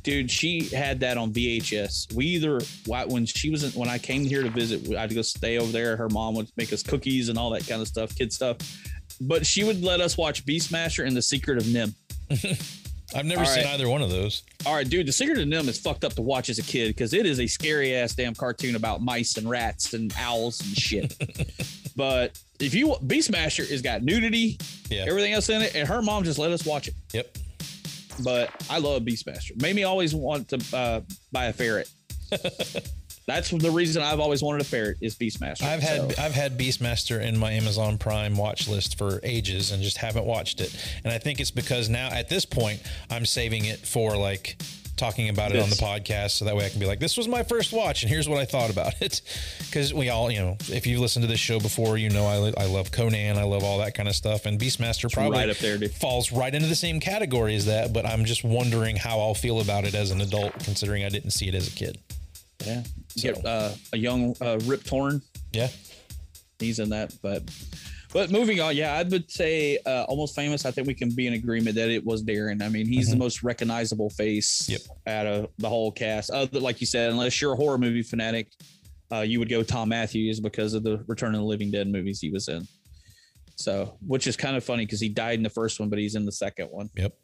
Dude, 0.02 0.30
she 0.30 0.62
had 0.64 0.98
that 1.00 1.16
on 1.16 1.32
VHS. 1.32 2.12
We 2.12 2.26
either 2.26 2.58
when 3.08 3.24
she 3.26 3.50
was 3.50 3.62
in, 3.62 3.70
when 3.78 3.88
I 3.88 3.98
came 3.98 4.24
here 4.24 4.42
to 4.42 4.50
visit, 4.50 4.94
I'd 4.96 5.14
go 5.14 5.22
stay 5.22 5.58
over 5.58 5.70
there. 5.70 5.96
Her 5.96 6.08
mom 6.08 6.34
would 6.34 6.50
make 6.56 6.72
us 6.72 6.82
cookies 6.82 7.28
and 7.28 7.38
all 7.38 7.50
that 7.50 7.66
kind 7.68 7.80
of 7.80 7.86
stuff, 7.88 8.14
kid 8.16 8.32
stuff. 8.32 8.56
But 9.20 9.46
she 9.46 9.62
would 9.62 9.82
let 9.84 10.00
us 10.00 10.18
watch 10.18 10.44
Beastmaster 10.44 11.06
and 11.06 11.16
The 11.16 11.22
Secret 11.22 11.58
of 11.58 11.64
NIMH. 11.64 11.94
I've 13.14 13.26
never 13.26 13.42
All 13.42 13.46
seen 13.46 13.64
right. 13.64 13.74
either 13.74 13.88
one 13.90 14.00
of 14.00 14.08
those. 14.10 14.42
All 14.64 14.74
right, 14.74 14.88
dude, 14.88 15.06
The 15.06 15.12
Secret 15.12 15.38
of 15.38 15.46
NIMH 15.46 15.68
is 15.68 15.78
fucked 15.78 16.02
up 16.02 16.14
to 16.14 16.22
watch 16.22 16.48
as 16.48 16.58
a 16.58 16.62
kid 16.62 16.88
because 16.88 17.12
it 17.12 17.26
is 17.26 17.38
a 17.40 17.46
scary 17.46 17.94
ass 17.94 18.14
damn 18.14 18.34
cartoon 18.34 18.74
about 18.74 19.02
mice 19.02 19.36
and 19.36 19.48
rats 19.48 19.92
and 19.94 20.12
owls 20.18 20.60
and 20.62 20.76
shit. 20.76 21.14
but 21.96 22.40
if 22.58 22.74
you 22.74 22.88
Beastmaster 23.04 23.68
has 23.70 23.82
got 23.82 24.02
nudity, 24.02 24.58
Yeah. 24.90 25.04
everything 25.06 25.34
else 25.34 25.48
in 25.50 25.60
it, 25.62 25.76
and 25.76 25.86
her 25.86 26.00
mom 26.02 26.24
just 26.24 26.38
let 26.38 26.50
us 26.52 26.64
watch 26.64 26.88
it. 26.88 26.94
Yep. 27.12 27.36
But 28.24 28.50
I 28.70 28.78
love 28.78 29.02
Beastmaster. 29.02 29.60
Made 29.60 29.76
me 29.76 29.84
always 29.84 30.14
want 30.14 30.48
to 30.48 30.76
uh, 30.76 31.00
buy 31.30 31.46
a 31.46 31.52
ferret. 31.52 31.90
That's 33.26 33.50
the 33.50 33.70
reason 33.70 34.02
I've 34.02 34.18
always 34.18 34.42
wanted 34.42 34.62
a 34.62 34.64
ferret 34.64 34.98
is 35.00 35.14
Beastmaster. 35.14 35.62
I've 35.62 35.80
had 35.80 36.12
So, 36.12 36.22
I've 36.22 36.34
had 36.34 36.58
Beastmaster 36.58 37.20
in 37.22 37.38
my 37.38 37.52
Amazon 37.52 37.96
Prime 37.96 38.36
watch 38.36 38.66
list 38.66 38.98
for 38.98 39.20
ages 39.22 39.70
and 39.70 39.82
just 39.82 39.96
haven't 39.96 40.24
watched 40.26 40.60
it. 40.60 40.74
And 41.04 41.12
I 41.12 41.18
think 41.18 41.40
it's 41.40 41.52
because 41.52 41.88
now 41.88 42.08
at 42.08 42.28
this 42.28 42.44
point 42.44 42.80
I'm 43.10 43.24
saving 43.24 43.66
it 43.66 43.78
for 43.78 44.16
like 44.16 44.60
talking 45.02 45.28
about 45.28 45.52
it 45.52 45.60
on 45.60 45.68
the 45.68 45.74
podcast 45.76 46.30
so 46.32 46.44
that 46.44 46.54
way 46.54 46.64
I 46.64 46.68
can 46.68 46.78
be 46.78 46.86
like 46.86 47.00
this 47.00 47.16
was 47.16 47.26
my 47.26 47.42
first 47.42 47.72
watch 47.72 48.02
and 48.04 48.10
here's 48.10 48.28
what 48.28 48.38
I 48.38 48.44
thought 48.44 48.70
about 48.70 48.94
it. 49.02 49.20
Cuz 49.72 49.92
we 49.92 50.10
all, 50.10 50.30
you 50.30 50.38
know, 50.38 50.56
if 50.68 50.86
you've 50.86 51.00
listened 51.00 51.24
to 51.24 51.26
this 51.26 51.40
show 51.40 51.58
before, 51.58 51.98
you 51.98 52.08
know 52.08 52.24
I 52.24 52.38
li- 52.38 52.54
I 52.56 52.66
love 52.66 52.92
Conan, 52.92 53.36
I 53.36 53.42
love 53.42 53.64
all 53.64 53.78
that 53.78 53.94
kind 53.94 54.08
of 54.08 54.14
stuff 54.14 54.46
and 54.46 54.60
Beastmaster 54.60 55.12
probably 55.12 55.38
right 55.38 55.50
up 55.50 55.56
there, 55.58 55.76
dude. 55.76 55.90
falls 55.92 56.30
right 56.30 56.54
into 56.54 56.68
the 56.68 56.76
same 56.76 57.00
category 57.00 57.56
as 57.56 57.66
that, 57.66 57.92
but 57.92 58.06
I'm 58.06 58.24
just 58.24 58.44
wondering 58.44 58.94
how 58.94 59.18
I'll 59.18 59.34
feel 59.34 59.60
about 59.60 59.84
it 59.84 59.94
as 59.94 60.12
an 60.12 60.20
adult 60.20 60.52
considering 60.60 61.04
I 61.04 61.08
didn't 61.08 61.30
see 61.32 61.48
it 61.48 61.54
as 61.56 61.66
a 61.66 61.72
kid. 61.72 61.98
yeah, 62.64 62.82
get 63.16 63.44
uh, 63.44 63.72
a 63.92 63.98
young 63.98 64.36
uh, 64.40 64.60
Rip 64.64 64.84
Torn. 64.84 65.20
Yeah. 65.52 65.68
he's 66.60 66.78
in 66.78 66.90
that. 66.90 67.12
But 67.20 67.42
but 68.12 68.30
moving 68.30 68.60
on, 68.60 68.76
yeah, 68.76 68.94
I 68.94 69.02
would 69.02 69.30
say 69.30 69.78
uh, 69.86 70.04
almost 70.04 70.34
famous. 70.34 70.64
I 70.66 70.70
think 70.70 70.86
we 70.86 70.94
can 70.94 71.10
be 71.10 71.26
in 71.26 71.32
agreement 71.34 71.76
that 71.76 71.88
it 71.90 72.04
was 72.04 72.22
Darren. 72.22 72.62
I 72.62 72.68
mean, 72.68 72.86
he's 72.86 73.10
the 73.10 73.16
most 73.16 73.42
recognizable 73.42 74.10
face 74.10 74.68
Yep. 74.68 74.80
out 75.06 75.26
of 75.26 75.48
the 75.58 75.68
whole 75.68 75.90
cast. 75.92 76.30
Other 76.30 76.60
like 76.60 76.80
you 76.80 76.86
said, 76.86 77.10
unless 77.10 77.40
you're 77.40 77.52
a 77.52 77.56
horror 77.56 77.78
movie 77.78 78.02
fanatic, 78.02 78.48
uh, 79.12 79.20
you 79.20 79.38
would 79.38 79.48
go 79.48 79.62
Tom 79.62 79.88
Matthews 79.90 80.40
because 80.40 80.74
of 80.74 80.82
the 80.82 81.04
Return 81.06 81.34
of 81.34 81.40
the 81.40 81.46
Living 81.46 81.70
Dead 81.70 81.86
movies 81.88 82.20
he 82.20 82.30
was 82.30 82.48
in. 82.48 82.66
So, 83.56 83.96
which 84.06 84.26
is 84.26 84.36
kind 84.36 84.56
of 84.56 84.64
funny 84.64 84.84
because 84.86 85.00
he 85.00 85.08
died 85.08 85.34
in 85.34 85.42
the 85.42 85.50
first 85.50 85.78
one, 85.78 85.88
but 85.88 85.98
he's 85.98 86.14
in 86.14 86.24
the 86.24 86.32
second 86.32 86.66
one. 86.66 86.90
Yep. 86.96 87.14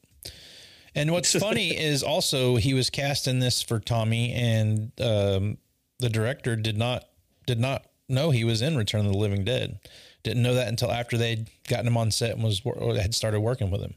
And 0.95 1.12
what's 1.12 1.34
funny 1.39 1.76
is 1.76 2.03
also 2.03 2.57
he 2.57 2.74
was 2.74 2.91
cast 2.91 3.26
in 3.28 3.39
this 3.39 3.62
for 3.62 3.80
Tommy, 3.80 4.32
and 4.32 4.93
um, 5.01 5.59
the 5.99 6.09
director 6.09 6.57
did 6.57 6.76
not 6.76 7.05
did 7.47 7.59
not 7.59 7.86
know 8.09 8.30
he 8.30 8.45
was 8.45 8.62
in 8.62 8.76
Return 8.76 9.07
of 9.07 9.12
the 9.12 9.18
Living 9.18 9.45
Dead. 9.45 9.78
Didn't 10.23 10.43
know 10.43 10.55
that 10.55 10.69
until 10.69 10.91
after 10.93 11.16
they'd 11.16 11.49
gotten 11.69 11.87
him 11.87 11.97
on 11.97 12.11
set 12.11 12.33
and 12.33 12.43
was 12.43 12.61
or 12.64 12.95
had 12.97 13.14
started 13.14 13.41
working 13.41 13.71
with 13.71 13.81
him. 13.81 13.95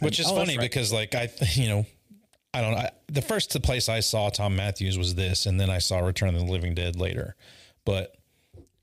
Which 0.00 0.18
is 0.18 0.26
Oh, 0.26 0.34
funny 0.34 0.56
right. 0.56 0.62
because 0.62 0.92
like 0.92 1.14
I 1.14 1.30
you 1.52 1.68
know 1.68 1.86
I 2.52 2.60
don't 2.60 2.72
know 2.72 2.78
I, 2.78 2.90
the 3.08 3.22
first 3.22 3.60
place 3.62 3.88
I 3.88 4.00
saw 4.00 4.30
Tom 4.30 4.56
Matthews 4.56 4.96
was 4.98 5.14
this, 5.14 5.46
and 5.46 5.60
then 5.60 5.70
I 5.70 5.78
saw 5.78 5.98
Return 5.98 6.30
of 6.30 6.40
the 6.40 6.50
Living 6.50 6.74
Dead 6.74 6.96
later, 6.96 7.36
but. 7.84 8.16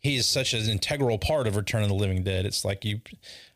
He 0.03 0.15
is 0.15 0.27
such 0.27 0.55
an 0.55 0.67
integral 0.67 1.19
part 1.19 1.45
of 1.45 1.55
Return 1.55 1.83
of 1.83 1.89
the 1.89 1.93
Living 1.93 2.23
Dead. 2.23 2.47
It's 2.47 2.65
like 2.65 2.83
you, 2.83 3.01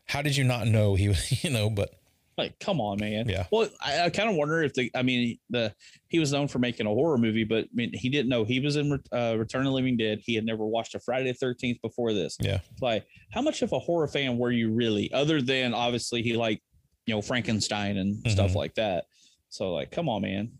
how 0.04 0.22
did 0.22 0.36
you 0.36 0.44
not 0.44 0.68
know 0.68 0.94
he, 0.94 1.08
was 1.08 1.42
you 1.42 1.50
know? 1.50 1.68
But 1.68 1.98
Like, 2.38 2.58
come 2.60 2.80
on, 2.82 2.98
man. 3.00 3.28
Yeah. 3.28 3.46
Well, 3.50 3.68
I, 3.80 4.02
I 4.02 4.10
kind 4.10 4.28
of 4.28 4.36
wonder 4.36 4.62
if 4.62 4.74
the, 4.74 4.90
I 4.94 5.02
mean, 5.02 5.38
the 5.48 5.72
he 6.08 6.18
was 6.18 6.32
known 6.32 6.48
for 6.48 6.58
making 6.58 6.86
a 6.86 6.90
horror 6.90 7.16
movie, 7.16 7.44
but 7.44 7.64
I 7.64 7.68
mean, 7.72 7.90
he 7.94 8.08
didn't 8.10 8.28
know 8.28 8.44
he 8.44 8.60
was 8.60 8.76
in 8.76 8.92
uh, 9.12 9.36
Return 9.38 9.62
of 9.62 9.66
the 9.68 9.72
Living 9.72 9.96
Dead. 9.96 10.20
He 10.22 10.34
had 10.34 10.44
never 10.44 10.66
watched 10.66 10.94
a 10.94 11.00
Friday 11.00 11.32
the 11.32 11.34
Thirteenth 11.38 11.80
before 11.80 12.12
this. 12.12 12.36
yeah, 12.40 12.60
like, 12.82 13.06
how 13.32 13.40
much 13.40 13.62
of 13.62 13.72
a 13.72 13.78
horror 13.78 14.06
fan 14.06 14.36
were 14.36 14.50
you 14.52 14.70
really? 14.72 15.10
Other 15.12 15.40
than 15.40 15.72
obviously 15.72 16.22
he 16.22 16.36
liked, 16.36 16.60
you 17.06 17.14
know, 17.14 17.22
Frankenstein 17.22 17.96
and 17.96 18.16
stuff 18.30 18.52
Mhm. 18.52 18.56
like 18.56 18.74
that. 18.74 19.04
So, 19.48 19.72
like, 19.72 19.90
come 19.90 20.08
on, 20.08 20.20
man. 20.22 20.50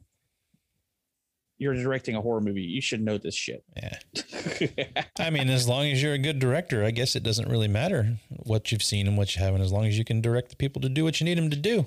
You're 1.59 1.74
directing 1.74 2.14
a 2.14 2.20
horror 2.20 2.40
movie. 2.40 2.62
You 2.62 2.82
should 2.82 3.02
know 3.02 3.16
this 3.18 3.34
shit. 3.34 3.64
yeah. 3.76 3.98
I 5.18 5.30
mean, 5.30 5.48
as 5.48 5.68
long 5.68 5.86
as 5.86 6.02
you're 6.02 6.12
a 6.12 6.18
good 6.18 6.38
director, 6.38 6.84
I 6.84 6.90
guess 6.90 7.16
it 7.16 7.22
doesn't 7.22 7.48
really 7.48 7.68
matter 7.68 8.18
what 8.28 8.70
you've 8.70 8.82
seen 8.82 9.07
and 9.07 9.16
what 9.16 9.34
you 9.34 9.42
haven't, 9.42 9.62
as 9.62 9.72
long 9.72 9.86
as 9.86 9.96
you 9.96 10.04
can 10.04 10.20
direct 10.20 10.50
the 10.50 10.57
people 10.57 10.82
to 10.82 10.88
do 10.88 11.04
what 11.04 11.20
you 11.20 11.24
need 11.24 11.38
them 11.38 11.50
to 11.50 11.57
do. 11.57 11.86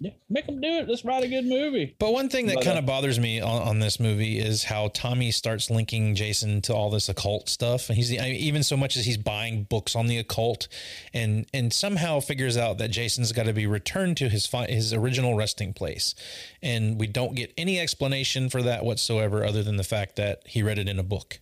Yeah, 0.00 0.12
make 0.30 0.46
them 0.46 0.60
do 0.60 0.68
it. 0.68 0.88
Let's 0.88 1.04
write 1.04 1.24
a 1.24 1.28
good 1.28 1.44
movie. 1.44 1.96
But 1.98 2.12
one 2.12 2.28
thing 2.28 2.46
that 2.46 2.62
kind 2.62 2.78
of 2.78 2.86
bothers 2.86 3.18
me 3.18 3.40
on, 3.40 3.62
on 3.62 3.78
this 3.80 3.98
movie 3.98 4.38
is 4.38 4.64
how 4.64 4.90
Tommy 4.94 5.32
starts 5.32 5.70
linking 5.70 6.14
Jason 6.14 6.60
to 6.62 6.74
all 6.74 6.88
this 6.88 7.08
occult 7.08 7.48
stuff, 7.48 7.88
and 7.88 7.96
he's 7.96 8.12
I 8.12 8.22
mean, 8.22 8.36
even 8.36 8.62
so 8.62 8.76
much 8.76 8.96
as 8.96 9.06
he's 9.06 9.16
buying 9.16 9.64
books 9.64 9.96
on 9.96 10.06
the 10.06 10.18
occult, 10.18 10.68
and 11.12 11.46
and 11.52 11.72
somehow 11.72 12.20
figures 12.20 12.56
out 12.56 12.78
that 12.78 12.88
Jason's 12.88 13.32
got 13.32 13.46
to 13.46 13.52
be 13.52 13.66
returned 13.66 14.16
to 14.18 14.28
his 14.28 14.46
fi- 14.46 14.68
his 14.68 14.92
original 14.92 15.34
resting 15.34 15.72
place, 15.72 16.14
and 16.62 17.00
we 17.00 17.08
don't 17.08 17.34
get 17.34 17.52
any 17.58 17.80
explanation 17.80 18.48
for 18.48 18.62
that 18.62 18.84
whatsoever, 18.84 19.44
other 19.44 19.64
than 19.64 19.76
the 19.76 19.84
fact 19.84 20.14
that 20.14 20.42
he 20.46 20.62
read 20.62 20.78
it 20.78 20.88
in 20.88 21.00
a 21.00 21.04
book, 21.04 21.40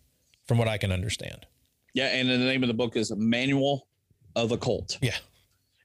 from 0.48 0.56
what 0.56 0.68
I 0.68 0.78
can 0.78 0.92
understand. 0.92 1.44
Yeah, 1.92 2.06
and 2.06 2.28
the 2.28 2.38
name 2.38 2.62
of 2.62 2.68
the 2.68 2.74
book 2.74 2.96
is 2.96 3.10
Manual 3.14 3.86
of 4.34 4.50
Occult. 4.52 4.98
Yeah. 5.02 5.16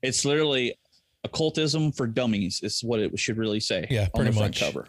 It's 0.01 0.25
literally 0.25 0.75
occultism 1.23 1.91
for 1.91 2.07
dummies 2.07 2.59
is 2.63 2.81
what 2.83 2.99
it 2.99 3.17
should 3.19 3.37
really 3.37 3.59
say 3.59 3.87
Yeah, 3.89 4.01
on 4.01 4.05
the 4.05 4.11
pretty 4.17 4.31
front 4.37 4.53
much. 4.53 4.59
cover. 4.59 4.87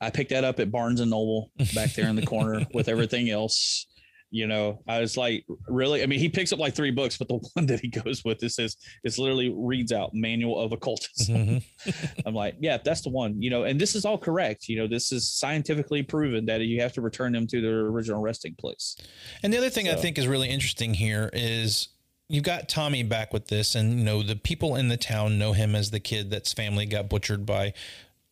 I 0.00 0.10
picked 0.10 0.30
that 0.30 0.44
up 0.44 0.60
at 0.60 0.70
Barnes 0.70 1.00
and 1.00 1.10
Noble 1.10 1.50
back 1.74 1.92
there 1.94 2.08
in 2.08 2.16
the 2.16 2.26
corner 2.26 2.66
with 2.74 2.88
everything 2.88 3.30
else. 3.30 3.86
You 4.30 4.46
know, 4.48 4.82
I 4.88 5.00
was 5.00 5.16
like, 5.16 5.46
really? 5.68 6.02
I 6.02 6.06
mean, 6.06 6.18
he 6.18 6.28
picks 6.28 6.52
up 6.52 6.58
like 6.58 6.74
three 6.74 6.90
books, 6.90 7.16
but 7.16 7.28
the 7.28 7.38
one 7.54 7.64
that 7.66 7.80
he 7.80 7.88
goes 7.88 8.22
with 8.24 8.42
it 8.42 8.50
says 8.50 8.76
it's 9.04 9.18
literally 9.18 9.54
reads 9.56 9.92
out 9.92 10.10
Manual 10.12 10.60
of 10.60 10.72
Occultism. 10.72 11.36
Mhm. 11.36 12.22
I'm 12.26 12.34
like, 12.34 12.56
yeah, 12.60 12.76
that's 12.84 13.02
the 13.02 13.08
one. 13.10 13.40
You 13.40 13.50
know, 13.50 13.62
and 13.62 13.80
this 13.80 13.94
is 13.94 14.04
all 14.04 14.18
correct. 14.18 14.68
You 14.68 14.78
know, 14.78 14.88
this 14.88 15.12
is 15.12 15.32
scientifically 15.32 16.02
proven 16.02 16.44
that 16.46 16.60
you 16.60 16.82
have 16.82 16.92
to 16.94 17.00
return 17.00 17.32
them 17.32 17.46
to 17.46 17.60
their 17.62 17.80
original 17.86 18.20
resting 18.20 18.54
place. 18.56 18.96
And 19.44 19.52
the 19.52 19.58
other 19.58 19.70
thing 19.70 19.88
I 19.88 19.94
think 19.94 20.18
is 20.18 20.26
really 20.26 20.48
interesting 20.50 20.92
here 20.92 21.30
is 21.32 21.88
you've 22.28 22.44
got 22.44 22.68
Tommy 22.68 23.02
back 23.02 23.32
with 23.32 23.48
this, 23.48 23.74
and 23.74 23.98
you 23.98 24.04
know 24.04 24.22
the 24.22 24.36
people 24.36 24.76
in 24.76 24.88
the 24.88 24.96
town 24.96 25.38
know 25.38 25.52
him 25.52 25.74
as 25.74 25.90
the 25.90 26.00
kid 26.00 26.30
that's 26.30 26.52
family 26.52 26.86
got 26.86 27.08
butchered 27.08 27.46
by 27.46 27.72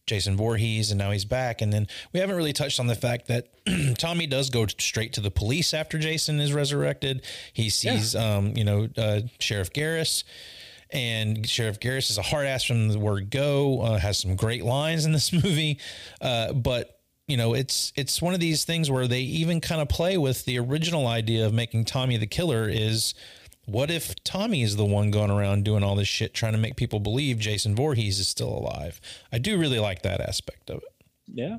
Jason 0.06 0.36
Voorhees, 0.36 0.90
and 0.90 0.98
now 0.98 1.10
he's 1.10 1.24
back. 1.24 1.62
And 1.62 1.72
then 1.72 1.86
we 2.12 2.20
haven't 2.20 2.36
really 2.36 2.52
touched 2.52 2.78
on 2.78 2.86
the 2.86 2.94
fact 2.94 3.28
that 3.28 3.48
Tommy 3.98 4.26
does 4.26 4.50
go 4.50 4.66
straight 4.66 5.12
to 5.14 5.20
the 5.20 5.30
police 5.30 5.72
after 5.72 5.98
Jason 5.98 6.40
is 6.40 6.52
resurrected. 6.52 7.24
He 7.52 7.70
sees, 7.70 8.14
um, 8.14 8.54
you 8.56 8.64
know, 8.64 8.88
uh, 8.96 9.22
Sheriff 9.38 9.72
Garris. 9.72 10.24
And 10.90 11.48
Sheriff 11.48 11.80
Garris 11.80 12.10
is 12.10 12.18
a 12.18 12.22
hard 12.22 12.46
ass 12.46 12.62
from 12.62 12.88
the 12.88 12.98
word 12.98 13.30
go. 13.30 13.80
Uh, 13.80 13.98
has 13.98 14.18
some 14.18 14.36
great 14.36 14.64
lines 14.64 15.04
in 15.06 15.12
this 15.12 15.32
movie, 15.44 15.80
uh, 16.20 16.52
but 16.52 17.00
you 17.26 17.38
know 17.38 17.54
it's 17.54 17.92
it's 17.96 18.20
one 18.20 18.34
of 18.34 18.38
these 18.38 18.64
things 18.64 18.90
where 18.90 19.08
they 19.08 19.20
even 19.20 19.60
kind 19.60 19.80
of 19.80 19.88
play 19.88 20.18
with 20.18 20.44
the 20.44 20.58
original 20.58 21.06
idea 21.06 21.46
of 21.46 21.54
making 21.54 21.86
Tommy 21.86 22.16
the 22.16 22.26
killer. 22.26 22.68
Is 22.68 23.14
what 23.66 23.90
if 23.90 24.14
Tommy 24.24 24.62
is 24.62 24.76
the 24.76 24.84
one 24.84 25.10
going 25.10 25.30
around 25.30 25.64
doing 25.64 25.82
all 25.82 25.94
this 25.96 26.08
shit, 26.08 26.34
trying 26.34 26.52
to 26.52 26.58
make 26.58 26.76
people 26.76 27.00
believe 27.00 27.38
Jason 27.38 27.74
Voorhees 27.74 28.18
is 28.18 28.28
still 28.28 28.48
alive? 28.50 29.00
I 29.32 29.38
do 29.38 29.58
really 29.58 29.78
like 29.78 30.02
that 30.02 30.20
aspect 30.20 30.70
of 30.70 30.78
it. 30.78 31.06
Yeah. 31.26 31.58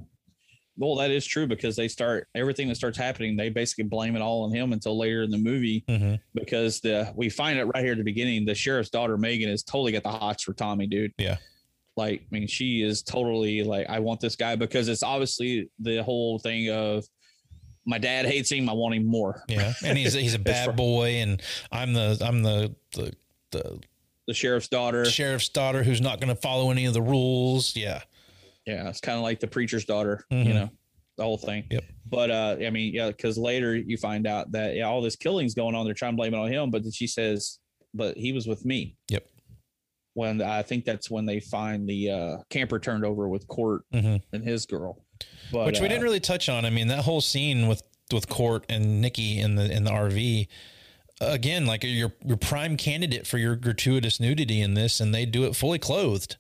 Well, 0.78 0.96
that 0.96 1.10
is 1.10 1.26
true 1.26 1.48
because 1.48 1.78
they 1.78 1.88
start 1.88 2.28
everything 2.36 2.68
that 2.68 2.76
starts 2.76 2.98
happening. 2.98 3.38
They 3.38 3.50
basically 3.50 3.86
blame 3.86 4.16
it 4.18 4.22
all 4.22 4.44
on 4.44 4.54
him 4.54 4.74
until 4.74 4.98
later 4.98 5.24
in 5.24 5.30
the 5.32 5.38
movie 5.38 5.86
Mhm. 5.88 6.20
because 6.34 6.82
the 6.82 7.14
we 7.16 7.30
find 7.30 7.58
it 7.58 7.64
right 7.64 7.82
here 7.82 7.94
at 7.94 7.98
the 7.98 8.04
beginning. 8.04 8.44
The 8.46 8.56
sheriff's 8.56 8.90
daughter 8.90 9.18
Megan 9.18 9.50
is 9.50 9.64
totally 9.64 9.94
got 9.94 10.04
the 10.04 10.10
hots 10.12 10.44
for 10.44 10.54
Tommy, 10.54 10.86
dude. 10.88 11.14
Yeah. 11.18 11.38
Like, 11.96 12.24
I 12.24 12.26
mean, 12.30 12.48
she 12.48 12.82
is 12.82 13.02
totally 13.04 13.64
like, 13.64 13.88
I 13.90 14.00
want 14.00 14.20
this 14.20 14.36
guy 14.36 14.58
because 14.58 14.90
it's 14.90 15.02
obviously 15.02 15.70
the 15.80 16.04
whole 16.04 16.40
thing 16.40 16.70
of 16.70 17.06
my 17.86 17.98
dad 17.98 18.26
hates 18.26 18.52
him. 18.52 18.70
I 18.70 18.74
want 18.74 18.96
him 18.96 19.06
more. 19.06 19.44
Yeah, 19.48 19.74
and 19.84 19.98
he's 19.98 20.14
he's 20.14 20.34
a 20.34 20.40
bad 20.54 20.76
boy, 20.76 21.16
and 21.18 21.42
I'm 21.72 21.94
the 21.94 22.18
I'm 22.22 22.42
the 22.44 22.76
the 22.94 23.14
the 23.52 23.80
The 24.28 24.34
sheriff's 24.34 24.68
daughter. 24.68 25.06
sheriff's 25.06 25.50
daughter 25.50 25.84
who's 25.84 26.02
not 26.02 26.20
going 26.20 26.34
to 26.36 26.42
follow 26.42 26.72
any 26.72 26.86
of 26.86 26.94
the 26.94 27.02
rules. 27.02 27.76
Yeah, 27.76 28.02
Yeah, 28.66 28.90
it's 28.90 29.00
kind 29.02 29.18
of 29.18 29.24
like 29.24 29.40
the 29.40 29.48
preacher's 29.48 29.86
daughter, 29.86 30.26
Mhm. 30.32 30.46
you 30.48 30.54
know, 30.54 30.70
the 31.18 31.24
whole 31.24 31.38
thing. 31.38 31.66
Yep. 31.70 31.84
But 32.08 32.32
uh, 32.32 32.58
I 32.66 32.70
mean, 32.72 32.94
yeah, 32.94 33.08
because 33.08 33.38
later 33.38 33.76
you 33.76 33.98
find 33.98 34.26
out 34.28 34.52
that 34.54 34.76
yeah, 34.76 34.86
all 34.88 35.02
this 35.02 35.16
killing's 35.16 35.54
going 35.54 35.76
on. 35.76 35.86
They're 35.86 35.94
trying 35.94 36.14
to 36.14 36.18
blame 36.18 36.34
it 36.34 36.38
on 36.38 36.52
him, 36.52 36.72
but 36.72 36.82
then 36.84 36.92
she 36.92 37.08
says, 37.08 37.60
"But 37.94 38.18
he 38.18 38.32
was 38.34 38.48
with 38.48 38.66
me." 38.66 38.96
Yep. 39.10 39.28
When 40.14 40.42
I 40.42 40.62
think 40.62 40.86
that's 40.86 41.12
when 41.12 41.26
they 41.26 41.40
find 41.42 41.88
the 41.90 42.10
uh, 42.12 42.38
camper 42.50 42.80
turned 42.80 43.04
over 43.06 43.28
with 43.28 43.48
Cort 43.48 43.84
Mhm. 43.94 44.22
and 44.34 44.44
his 44.44 44.66
girl. 44.66 45.05
But, 45.52 45.66
which 45.66 45.80
we 45.80 45.86
uh, 45.86 45.90
didn't 45.90 46.04
really 46.04 46.20
touch 46.20 46.50
on. 46.50 46.66
I 46.66 46.70
mean, 46.70 46.88
that 46.88 47.06
whole 47.06 47.22
scene 47.22 47.68
with 47.68 47.84
with 48.12 48.30
Cort 48.30 48.66
and 48.70 49.02
Nikki 49.02 49.40
in 49.40 49.56
the 49.56 49.72
in 49.72 49.84
the 49.84 49.92
RV. 49.92 50.48
Again, 51.22 51.66
like 51.66 51.84
your 51.84 52.14
your 52.24 52.38
prime 52.38 52.78
candidate 52.78 53.26
for 53.26 53.38
your 53.38 53.56
gratuitous 53.56 54.20
nudity 54.20 54.62
in 54.62 54.74
this, 54.74 55.00
and 55.00 55.14
they 55.14 55.26
do 55.26 55.46
it 55.46 55.56
fully 55.56 55.80
clothed. 55.80 56.36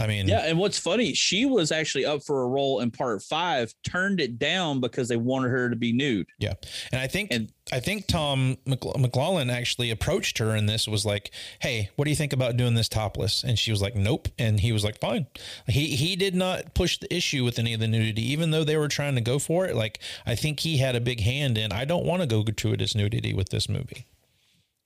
I 0.00 0.06
mean, 0.06 0.28
Yeah, 0.28 0.44
and 0.46 0.58
what's 0.58 0.78
funny, 0.78 1.12
she 1.12 1.44
was 1.44 1.72
actually 1.72 2.04
up 2.04 2.22
for 2.22 2.42
a 2.42 2.46
role 2.46 2.78
in 2.80 2.90
part 2.92 3.20
five, 3.22 3.74
turned 3.82 4.20
it 4.20 4.38
down 4.38 4.80
because 4.80 5.08
they 5.08 5.16
wanted 5.16 5.48
her 5.48 5.68
to 5.68 5.74
be 5.76 5.92
nude. 5.92 6.28
Yeah, 6.38 6.54
and 6.92 7.00
I 7.00 7.08
think 7.08 7.32
And- 7.32 7.52
I 7.70 7.80
think 7.80 8.06
Tom 8.06 8.56
McL- 8.66 8.96
McLoughlin 8.98 9.50
actually 9.50 9.90
approached 9.90 10.38
her, 10.38 10.54
and 10.54 10.68
this 10.68 10.86
was 10.88 11.04
like, 11.04 11.30
"Hey, 11.60 11.90
what 11.96 12.04
do 12.06 12.10
you 12.10 12.16
think 12.16 12.32
about 12.32 12.56
doing 12.56 12.74
this 12.74 12.88
topless?" 12.88 13.42
And 13.44 13.58
she 13.58 13.70
was 13.70 13.82
like, 13.82 13.94
"Nope," 13.96 14.28
and 14.38 14.60
he 14.60 14.72
was 14.72 14.84
like, 14.84 14.98
"Fine." 15.00 15.26
He 15.66 15.96
he 15.96 16.14
did 16.16 16.34
not 16.34 16.74
push 16.74 16.96
the 16.98 17.12
issue 17.14 17.44
with 17.44 17.58
any 17.58 17.74
of 17.74 17.80
the 17.80 17.88
nudity, 17.88 18.22
even 18.30 18.52
though 18.52 18.64
they 18.64 18.76
were 18.76 18.88
trying 18.88 19.16
to 19.16 19.20
go 19.20 19.38
for 19.38 19.66
it. 19.66 19.74
Like 19.76 19.98
I 20.24 20.34
think 20.34 20.60
he 20.60 20.78
had 20.78 20.94
a 20.96 21.00
big 21.00 21.20
hand 21.20 21.58
in. 21.58 21.72
I 21.72 21.84
don't 21.84 22.06
want 22.06 22.22
to 22.22 22.26
go 22.28 22.42
gratuitous 22.42 22.94
nudity 22.94 23.34
with 23.34 23.50
this 23.50 23.68
movie. 23.68 24.06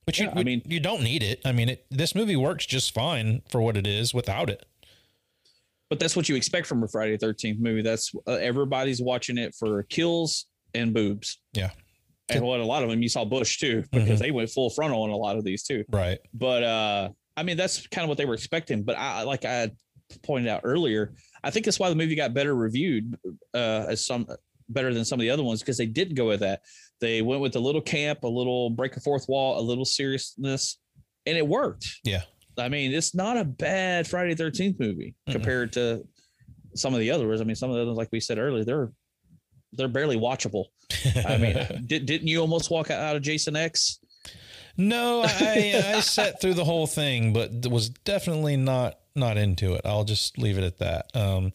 But 0.05 0.17
you, 0.19 0.25
Yeah, 0.25 0.33
I 0.35 0.43
mean- 0.43 0.63
you 0.67 0.81
don't 0.81 1.03
need 1.03 1.23
it. 1.23 1.39
I 1.45 1.53
mean, 1.53 1.69
it, 1.69 1.85
this 1.89 2.13
movie 2.15 2.35
works 2.35 2.65
just 2.65 2.93
fine 2.93 3.43
for 3.47 3.61
what 3.61 3.77
it 3.77 3.87
is 3.87 4.13
without 4.13 4.49
it. 4.49 4.65
But 5.89 5.99
that's 5.99 6.15
what 6.15 6.29
you 6.29 6.35
expect 6.35 6.67
from 6.67 6.83
a 6.83 6.87
Friday 6.87 7.17
13th 7.17 7.59
movie. 7.59 7.81
That's 7.81 8.11
uh, 8.27 8.33
everybody's 8.33 9.01
watching 9.01 9.37
it 9.37 9.55
for 9.57 9.83
kills 9.83 10.47
and 10.73 10.93
boobs. 10.93 11.39
Yeah. 11.53 11.71
And 12.29 12.43
what 12.43 12.59
a 12.59 12.65
lot 12.65 12.83
of 12.83 12.89
them 12.89 13.01
you 13.01 13.09
saw 13.09 13.25
Bush 13.25 13.59
too, 13.59 13.83
because 13.91 14.19
they 14.19 14.31
went 14.31 14.49
full 14.49 14.69
frontal 14.69 15.03
on 15.03 15.09
a 15.09 15.15
lot 15.15 15.37
of 15.37 15.43
these 15.43 15.63
too. 15.63 15.83
Right. 15.89 16.19
But 16.33 16.63
uh, 16.63 17.09
I 17.35 17.43
mean, 17.43 17.57
that's 17.57 17.85
kind 17.87 18.03
of 18.03 18.09
what 18.09 18.17
they 18.17 18.25
were 18.25 18.33
expecting. 18.33 18.83
But 18.83 18.97
I, 18.97 19.23
like 19.23 19.45
I 19.45 19.71
pointed 20.23 20.49
out 20.49 20.61
earlier, 20.63 21.13
I 21.43 21.51
think 21.51 21.65
that's 21.65 21.79
why 21.79 21.89
the 21.89 21.95
movie 21.95 22.15
got 22.15 22.33
better 22.33 22.55
reviewed 22.55 23.17
uh, 23.53 23.85
as 23.89 24.05
some 24.05 24.27
better 24.69 24.93
than 24.93 25.05
some 25.05 25.19
of 25.19 25.21
the 25.21 25.29
other 25.29 25.43
ones 25.43 25.59
because 25.59 25.77
they 25.77 25.85
didn't 25.85 26.15
go 26.15 26.27
with 26.27 26.39
that. 26.39 26.61
They 27.01 27.21
went 27.21 27.41
with 27.41 27.55
a 27.55 27.59
little 27.59 27.81
camp, 27.81 28.23
a 28.23 28.27
little 28.27 28.69
break 28.69 28.95
a 28.95 29.01
fourth 29.01 29.27
wall, 29.27 29.59
a 29.59 29.61
little 29.61 29.85
seriousness, 29.85 30.79
and 31.25 31.37
it 31.37 31.47
worked. 31.47 31.85
Yeah. 32.03 32.21
I 32.57 32.69
mean, 32.69 32.93
it's 32.93 33.15
not 33.15 33.37
a 33.37 33.43
bad 33.43 34.07
Friday 34.07 34.35
Thirteenth 34.35 34.79
movie 34.79 35.15
Mm-mm. 35.27 35.31
compared 35.31 35.73
to 35.73 36.03
some 36.75 36.93
of 36.93 36.99
the 36.99 37.11
others. 37.11 37.41
I 37.41 37.43
mean, 37.43 37.55
some 37.55 37.69
of 37.69 37.75
the 37.75 37.81
others, 37.83 37.97
like 37.97 38.09
we 38.11 38.19
said 38.19 38.37
earlier, 38.37 38.63
they're 38.63 38.91
they're 39.73 39.87
barely 39.87 40.17
watchable. 40.17 40.65
I 41.25 41.37
mean, 41.37 41.83
did, 41.87 42.05
didn't 42.05 42.27
you 42.27 42.41
almost 42.41 42.69
walk 42.69 42.91
out 42.91 43.15
of 43.15 43.21
Jason 43.21 43.55
X? 43.55 43.99
No, 44.77 45.23
I 45.23 45.83
I 45.95 45.99
sat 45.99 46.41
through 46.41 46.55
the 46.55 46.65
whole 46.65 46.87
thing, 46.87 47.33
but 47.33 47.51
was 47.69 47.89
definitely 47.89 48.57
not 48.57 48.99
not 49.15 49.37
into 49.37 49.73
it. 49.73 49.81
I'll 49.85 50.03
just 50.03 50.37
leave 50.37 50.57
it 50.57 50.63
at 50.63 50.79
that. 50.79 51.05
Um, 51.13 51.51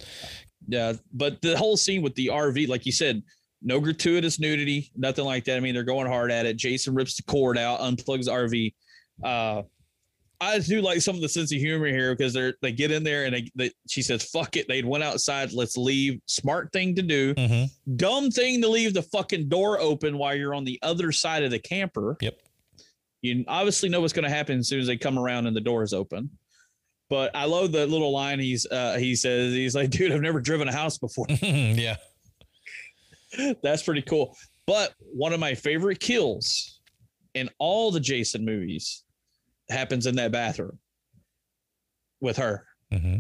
Yeah, 0.67 0.93
but 1.13 1.41
the 1.43 1.57
whole 1.57 1.77
scene 1.77 2.03
with 2.03 2.15
the 2.15 2.29
RV, 2.29 2.69
like 2.69 2.87
you 2.87 2.93
said, 2.93 3.23
no 3.63 3.81
gratuitous 3.81 4.39
nudity, 4.39 4.91
nothing 4.95 5.25
like 5.25 5.45
that. 5.45 5.57
I 5.57 5.61
mean, 5.61 5.75
they're 5.75 5.83
going 5.83 6.07
hard 6.07 6.31
at 6.31 6.47
it. 6.47 6.57
Jason 6.57 6.95
rips 6.95 7.17
the 7.17 7.25
cord 7.25 7.59
out, 7.59 7.81
unplugs 7.81 8.27
the 8.27 8.31
RV. 8.31 8.75
Uh, 9.25 9.63
I 10.41 10.59
do 10.61 10.81
like 10.81 11.01
some 11.01 11.17
of 11.17 11.21
the 11.23 11.29
sense 11.29 11.53
of 11.53 11.59
humor 11.59 11.87
here 11.89 12.15
because 12.15 12.33
they're 12.33 12.55
they 12.63 12.71
get 12.73 12.91
in 12.93 13.03
there 13.03 13.25
and 13.25 13.35
they, 13.35 13.51
they 13.57 13.71
she 13.89 14.03
says 14.03 14.23
fuck 14.23 14.57
it. 14.57 14.69
They 14.69 14.83
went 14.83 15.03
outside. 15.03 15.53
Let's 15.53 15.77
leave. 15.77 16.21
Smart 16.27 16.73
thing 16.73 16.95
to 16.95 17.03
do. 17.03 17.35
mhm. 17.35 17.69
Dumb 17.97 18.31
thing 18.31 18.61
to 18.63 18.69
leave 18.69 18.95
the 18.95 19.03
fucking 19.03 19.49
door 19.49 19.81
open 19.81 20.17
while 20.17 20.35
you're 20.37 20.55
on 20.55 20.65
the 20.65 20.79
other 20.83 21.11
side 21.11 21.43
of 21.43 21.51
the 21.51 21.59
camper. 21.59 22.17
Yep. 22.21 22.39
You 23.23 23.45
obviously 23.49 23.89
know 23.89 24.01
what's 24.01 24.13
going 24.13 24.29
to 24.29 24.35
happen 24.35 24.61
as 24.61 24.69
soon 24.69 24.81
as 24.81 24.87
they 24.87 24.97
come 24.97 25.19
around 25.19 25.49
and 25.49 25.57
the 25.57 25.61
door 25.61 25.83
is 25.83 25.93
open. 25.93 26.31
But 27.11 27.35
I 27.35 27.47
love 27.47 27.73
the 27.73 27.87
little 27.87 28.13
line 28.13 28.39
he's 28.39 28.65
uh, 28.67 28.97
he 28.99 29.17
says 29.17 29.53
he's 29.55 29.75
like, 29.75 29.91
dude, 29.91 30.13
I've 30.13 30.21
never 30.21 30.41
driven 30.41 30.69
a 30.69 30.73
house 30.73 30.99
before. 30.99 31.27
yeah. 31.43 31.97
That's 33.63 33.83
pretty 33.83 34.03
cool. 34.03 34.37
But 34.67 34.95
one 35.01 35.33
of 35.33 35.41
my 35.41 35.55
favorite 35.55 35.99
kills 36.01 36.81
in 37.35 37.49
all 37.59 37.91
the 37.91 38.01
Jason 38.01 38.45
movies 38.45 39.03
happens 39.71 40.07
in 40.07 40.17
that 40.17 40.33
bathroom 40.33 40.79
with 42.21 42.37
her. 42.39 42.67
hmm 42.93 43.17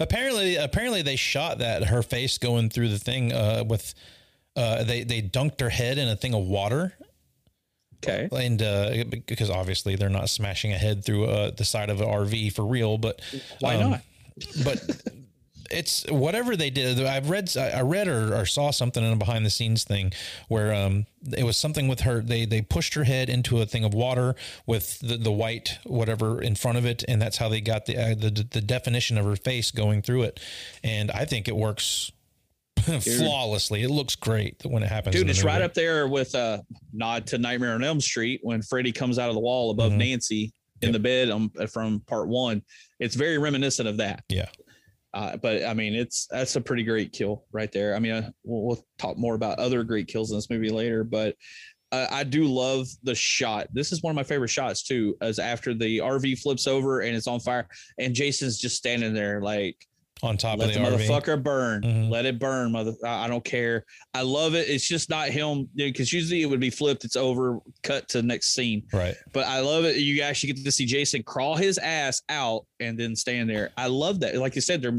Apparently, 0.00 0.56
apparently 0.56 1.02
they 1.02 1.14
shot 1.14 1.58
that 1.58 1.84
her 1.84 2.02
face 2.02 2.36
going 2.36 2.68
through 2.68 2.88
the 2.88 2.98
thing 2.98 3.32
uh, 3.32 3.62
with. 3.66 3.94
Uh, 4.56 4.82
they 4.82 5.04
they 5.04 5.22
dunked 5.22 5.60
her 5.60 5.68
head 5.68 5.98
in 5.98 6.08
a 6.08 6.16
thing 6.16 6.34
of 6.34 6.44
water, 6.44 6.92
Okay. 8.04 8.28
and 8.32 8.60
uh, 8.60 9.04
because 9.26 9.50
obviously 9.50 9.94
they're 9.94 10.08
not 10.08 10.28
smashing 10.30 10.72
a 10.72 10.76
head 10.78 11.04
through 11.04 11.26
uh, 11.26 11.52
the 11.52 11.64
side 11.64 11.90
of 11.90 12.00
an 12.00 12.08
RV 12.08 12.52
for 12.54 12.66
real, 12.66 12.98
but 12.98 13.20
Why 13.60 13.76
um, 13.76 13.90
not? 13.92 14.02
but 14.64 14.82
it's 15.70 16.04
whatever 16.08 16.56
they 16.56 16.70
did. 16.70 17.00
I've 17.04 17.30
read, 17.30 17.56
I 17.56 17.80
read 17.82 18.08
or, 18.08 18.34
or 18.34 18.46
saw 18.46 18.70
something 18.70 19.04
in 19.04 19.12
a 19.12 19.16
behind 19.16 19.44
the 19.46 19.50
scenes 19.50 19.84
thing 19.84 20.12
where 20.48 20.72
um, 20.74 21.06
it 21.36 21.44
was 21.44 21.56
something 21.56 21.88
with 21.88 22.00
her. 22.00 22.20
They 22.20 22.44
they 22.44 22.62
pushed 22.62 22.94
her 22.94 23.04
head 23.04 23.28
into 23.28 23.60
a 23.60 23.66
thing 23.66 23.84
of 23.84 23.94
water 23.94 24.34
with 24.66 24.98
the, 25.00 25.16
the 25.16 25.32
white 25.32 25.78
whatever 25.84 26.40
in 26.40 26.54
front 26.54 26.78
of 26.78 26.84
it, 26.86 27.04
and 27.08 27.20
that's 27.20 27.36
how 27.38 27.48
they 27.48 27.60
got 27.60 27.86
the, 27.86 27.96
uh, 27.96 28.14
the 28.14 28.46
the 28.50 28.60
definition 28.60 29.18
of 29.18 29.24
her 29.26 29.36
face 29.36 29.70
going 29.70 30.02
through 30.02 30.22
it. 30.22 30.40
And 30.82 31.10
I 31.10 31.24
think 31.24 31.48
it 31.48 31.56
works 31.56 32.10
flawlessly. 32.78 33.82
It 33.82 33.90
looks 33.90 34.16
great 34.16 34.62
when 34.64 34.82
it 34.82 34.88
happens. 34.88 35.14
Dude, 35.16 35.28
it's 35.28 35.42
right 35.44 35.62
up 35.62 35.74
there 35.74 36.08
with 36.08 36.34
a 36.34 36.64
nod 36.92 37.26
to 37.28 37.38
Nightmare 37.38 37.74
on 37.74 37.84
Elm 37.84 38.00
Street 38.00 38.40
when 38.42 38.62
Freddy 38.62 38.92
comes 38.92 39.18
out 39.18 39.28
of 39.28 39.34
the 39.34 39.40
wall 39.40 39.70
above 39.70 39.92
Mhm. 39.92 39.96
Nancy 39.98 40.52
in 40.80 40.88
Yep. 40.88 40.92
the 40.92 40.98
bed 41.00 41.30
um, 41.30 41.50
from 41.70 42.00
part 42.06 42.28
one. 42.28 42.62
It's 43.00 43.14
very 43.16 43.36
reminiscent 43.38 43.88
of 43.88 43.96
that. 43.98 44.22
Yeah. 44.28 44.46
Uh, 45.14 45.36
but 45.36 45.64
I 45.64 45.74
mean, 45.74 45.94
it's 45.94 46.26
that's 46.30 46.56
a 46.56 46.60
pretty 46.60 46.82
great 46.82 47.12
kill 47.12 47.44
right 47.52 47.72
there. 47.72 47.94
I 47.94 47.98
mean, 47.98 48.12
uh, 48.12 48.30
we'll, 48.44 48.62
we'll 48.62 48.86
talk 48.98 49.16
more 49.16 49.34
about 49.34 49.58
other 49.58 49.82
great 49.82 50.06
kills 50.06 50.30
in 50.30 50.36
this 50.36 50.50
movie 50.50 50.70
later, 50.70 51.02
but 51.04 51.34
uh, 51.90 52.06
I 52.10 52.24
do 52.24 52.44
love 52.44 52.86
the 53.02 53.14
shot. 53.14 53.68
This 53.72 53.92
is 53.92 54.02
one 54.02 54.10
of 54.10 54.16
my 54.16 54.22
favorite 54.22 54.48
shots 54.48 54.82
too, 54.82 55.16
as 55.22 55.38
after 55.38 55.72
the 55.72 55.98
RV 55.98 56.40
flips 56.40 56.66
over 56.66 57.00
and 57.00 57.16
it's 57.16 57.26
on 57.26 57.40
fire, 57.40 57.66
and 57.98 58.14
Jason's 58.14 58.58
just 58.58 58.76
standing 58.76 59.14
there 59.14 59.40
like 59.40 59.76
on 60.22 60.36
top 60.36 60.58
Let 60.58 60.68
of 60.68 60.74
the, 60.74 60.80
the, 60.80 60.96
motherfucker 60.96 61.42
burn. 61.42 61.82
Mhm. 61.82 62.10
Let 62.10 62.26
it 62.26 62.38
burn, 62.38 62.72
mother. 62.72 62.92
I, 63.04 63.24
I 63.24 63.28
don't 63.28 63.44
care. 63.44 63.84
I 64.14 64.22
love 64.22 64.54
it. 64.54 64.68
It's 64.68 64.86
just 64.86 65.10
not 65.10 65.28
him 65.28 65.68
because 65.74 66.12
usually 66.12 66.42
it 66.42 66.46
would 66.46 66.60
be 66.60 66.70
flipped. 66.70 67.04
It's 67.04 67.16
over, 67.16 67.58
cut 67.82 68.08
to 68.08 68.18
the 68.18 68.26
next 68.26 68.54
scene. 68.54 68.82
Right. 68.92 69.14
But 69.32 69.46
I 69.46 69.60
love 69.60 69.84
it. 69.84 69.96
You 69.96 70.22
actually 70.22 70.52
get 70.52 70.64
to 70.64 70.72
see 70.72 70.86
Jason 70.86 71.22
crawl 71.22 71.56
his 71.56 71.78
ass 71.78 72.22
out 72.28 72.66
and 72.80 72.98
then 72.98 73.14
stand 73.14 73.48
there. 73.48 73.70
I 73.76 73.86
love 73.86 74.20
that. 74.20 74.36
Like 74.36 74.54
you 74.54 74.60
said, 74.60 74.82
there 74.82 74.98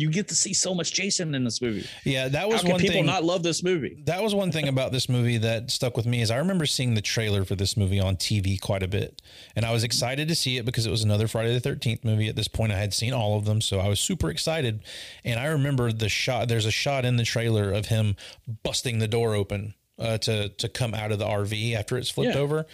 you 0.00 0.10
get 0.10 0.28
to 0.28 0.34
see 0.34 0.54
so 0.54 0.74
much 0.74 0.92
Jason 0.92 1.34
in 1.34 1.44
this 1.44 1.60
movie. 1.60 1.86
Yeah, 2.04 2.28
that 2.28 2.48
was 2.48 2.56
How 2.56 2.62
can 2.62 2.70
one 2.72 2.80
people 2.80 2.94
thing. 2.96 3.06
not 3.06 3.22
love 3.24 3.42
this 3.42 3.62
movie? 3.62 4.02
that 4.06 4.22
was 4.22 4.34
one 4.34 4.50
thing 4.52 4.68
about 4.68 4.92
this 4.92 5.08
movie 5.08 5.36
that 5.38 5.70
stuck 5.70 5.96
with 5.96 6.06
me 6.06 6.22
is 6.22 6.30
I 6.30 6.36
remember 6.38 6.66
seeing 6.66 6.94
the 6.94 7.02
trailer 7.02 7.44
for 7.44 7.54
this 7.54 7.76
movie 7.76 8.00
on 8.00 8.16
TV 8.16 8.60
quite 8.60 8.82
a 8.82 8.88
bit, 8.88 9.20
and 9.54 9.64
I 9.64 9.72
was 9.72 9.84
excited 9.84 10.28
to 10.28 10.34
see 10.34 10.56
it 10.56 10.64
because 10.64 10.86
it 10.86 10.90
was 10.90 11.02
another 11.02 11.28
Friday 11.28 11.52
the 11.52 11.60
Thirteenth 11.60 12.04
movie. 12.04 12.28
At 12.28 12.36
this 12.36 12.48
point, 12.48 12.72
I 12.72 12.78
had 12.78 12.94
seen 12.94 13.12
all 13.12 13.36
of 13.36 13.44
them, 13.44 13.60
so 13.60 13.78
I 13.80 13.88
was 13.88 14.00
super 14.00 14.30
excited. 14.30 14.80
And 15.24 15.38
I 15.38 15.46
remember 15.46 15.92
the 15.92 16.08
shot. 16.08 16.48
There's 16.48 16.66
a 16.66 16.70
shot 16.70 17.04
in 17.04 17.16
the 17.16 17.24
trailer 17.24 17.70
of 17.72 17.86
him 17.86 18.16
busting 18.62 18.98
the 18.98 19.08
door 19.08 19.34
open. 19.34 19.74
Uh, 19.98 20.16
to 20.16 20.48
to 20.48 20.66
come 20.66 20.94
out 20.94 21.12
of 21.12 21.18
the 21.18 21.26
RV 21.26 21.74
after 21.74 21.98
it's 21.98 22.08
flipped 22.08 22.34
Yeah. 22.34 22.40
over, 22.40 22.64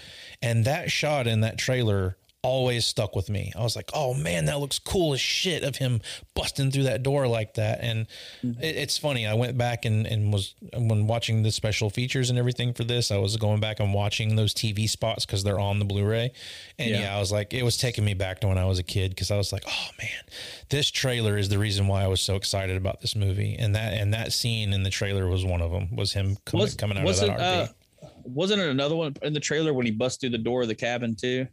and 0.40 0.64
that 0.64 0.92
shot 0.92 1.26
in 1.26 1.40
that 1.40 1.58
trailer 1.58 2.16
always 2.46 2.86
stuck 2.86 3.16
with 3.16 3.28
me. 3.28 3.52
I 3.56 3.62
was 3.62 3.74
like, 3.76 3.90
"Oh 3.92 4.14
man, 4.14 4.46
that 4.46 4.60
looks 4.60 4.78
cool 4.78 5.12
as 5.12 5.20
shit!" 5.20 5.62
Of 5.64 5.76
him 5.76 6.00
busting 6.34 6.70
through 6.70 6.84
that 6.84 7.02
door 7.02 7.26
like 7.26 7.54
that, 7.54 7.80
and 7.82 8.06
it, 8.42 8.76
it's 8.76 8.96
funny. 8.96 9.26
I 9.26 9.34
went 9.34 9.58
back 9.58 9.84
and, 9.84 10.06
and 10.06 10.32
was 10.32 10.54
when 10.74 11.06
watching 11.06 11.42
the 11.42 11.50
special 11.50 11.90
features 11.90 12.30
and 12.30 12.38
everything 12.38 12.72
for 12.72 12.84
this. 12.84 13.10
I 13.10 13.18
was 13.18 13.36
going 13.36 13.60
back 13.60 13.80
and 13.80 13.92
watching 13.92 14.36
those 14.36 14.54
TV 14.54 14.88
spots 14.88 15.26
because 15.26 15.42
they're 15.42 15.58
on 15.58 15.78
the 15.78 15.84
Blu-ray, 15.84 16.32
and 16.78 16.90
yeah. 16.90 17.00
Yeah. 17.00 17.16
I 17.16 17.20
was 17.20 17.32
like, 17.32 17.52
it 17.52 17.62
was 17.64 17.76
taking 17.76 18.04
me 18.04 18.14
back 18.14 18.40
to 18.40 18.46
when 18.48 18.58
I 18.58 18.64
was 18.64 18.78
a 18.78 18.84
kid 18.84 19.10
because 19.10 19.30
I 19.30 19.36
was 19.36 19.52
like, 19.52 19.64
"Oh 19.66 19.88
man, 19.98 20.22
this 20.70 20.90
trailer 20.90 21.36
is 21.36 21.48
the 21.48 21.58
reason 21.58 21.88
why 21.88 22.04
I 22.04 22.06
was 22.06 22.20
so 22.20 22.36
excited 22.36 22.76
about 22.76 23.00
this 23.00 23.16
movie." 23.16 23.56
And 23.58 23.74
that 23.74 23.94
and 23.94 24.14
that 24.14 24.32
scene 24.32 24.72
in 24.72 24.82
the 24.84 24.90
trailer 24.90 25.26
was 25.26 25.44
one 25.44 25.60
of 25.60 25.72
them. 25.72 25.94
Was 25.96 26.12
him 26.12 26.36
coming, 26.44 26.62
Was- 26.62 26.74
coming 26.74 26.96
out 26.98 27.08
of 27.08 27.16
that 27.20 27.28
RV. 27.30 27.68
uh, 28.02 28.08
wasn't 28.24 28.60
it 28.60 28.68
another 28.68 28.94
one 28.96 29.14
in 29.22 29.32
the 29.32 29.40
trailer 29.40 29.72
when 29.72 29.86
he 29.86 29.92
busts 29.92 30.18
through 30.20 30.30
the 30.30 30.38
door 30.38 30.62
of 30.62 30.68
the 30.68 30.74
cabin 30.74 31.14
too? 31.16 31.46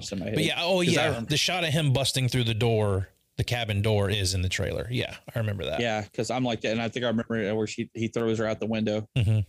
Somebody 0.00 0.32
But 0.34 0.44
yeah, 0.44 0.58
oh 0.60 0.82
yeah, 0.82 1.20
the 1.26 1.36
shot 1.38 1.64
of 1.64 1.70
him 1.70 1.92
busting 1.92 2.28
through 2.28 2.44
the 2.44 2.54
door, 2.54 3.08
the 3.38 3.44
cabin 3.44 3.80
door, 3.80 4.10
is 4.10 4.34
in 4.34 4.42
the 4.42 4.48
trailer. 4.48 4.86
Yeah, 4.90 5.14
I 5.34 5.38
remember 5.38 5.64
that. 5.64 5.80
Yeah, 5.80 6.02
because 6.02 6.30
I'm 6.30 6.44
like 6.44 6.60
that, 6.62 6.72
and 6.72 6.82
I 6.82 6.88
think 6.88 7.04
I 7.04 7.08
remember 7.08 7.54
where 7.54 7.66
she 7.66 7.90
he 7.94 8.08
throws 8.08 8.38
her 8.38 8.46
out 8.46 8.60
the 8.60 8.66
window 8.66 9.08
Mhm. 9.16 9.46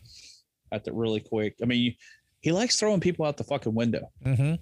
at 0.72 0.86
the 0.86 0.94
really 0.94 1.20
quick. 1.20 1.56
I 1.62 1.66
mean, 1.66 1.96
he 2.40 2.52
likes 2.54 2.78
throwing 2.80 3.02
people 3.02 3.26
out 3.26 3.36
the 3.38 3.44
fucking 3.44 3.74
window. 3.76 4.10
hmm 4.24 4.54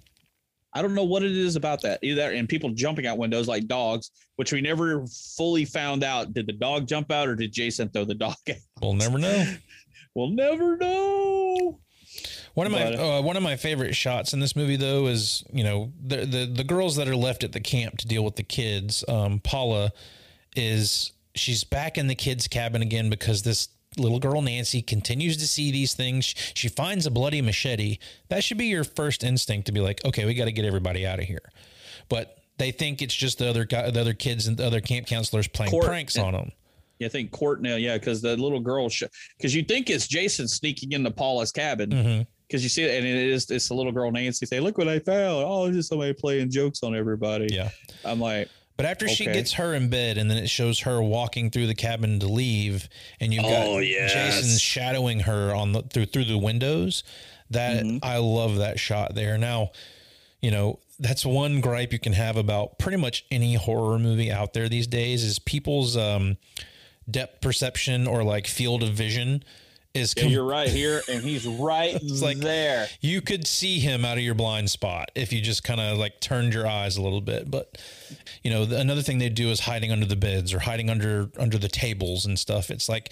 I 0.72 0.82
don't 0.82 0.94
know 0.94 1.04
what 1.04 1.22
it 1.22 1.30
is 1.34 1.56
about 1.56 1.80
that 1.82 2.00
either, 2.02 2.32
and 2.32 2.46
people 2.48 2.68
jumping 2.70 3.06
out 3.06 3.16
windows 3.16 3.48
like 3.48 3.66
dogs, 3.66 4.10
which 4.34 4.52
we 4.52 4.60
never 4.60 5.06
fully 5.36 5.64
found 5.64 6.04
out. 6.04 6.34
Did 6.34 6.46
the 6.46 6.52
dog 6.52 6.86
jump 6.86 7.10
out, 7.10 7.28
or 7.28 7.34
did 7.36 7.50
Jason 7.52 7.88
throw 7.88 8.04
the 8.04 8.14
dog 8.14 8.34
out? 8.50 8.56
We'll 8.82 8.92
never 8.92 9.16
know. 9.18 9.54
We'll 10.14 10.30
never 10.30 10.76
know. 10.76 11.80
One 12.56 12.66
of 12.66 12.72
my 12.72 12.84
But- 12.84 12.94
uh, 13.18 13.22
one 13.22 13.36
of 13.36 13.42
my 13.42 13.56
favorite 13.56 13.94
shots 13.94 14.32
in 14.32 14.40
this 14.40 14.56
movie, 14.56 14.76
though, 14.76 15.08
is 15.08 15.44
you 15.52 15.62
know 15.62 15.92
the 16.02 16.24
the 16.24 16.46
the 16.46 16.64
girls 16.64 16.96
that 16.96 17.06
are 17.06 17.14
left 17.14 17.44
at 17.44 17.52
the 17.52 17.60
camp 17.60 17.98
to 17.98 18.06
deal 18.06 18.24
with 18.24 18.36
the 18.36 18.42
kids. 18.42 19.04
Um, 19.06 19.40
Paula 19.40 19.92
is 20.56 21.12
she's 21.34 21.64
back 21.64 21.98
in 21.98 22.06
the 22.06 22.14
kids' 22.14 22.48
cabin 22.48 22.80
again 22.80 23.10
because 23.10 23.42
this 23.42 23.68
little 23.98 24.18
girl 24.18 24.40
Nancy 24.40 24.80
continues 24.80 25.36
to 25.36 25.46
see 25.46 25.70
these 25.70 25.92
things. 25.92 26.34
She 26.54 26.68
finds 26.68 27.04
a 27.04 27.10
bloody 27.10 27.42
machete. 27.42 27.98
That 28.30 28.42
should 28.42 28.56
be 28.56 28.66
your 28.66 28.84
first 28.84 29.22
instinct 29.22 29.66
to 29.66 29.72
be 29.72 29.80
like, 29.80 30.02
okay, 30.06 30.24
we 30.24 30.32
got 30.34 30.46
to 30.46 30.52
get 30.52 30.64
everybody 30.64 31.06
out 31.06 31.18
of 31.18 31.26
here. 31.26 31.42
But 32.08 32.38
they 32.56 32.70
think 32.72 33.02
it's 33.02 33.14
just 33.14 33.36
the 33.38 33.48
other 33.48 33.66
guy, 33.66 33.90
the 33.90 34.00
other 34.00 34.14
kids 34.14 34.46
and 34.46 34.56
the 34.56 34.66
other 34.66 34.80
camp 34.80 35.06
counselors 35.06 35.46
playing 35.46 35.72
Cort- 35.72 35.84
pranks 35.86 36.16
on 36.16 36.32
them. 36.32 36.52
Yeah, 36.98 37.08
I 37.08 37.10
think 37.10 37.30
Cort 37.32 37.60
now, 37.60 37.76
yeah, 37.76 37.98
because 37.98 38.22
the 38.22 38.34
little 38.38 38.60
girl, 38.60 38.88
because 39.36 39.54
you 39.54 39.62
think 39.62 39.90
it's 39.90 40.08
Jason 40.08 40.48
sneaking 40.48 40.92
into 40.92 41.10
Paula's 41.10 41.52
cabin, 41.52 42.26
because 42.46 42.62
you 42.62 42.68
see 42.68 42.84
it, 42.84 42.96
and 42.98 43.06
it 43.06 43.16
is 43.16 43.50
it's 43.50 43.68
the 43.68 43.74
little 43.74 43.92
girl 43.92 44.10
Nancy 44.10 44.46
say, 44.46 44.60
"Look 44.60 44.78
what 44.78 44.88
I 44.88 44.98
found! 44.98 45.44
Oh, 45.46 45.66
it's 45.66 45.76
just 45.76 45.88
somebody 45.88 46.12
playing 46.12 46.50
jokes 46.50 46.82
on 46.82 46.94
everybody." 46.96 47.48
Yeah. 47.50 47.70
I'm 48.04 48.20
like, 48.20 48.48
But 48.76 48.86
after 48.86 49.08
she 49.08 49.24
gets 49.24 49.54
her 49.54 49.74
in 49.74 49.88
bed, 49.90 50.18
and 50.18 50.30
then 50.30 50.38
it 50.38 50.48
shows 50.48 50.80
her 50.80 51.02
walking 51.02 51.50
through 51.50 51.66
the 51.66 51.74
cabin 51.74 52.20
to 52.20 52.26
leave, 52.26 52.88
and 53.20 53.32
you've 53.34 53.42
got 53.42 53.66
Oh, 53.66 53.78
yes. 53.78 54.12
Jason 54.12 54.58
shadowing 54.58 55.20
her 55.20 55.54
on 55.54 55.72
the 55.72 55.82
through 55.82 56.06
through 56.06 56.24
the 56.26 56.38
windows. 56.38 57.02
That 57.50 57.84
Mm-hmm. 57.84 57.98
I 58.02 58.18
love 58.18 58.56
that 58.56 58.78
shot 58.78 59.14
there. 59.14 59.38
Now, 59.38 59.70
you 60.40 60.50
know 60.50 60.78
that's 60.98 61.26
one 61.26 61.60
gripe 61.60 61.92
you 61.92 61.98
can 61.98 62.14
have 62.14 62.36
about 62.38 62.78
pretty 62.78 62.96
much 62.96 63.26
any 63.30 63.54
horror 63.54 63.98
movie 63.98 64.32
out 64.32 64.54
there 64.54 64.66
these 64.68 64.86
days 64.86 65.22
is 65.22 65.38
people's 65.38 65.94
um, 65.96 66.38
depth 67.10 67.42
perception 67.42 68.06
or 68.06 68.24
like 68.24 68.46
field 68.46 68.82
of 68.82 68.90
vision 68.94 69.44
is 69.96 70.14
yeah, 70.16 70.22
com- 70.24 70.32
you're 70.32 70.44
right 70.44 70.68
here, 70.68 71.02
and 71.08 71.22
he's 71.22 71.46
right 71.46 71.98
like- 72.02 72.38
there. 72.38 72.88
you 73.00 73.20
could 73.20 73.46
see 73.46 73.78
him 73.80 74.04
out 74.04 74.18
of 74.18 74.22
your 74.24 74.34
blind 74.34 74.70
spot 74.70 75.10
if 75.14 75.32
you 75.32 75.40
just 75.40 75.64
kind 75.64 75.80
of 75.80 75.98
like 75.98 76.20
turned 76.20 76.52
your 76.54 76.66
eyes 76.66 76.96
a 76.96 77.02
little 77.02 77.20
bit 77.20 77.50
but 77.50 77.78
you 78.42 78.50
know 78.50 78.64
the, 78.64 78.78
another 78.78 79.02
thing 79.02 79.18
they 79.18 79.28
do 79.28 79.48
is 79.50 79.60
hiding 79.60 79.90
under 79.90 80.06
the 80.06 80.16
beds 80.16 80.52
or 80.54 80.60
hiding 80.60 80.90
under 80.90 81.30
under 81.38 81.58
the 81.58 81.68
tables 81.68 82.26
and 82.26 82.38
stuff. 82.38 82.70
It's 82.70 82.88
like 82.88 83.10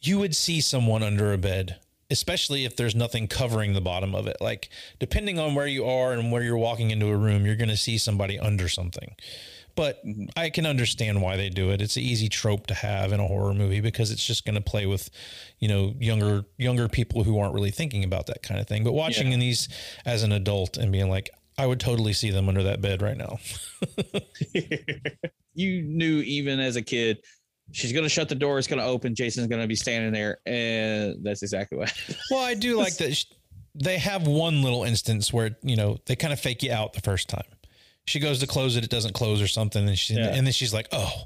you 0.00 0.18
would 0.18 0.36
see 0.36 0.60
someone 0.60 1.02
under 1.02 1.32
a 1.32 1.38
bed 1.38 1.76
especially 2.08 2.64
if 2.64 2.76
there's 2.76 2.94
nothing 2.94 3.26
covering 3.26 3.72
the 3.72 3.80
bottom 3.80 4.14
of 4.14 4.28
it. 4.28 4.36
Like 4.40 4.68
depending 5.00 5.40
on 5.40 5.56
where 5.56 5.66
you 5.66 5.84
are 5.86 6.12
and 6.12 6.30
where 6.30 6.40
you're 6.42 6.56
walking 6.56 6.92
into 6.92 7.06
a 7.08 7.16
room 7.16 7.44
you're 7.44 7.56
going 7.56 7.68
to 7.68 7.76
see 7.76 7.98
somebody 7.98 8.38
under 8.38 8.68
something 8.68 9.16
but 9.76 10.04
mm-hmm. 10.04 10.24
I 10.36 10.50
can 10.50 10.66
understand 10.66 11.22
why 11.22 11.36
they 11.36 11.48
do 11.48 11.70
it. 11.70 11.80
It's 11.80 11.96
an 11.96 12.02
easy 12.02 12.28
trope 12.28 12.66
to 12.68 12.74
have 12.74 13.12
in 13.12 13.20
a 13.20 13.26
horror 13.26 13.54
movie 13.54 13.80
because 13.80 14.10
it's 14.10 14.26
just 14.26 14.44
going 14.44 14.56
to 14.56 14.60
play 14.60 14.86
with, 14.86 15.10
you 15.58 15.68
know, 15.68 15.94
younger 16.00 16.44
younger 16.58 16.88
people 16.88 17.22
who 17.22 17.38
aren't 17.38 17.54
really 17.54 17.70
thinking 17.70 18.02
about 18.02 18.26
that 18.26 18.42
kind 18.42 18.58
of 18.58 18.66
thing. 18.66 18.82
But 18.82 18.92
watching 18.92 19.30
Yeah. 19.30 19.38
these 19.38 19.68
as 20.04 20.22
an 20.22 20.32
adult 20.32 20.78
and 20.78 20.90
being 20.90 21.08
like, 21.08 21.30
I 21.58 21.66
would 21.66 21.80
totally 21.80 22.12
see 22.12 22.30
them 22.30 22.48
under 22.48 22.64
that 22.64 22.80
bed 22.80 23.02
right 23.02 23.16
now. 23.16 23.38
you 25.54 25.82
knew 25.82 26.20
even 26.20 26.58
as 26.58 26.76
a 26.76 26.82
kid, 26.82 27.18
she's 27.72 27.92
gonna 27.92 28.08
shut 28.08 28.28
the 28.28 28.34
door, 28.34 28.58
it's 28.58 28.68
gonna 28.68 28.84
open, 28.84 29.14
Jason's 29.14 29.46
gonna 29.46 29.66
be 29.66 29.76
standing 29.76 30.12
there, 30.12 30.38
and 30.46 31.16
that's 31.22 31.42
exactly 31.42 31.78
what. 31.78 31.92
Well, 32.30 32.40
I 32.40 32.54
do 32.54 32.76
like 32.76 32.96
that 32.98 33.24
they 33.74 33.98
have 33.98 34.26
one 34.26 34.62
little 34.62 34.84
instance 34.84 35.32
where 35.32 35.56
you 35.62 35.76
know 35.76 35.98
they 36.06 36.16
kind 36.16 36.32
of 36.32 36.40
fake 36.40 36.62
you 36.62 36.72
out 36.72 36.92
the 36.92 37.00
first 37.00 37.28
time. 37.28 37.44
She 38.06 38.20
goes 38.20 38.38
to 38.38 38.46
close 38.46 38.76
it, 38.76 38.84
it 38.84 38.90
doesn't 38.90 39.14
close 39.14 39.42
or 39.42 39.48
something, 39.48 39.88
and 39.88 39.98
she 39.98 40.14
Yeah. 40.14 40.28
and 40.34 40.46
then 40.46 40.52
she's 40.52 40.72
like, 40.72 40.86
"Oh, 40.92 41.24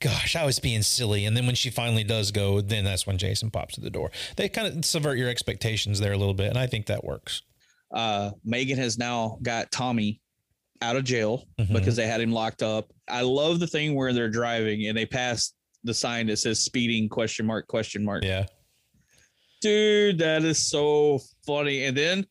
gosh, 0.00 0.34
I 0.34 0.44
was 0.46 0.58
being 0.58 0.80
silly." 0.82 1.26
And 1.26 1.36
then 1.36 1.44
when 1.46 1.54
she 1.54 1.68
finally 1.70 2.04
does 2.04 2.30
go, 2.30 2.60
then 2.62 2.84
that's 2.84 3.06
when 3.06 3.18
Jason 3.18 3.50
pops 3.50 3.74
to 3.74 3.80
the 3.82 3.90
door. 3.90 4.10
They 4.36 4.48
kind 4.48 4.66
of 4.78 4.84
subvert 4.84 5.18
your 5.18 5.28
expectations 5.28 5.98
there 5.98 6.12
a 6.12 6.16
little 6.16 6.32
bit, 6.34 6.48
and 6.48 6.58
I 6.58 6.66
think 6.66 6.86
that 6.86 7.04
works. 7.04 7.42
uh, 7.94 8.30
Megan 8.42 8.78
has 8.78 8.96
now 8.96 9.38
got 9.42 9.70
Tommy 9.70 10.22
out 10.80 10.96
of 10.96 11.04
jail 11.04 11.46
Mhm. 11.60 11.74
because 11.74 11.94
they 11.94 12.06
had 12.06 12.22
him 12.22 12.32
locked 12.32 12.62
up. 12.62 12.90
I 13.06 13.20
love 13.20 13.60
the 13.60 13.66
thing 13.66 13.94
where 13.94 14.14
they're 14.14 14.30
driving 14.30 14.86
and 14.86 14.96
they 14.96 15.04
pass 15.04 15.52
the 15.84 15.92
sign 15.92 16.28
that 16.28 16.38
says 16.38 16.60
speeding 16.64 17.10
question 17.10 17.44
mark 17.44 17.66
question 17.68 18.02
mark. 18.02 18.24
Yeah, 18.24 18.46
Dude, 19.60 20.18
that 20.18 20.42
is 20.44 20.68
so 20.68 21.20
funny. 21.46 21.84
And 21.84 21.96
then 21.96 22.26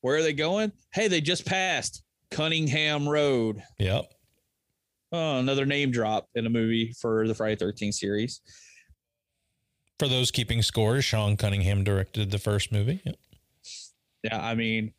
where 0.00 0.16
are 0.16 0.22
they 0.22 0.32
going? 0.34 0.72
Hey, 0.92 1.08
they 1.08 1.20
just 1.20 1.46
passed 1.46 2.02
Cunningham 2.34 3.08
Road. 3.08 3.62
yep. 3.78 4.10
Oh, 5.12 5.38
another 5.38 5.64
name 5.64 5.92
drop 5.92 6.28
in 6.34 6.44
a 6.46 6.50
movie 6.50 6.92
for 7.00 7.28
the 7.28 7.34
Friday 7.34 7.54
13 7.56 7.92
series. 7.92 8.40
For 10.00 10.08
those 10.08 10.32
keeping 10.32 10.60
score, 10.60 11.00
Sean 11.00 11.36
Cunningham 11.36 11.84
directed 11.84 12.32
the 12.32 12.38
first 12.38 12.72
movie. 12.72 13.00
Yep. 13.04 13.14
Yeah, 14.24 14.44
I 14.44 14.56
mean, 14.56 14.92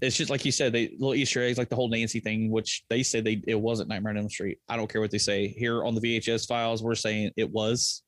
it's 0.00 0.16
just 0.16 0.30
like 0.30 0.44
you 0.44 0.52
said, 0.52 0.72
they 0.72 0.90
little 0.90 1.14
Easter 1.16 1.42
eggs, 1.42 1.58
like 1.58 1.68
the 1.68 1.74
whole 1.74 1.88
Nancy 1.88 2.20
thing, 2.20 2.50
which 2.50 2.84
they 2.88 3.02
said 3.02 3.24
they 3.24 3.42
it 3.48 3.58
wasn't 3.58 3.88
Nightmare 3.88 4.10
on 4.10 4.18
Elm 4.18 4.28
Street. 4.30 4.58
I 4.68 4.76
don't 4.76 4.88
care 4.90 5.00
what 5.00 5.10
they 5.10 5.18
say 5.18 5.48
here 5.48 5.84
on 5.84 5.94
the 5.96 6.00
VHS 6.00 6.46
files. 6.46 6.82
We're 6.82 6.94
saying 6.94 7.32
it 7.36 7.50
was 7.50 8.02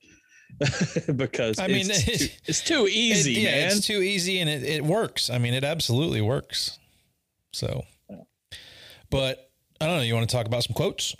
because 1.16 1.58
I 1.58 1.66
mean, 1.66 1.86
it's, 1.90 2.04
too, 2.04 2.28
it's 2.46 2.62
too 2.62 2.86
It- 2.86 2.92
easy, 2.92 3.32
yeah, 3.32 3.50
man. 3.50 3.66
it's 3.76 3.86
too 3.86 4.00
easy, 4.00 4.38
and 4.38 4.48
it, 4.48 4.62
it 4.62 4.84
works. 4.84 5.28
I 5.30 5.38
mean, 5.38 5.54
it 5.54 5.64
absolutely 5.64 6.20
works. 6.20 6.78
So, 7.52 7.82
but 9.10 9.50
I 9.80 9.86
don't 9.86 9.96
know. 9.96 10.02
You 10.02 10.14
want 10.14 10.28
to 10.28 10.34
talk 10.34 10.46
about 10.46 10.64
some 10.64 10.74
quotes? 10.74 11.14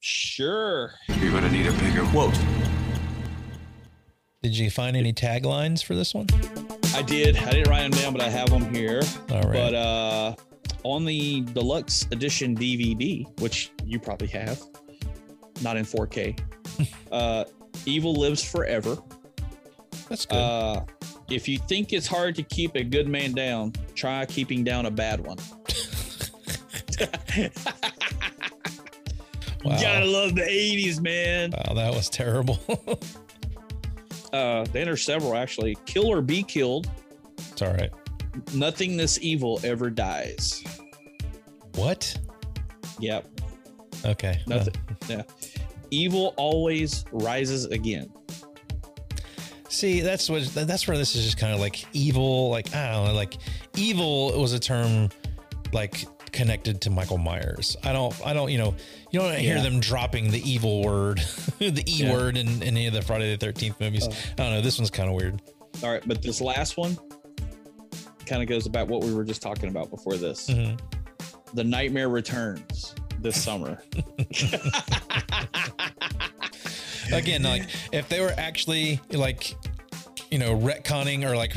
sure. 0.00 0.92
You're 1.08 1.32
gonna 1.32 1.50
need 1.50 1.66
a 1.66 1.72
bigger 1.72 2.04
quote. 2.08 2.38
Did 4.42 4.58
you 4.58 4.70
find 4.70 4.94
any 4.94 5.14
taglines 5.14 5.82
for 5.82 5.94
this 5.94 6.12
one? 6.12 6.26
I 6.94 7.00
did. 7.00 7.38
I 7.38 7.52
didn't 7.52 7.70
write 7.70 7.90
them 7.90 7.92
down, 7.92 8.12
but 8.12 8.20
I 8.20 8.28
have 8.28 8.50
them 8.50 8.74
here. 8.74 9.00
All 9.30 9.40
right. 9.40 9.52
But 9.54 9.74
uh, 9.74 10.34
on 10.82 11.06
the 11.06 11.40
deluxe 11.54 12.06
edition 12.12 12.54
DVD, 12.54 13.26
which 13.40 13.72
you 13.86 13.98
probably 13.98 14.28
have, 14.28 14.62
not 15.62 15.78
in 15.78 15.86
4K, 15.86 16.38
uh, 17.12 17.44
Evil 17.86 18.14
Lives 18.14 18.44
Forever. 18.44 18.98
That's 20.10 20.26
good. 20.26 20.36
Uh, 20.36 20.84
if 21.30 21.48
you 21.48 21.56
think 21.56 21.94
it's 21.94 22.06
hard 22.06 22.34
to 22.34 22.42
keep 22.42 22.76
a 22.76 22.84
good 22.84 23.08
man 23.08 23.32
down, 23.32 23.72
try 23.94 24.26
keeping 24.26 24.62
down 24.62 24.84
a 24.84 24.90
bad 24.90 25.26
one. 25.26 25.38
Wow. 29.64 29.76
You 29.76 29.80
gotta 29.80 30.04
love 30.04 30.34
the 30.34 30.42
80s, 30.42 31.00
man. 31.00 31.52
Wow, 31.52 31.72
that 31.74 31.94
was 31.94 32.08
terrible. 32.10 32.60
Uh, 34.32 34.64
then 34.72 34.86
there's 34.86 35.04
several 35.04 35.36
actually. 35.36 35.76
Kill 35.86 36.08
or 36.08 36.20
be 36.20 36.42
killed. 36.42 36.90
it's 37.52 37.62
all 37.62 37.72
right. 37.72 37.92
Nothing 38.52 38.96
this 38.96 39.16
evil 39.22 39.60
ever 39.62 39.90
dies. 39.90 40.64
What? 41.76 42.18
Yep. 42.98 43.28
Okay. 44.04 44.40
Nothing. 44.48 44.74
Yeah. 45.08 45.22
Evil 45.92 46.34
always 46.36 47.04
rises 47.12 47.66
again. 47.66 48.12
See, 49.68 50.00
that's 50.00 50.28
what 50.28 50.42
that's 50.52 50.88
where 50.88 50.98
this 50.98 51.14
is 51.14 51.24
just 51.24 51.38
kind 51.38 51.54
of 51.54 51.60
like 51.60 51.84
evil. 51.92 52.50
Like 52.50 52.74
I 52.74 52.90
don't 52.90 53.06
know, 53.06 53.12
like 53.14 53.36
evil 53.76 54.36
was 54.36 54.52
a 54.52 54.58
term 54.58 55.10
like 55.72 56.06
connected 56.34 56.80
to 56.82 56.90
Michael 56.90 57.18
Myers. 57.18 57.76
I 57.84 57.92
don't, 57.92 58.14
I 58.26 58.32
don't, 58.34 58.50
you 58.50 58.58
know, 58.58 58.74
you 59.10 59.20
don't 59.20 59.34
hear 59.38 59.56
Yeah. 59.56 59.62
them 59.62 59.80
dropping 59.80 60.30
the 60.30 60.42
evil 60.48 60.82
word, 60.82 61.18
the 61.58 61.82
E 61.88 62.04
Yeah. 62.04 62.12
word 62.12 62.36
in, 62.36 62.48
in 62.48 62.62
any 62.64 62.86
of 62.86 62.92
the 62.92 63.02
Friday 63.02 63.30
the 63.34 63.38
Thirteenth 63.38 63.80
movies. 63.80 64.06
Oh. 64.06 64.12
I 64.12 64.34
don't 64.42 64.52
know. 64.54 64.60
This 64.60 64.78
one's 64.78 64.90
kind 64.90 65.08
of 65.08 65.14
weird. 65.14 65.40
All 65.82 65.90
right, 65.90 66.02
but 66.06 66.22
this 66.22 66.40
last 66.40 66.76
one 66.76 66.98
kind 68.26 68.42
of 68.42 68.48
goes 68.48 68.66
about 68.66 68.88
what 68.88 69.02
we 69.04 69.14
were 69.14 69.24
just 69.24 69.42
talking 69.42 69.68
about 69.68 69.90
before 69.90 70.16
this. 70.16 70.48
Mhm. 70.50 70.78
The 71.54 71.64
Nightmare 71.64 72.08
Returns 72.08 72.94
this 73.20 73.40
summer. 73.42 73.82
Again, 77.12 77.42
like 77.42 77.64
if 77.92 78.08
they 78.08 78.20
were 78.20 78.32
actually 78.38 79.00
like, 79.10 79.54
you 80.30 80.38
know, 80.38 80.56
retconning 80.56 81.22
or 81.24 81.36
like 81.36 81.54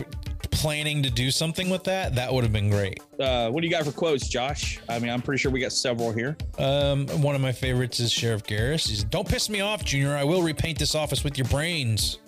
planning 0.57 1.03
to 1.03 1.09
do 1.09 1.31
something 1.31 1.69
with 1.69 1.83
that, 1.85 2.15
that 2.15 2.33
would 2.33 2.43
have 2.43 2.51
been 2.51 2.69
great. 2.69 2.99
Uh, 3.19 3.49
what 3.49 3.61
do 3.61 3.67
you 3.67 3.71
got 3.71 3.85
for 3.85 3.91
quotes, 3.91 4.27
Josh? 4.27 4.79
I 4.89 4.99
mean, 4.99 5.09
I'm 5.09 5.21
pretty 5.21 5.39
sure 5.39 5.51
we 5.51 5.59
got 5.59 5.71
several 5.71 6.11
here. 6.11 6.35
Um, 6.57 7.07
one 7.21 7.35
of 7.35 7.41
my 7.41 7.51
favorites 7.51 7.99
is 7.99 8.11
Sheriff 8.11 8.43
Garris. 8.43 8.87
He's, 8.87 9.03
"Don't 9.03 9.27
piss 9.27 9.49
me 9.49 9.61
off, 9.61 9.85
Junior. 9.85 10.15
I 10.15 10.23
will 10.23 10.41
repaint 10.41 10.79
this 10.79 10.95
office 10.95 11.23
with 11.23 11.37
your 11.37 11.47
brains." 11.47 12.19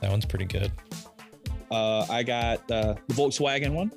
That 0.00 0.10
one's 0.10 0.26
pretty 0.26 0.44
good. 0.44 0.70
Uh, 1.70 2.06
I 2.10 2.22
got 2.22 2.70
uh, 2.70 2.94
the 3.08 3.14
Volkswagen 3.14 3.72
one. 3.72 3.90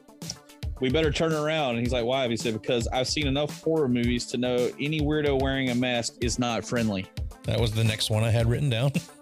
We 0.80 0.90
better 0.90 1.11
turn 1.11 1.34
around. 1.34 1.76
And 1.76 1.80
he's 1.80 1.91
like, 1.91 2.06
why? 2.06 2.28
He 2.28 2.38
said, 2.38 2.53
because 2.53 2.88
I've 2.88 3.07
seen 3.07 3.28
enough 3.28 3.61
horror 3.61 3.90
movies 3.90 4.26
to 4.28 4.38
know 4.38 4.72
any 4.80 5.02
weirdo 5.02 5.41
wearing 5.41 5.70
a 5.72 5.76
mask 5.76 6.14
is 6.22 6.40
not 6.40 6.64
friendly. 6.64 7.06
That 7.49 7.59
was 7.59 7.71
the 7.71 7.84
next 7.84 8.11
one 8.11 8.23
I 8.23 8.30
had 8.30 8.47
written 8.47 8.69
down. 8.69 8.91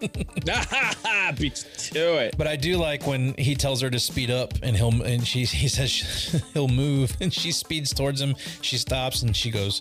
Beat 1.38 1.64
to 1.92 2.18
it. 2.18 2.34
But 2.36 2.46
I 2.46 2.56
do 2.56 2.76
like 2.76 3.06
when 3.06 3.32
he 3.38 3.54
tells 3.54 3.80
her 3.80 3.88
to 3.88 3.98
speed 3.98 4.30
up, 4.30 4.52
and 4.62 4.76
he'll 4.76 5.02
and 5.02 5.26
she 5.26 5.46
he 5.46 5.66
says 5.66 6.44
he'll 6.52 6.68
move, 6.68 7.16
and 7.22 7.32
she 7.32 7.52
speeds 7.52 7.94
towards 7.94 8.20
him. 8.20 8.34
She 8.60 8.76
stops, 8.76 9.22
and 9.22 9.34
she 9.34 9.50
goes, 9.50 9.80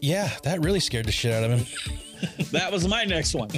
"Yeah, 0.00 0.28
that 0.42 0.64
really 0.64 0.80
scared 0.80 1.06
the 1.06 1.12
shit 1.12 1.32
out 1.32 1.44
of 1.48 1.60
him." 1.60 1.66
That 2.50 2.72
was 2.72 2.88
my 2.88 3.04
next 3.04 3.34
one. 3.34 3.50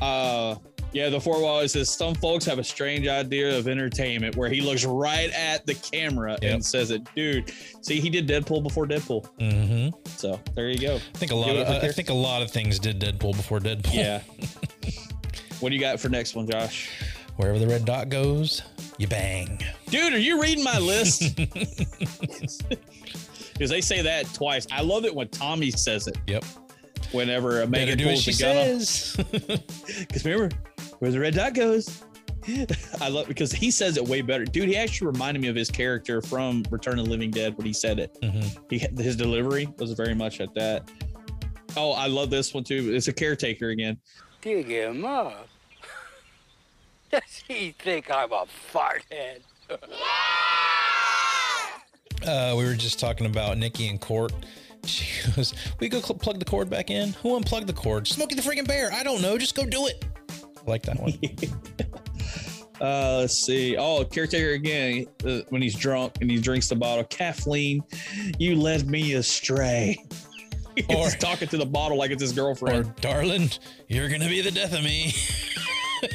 uh, 0.00 0.56
yeah, 0.92 1.08
the 1.08 1.20
four 1.20 1.40
wall 1.40 1.66
says 1.68 1.90
some 1.90 2.14
folks 2.14 2.44
have 2.44 2.58
a 2.58 2.64
strange 2.64 3.06
idea 3.08 3.56
of 3.58 3.68
entertainment 3.68 4.36
where 4.36 4.48
he 4.48 4.60
looks 4.60 4.84
right 4.84 5.30
at 5.30 5.66
the 5.66 5.74
camera 5.74 6.38
Yep. 6.42 6.54
and 6.54 6.64
says 6.64 6.90
it, 6.90 7.02
dude. 7.14 7.52
See, 7.80 8.00
he 8.00 8.10
did 8.10 8.26
Deadpool 8.28 8.62
before 8.62 8.86
Deadpool. 8.86 9.28
Mm-hmm. 9.38 9.96
So 10.16 10.40
there 10.54 10.68
you 10.68 10.78
go. 10.78 10.96
I 10.96 11.18
think 11.18 11.32
a 11.32 11.36
lot 11.36 11.56
of 11.56 11.68
I 11.68 11.88
think 11.92 12.10
a 12.10 12.14
lot 12.14 12.42
of 12.42 12.50
things 12.50 12.78
did 12.78 13.00
Deadpool 13.00 13.36
before 13.36 13.58
Deadpool. 13.60 13.94
Yeah. 13.94 14.20
what 15.60 15.70
do 15.70 15.74
you 15.74 15.80
got 15.80 16.00
for 16.00 16.08
next 16.08 16.34
one, 16.34 16.50
Josh? 16.50 16.90
Wherever 17.36 17.58
the 17.58 17.66
red 17.66 17.84
dot 17.84 18.08
goes, 18.08 18.62
you 18.98 19.06
bang. 19.06 19.58
Dude, 19.88 20.12
are 20.12 20.18
you 20.18 20.40
reading 20.40 20.64
my 20.64 20.78
list? 20.78 21.38
Because 23.52 23.70
they 23.70 23.80
say 23.80 24.02
that 24.02 24.32
twice. 24.34 24.66
I 24.72 24.80
love 24.82 25.04
it 25.04 25.14
when 25.14 25.28
Tommy 25.28 25.70
says 25.70 26.08
it. 26.08 26.16
Yep. 26.26 26.44
Whenever 27.12 27.64
Megan 27.66 27.98
pulls 27.98 28.24
the 28.24 28.32
gun 28.32 28.80
says. 28.80 29.16
Because 29.98 30.24
remember, 30.24 30.48
where 31.02 31.10
the 31.10 31.18
red 31.18 31.34
dot 31.34 31.52
goes. 31.52 32.04
I 33.00 33.08
love 33.08 33.26
because 33.26 33.50
he 33.50 33.72
says 33.72 33.96
it 33.96 34.06
way 34.06 34.22
better, 34.22 34.44
dude. 34.44 34.68
He 34.68 34.76
actually 34.76 35.08
reminded 35.08 35.40
me 35.42 35.48
of 35.48 35.56
his 35.56 35.68
character 35.68 36.22
from 36.22 36.62
Return 36.70 37.00
of 37.00 37.06
the 37.06 37.10
Living 37.10 37.32
Dead 37.32 37.56
when 37.58 37.66
he 37.66 37.72
said 37.72 37.98
it. 37.98 38.16
Mhm. 38.22 38.56
He 38.70 38.78
his 39.02 39.16
delivery 39.16 39.66
was 39.78 39.92
very 39.94 40.14
much 40.14 40.40
at 40.40 40.54
that. 40.54 40.88
Oh, 41.76 41.90
I 41.90 42.06
love 42.06 42.30
this 42.30 42.54
one 42.54 42.62
too. 42.62 42.92
It's 42.94 43.08
a 43.08 43.12
caretaker 43.12 43.70
again. 43.70 43.98
Dig 44.42 44.68
him 44.68 45.04
up. 45.04 45.48
Does 47.10 47.42
he 47.48 47.74
think 47.80 48.08
I'm 48.08 48.30
a 48.32 48.46
fart 48.70 49.02
head? 49.10 49.42
Uh, 52.24 52.54
we 52.56 52.62
were 52.64 52.74
just 52.74 53.00
talking 53.00 53.26
about 53.26 53.58
Nikki 53.58 53.88
and 53.88 54.00
Cort. 54.00 54.32
She 54.86 55.28
goes, 55.34 55.54
"We 55.80 55.88
go 55.88 56.00
cl- 56.00 56.16
plug 56.20 56.38
the 56.38 56.44
cord 56.44 56.70
back 56.70 56.88
in. 56.88 57.14
Who 57.14 57.34
unplugged 57.34 57.66
the 57.66 57.72
cord? 57.72 58.06
Smokey 58.06 58.36
the 58.36 58.42
freaking 58.42 58.64
bear. 58.66 58.92
I 58.92 59.02
don't 59.02 59.20
know. 59.20 59.36
Just 59.38 59.56
go 59.56 59.64
do 59.66 59.88
it." 59.88 60.04
I 60.66 60.70
like 60.70 60.82
that 60.82 60.98
one. 61.00 61.18
Uh, 62.80 63.18
let's 63.20 63.34
see. 63.38 63.76
Oh, 63.76 64.04
caretaker 64.04 64.50
again. 64.54 65.06
Uh, 65.24 65.38
when 65.50 65.62
he's 65.62 65.76
drunk 65.76 66.14
and 66.20 66.28
he 66.28 66.38
drinks 66.38 66.68
the 66.68 66.74
bottle. 66.74 67.04
Kathleen, 67.04 67.84
you 68.40 68.56
led 68.56 68.88
me 68.88 69.12
astray. 69.14 69.96
Or- 70.88 71.04
He's 71.04 71.16
talking 71.16 71.46
to 71.48 71.58
the 71.58 71.66
bottle 71.66 71.96
like 71.98 72.10
it's 72.10 72.22
his 72.22 72.32
girlfriend. 72.32 72.86
or, 72.86 72.94
darling, 73.00 73.50
you're 73.88 74.08
gonna 74.08 74.26
be 74.28 74.40
the 74.40 74.50
death 74.50 74.72
of 74.72 74.82
me. 74.82 75.12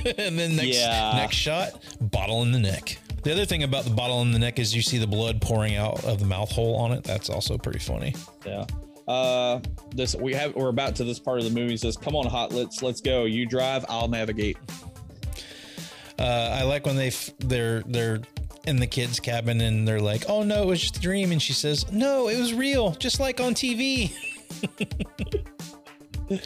and 0.17 0.37
then 0.37 0.55
next 0.57 0.75
Yeah. 0.79 1.13
next 1.15 1.35
shot, 1.35 1.79
bottle 2.01 2.41
in 2.41 2.51
the 2.51 2.59
neck. 2.59 2.97
The 3.23 3.31
other 3.31 3.45
thing 3.45 3.61
about 3.63 3.83
the 3.85 3.91
bottle 3.91 4.21
in 4.23 4.31
the 4.31 4.39
neck 4.39 4.57
is 4.59 4.75
you 4.75 4.81
see 4.81 4.97
the 4.97 5.05
blood 5.07 5.41
pouring 5.41 5.75
out 5.75 6.03
of 6.05 6.19
the 6.19 6.25
mouth 6.25 6.51
hole 6.51 6.75
on 6.75 6.91
it. 6.91 7.03
That's 7.03 7.29
also 7.29 7.57
pretty 7.59 7.79
funny. 7.79 8.15
Yeah. 8.47 8.65
Uh, 9.07 9.59
this 9.95 10.15
we 10.15 10.33
have 10.33 10.53
we're 10.55 10.67
about 10.69 10.95
to 10.97 11.03
this 11.03 11.19
part 11.19 11.39
of 11.39 11.45
the 11.45 11.51
movie. 11.51 11.77
Says, 11.77 11.95
"Come 11.95 12.15
on, 12.15 12.25
hot, 12.25 12.51
let's 12.51 12.81
let's 12.83 13.01
go. 13.01 13.23
You 13.25 13.45
drive, 13.45 13.85
I'll 13.87 14.07
navigate." 14.07 14.57
Uh, 16.19 16.57
I 16.59 16.63
like 16.63 16.85
when 16.85 16.95
they 16.95 17.07
f- 17.07 17.31
they're 17.39 17.83
they're 17.87 18.19
in 18.65 18.77
the 18.77 18.87
kids' 18.87 19.19
cabin 19.19 19.61
and 19.61 19.87
they're 19.87 20.01
like, 20.01 20.25
"Oh 20.27 20.43
no, 20.43 20.63
it 20.63 20.65
was 20.65 20.81
just 20.81 20.97
a 20.97 20.99
dream," 20.99 21.31
and 21.31 21.41
she 21.41 21.53
says, 21.53 21.89
"No, 21.91 22.27
it 22.27 22.37
was 22.37 22.53
real, 22.53 22.91
just 22.91 23.19
like 23.19 23.39
on 23.39 23.53
TV." 23.53 24.13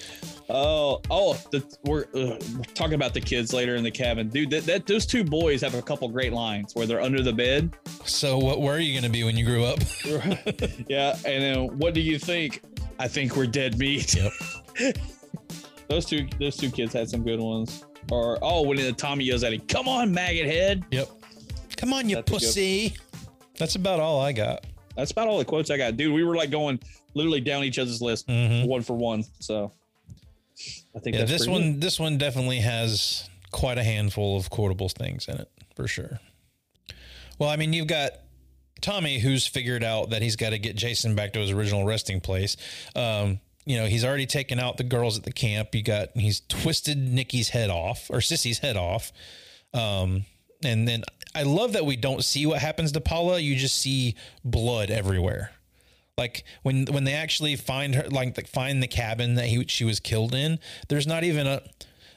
Oh, 0.53 1.01
oh, 1.09 1.39
the, 1.51 1.63
we're, 1.85 2.03
uh, 2.13 2.35
we're 2.57 2.63
talking 2.73 2.95
about 2.95 3.13
the 3.13 3.21
kids 3.21 3.53
later 3.53 3.77
in 3.77 3.83
the 3.85 3.91
cabin, 3.91 4.27
dude. 4.27 4.49
That, 4.49 4.65
that 4.65 4.85
those 4.85 5.05
two 5.05 5.23
boys 5.23 5.61
have 5.61 5.75
a 5.75 5.81
couple 5.81 6.09
great 6.09 6.33
lines 6.33 6.75
where 6.75 6.85
they're 6.85 6.99
under 6.99 7.23
the 7.23 7.31
bed. 7.31 7.73
So, 8.03 8.37
what 8.37 8.59
were 8.59 8.77
you 8.77 8.93
gonna 8.93 9.11
be 9.11 9.23
when 9.23 9.37
you 9.37 9.45
grew 9.45 9.63
up? 9.63 9.79
yeah, 10.89 11.15
and 11.25 11.41
then 11.41 11.77
what 11.77 11.93
do 11.93 12.01
you 12.01 12.19
think? 12.19 12.63
I 12.99 13.07
think 13.07 13.37
we're 13.37 13.47
dead 13.47 13.77
meat. 13.79 14.13
Yep. 14.13 14.33
those 15.87 16.05
two, 16.05 16.27
those 16.37 16.57
two 16.57 16.69
kids 16.69 16.91
had 16.91 17.09
some 17.09 17.23
good 17.23 17.39
ones. 17.39 17.85
Or 18.11 18.37
oh, 18.41 18.63
when 18.63 18.75
the 18.77 18.91
Tommy 18.91 19.23
yells 19.23 19.45
at 19.45 19.53
him, 19.53 19.61
"Come 19.69 19.87
on, 19.87 20.11
maggot 20.11 20.47
head!" 20.47 20.83
Yep. 20.91 21.09
Come 21.77 21.93
on, 21.93 22.09
you 22.09 22.17
That's 22.17 22.29
pussy. 22.29 22.97
That's 23.57 23.75
about 23.75 24.01
all 24.01 24.19
I 24.19 24.33
got. 24.33 24.65
That's 24.97 25.11
about 25.11 25.27
all 25.29 25.37
the 25.37 25.45
quotes 25.45 25.69
I 25.69 25.77
got, 25.77 25.95
dude. 25.95 26.13
We 26.13 26.25
were 26.25 26.35
like 26.35 26.51
going 26.51 26.79
literally 27.13 27.39
down 27.39 27.63
each 27.63 27.79
other's 27.79 28.01
list, 28.01 28.27
Mhm. 28.27 28.67
one 28.67 28.81
for 28.81 28.95
one. 28.97 29.23
So 29.39 29.71
I 30.95 30.99
think 30.99 31.15
Yeah, 31.15 31.21
that's 31.25 31.31
this 31.31 31.47
one 31.47 31.73
good. 31.73 31.81
this 31.81 31.99
one 31.99 32.17
definitely 32.17 32.59
has 32.59 33.29
quite 33.51 33.77
a 33.77 33.83
handful 33.83 34.37
of 34.37 34.49
quotable 34.49 34.89
things 34.89 35.27
in 35.27 35.37
it 35.37 35.49
for 35.75 35.87
sure. 35.87 36.19
Well, 37.39 37.49
I 37.49 37.55
mean, 37.55 37.73
you've 37.73 37.87
got 37.87 38.11
Tommy 38.81 39.19
who's 39.19 39.47
figured 39.47 39.83
out 39.83 40.11
that 40.11 40.21
he's 40.21 40.35
got 40.35 40.51
to 40.51 40.59
get 40.59 40.75
Jason 40.75 41.15
back 41.15 41.33
to 41.33 41.39
his 41.39 41.51
original 41.51 41.85
resting 41.85 42.19
place. 42.21 42.55
Um, 42.95 43.39
you 43.65 43.77
know, 43.77 43.85
he's 43.85 44.03
already 44.03 44.25
taken 44.25 44.59
out 44.59 44.77
the 44.77 44.83
girls 44.83 45.17
at 45.17 45.23
the 45.23 45.31
camp. 45.31 45.73
You 45.75 45.83
got 45.83 46.09
he's 46.15 46.41
twisted 46.49 46.97
Nikki's 46.97 47.49
head 47.49 47.69
off 47.69 48.09
or 48.09 48.17
Sissy's 48.17 48.59
head 48.59 48.77
off. 48.77 49.11
Um, 49.73 50.25
and 50.63 50.87
then 50.87 51.03
I 51.33 51.43
love 51.43 51.73
that 51.73 51.85
we 51.85 51.95
don't 51.95 52.23
see 52.23 52.45
what 52.45 52.59
happens 52.59 52.91
to 52.93 53.01
Paula. 53.01 53.39
You 53.39 53.55
just 53.55 53.77
see 53.79 54.15
blood 54.43 54.89
everywhere. 54.91 55.51
Like 56.17 56.43
when 56.63 56.85
when 56.85 57.03
they 57.03 57.13
actually 57.13 57.55
find 57.55 57.95
her, 57.95 58.07
like 58.09 58.35
the, 58.35 58.43
find 58.43 58.83
the 58.83 58.87
cabin 58.87 59.35
that 59.35 59.45
he 59.45 59.65
she 59.67 59.85
was 59.85 59.99
killed 59.99 60.35
in. 60.35 60.59
There's 60.89 61.07
not 61.07 61.23
even 61.23 61.47
a 61.47 61.61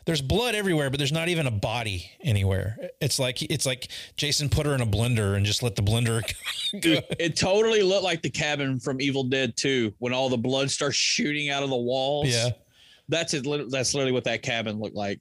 there's 0.06 0.20
blood 0.20 0.54
everywhere, 0.54 0.90
but 0.90 0.98
there's 0.98 1.12
not 1.12 1.28
even 1.28 1.46
a 1.46 1.50
body 1.50 2.10
anywhere. 2.20 2.90
It's 3.00 3.18
like 3.18 3.42
it's 3.42 3.64
like 3.64 3.88
Jason 4.16 4.48
put 4.48 4.66
her 4.66 4.74
in 4.74 4.80
a 4.80 4.86
blender 4.86 5.36
and 5.36 5.46
just 5.46 5.62
let 5.62 5.76
the 5.76 5.82
blender. 5.82 6.22
go. 6.72 6.78
Dude, 6.80 7.04
it 7.18 7.36
totally 7.36 7.82
looked 7.82 8.04
like 8.04 8.22
the 8.22 8.30
cabin 8.30 8.78
from 8.78 9.00
Evil 9.00 9.24
Dead 9.24 9.56
2 9.56 9.94
when 9.98 10.12
all 10.12 10.28
the 10.28 10.36
blood 10.36 10.70
starts 10.70 10.96
shooting 10.96 11.50
out 11.50 11.62
of 11.62 11.70
the 11.70 11.76
walls. 11.76 12.28
Yeah. 12.28 12.50
That's 13.08 13.34
it. 13.34 13.46
That's 13.70 13.94
literally 13.94 14.12
what 14.12 14.24
that 14.24 14.42
cabin 14.42 14.78
looked 14.78 14.96
like. 14.96 15.20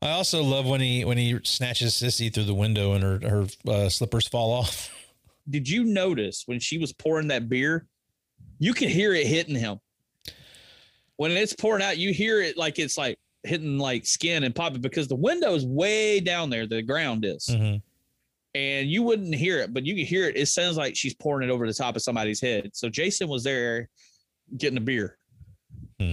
I 0.00 0.10
also 0.10 0.42
love 0.42 0.66
when 0.66 0.80
he 0.80 1.04
when 1.04 1.18
he 1.18 1.38
snatches 1.44 1.94
Sissy 1.94 2.32
through 2.32 2.44
the 2.44 2.54
window 2.54 2.92
and 2.92 3.02
her 3.04 3.28
her 3.28 3.46
uh, 3.70 3.88
slippers 3.88 4.26
fall 4.26 4.50
off. 4.50 4.90
Did 5.50 5.68
you 5.68 5.84
notice 5.84 6.44
when 6.46 6.60
she 6.60 6.78
was 6.78 6.92
pouring 6.92 7.28
that 7.28 7.48
beer? 7.48 7.86
You 8.62 8.74
can 8.74 8.88
hear 8.88 9.12
it 9.12 9.26
hitting 9.26 9.56
him. 9.56 9.80
When 11.16 11.32
it's 11.32 11.52
pouring 11.52 11.82
out, 11.82 11.98
you 11.98 12.12
hear 12.12 12.40
it 12.40 12.56
like 12.56 12.78
it's 12.78 12.96
like 12.96 13.18
hitting 13.42 13.76
like 13.76 14.06
skin 14.06 14.44
and 14.44 14.54
popping 14.54 14.80
because 14.80 15.08
the 15.08 15.16
window 15.16 15.52
is 15.54 15.66
way 15.66 16.20
down 16.20 16.48
there. 16.48 16.66
The 16.68 16.80
ground 16.80 17.24
is. 17.24 17.48
Mhm. 17.50 17.82
and 18.54 18.88
you 18.88 19.02
wouldn't 19.02 19.34
hear 19.34 19.58
it, 19.58 19.72
but 19.74 19.84
you 19.84 19.94
can 19.96 20.04
hear 20.04 20.28
it. 20.28 20.36
It 20.36 20.46
sounds 20.46 20.76
like 20.76 20.94
she's 20.94 21.14
pouring 21.14 21.48
it 21.48 21.50
over 21.52 21.66
the 21.66 21.72
top 21.74 21.96
of 21.96 22.02
somebody's 22.02 22.40
head. 22.40 22.70
So 22.74 22.88
Jason 22.88 23.26
was 23.28 23.42
there 23.42 23.88
getting 24.58 24.76
a 24.76 24.80
beer. 24.80 25.16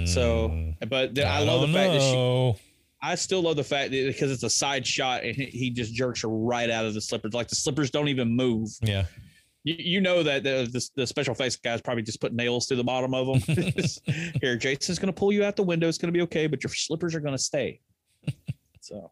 So, 0.05 0.73
but 0.87 1.13
th- 1.15 1.27
I, 1.27 1.39
I 1.41 1.43
love 1.43 1.61
the 1.67 1.73
fact 1.73 1.93
that 1.93 2.01
she. 2.01 2.13
know. 2.13 2.57
I 3.01 3.15
still 3.15 3.41
love 3.41 3.57
the 3.57 3.63
fact 3.63 3.91
that 3.91 4.07
because 4.07 4.31
it's 4.31 4.43
a 4.43 4.49
side 4.49 4.85
shot 4.87 5.23
and 5.23 5.35
he, 5.35 5.45
he 5.45 5.69
just 5.69 5.93
jerks 5.93 6.21
her 6.21 6.29
right 6.29 6.69
out 6.69 6.85
of 6.85 6.93
the 6.93 7.01
slippers. 7.01 7.33
Like 7.33 7.47
the 7.49 7.55
slippers 7.55 7.89
don't 7.91 8.07
even 8.07 8.35
move. 8.35 8.69
Yeah. 8.81 9.05
You, 9.63 9.75
you 9.77 10.01
know 10.01 10.23
that 10.23 10.43
the, 10.43 10.69
the 10.71 10.89
the 10.95 11.07
special 11.07 11.33
face 11.35 11.55
guys 11.57 11.81
probably 11.81 12.03
just 12.03 12.21
put 12.21 12.33
nails 12.33 12.67
through 12.67 12.77
the 12.77 12.83
bottom 12.83 13.13
of 13.13 13.27
them. 13.27 13.55
Here, 14.41 14.55
Jason's 14.55 14.99
going 14.99 15.13
to 15.13 15.17
pull 15.17 15.31
you 15.33 15.43
out 15.43 15.55
the 15.55 15.63
window. 15.63 15.87
It's 15.87 15.97
going 15.97 16.13
to 16.13 16.17
be 16.17 16.21
okay, 16.23 16.47
but 16.47 16.63
your 16.63 16.71
slippers 16.73 17.13
are 17.15 17.19
going 17.19 17.35
to 17.35 17.41
stay. 17.41 17.81
so, 18.81 19.11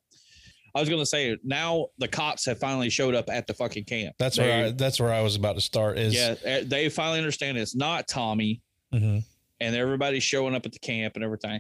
I 0.74 0.80
was 0.80 0.88
going 0.90 1.02
to 1.02 1.06
say 1.06 1.38
now 1.44 1.88
the 1.98 2.08
cops 2.08 2.46
have 2.46 2.60
finally 2.60 2.90
showed 2.90 3.14
up 3.16 3.30
at 3.30 3.48
the 3.48 3.54
fucking 3.54 3.86
camp. 3.86 4.16
That's 4.20 4.38
They- 4.38 4.44
where 4.48 4.66
I, 4.68 4.72
that's 4.72 5.00
where 5.00 5.12
I 5.14 5.22
was 5.22 5.36
about 5.36 5.56
to 5.56 5.62
start. 5.62 5.98
Is 5.98 6.14
yeah, 6.14 6.36
eh, 6.44 6.64
they 6.66 6.88
finally 6.90 7.18
understand 7.20 7.58
it's 7.58 7.76
not 7.76 8.08
Tommy, 8.08 8.62
Mhm. 8.94 9.24
and 9.60 9.76
everybody's 9.76 10.24
showing 10.24 10.56
up 10.56 10.66
at 10.66 10.72
the 10.72 10.80
camp 10.80 11.16
and 11.16 11.24
everything. 11.24 11.60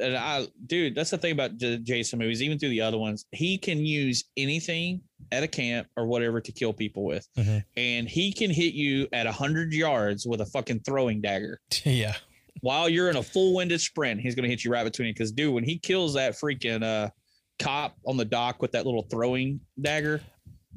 And 0.00 0.16
I, 0.16 0.46
dude, 0.66 0.94
that's 0.94 1.10
the 1.10 1.18
thing 1.18 1.32
about 1.32 1.58
the 1.58 1.76
Jason 1.78 2.18
movies, 2.18 2.42
even 2.42 2.58
through 2.58 2.70
the 2.70 2.80
other 2.80 2.96
ones, 2.98 3.26
he 3.32 3.58
can 3.58 3.84
use 3.84 4.24
anything 4.36 5.02
at 5.32 5.42
a 5.42 5.48
camp 5.48 5.86
or 5.96 6.06
whatever 6.06 6.40
to 6.40 6.52
kill 6.52 6.72
people 6.72 7.04
with, 7.04 7.28
Mhm. 7.36 7.64
and 7.76 8.08
he 8.08 8.32
can 8.32 8.50
hit 8.50 8.74
you 8.74 9.06
at 9.12 9.26
a 9.26 9.32
hundred 9.32 9.72
yards 9.72 10.26
with 10.26 10.40
a 10.40 10.46
fucking 10.46 10.80
throwing 10.80 11.20
dagger. 11.20 11.60
yeah. 11.84 12.14
While 12.60 12.88
you're 12.88 13.10
in 13.10 13.16
a 13.16 13.22
full 13.22 13.54
winded 13.54 13.80
sprint, 13.80 14.20
he's 14.20 14.34
gonna 14.34 14.48
hit 14.48 14.64
you 14.64 14.70
right 14.70 14.84
between 14.84 15.08
it. 15.08 15.12
Because, 15.12 15.30
dude, 15.32 15.52
when 15.52 15.64
he 15.64 15.78
kills 15.78 16.14
that 16.14 16.32
freaking 16.32 16.82
uh 16.82 17.10
cop 17.58 17.96
on 18.06 18.16
the 18.16 18.24
dock 18.24 18.60
with 18.62 18.72
that 18.72 18.86
little 18.86 19.02
throwing 19.10 19.60
dagger, 19.80 20.22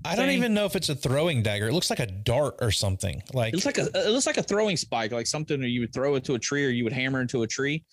I 0.05 0.15
don't 0.15 0.27
thing. 0.27 0.38
even 0.38 0.53
know 0.53 0.65
if 0.65 0.76
it's 0.77 0.88
a 0.89 0.95
throwing 0.95 1.43
dagger. 1.43 1.67
It 1.67 1.73
looks 1.73 1.89
like 1.89 1.99
a 1.99 2.05
dart 2.07 2.55
or 2.61 2.71
something. 2.71 3.21
Like 3.34 3.53
It 3.53 3.55
looks 3.57 3.65
like 3.65 3.77
a 3.77 3.89
it 4.07 4.09
looks 4.11 4.26
like 4.27 4.38
a 4.38 4.43
throwing 4.43 4.77
spike, 4.77 5.11
like 5.11 5.27
something 5.27 5.59
that 5.61 5.69
you 5.69 5.81
would 5.81 5.93
throw 5.93 6.15
into 6.15 6.35
a 6.35 6.39
tree 6.39 6.65
or 6.65 6.69
you 6.69 6.84
would 6.85 6.93
hammer 6.93 7.21
into 7.21 7.43
a 7.43 7.47
tree, 7.47 7.84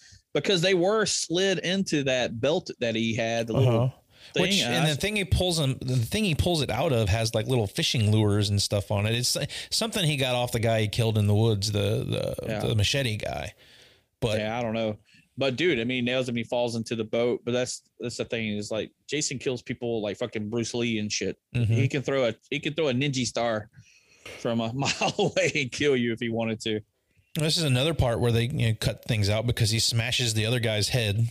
because 0.41 0.61
they 0.63 0.75
were 0.75 1.07
slid 1.07 1.59
into 1.59 2.05
that 2.05 2.41
belt 2.41 2.71
that 2.81 2.95
he 2.95 3.15
had. 3.15 3.47
The 3.49 3.55
Uh-huh. 3.55 3.89
thing. 4.35 4.43
Which 4.43 4.61
and 4.61 4.75
and 4.75 4.85
I- 4.87 4.91
the 4.91 4.97
thing 4.97 5.17
he 5.17 5.25
pulls 5.25 5.59
him, 5.59 5.79
the 5.81 5.97
thing 5.97 6.25
he 6.25 6.35
pulls 6.35 6.61
it 6.63 6.71
out 6.71 6.93
of 6.93 7.09
has 7.09 7.35
like 7.35 7.47
little 7.47 7.67
fishing 7.67 8.11
lures 8.13 8.51
and 8.51 8.61
stuff 8.61 8.91
on 8.91 9.07
it. 9.07 9.15
It's 9.15 9.37
something 9.71 10.05
he 10.05 10.17
got 10.17 10.35
off 10.35 10.53
the 10.53 10.59
guy 10.61 10.81
he 10.83 10.89
killed 10.89 11.17
in 11.19 11.27
the 11.27 11.35
woods, 11.35 11.73
the 11.73 12.05
the, 12.05 12.35
Yeah. 12.49 12.61
the 12.61 12.75
machete 12.75 13.17
guy. 13.17 13.55
But 14.21 14.39
yeah, 14.41 14.59
I 14.59 14.63
don't 14.63 14.75
know. 14.75 14.97
But 15.39 15.57
dude, 15.57 15.79
I 15.79 15.85
mean, 15.85 16.07
nails 16.07 16.29
him. 16.29 16.35
He 16.37 16.45
falls 16.45 16.77
into 16.77 16.97
the 16.97 17.05
boat. 17.05 17.43
But 17.45 17.53
that's 17.53 17.83
that's 18.01 18.17
the 18.17 18.25
thing 18.25 18.57
is 18.57 18.71
like 18.71 18.91
Jason 19.07 19.39
kills 19.39 19.63
people 19.63 20.03
like 20.03 20.17
fucking 20.17 20.49
Bruce 20.49 20.75
Lee 20.75 20.99
and 20.99 21.13
shit. 21.13 21.37
Mhm. 21.55 21.67
He 21.69 21.89
can 21.89 22.03
throw 22.03 22.29
a 22.29 22.35
he 22.51 22.59
can 22.59 22.75
throw 22.75 22.89
a 22.89 22.95
ninja 22.95 23.25
star 23.27 23.69
from 24.41 24.61
a 24.61 24.73
mile 24.75 25.15
away 25.19 25.53
and 25.55 25.71
kill 25.71 25.95
you 25.97 26.13
if 26.13 26.21
he 26.21 26.31
wanted 26.31 26.61
to. 26.63 26.81
This 27.45 27.57
is 27.57 27.65
another 27.65 27.95
part 27.95 28.21
where 28.21 28.33
they 28.33 28.45
you 28.47 28.69
know, 28.69 28.75
cut 28.81 29.05
things 29.05 29.29
out 29.29 29.47
because 29.47 29.71
he 29.71 29.79
smashes 29.79 30.35
the 30.35 30.47
other 30.47 30.61
guy's 30.61 30.89
head. 30.89 31.29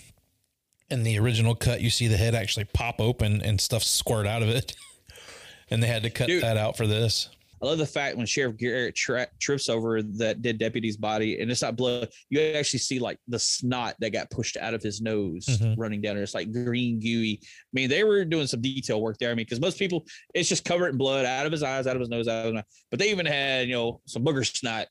In 0.90 1.02
the 1.04 1.18
original 1.18 1.56
cut, 1.56 1.82
you 1.82 1.90
see 1.90 2.08
the 2.08 2.18
head 2.18 2.36
actually 2.36 2.66
pop 2.66 3.02
open 3.02 3.42
and 3.42 3.60
stuff 3.60 3.82
squirt 3.84 4.28
out 4.28 4.44
of 4.44 4.50
it, 4.50 4.76
and 5.72 5.82
they 5.82 5.88
had 5.88 6.04
to 6.04 6.12
cut 6.12 6.28
Dude. 6.28 6.44
that 6.44 6.58
out 6.58 6.78
for 6.78 6.86
this. 6.86 7.30
I 7.62 7.68
love 7.68 7.78
the 7.80 7.86
fact 7.88 8.18
when 8.18 8.28
Sheriff 8.28 8.58
Garrett 8.58 8.94
tri- 8.96 9.26
trips 9.40 9.70
over 9.70 10.04
that 10.04 10.44
dead 10.44 10.60
deputy's 10.60 10.98
body, 10.98 11.40
and 11.42 11.50
it's 11.50 11.64
not 11.64 11.76
blood. 11.76 12.10
You 12.30 12.40
actually 12.40 12.80
see 12.80 13.00
like 13.00 13.18
the 13.28 13.40
snot 13.40 13.96
that 14.00 14.12
got 14.12 14.30
pushed 14.30 14.58
out 14.58 14.76
of 14.76 14.84
his 14.84 15.02
nose 15.02 15.46
Mhm. 15.48 15.74
running 15.76 16.02
down 16.02 16.16
there. 16.16 16.24
It's 16.24 16.36
like 16.36 16.52
green 16.52 17.00
gooey. 17.00 17.40
I 17.42 17.48
mean, 17.74 17.90
they 17.90 18.04
were 18.04 18.24
doing 18.26 18.46
some 18.46 18.62
detail 18.62 19.02
work 19.02 19.18
there. 19.18 19.32
I 19.32 19.34
mean, 19.34 19.46
because 19.46 19.62
most 19.62 19.80
people, 19.80 20.06
it's 20.36 20.50
just 20.50 20.66
covered 20.66 20.90
in 20.90 20.98
blood 20.98 21.26
out 21.26 21.46
of 21.48 21.52
his 21.52 21.64
eyes, 21.64 21.88
out 21.88 21.96
of 21.96 22.02
his 22.02 22.10
nose, 22.10 22.28
out 22.28 22.40
of 22.40 22.46
his 22.46 22.54
mouth. 22.56 22.66
But 22.92 23.00
they 23.00 23.10
even 23.10 23.26
had 23.26 23.68
you 23.68 23.74
know 23.74 24.02
some 24.06 24.24
booger 24.24 24.46
snot, 24.46 24.88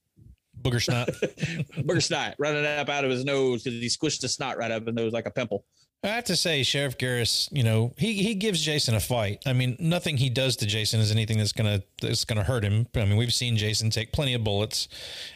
Booger 0.64 0.82
snot. 0.82 1.08
booger 1.86 2.02
snot 2.02 2.34
running 2.38 2.64
up 2.64 2.88
out 2.88 3.04
of 3.04 3.10
his 3.10 3.24
nose 3.24 3.62
because 3.62 3.78
he 3.80 3.86
squished 3.88 4.20
the 4.20 4.28
snot 4.28 4.56
right 4.58 4.70
up 4.70 4.86
his 4.86 4.94
nose 4.94 5.12
like 5.12 5.26
a 5.26 5.30
pimple. 5.30 5.64
I 6.02 6.08
have 6.08 6.24
to 6.24 6.36
say, 6.36 6.62
Sheriff 6.62 6.98
Garris, 6.98 7.48
you 7.50 7.62
know, 7.62 7.94
he 7.96 8.12
he 8.22 8.34
gives 8.34 8.60
Jason 8.60 8.94
a 8.94 9.00
fight. 9.00 9.42
I 9.46 9.54
mean, 9.54 9.74
nothing 9.78 10.18
he 10.18 10.28
does 10.28 10.56
to 10.56 10.66
Jason 10.66 11.00
is 11.00 11.10
anything 11.10 11.38
that's 11.38 11.52
gonna 11.52 11.82
that's 12.02 12.26
gonna 12.26 12.42
hurt 12.44 12.62
him. 12.62 12.86
I 12.94 13.06
mean, 13.06 13.16
we've 13.16 13.32
seen 13.32 13.56
Jason 13.56 13.88
take 13.88 14.12
plenty 14.12 14.34
of 14.34 14.44
bullets, 14.44 14.88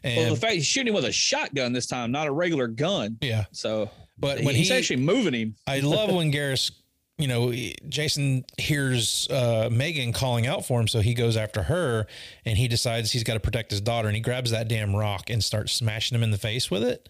and 0.05 0.17
well, 0.19 0.35
the 0.35 0.41
fact 0.41 0.53
he's 0.55 0.67
shooting 0.67 0.89
him 0.89 0.95
with 0.95 1.07
a 1.07 1.13
shotgun 1.13 1.73
this 1.73 1.87
time, 1.87 2.11
not 2.13 2.27
a 2.27 2.33
regular 2.33 2.67
gun. 2.69 3.17
yeah. 3.23 3.45
So, 3.53 3.91
But 4.19 4.43
when 4.43 4.55
he's 4.55 4.69
he- 4.69 4.75
actually 4.75 4.97
moving 4.97 5.33
him. 5.33 5.55
I 5.67 5.81
love 5.81 6.13
when 6.15 6.31
Garris, 6.31 6.71
you 7.19 7.27
know, 7.27 7.53
Jason 7.89 8.45
hears 8.57 9.29
uh, 9.29 9.69
Megan 9.73 10.13
calling 10.13 10.47
out 10.47 10.65
for 10.65 10.81
him, 10.81 10.87
so 10.87 11.01
he 11.01 11.15
goes 11.15 11.37
after 11.37 11.65
her, 11.65 12.07
and 12.45 12.57
he 12.57 12.69
decides 12.69 13.11
he's 13.11 13.25
got 13.25 13.35
to 13.35 13.41
protect 13.41 13.73
his 13.73 13.81
daughter, 13.81 14.07
and 14.07 14.15
he 14.17 14.23
grabs 14.23 14.53
that 14.53 14.69
damn 14.69 14.95
rock 14.95 15.29
and 15.29 15.43
starts 15.43 15.73
smashing 15.73 16.17
him 16.17 16.23
in 16.23 16.31
the 16.31 16.39
face 16.39 16.71
with 16.71 16.85
it. 16.85 17.09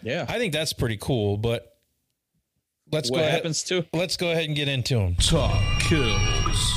Yeah. 0.00 0.24
I 0.28 0.38
think 0.38 0.52
that's 0.52 0.72
pretty 0.72 0.96
cool. 0.96 1.36
But 1.36 1.76
let's 2.92 3.10
what 3.10 3.18
go 3.18 3.22
ahead. 3.22 3.34
happens 3.34 3.64
to? 3.64 3.84
Let's 3.92 4.16
go 4.16 4.30
ahead 4.30 4.44
and 4.44 4.54
get 4.54 4.68
into 4.68 4.96
him. 4.96 5.16
Top 5.16 5.60
kills. 5.80 6.72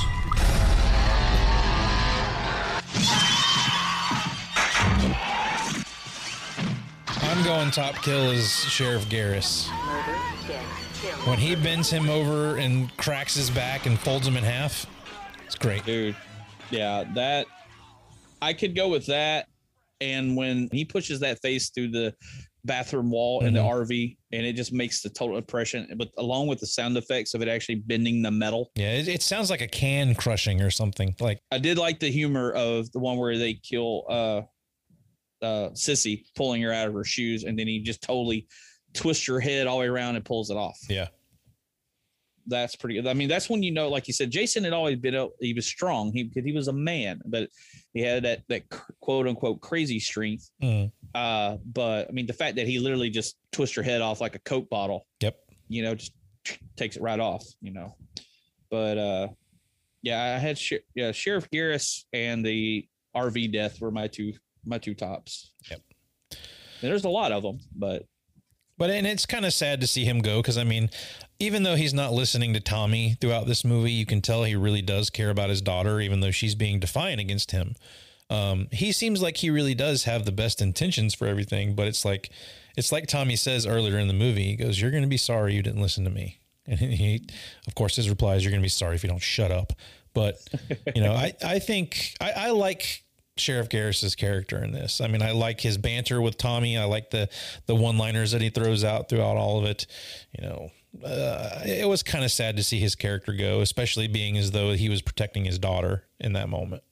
I'm 7.24 7.44
going 7.44 7.70
top 7.70 7.94
kill 8.02 8.30
is 8.30 8.50
Sheriff 8.50 9.08
Garris. 9.08 9.68
When 11.26 11.38
he 11.38 11.54
bends 11.56 11.90
him 11.90 12.08
over 12.08 12.56
and 12.56 12.94
cracks 12.96 13.34
his 13.34 13.50
back 13.50 13.86
and 13.86 13.98
folds 13.98 14.26
him 14.26 14.36
in 14.36 14.44
half, 14.44 14.86
it's 15.44 15.54
great. 15.56 15.84
dude. 15.84 16.14
Yeah, 16.70 17.04
that 17.14 17.46
I 18.40 18.52
could 18.52 18.74
go 18.76 18.88
with 18.88 19.06
that. 19.06 19.46
And 20.00 20.36
when 20.36 20.68
he 20.72 20.84
pushes 20.84 21.20
that 21.20 21.40
face 21.42 21.70
through 21.70 21.88
the 21.90 22.14
bathroom 22.64 23.10
wall 23.10 23.44
in 23.44 23.54
the 23.54 23.60
Mhm. 23.60 23.66
RV, 23.86 24.16
and 24.32 24.46
it 24.46 24.54
just 24.54 24.72
makes 24.72 25.00
the 25.02 25.10
total 25.10 25.36
impression, 25.36 25.88
but 25.96 26.10
along 26.18 26.46
with 26.46 26.60
the 26.60 26.66
sound 26.66 26.96
effects 26.96 27.34
of 27.34 27.42
it 27.42 27.48
actually 27.48 27.76
bending 27.76 28.22
the 28.22 28.30
metal. 28.30 28.70
Yeah, 28.76 28.92
it, 28.94 29.08
it 29.08 29.22
sounds 29.22 29.50
like 29.50 29.60
a 29.60 29.66
can 29.68 30.14
crushing 30.14 30.60
or 30.60 30.70
something. 30.70 31.14
Like, 31.20 31.40
I 31.50 31.58
did 31.58 31.78
like 31.78 31.98
the 31.98 32.10
humor 32.10 32.52
of 32.52 32.90
the 32.92 33.00
one 33.00 33.16
where 33.18 33.36
they 33.38 33.54
kill 33.54 34.04
uh 34.08 34.42
uh 35.44 35.70
Sissy 35.70 36.24
pulling 36.36 36.62
her 36.62 36.72
out 36.72 36.86
of 36.88 36.94
her 36.94 37.04
shoes, 37.04 37.42
and 37.44 37.58
then 37.58 37.66
he 37.66 37.80
just 37.80 38.00
totally 38.02 38.46
twists 38.94 39.26
your 39.26 39.40
head 39.40 39.66
all 39.66 39.76
the 39.76 39.80
way 39.80 39.88
around 39.88 40.16
and 40.16 40.24
pulls 40.24 40.50
it 40.50 40.56
off. 40.56 40.78
yeah, 40.88 41.08
that's 42.46 42.76
pretty 42.76 42.96
good. 42.96 43.06
I 43.06 43.14
mean, 43.14 43.28
that's 43.28 43.48
when 43.48 43.62
you 43.62 43.72
know, 43.72 43.88
like 43.88 44.08
you 44.08 44.14
said, 44.14 44.30
Jason 44.30 44.64
had 44.64 44.72
always 44.72 44.96
been, 44.96 45.28
he 45.40 45.54
was 45.54 45.66
strong. 45.66 46.12
He 46.12 46.24
because 46.24 46.44
he 46.44 46.52
was 46.52 46.68
a 46.68 46.72
man, 46.72 47.20
but 47.24 47.48
he 47.94 48.00
had 48.00 48.24
that 48.24 48.42
that 48.48 48.64
quote 49.00 49.26
unquote 49.26 49.60
crazy 49.60 50.00
strength. 50.00 50.50
Mm. 50.62 50.90
Uh, 51.14 51.58
but 51.64 52.08
I 52.08 52.12
mean, 52.12 52.26
the 52.26 52.32
fact 52.32 52.56
that 52.56 52.66
he 52.66 52.78
literally 52.78 53.10
just 53.10 53.36
twists 53.52 53.76
your 53.76 53.84
head 53.84 54.00
off 54.00 54.20
like 54.20 54.34
a 54.34 54.40
coke 54.40 54.68
bottle, 54.70 55.06
yep. 55.20 55.38
you 55.68 55.82
know, 55.82 55.94
just 55.94 56.12
takes 56.76 56.96
it 56.96 57.02
right 57.02 57.20
off, 57.20 57.44
you 57.60 57.72
know. 57.72 57.94
But 58.70 58.98
uh, 58.98 59.28
yeah, 60.02 60.34
I 60.34 60.38
had 60.38 60.58
Sher- 60.58 60.80
yeah 60.94 61.12
Sheriff 61.12 61.50
Garris 61.50 62.04
and 62.12 62.44
the 62.44 62.86
RV 63.14 63.52
death 63.52 63.80
were 63.80 63.90
my 63.90 64.08
two 64.08 64.32
my 64.64 64.78
two 64.78 64.94
tops. 64.94 65.52
Yep. 65.70 65.80
And 66.30 66.90
there's 66.90 67.04
a 67.04 67.10
lot 67.10 67.32
of 67.32 67.42
them, 67.42 67.60
but 67.76 68.06
But 68.78 68.90
and 68.90 69.06
it's 69.06 69.26
kind 69.26 69.44
of 69.44 69.52
sad 69.52 69.80
to 69.80 69.86
see 69.86 70.04
him 70.04 70.20
go 70.20 70.40
because 70.40 70.58
I 70.58 70.64
mean, 70.64 70.90
even 71.38 71.62
though 71.62 71.76
he's 71.76 71.94
not 71.94 72.12
listening 72.12 72.54
to 72.54 72.60
Tommy 72.60 73.16
throughout 73.20 73.46
this 73.46 73.64
movie, 73.64 73.92
you 73.92 74.06
can 74.06 74.20
tell 74.20 74.44
he 74.44 74.56
really 74.56 74.82
does 74.82 75.10
care 75.10 75.30
about 75.30 75.50
his 75.50 75.60
daughter, 75.60 76.00
even 76.00 76.20
though 76.20 76.30
she's 76.30 76.54
being 76.54 76.80
defiant 76.80 77.20
against 77.20 77.50
him. 77.50 77.74
Um, 78.30 78.68
he 78.72 78.92
seems 78.92 79.20
like 79.20 79.36
he 79.36 79.50
really 79.50 79.74
does 79.74 80.04
have 80.04 80.24
the 80.24 80.32
best 80.32 80.62
intentions 80.62 81.14
for 81.14 81.26
everything, 81.26 81.74
but 81.74 81.86
it's 81.86 82.04
like 82.04 82.30
it's 82.76 82.90
like 82.90 83.06
Tommy 83.06 83.36
says 83.36 83.66
earlier 83.66 83.98
in 83.98 84.08
the 84.08 84.14
movie. 84.14 84.44
He 84.44 84.56
goes, 84.56 84.80
"You're 84.80 84.90
going 84.90 85.02
to 85.02 85.08
be 85.08 85.18
sorry 85.18 85.54
you 85.54 85.62
didn't 85.62 85.82
listen 85.82 86.04
to 86.04 86.10
me," 86.10 86.40
and 86.66 86.78
he, 86.78 87.26
of 87.66 87.74
course, 87.74 87.96
his 87.96 88.08
reply 88.08 88.36
is, 88.36 88.44
"You're 88.44 88.50
going 88.50 88.62
to 88.62 88.64
be 88.64 88.70
sorry 88.70 88.94
if 88.94 89.02
you 89.02 89.10
don't 89.10 89.22
shut 89.22 89.50
up." 89.50 89.74
But 90.14 90.36
you 90.94 91.02
know, 91.02 91.12
I 91.12 91.34
I 91.44 91.58
think 91.58 92.14
I, 92.20 92.30
I 92.30 92.50
like 92.50 93.04
Sheriff 93.42 93.68
Garris's 93.68 94.14
character 94.14 94.62
in 94.62 94.72
this. 94.72 95.00
I 95.00 95.08
mean, 95.08 95.22
I 95.22 95.32
like 95.32 95.60
his 95.60 95.76
banter 95.76 96.20
with 96.20 96.38
Tommy. 96.38 96.78
I 96.78 96.84
like 96.84 97.10
the 97.10 97.28
the 97.66 97.74
one 97.74 97.98
liners 97.98 98.32
that 98.32 98.40
he 98.40 98.50
throws 98.50 98.84
out 98.84 99.08
throughout 99.08 99.36
all 99.36 99.58
of 99.58 99.64
it. 99.64 99.86
You 100.38 100.46
know, 100.46 100.70
uh, 101.04 101.60
it 101.64 101.88
was 101.88 102.02
kind 102.02 102.24
of 102.24 102.30
sad 102.30 102.56
to 102.56 102.62
see 102.62 102.78
his 102.78 102.94
character 102.94 103.32
go, 103.32 103.60
especially 103.60 104.08
being 104.08 104.36
as 104.36 104.50
though 104.50 104.72
he 104.72 104.88
was 104.88 105.02
protecting 105.02 105.44
his 105.44 105.58
daughter 105.58 106.04
in 106.20 106.34
that 106.34 106.48
moment. 106.48 106.82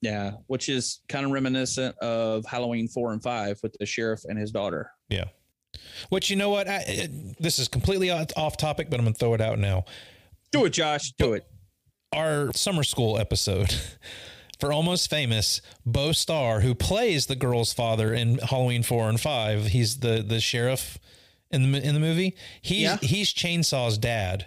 Yeah, 0.00 0.32
which 0.46 0.68
is 0.68 1.00
kind 1.08 1.24
of 1.24 1.32
reminiscent 1.32 1.96
of 1.98 2.44
Halloween 2.46 2.86
four 2.86 3.12
and 3.12 3.22
five 3.22 3.58
with 3.62 3.76
the 3.80 3.86
sheriff 3.86 4.22
and 4.28 4.38
his 4.38 4.52
daughter. 4.52 4.92
Yeah. 5.08 5.24
Which 6.08 6.30
you 6.30 6.36
know 6.36 6.50
what? 6.50 6.68
I, 6.68 6.84
it, 6.86 7.42
this 7.42 7.58
is 7.58 7.68
completely 7.68 8.10
off 8.10 8.26
off 8.36 8.56
topic, 8.56 8.90
but 8.90 9.00
I'm 9.00 9.06
gonna 9.06 9.14
throw 9.14 9.34
it 9.34 9.40
out 9.40 9.58
now. 9.58 9.84
Do 10.52 10.64
it, 10.64 10.70
Josh. 10.70 11.12
Do 11.12 11.34
it. 11.34 11.46
Our 12.12 12.52
summer 12.52 12.84
school 12.84 13.18
episode 13.18 13.74
for 14.58 14.72
Almost 14.72 15.08
Famous, 15.10 15.60
Beau 15.86 16.12
Starr, 16.12 16.60
who 16.60 16.74
plays 16.74 17.26
the 17.26 17.36
girl's 17.36 17.72
father 17.72 18.12
in 18.12 18.38
Halloween 18.38 18.82
four 18.82 19.08
and 19.08 19.20
five, 19.20 19.66
he's 19.68 19.98
the 20.00 20.22
the 20.26 20.40
sheriff 20.40 20.98
in 21.50 21.72
the 21.72 21.80
in 21.82 21.94
the 21.94 22.00
movie. 22.00 22.34
He's 22.60 22.80
Yeah. 22.82 22.96
he's 23.00 23.32
Chainsaw's 23.32 23.98
dad 23.98 24.46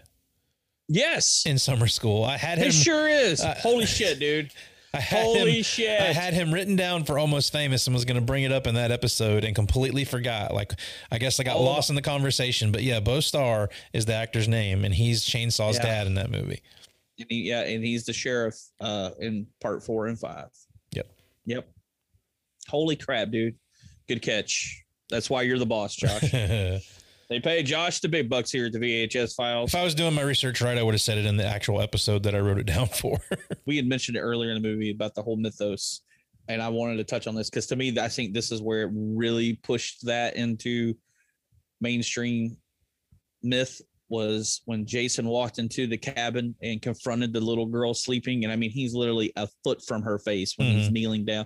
Yes, 0.87 1.43
in 1.45 1.57
summer 1.57 1.87
school. 1.87 2.23
I 2.25 2.37
had 2.37 2.57
him. 2.57 2.67
it 2.67 2.73
sure 2.73 3.07
is. 3.07 3.39
Uh, 3.41 3.55
Holy 3.61 3.85
shit, 3.85 4.19
dude! 4.19 4.51
I 4.93 4.99
had 4.99 5.23
Holy 5.23 5.57
him, 5.59 5.63
shit. 5.63 6.01
I 6.01 6.11
had 6.11 6.33
him 6.33 6.53
written 6.53 6.75
down 6.75 7.05
for 7.05 7.17
almost 7.17 7.53
famous 7.53 7.87
and 7.87 7.93
was 7.93 8.03
going 8.03 8.15
to 8.19 8.21
bring 8.21 8.43
it 8.43 8.51
up 8.51 8.67
in 8.67 8.75
that 8.75 8.91
episode 8.91 9.45
and 9.45 9.55
completely 9.55 10.03
forgot. 10.03 10.53
Like, 10.53 10.73
I 11.09 11.17
guess 11.17 11.39
I 11.39 11.43
got 11.43 11.55
Oh. 11.55 11.63
lost 11.63 11.89
in 11.89 11.95
the 11.95 12.01
conversation. 12.01 12.73
But 12.73 12.83
yeah, 12.83 12.99
Beau 12.99 13.21
Starr 13.21 13.69
is 13.93 14.05
the 14.05 14.15
actor's 14.15 14.49
name, 14.49 14.83
and 14.83 14.93
he's 14.93 15.23
Chainsaw's 15.23 15.77
Yeah. 15.77 15.83
dad 15.83 16.07
in 16.07 16.15
that 16.15 16.29
movie. 16.29 16.61
And 17.19 17.27
he, 17.29 17.49
yeah, 17.49 17.61
and 17.61 17.83
he's 17.83 18.05
the 18.05 18.13
sheriff 18.13 18.55
uh, 18.79 19.11
in 19.19 19.47
part 19.61 19.83
four 19.83 20.07
and 20.07 20.19
five. 20.19 20.49
Yep. 20.93 21.07
Yep. 21.45 21.69
Holy 22.67 22.95
crap, 22.95 23.31
dude! 23.31 23.55
Good 24.07 24.21
catch. 24.21 24.83
That's 25.09 25.29
why 25.29 25.41
you're 25.43 25.59
the 25.59 25.65
boss, 25.65 25.95
Josh. 25.95 26.31
they 26.31 27.39
pay 27.43 27.63
Josh 27.63 27.99
the 27.99 28.09
big 28.09 28.29
bucks 28.29 28.51
here 28.51 28.67
at 28.67 28.71
the 28.71 28.79
VHS 28.79 29.35
files. 29.35 29.73
If 29.73 29.79
I 29.79 29.83
was 29.83 29.93
doing 29.93 30.13
my 30.13 30.21
research 30.21 30.61
right, 30.61 30.77
I 30.77 30.83
would 30.83 30.93
have 30.93 31.01
said 31.01 31.17
it 31.17 31.25
in 31.25 31.37
the 31.37 31.45
actual 31.45 31.81
episode 31.81 32.23
that 32.23 32.33
I 32.33 32.39
wrote 32.39 32.57
it 32.57 32.65
down 32.65 32.87
for. 32.87 33.19
we 33.65 33.75
had 33.75 33.85
mentioned 33.85 34.17
it 34.17 34.21
earlier 34.21 34.51
in 34.51 34.61
the 34.61 34.67
movie 34.67 34.91
about 34.91 35.15
the 35.15 35.21
whole 35.21 35.37
mythos, 35.37 36.01
and 36.47 36.61
I 36.61 36.69
wanted 36.69 36.97
to 36.97 37.03
touch 37.03 37.27
on 37.27 37.35
this 37.35 37.49
because 37.49 37.67
to 37.67 37.75
me, 37.75 37.97
I 37.99 38.07
think 38.07 38.33
this 38.33 38.51
is 38.51 38.61
where 38.61 38.83
it 38.83 38.91
really 38.93 39.53
pushed 39.53 40.05
that 40.05 40.35
into 40.35 40.95
mainstream 41.81 42.57
myth 43.43 43.81
was 44.11 44.61
when 44.65 44.85
Jason 44.85 45.25
walked 45.25 45.57
into 45.57 45.87
the 45.87 45.97
cabin 45.97 46.53
and 46.61 46.81
confronted 46.81 47.31
the 47.31 47.39
little 47.39 47.65
girl 47.65 47.93
sleeping. 47.93 48.43
And 48.43 48.51
I 48.51 48.57
mean, 48.57 48.69
he's 48.69 48.93
literally 48.93 49.31
a 49.37 49.47
foot 49.63 49.81
from 49.87 50.01
her 50.03 50.19
face 50.19 50.53
when 50.57 50.67
he's 50.75 50.89
Mhm. 50.89 50.91
kneeling 50.91 51.25
down. 51.25 51.45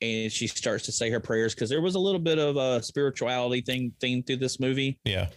And 0.00 0.32
she 0.32 0.46
starts 0.46 0.86
to 0.86 0.92
say 0.92 1.10
her 1.10 1.20
prayers 1.20 1.54
because 1.54 1.68
there 1.68 1.82
was 1.82 1.94
a 1.94 1.98
little 1.98 2.18
bit 2.20 2.38
of 2.38 2.56
a 2.56 2.82
spirituality 2.82 3.60
thing 3.60 3.92
theme 4.00 4.22
through 4.22 4.38
this 4.38 4.58
movie. 4.58 4.98
yeah. 5.04 5.28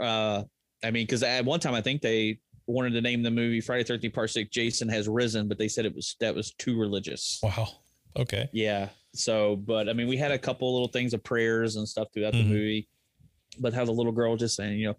Uh, 0.00 0.44
I 0.84 0.90
mean, 0.92 1.04
because 1.06 1.22
at 1.24 1.44
one 1.44 1.60
time 1.60 1.74
I 1.74 1.80
think 1.80 2.02
they 2.02 2.38
wanted 2.66 2.90
to 2.92 3.00
name 3.00 3.22
the 3.22 3.30
movie 3.30 3.60
Friday 3.60 3.82
Thirteenth 3.84 4.14
Part 4.14 4.30
Six. 4.30 4.48
Jason 4.50 4.88
has 4.88 5.08
risen, 5.08 5.48
but 5.48 5.58
they 5.58 5.68
said 5.68 5.84
it 5.86 5.94
was 5.94 6.14
that 6.20 6.34
was 6.34 6.52
too 6.54 6.78
religious. 6.78 7.40
Wow. 7.42 7.68
Okay. 8.16 8.48
Yeah. 8.52 8.90
So, 9.14 9.56
but 9.56 9.88
I 9.88 9.92
mean, 9.92 10.06
we 10.06 10.16
had 10.16 10.30
a 10.30 10.38
couple 10.38 10.72
little 10.72 10.88
things 10.88 11.14
of 11.14 11.22
prayers 11.24 11.74
and 11.76 11.88
stuff 11.88 12.08
throughout 12.14 12.32
Mhm. 12.34 12.38
the 12.38 12.44
movie, 12.48 12.88
but 13.58 13.74
how 13.74 13.84
the 13.84 13.92
little 13.92 14.12
girl 14.12 14.36
just 14.36 14.54
saying, 14.56 14.78
you 14.78 14.86
know, 14.86 14.92
"Uh, 14.92 14.94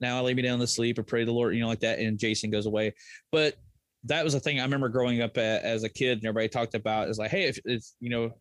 now 0.00 0.18
I 0.18 0.20
lay 0.20 0.34
me 0.34 0.42
down 0.42 0.58
to 0.58 0.66
sleep 0.66 0.98
and 0.98 1.06
pray 1.06 1.20
to 1.20 1.26
the 1.26 1.32
Lord, 1.32 1.54
you 1.54 1.60
know, 1.60 1.68
like 1.68 1.80
that, 1.80 1.98
and 1.98 2.18
Jason 2.18 2.50
goes 2.50 2.66
away. 2.66 2.94
But 3.30 3.56
that 4.04 4.24
was 4.24 4.34
a 4.34 4.40
thing 4.40 4.60
I 4.60 4.62
remember 4.62 4.88
growing 4.88 5.20
up 5.20 5.36
a, 5.36 5.64
as 5.64 5.84
a 5.84 5.88
kid, 5.88 6.18
and 6.18 6.26
everybody 6.26 6.48
talked 6.48 6.74
about 6.74 7.08
is 7.08 7.18
like, 7.18 7.30
hey, 7.30 7.44
if 7.44 7.58
it's 7.64 7.94
you 8.00 8.10
know, 8.10 8.32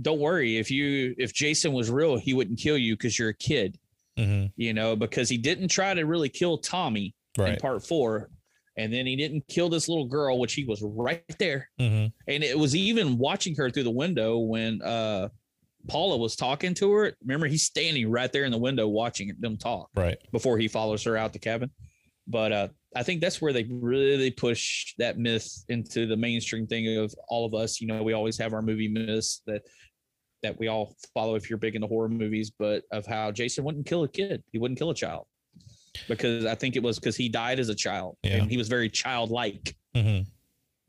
don't 0.00 0.20
worry 0.20 0.58
if 0.58 0.70
you 0.70 1.14
if 1.18 1.32
Jason 1.32 1.72
was 1.72 1.90
real, 1.90 2.18
he 2.18 2.34
wouldn't 2.34 2.58
kill 2.58 2.78
you 2.78 2.94
because 2.96 3.18
you're 3.18 3.30
a 3.30 3.34
kid, 3.34 3.78
hmm 4.16 4.46
you 4.56 4.72
know, 4.74 4.96
because 4.96 5.28
he 5.28 5.38
didn't 5.38 5.68
try 5.68 5.94
to 5.94 6.04
really 6.04 6.28
kill 6.28 6.58
Tommy 6.58 7.14
in 7.38 7.56
part 7.56 7.86
four. 7.86 8.28
And 8.76 8.92
then 8.94 9.04
he 9.04 9.14
didn't 9.16 9.46
kill 9.46 9.68
this 9.68 9.88
little 9.88 10.06
girl, 10.06 10.38
which 10.38 10.54
he 10.54 10.64
was 10.64 10.80
right 10.82 11.22
there 11.38 11.68
hmm 11.78 12.06
and 12.28 12.44
it 12.44 12.58
was 12.58 12.74
even 12.74 13.18
watching 13.18 13.54
her 13.56 13.68
through 13.70 13.82
the 13.82 13.90
window 13.90 14.38
when 14.38 14.80
uh 14.82 15.28
Paula 15.90 16.16
was 16.16 16.36
talking 16.36 16.72
to 16.74 16.92
her. 16.92 17.12
Remember, 17.22 17.46
he's 17.46 17.64
standing 17.64 18.10
right 18.10 18.32
there 18.32 18.44
in 18.44 18.52
the 18.52 18.58
window 18.58 18.86
watching 18.88 19.32
them 19.40 19.56
talk 19.56 19.88
Right. 19.96 20.18
before 20.32 20.56
he 20.58 20.68
follows 20.68 21.02
her 21.04 21.16
out 21.16 21.32
the 21.32 21.38
cabin. 21.38 21.70
But 22.26 22.52
uh 22.52 22.68
I 22.96 23.02
think 23.04 23.20
that's 23.20 23.40
where 23.40 23.52
they 23.52 23.64
really 23.70 24.30
push 24.32 24.94
that 24.98 25.16
myth 25.16 25.64
into 25.68 26.06
the 26.06 26.16
mainstream 26.16 26.66
thing 26.66 26.96
of 26.98 27.14
all 27.28 27.46
of 27.46 27.54
us. 27.54 27.80
You 27.80 27.86
know, 27.86 28.02
we 28.02 28.12
always 28.14 28.36
have 28.38 28.52
our 28.52 28.62
movie 28.62 28.88
myths 28.88 29.42
that 29.46 29.62
that 30.42 30.58
we 30.58 30.68
all 30.68 30.96
follow 31.14 31.34
if 31.34 31.48
you're 31.50 31.58
big 31.58 31.74
into 31.74 31.86
horror 31.86 32.08
movies, 32.08 32.50
but 32.58 32.82
of 32.92 33.04
how 33.06 33.30
Jason 33.30 33.62
wouldn't 33.64 33.86
kill 33.86 34.04
a 34.04 34.08
kid, 34.08 34.42
he 34.52 34.58
wouldn't 34.58 34.78
kill 34.78 34.90
a 34.90 34.94
child 34.94 35.26
because 36.08 36.46
I 36.46 36.54
think 36.54 36.76
it 36.76 36.82
was 36.82 36.98
because 36.98 37.16
he 37.16 37.28
died 37.28 37.58
as 37.60 37.68
a 37.68 37.74
child 37.74 38.16
Yeah. 38.22 38.36
and 38.36 38.50
he 38.50 38.56
was 38.56 38.68
very 38.68 38.88
childlike. 38.88 39.76
hmm 39.94 40.20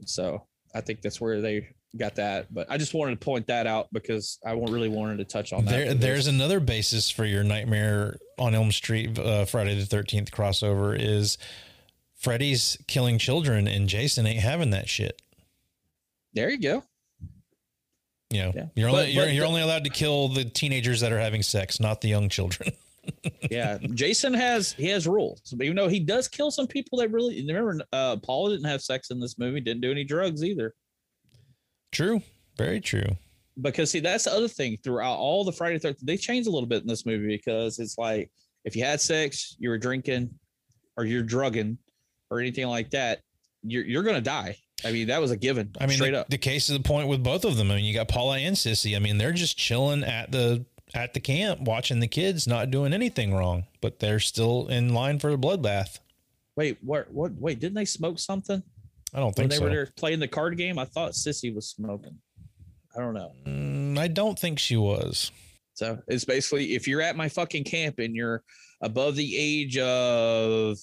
So 0.06 0.48
I 0.73 0.82
think 0.82 1.02
that's 1.02 1.19
where 1.19 1.41
they 1.41 1.68
got 1.97 2.15
that. 2.15 2.53
But 2.53 2.68
I 2.69 2.77
just 2.77 2.93
wanted 2.93 3.19
to 3.19 3.23
point 3.26 3.47
that 3.47 3.68
out 3.68 3.88
because 3.91 4.39
I 4.45 4.51
really 4.53 4.89
wanted 4.89 5.18
to 5.18 5.26
touch 5.26 5.51
on 5.53 5.65
that. 5.65 5.72
There, 5.72 5.93
there's 5.93 6.27
another 6.27 6.59
basis 6.59 7.09
for 7.09 7.26
your 7.26 7.43
Nightmare 7.43 8.18
on 8.39 8.55
Elm 8.55 8.72
Street 8.72 9.18
uh, 9.19 9.45
Friday 9.45 9.80
the 9.81 9.85
13th 9.95 10.30
crossover 10.30 10.97
is 10.99 11.38
Freddy's 12.19 12.77
killing 12.88 13.18
children 13.18 13.68
and 13.68 13.88
Jason 13.89 14.26
ain't 14.26 14.39
having 14.39 14.69
that 14.72 14.88
shit. 14.89 15.22
there 16.34 16.49
you 16.49 16.59
go. 16.59 16.84
You 18.30 18.43
know, 18.43 18.51
Yeah. 18.55 18.65
you're 18.76 18.89
But- 18.91 18.97
only 18.99 19.11
you're, 19.11 19.26
but 19.26 19.34
you're 19.34 19.41
the- 19.43 19.47
only 19.49 19.61
allowed 19.61 19.84
to 19.84 19.89
kill 19.89 20.30
the 20.30 20.45
teenagers 20.45 21.01
that 21.01 21.11
are 21.11 21.19
having 21.19 21.43
sex, 21.43 21.80
not 21.80 22.01
the 22.01 22.07
young 22.09 22.30
children. 22.30 22.72
Yeah, 23.49 23.80
Jason 23.95 24.31
has 24.35 24.73
he 24.73 24.88
has 24.89 25.07
rules. 25.07 25.41
But 25.57 25.65
even 25.65 25.76
though 25.76 25.88
he 25.88 25.99
does 25.99 26.27
kill 26.27 26.51
some 26.51 26.68
people 26.68 26.99
that 26.99 27.11
really 27.11 27.43
remember, 27.45 27.84
uh, 27.91 28.18
Paula 28.18 28.51
didn't 28.51 28.68
have 28.69 28.81
sex 28.84 29.09
in 29.09 29.19
this 29.19 29.39
movie, 29.39 29.59
didn't 29.59 29.81
do 29.81 29.89
any 29.91 30.03
drugs 30.03 30.43
either. 30.43 30.76
True, 31.91 32.22
very 32.57 32.80
true. 32.80 33.18
Because 33.61 33.91
see, 33.91 33.99
that's 33.99 34.23
the 34.23 34.34
other 34.34 34.47
thing 34.47 34.77
throughout 34.84 35.18
all 35.18 35.43
the 35.43 35.51
Friday 35.51 35.77
Thirteenth, 35.77 36.05
they 36.05 36.18
changed 36.18 36.47
a 36.47 36.51
little 36.51 36.68
bit 36.68 36.81
in 36.81 36.88
this 36.88 37.05
movie 37.05 37.27
because 37.27 37.80
it's 37.80 37.97
like 37.97 38.31
if 38.63 38.76
you 38.76 38.84
had 38.84 39.01
sex, 39.01 39.55
you 39.59 39.69
were 39.69 39.77
drinking, 39.77 40.30
or 40.97 41.05
you're 41.05 41.23
drugging, 41.23 41.77
or 42.30 42.39
anything 42.39 42.68
like 42.68 42.89
that, 42.91 43.22
you're 43.63 43.84
you're 43.84 44.03
gonna 44.03 44.22
die. 44.22 44.57
I 44.84 44.91
mean, 44.91 45.07
that 45.07 45.22
was 45.22 45.31
a 45.31 45.38
given. 45.38 45.76
I 45.80 45.85
mean, 45.85 45.97
straight 45.97 46.11
the, 46.11 46.22
up. 46.22 46.30
the 46.30 46.38
case 46.38 46.69
is 46.69 46.77
the 46.77 46.84
point 46.84 47.07
with 47.07 47.23
both 47.23 47.45
of 47.45 47.57
them. 47.57 47.69
I 47.72 47.76
mean, 47.76 47.85
you 47.85 47.93
got 47.93 48.07
Paula 48.07 48.38
and 48.38 48.55
Sissy. 48.55 48.95
I 48.95 48.99
mean, 48.99 49.18
they're 49.18 49.34
just 49.34 49.57
chilling 49.57 50.03
at 50.03 50.31
the 50.31 50.65
at 50.93 51.13
the 51.13 51.19
camp, 51.19 51.61
watching 51.61 51.99
the 51.99 52.07
kids, 52.07 52.47
not 52.47 52.72
doing 52.72 52.93
anything 52.93 53.34
wrong, 53.34 53.65
but 53.81 53.99
they're 53.99 54.19
still 54.19 54.68
in 54.68 54.93
line 54.93 55.19
for 55.19 55.30
a 55.30 55.38
bloodbath. 55.38 55.99
Wait, 56.55 56.77
what? 56.81 57.11
What? 57.11 57.34
Wait, 57.34 57.59
didn't 57.59 57.76
they 57.76 57.85
smoke 57.85 58.18
something 58.18 58.63
I 59.13 59.19
don't 59.19 59.35
think 59.35 59.38
when 59.43 59.49
they 59.49 59.55
so. 59.57 59.63
were 59.63 59.69
there 59.69 59.89
playing 59.97 60.19
the 60.19 60.27
card 60.27 60.57
game? 60.57 60.79
I 60.79 60.85
thought 60.85 61.11
Sissy 61.11 61.53
was 61.53 61.69
smoking. 61.69 62.17
I 62.95 62.99
don't 62.99 63.13
know. 63.13 63.31
Mm, 63.45 63.97
I 63.97 64.07
don't 64.07 64.38
think 64.38 64.59
she 64.59 64.75
was. 64.77 65.31
So 65.73 65.99
it's 66.07 66.25
basically 66.25 66.73
if 66.75 66.88
you're 66.88 67.01
at 67.01 67.15
my 67.15 67.29
fucking 67.29 67.63
camp 67.63 67.99
and 67.99 68.15
you're 68.15 68.43
above 68.81 69.15
the 69.15 69.35
age 69.38 69.77
of 69.77 70.77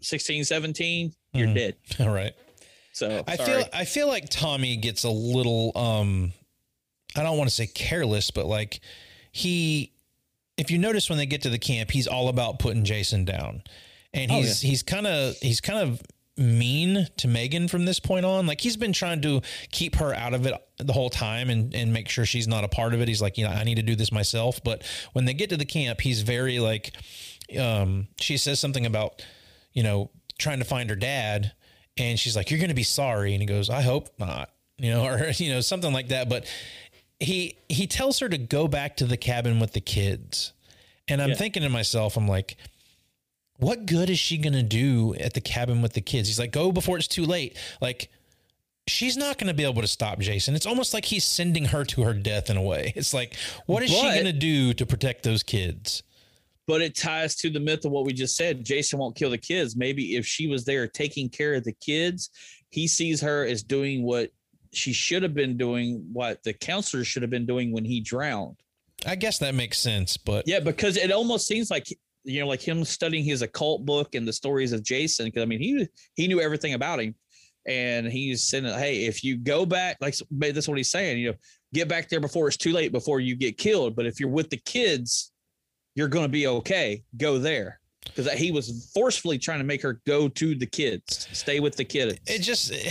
16, 0.00 0.44
17, 0.44 1.12
you're 1.32 1.48
Mhm. 1.48 1.54
dead. 1.54 1.76
All 2.00 2.10
right. 2.10 2.34
So 2.92 3.22
I 3.26 3.36
sorry. 3.36 3.62
feel 3.62 3.68
I 3.72 3.84
feel 3.84 4.08
like 4.08 4.28
Tommy 4.28 4.76
gets 4.76 5.04
a 5.04 5.10
little 5.10 5.76
um 5.76 6.32
I 7.16 7.22
don't 7.22 7.38
want 7.38 7.48
to 7.48 7.54
say 7.54 7.66
careless, 7.66 8.30
but 8.30 8.46
like 8.46 8.80
he 9.32 9.92
if 10.56 10.70
you 10.70 10.78
notice 10.78 11.08
when 11.08 11.18
they 11.18 11.26
get 11.26 11.42
to 11.42 11.50
the 11.50 11.58
camp, 11.58 11.90
he's 11.92 12.08
all 12.08 12.28
about 12.28 12.58
putting 12.58 12.84
Jason 12.84 13.24
down. 13.24 13.62
And 14.12 14.32
Oh, 14.32 14.36
he's 14.36 14.60
he's 14.60 14.82
kind 14.82 15.06
of 15.06 15.36
he's 15.40 15.60
kind 15.60 15.78
of 15.78 16.02
mean 16.38 17.08
to 17.18 17.28
Megan 17.28 17.68
from 17.68 17.84
this 17.84 17.98
point 18.00 18.24
on. 18.24 18.46
Like 18.46 18.60
he's 18.60 18.76
been 18.76 18.92
trying 18.92 19.20
to 19.22 19.42
keep 19.72 19.96
her 19.96 20.14
out 20.14 20.34
of 20.34 20.46
it 20.46 20.54
the 20.78 20.92
whole 20.92 21.10
time 21.10 21.50
and 21.50 21.74
and 21.74 21.92
make 21.92 22.08
sure 22.08 22.24
she's 22.24 22.46
not 22.48 22.64
a 22.64 22.68
part 22.68 22.94
of 22.94 23.00
it. 23.00 23.08
He's 23.08 23.20
like, 23.22 23.36
you 23.38 23.44
know, 23.44 23.50
I 23.50 23.64
need 23.64 23.76
to 23.76 23.82
do 23.82 23.96
this 23.96 24.12
myself. 24.12 24.62
But 24.62 24.82
when 25.12 25.24
they 25.24 25.34
get 25.34 25.50
to 25.50 25.56
the 25.56 25.64
camp, 25.66 26.00
he's 26.00 26.22
very 26.22 26.58
like 26.60 26.92
um 27.58 28.08
she 28.20 28.36
says 28.36 28.60
something 28.60 28.86
about, 28.86 29.22
you 29.72 29.82
know, 29.82 30.10
trying 30.38 30.58
to 30.60 30.64
find 30.64 30.88
her 30.90 30.96
dad 30.96 31.52
and 31.96 32.18
she's 32.18 32.36
like, 32.36 32.50
You're 32.50 32.60
gonna 32.60 32.74
be 32.74 32.82
sorry. 32.82 33.32
And 33.32 33.42
he 33.42 33.46
goes, 33.46 33.68
I 33.70 33.82
hope 33.82 34.08
not, 34.18 34.50
you 34.78 34.90
know, 34.90 35.04
or 35.04 35.30
you 35.36 35.50
know, 35.52 35.60
something 35.60 35.92
like 35.92 36.08
that. 36.08 36.28
But 36.28 36.46
he 37.20 37.58
he 37.68 37.86
tells 37.86 38.20
her 38.20 38.28
to 38.28 38.38
go 38.38 38.68
back 38.68 38.96
to 38.98 39.04
the 39.04 39.16
cabin 39.16 39.58
with 39.60 39.72
the 39.72 39.80
kids. 39.80 40.52
And 41.08 41.20
I'm 41.22 41.30
Yeah. 41.30 41.34
thinking 41.36 41.62
to 41.62 41.68
myself, 41.70 42.16
I'm 42.16 42.28
like, 42.28 42.56
what 43.58 43.86
good 43.86 44.10
is 44.10 44.18
she 44.18 44.38
gonna 44.38 44.62
do 44.62 45.14
at 45.14 45.34
the 45.34 45.40
cabin 45.40 45.82
with 45.82 45.92
the 45.92 46.00
kids? 46.00 46.28
He's 46.28 46.38
like, 46.38 46.52
go 46.52 46.72
before 46.72 46.96
it's 46.96 47.08
too 47.08 47.24
late. 47.24 47.56
Like, 47.80 48.10
she's 48.86 49.16
not 49.16 49.38
gonna 49.38 49.54
be 49.54 49.64
able 49.64 49.82
to 49.82 49.88
stop 49.88 50.18
Jason. 50.18 50.54
It's 50.54 50.66
almost 50.66 50.94
like 50.94 51.04
he's 51.04 51.24
sending 51.24 51.66
her 51.66 51.84
to 51.84 52.02
her 52.02 52.14
death 52.14 52.50
in 52.50 52.56
a 52.56 52.62
way. 52.62 52.92
It's 52.96 53.12
like, 53.12 53.34
what 53.66 53.82
is 53.82 53.90
she 53.90 54.02
gonna 54.02 54.32
do 54.32 54.72
to 54.74 54.86
protect 54.86 55.22
those 55.22 55.42
kids? 55.42 56.02
but 56.68 56.82
it 56.82 56.94
ties 56.94 57.34
to 57.34 57.48
the 57.48 57.58
myth 57.58 57.86
of 57.86 57.92
what 57.92 58.04
we 58.04 58.12
just 58.12 58.36
said. 58.36 58.62
Jason 58.62 58.98
won't 58.98 59.16
kill 59.16 59.30
the 59.30 59.38
kids. 59.38 59.74
Maybe 59.74 60.16
if 60.16 60.26
she 60.26 60.46
was 60.46 60.66
there 60.66 60.86
taking 60.86 61.30
care 61.30 61.54
of 61.54 61.64
the 61.64 61.72
kids, 61.72 62.28
he 62.68 62.86
sees 62.86 63.22
her 63.22 63.46
as 63.46 63.62
doing 63.62 64.02
what 64.02 64.30
she 64.74 64.92
should 64.92 65.22
have 65.22 65.32
been 65.32 65.56
doing, 65.56 66.06
what 66.12 66.42
the 66.42 66.52
counselor 66.52 67.04
should 67.04 67.22
have 67.22 67.30
been 67.30 67.46
doing 67.46 67.72
when 67.72 67.86
he 67.86 68.00
drowned. 68.00 68.56
I 69.06 69.14
guess 69.14 69.38
that 69.38 69.54
makes 69.54 69.78
sense, 69.78 70.18
but 70.18 70.46
Yeah, 70.46 70.60
because 70.60 70.98
it 70.98 71.10
almost 71.10 71.46
seems 71.46 71.70
like 71.70 71.86
you 72.28 72.40
know, 72.40 72.46
like 72.46 72.60
him 72.60 72.84
studying 72.84 73.24
his 73.24 73.42
occult 73.42 73.86
book 73.86 74.14
and 74.14 74.28
the 74.28 74.32
stories 74.32 74.72
of 74.72 74.82
Jason. 74.82 75.26
Because 75.26 75.42
I 75.42 75.46
mean, 75.46 75.60
he 75.60 75.88
he 76.14 76.28
knew 76.28 76.40
everything 76.40 76.74
about 76.74 77.00
him, 77.00 77.14
and 77.66 78.06
he's 78.06 78.44
saying, 78.44 78.64
"Hey, 78.64 79.06
if 79.06 79.24
you 79.24 79.36
go 79.36 79.64
back, 79.64 79.96
like 80.00 80.14
that's 80.30 80.68
what 80.68 80.76
he's 80.76 80.90
saying. 80.90 81.18
You 81.18 81.30
know, 81.30 81.36
get 81.72 81.88
back 81.88 82.08
there 82.08 82.20
before 82.20 82.48
it's 82.48 82.56
too 82.56 82.72
late, 82.72 82.92
before 82.92 83.20
you 83.20 83.34
get 83.34 83.58
killed. 83.58 83.96
But 83.96 84.06
if 84.06 84.20
you're 84.20 84.28
with 84.28 84.50
the 84.50 84.58
kids, 84.58 85.32
you're 85.94 86.08
going 86.08 86.24
to 86.24 86.30
be 86.30 86.46
okay. 86.46 87.02
Go 87.16 87.38
there." 87.38 87.80
Because 88.04 88.30
he 88.32 88.52
was 88.52 88.90
forcefully 88.94 89.38
trying 89.38 89.58
to 89.58 89.64
make 89.64 89.82
her 89.82 90.00
go 90.06 90.28
to 90.28 90.54
the 90.54 90.66
kids, 90.66 91.28
stay 91.32 91.60
with 91.60 91.76
the 91.76 91.84
kids. 91.84 92.18
it 92.26 92.38
just 92.38 92.72
eh, 92.72 92.90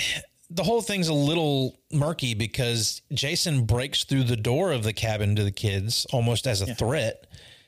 the 0.50 0.64
whole 0.64 0.82
thing's 0.82 1.08
a 1.08 1.14
little 1.14 1.80
murky 1.92 2.34
because 2.34 3.02
Jason 3.14 3.66
breaks 3.66 4.04
through 4.04 4.24
the 4.24 4.38
door 4.38 4.72
of 4.72 4.84
the 4.84 4.94
cabin 4.94 5.36
to 5.36 5.44
the 5.44 5.52
kids 5.52 6.06
almost 6.12 6.48
as 6.48 6.62
a 6.62 6.74
threat 6.76 7.28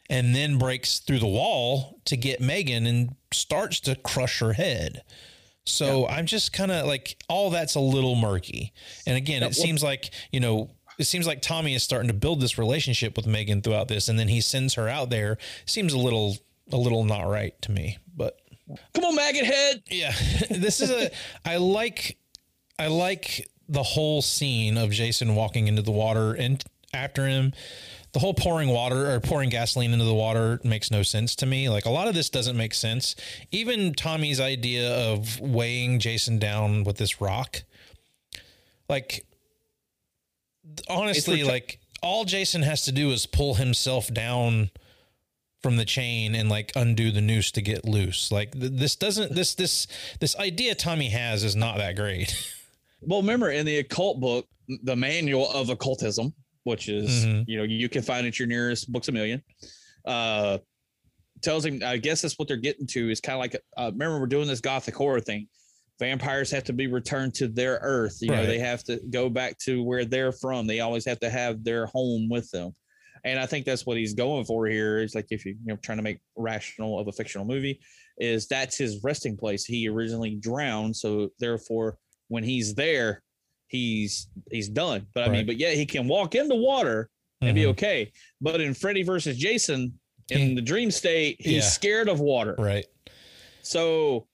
and 0.10 0.34
then 0.36 0.58
breaks 0.58 1.00
through 1.00 1.20
the 1.20 1.28
wall 1.28 2.00
to 2.06 2.18
get 2.18 2.42
Megan 2.42 2.86
and 2.88 3.16
starts 3.32 3.80
to 3.82 3.96
crush 3.96 4.40
her 4.40 4.54
head. 4.54 5.04
So 5.66 6.08
I'm 6.08 6.26
just 6.26 6.52
kind 6.52 6.72
of 6.72 6.88
like 6.88 7.22
all 7.30 7.50
that's 7.52 7.76
a 7.76 7.80
little 7.80 8.16
murky. 8.16 8.74
And 9.06 9.16
again, 9.18 9.42
Yeah, 9.42 9.50
it 9.50 9.56
well- 9.58 9.66
seems 9.66 9.84
like, 9.84 10.12
you 10.32 10.40
know, 10.40 10.72
it 10.98 11.06
seems 11.06 11.28
like 11.28 11.42
Tommy 11.42 11.76
is 11.76 11.84
starting 11.84 12.08
to 12.10 12.14
build 12.14 12.42
this 12.42 12.58
relationship 12.58 13.16
with 13.16 13.26
Megan 13.28 13.62
throughout 13.62 13.88
this 13.88 14.10
and 14.10 14.18
then 14.20 14.28
he 14.28 14.42
sends 14.42 14.74
her 14.74 14.90
out 14.90 15.10
there. 15.10 15.38
Seems 15.66 15.94
a 15.94 15.98
little 15.98 16.38
a 16.72 16.78
little 16.78 17.04
not 17.04 17.24
right 17.24 17.60
to 17.64 17.72
me, 17.72 17.98
but 18.16 18.38
Come 18.94 19.04
on, 19.06 19.16
maggot 19.16 19.46
head. 19.46 19.82
yeah, 19.90 20.12
this 20.52 20.82
is 20.82 20.92
a. 20.92 21.10
I 21.44 21.58
like, 21.58 22.18
I 22.78 22.86
like 22.88 23.50
the 23.68 23.82
whole 23.82 24.22
scene 24.22 24.78
of 24.78 24.92
Jason 24.92 25.34
walking 25.36 25.68
into 25.68 25.82
the 25.82 25.92
water 25.92 26.34
and 26.34 26.64
after 26.94 27.28
him. 27.28 27.54
The 28.12 28.20
whole 28.20 28.34
pouring 28.34 28.70
water 28.70 29.12
or 29.12 29.20
pouring 29.20 29.50
gasoline 29.50 29.94
into 29.94 30.06
the 30.06 30.14
water 30.14 30.60
makes 30.64 30.90
no 30.90 31.04
sense 31.04 31.36
to 31.38 31.46
me. 31.46 31.70
Like 31.70 31.86
a 31.86 31.92
lot 31.92 32.08
of 32.08 32.16
this 32.16 32.30
doesn't 32.30 32.58
make 32.58 32.74
sense. 32.74 33.16
Even 33.52 33.94
Tommy's 33.94 34.40
idea 34.40 34.92
of 34.92 35.40
weighing 35.40 36.00
Jason 36.00 36.40
down 36.40 36.84
with 36.84 36.98
this 36.98 37.22
rock, 37.22 37.64
like 38.88 39.26
honestly, 40.88 41.44
like 41.44 41.80
all 42.02 42.26
Jason 42.26 42.64
has 42.64 42.84
to 42.86 42.92
do 42.92 43.12
is 43.12 43.26
pull 43.26 43.56
himself 43.56 44.12
down 44.14 44.72
from 45.62 45.78
the 45.78 45.86
chain 45.86 46.36
and 46.36 46.50
like 46.50 46.72
undo 46.76 47.12
the 47.12 47.22
noose 47.22 47.52
to 47.52 47.62
get 47.62 47.86
loose. 47.86 48.32
Like 48.32 48.52
th- 48.54 48.72
this 48.74 48.96
doesn't 48.96 49.36
this 49.36 49.56
this 49.56 49.88
this 50.20 50.36
idea 50.38 50.74
Tommy 50.76 51.10
has 51.10 51.44
is 51.44 51.56
not 51.56 51.78
that 51.78 51.96
great. 51.96 52.34
Well, 53.02 53.22
remember 53.22 53.50
in 53.50 53.66
the 53.66 53.78
occult 53.78 54.20
book, 54.20 54.46
the 54.84 54.98
manual 54.98 55.50
of 55.52 55.70
occultism, 55.70 56.34
which 56.70 56.88
is 56.88 57.26
Mhm. 57.26 57.44
you 57.48 57.58
know 57.58 57.64
you 57.64 57.90
can 57.90 58.02
find 58.02 58.26
at 58.26 58.40
your 58.40 58.48
nearest 58.48 58.92
Books-A-Million, 58.92 59.42
uh, 60.06 60.60
tells 61.42 61.66
him. 61.66 61.82
I 61.84 61.98
guess 61.98 62.22
that's 62.22 62.38
what 62.38 62.48
they're 62.48 62.58
getting 62.58 62.88
to 62.88 63.10
is 63.10 63.20
kind 63.20 63.36
of 63.36 63.40
like 63.40 63.56
uh, 63.78 63.92
remember 63.92 64.20
we're 64.20 64.28
doing 64.28 64.48
this 64.48 64.62
gothic 64.62 64.96
horror 64.96 65.20
thing. 65.22 65.48
Vampires 66.00 66.50
have 66.52 66.64
to 66.66 66.74
be 66.74 66.88
returned 66.88 67.34
to 67.36 67.48
their 67.48 67.80
earth. 67.82 68.18
You 68.22 68.30
know 68.30 68.46
they 68.46 68.60
have 68.60 68.84
to 68.86 69.02
go 69.10 69.30
back 69.30 69.58
to 69.66 69.84
where 69.84 70.06
they're 70.06 70.32
from. 70.32 70.68
They 70.68 70.80
always 70.80 71.06
have 71.06 71.20
to 71.22 71.30
have 71.30 71.64
their 71.64 71.88
home 71.88 72.30
with 72.30 72.50
them. 72.52 72.74
And 73.26 73.38
I 73.38 73.46
think 73.46 73.66
that's 73.66 73.86
what 73.86 73.98
he's 73.98 74.14
going 74.14 74.46
for 74.46 74.66
here. 74.68 75.00
Is 75.00 75.14
like 75.16 75.28
if 75.30 75.46
you 75.46 75.54
you 75.54 75.68
know 75.74 75.76
trying 75.78 75.98
to 75.98 76.04
make 76.04 76.20
rational 76.38 77.00
of 77.00 77.08
a 77.08 77.12
fictional 77.12 77.46
movie, 77.46 77.82
is 78.18 78.48
that's 78.48 78.78
his 78.78 79.04
resting 79.04 79.36
place. 79.36 79.66
He 79.66 79.90
originally 79.90 80.36
drowned, 80.36 80.96
so 80.96 81.30
therefore 81.40 81.98
when 82.30 82.44
he's 82.44 82.76
there, 82.76 83.24
he's 83.70 84.28
he's 84.52 84.68
done. 84.68 85.06
But 85.14 85.24
I 85.26 85.30
mean, 85.32 85.46
but 85.46 85.58
yeah, 85.58 85.72
he 85.72 85.86
can 85.86 86.08
walk 86.08 86.36
in 86.36 86.48
the 86.48 86.56
water 86.56 87.10
and 87.42 87.56
be 87.56 87.62
Mhm. 87.64 87.68
okay. 87.70 88.12
But 88.42 88.60
in 88.60 88.74
Freddy 88.74 89.04
versus 89.04 89.38
Jason, 89.38 89.98
in 90.30 90.50
He- 90.50 90.56
the 90.56 90.62
dream 90.62 90.92
state, 90.92 91.38
he's 91.40 91.54
Yeah. 91.54 91.62
scared 91.62 92.10
of 92.10 92.20
water. 92.20 92.56
right. 92.60 92.86
So 93.62 94.28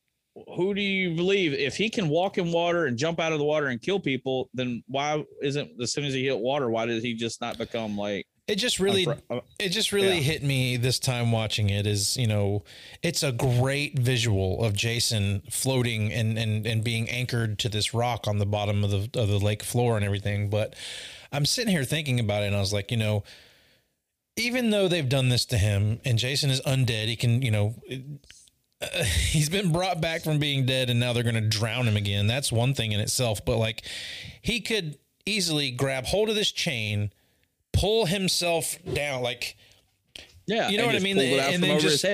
who 0.56 0.74
do 0.74 0.82
you 0.82 1.16
believe? 1.16 1.54
If 1.54 1.76
he 1.78 1.90
can 1.90 2.10
walk 2.10 2.38
in 2.38 2.52
water 2.52 2.86
and 2.88 2.98
jump 2.98 3.20
out 3.20 3.32
of 3.32 3.38
the 3.40 3.46
water 3.46 3.68
and 3.68 3.82
kill 3.82 4.00
people, 4.00 4.50
then 4.54 4.84
why 4.88 5.24
isn't 5.42 5.72
as 5.82 5.92
soon 5.94 6.06
as 6.06 6.14
he 6.14 6.26
hit 6.26 6.38
water, 6.40 6.70
why 6.70 6.86
did 6.86 7.04
he 7.04 7.14
just 7.14 7.40
not 7.42 7.58
become 7.58 7.98
like 7.98 8.26
It 8.48 8.56
just 8.58 8.80
really 8.80 9.08
uh, 9.08 9.40
it 9.60 9.70
just 9.70 9.92
really 9.92 10.18
Yeah. 10.18 10.22
hit 10.22 10.44
me 10.44 10.78
this 10.78 11.00
time 11.00 11.32
watching 11.32 11.70
it 11.72 11.88
is, 11.88 12.16
you 12.16 12.28
know, 12.28 12.64
it's 13.02 13.24
a 13.24 13.32
great 13.32 13.98
visual 13.98 14.64
of 14.64 14.74
Jason 14.76 15.42
floating 15.50 16.14
and 16.14 16.38
and 16.38 16.66
and 16.68 16.84
being 16.84 17.10
anchored 17.10 17.58
to 17.60 17.70
this 17.70 17.94
rock 17.94 18.28
on 18.28 18.38
the 18.38 18.46
bottom 18.46 18.84
of 18.84 18.92
the 18.92 19.20
of 19.20 19.30
the 19.30 19.40
lake 19.40 19.64
floor 19.64 19.96
and 19.96 20.06
everything, 20.06 20.50
but 20.50 20.76
I'm 21.32 21.46
sitting 21.46 21.72
here 21.72 21.84
thinking 21.84 22.20
about 22.20 22.44
it 22.44 22.48
and 22.48 22.56
I 22.56 22.60
was 22.60 22.72
like, 22.72 22.92
you 22.92 22.98
know, 22.98 23.24
even 24.38 24.70
though 24.70 24.88
they've 24.88 25.10
done 25.10 25.30
this 25.30 25.46
to 25.46 25.58
him 25.58 26.00
and 26.06 26.20
Jason 26.20 26.50
is 26.52 26.62
undead, 26.62 27.08
he 27.08 27.16
can, 27.16 27.42
you 27.42 27.50
know, 27.52 27.74
uh, 28.82 29.04
he's 29.04 29.50
been 29.50 29.72
brought 29.72 30.00
back 30.02 30.24
from 30.24 30.38
being 30.38 30.68
dead 30.68 30.90
and 30.92 31.00
now 31.00 31.14
they're 31.14 31.24
going 31.24 31.36
to 31.36 31.42
drown 31.42 31.88
him 31.88 31.98
again. 31.98 32.28
That's 32.28 32.52
one 32.52 32.74
thing 32.76 32.92
in 32.92 33.00
itself, 33.00 33.44
but 33.44 33.58
like 33.58 33.84
he 34.42 34.62
could 34.62 34.98
easily 35.26 35.72
grab 35.72 36.06
hold 36.06 36.30
of 36.30 36.36
this 36.36 36.52
chain, 36.52 37.12
pull 37.76 38.06
himself 38.06 38.78
down 38.94 39.22
like 39.22 39.56
yeah, 40.48 40.70
You 40.70 40.78
know 40.78 40.86
what 40.86 40.96
I 40.96 41.00
mean? 41.00 41.16
pulled 41.16 41.28
it 41.28 41.40
out 41.40 41.54
And 41.54 41.64
then 41.64 41.80
just- 41.80 42.06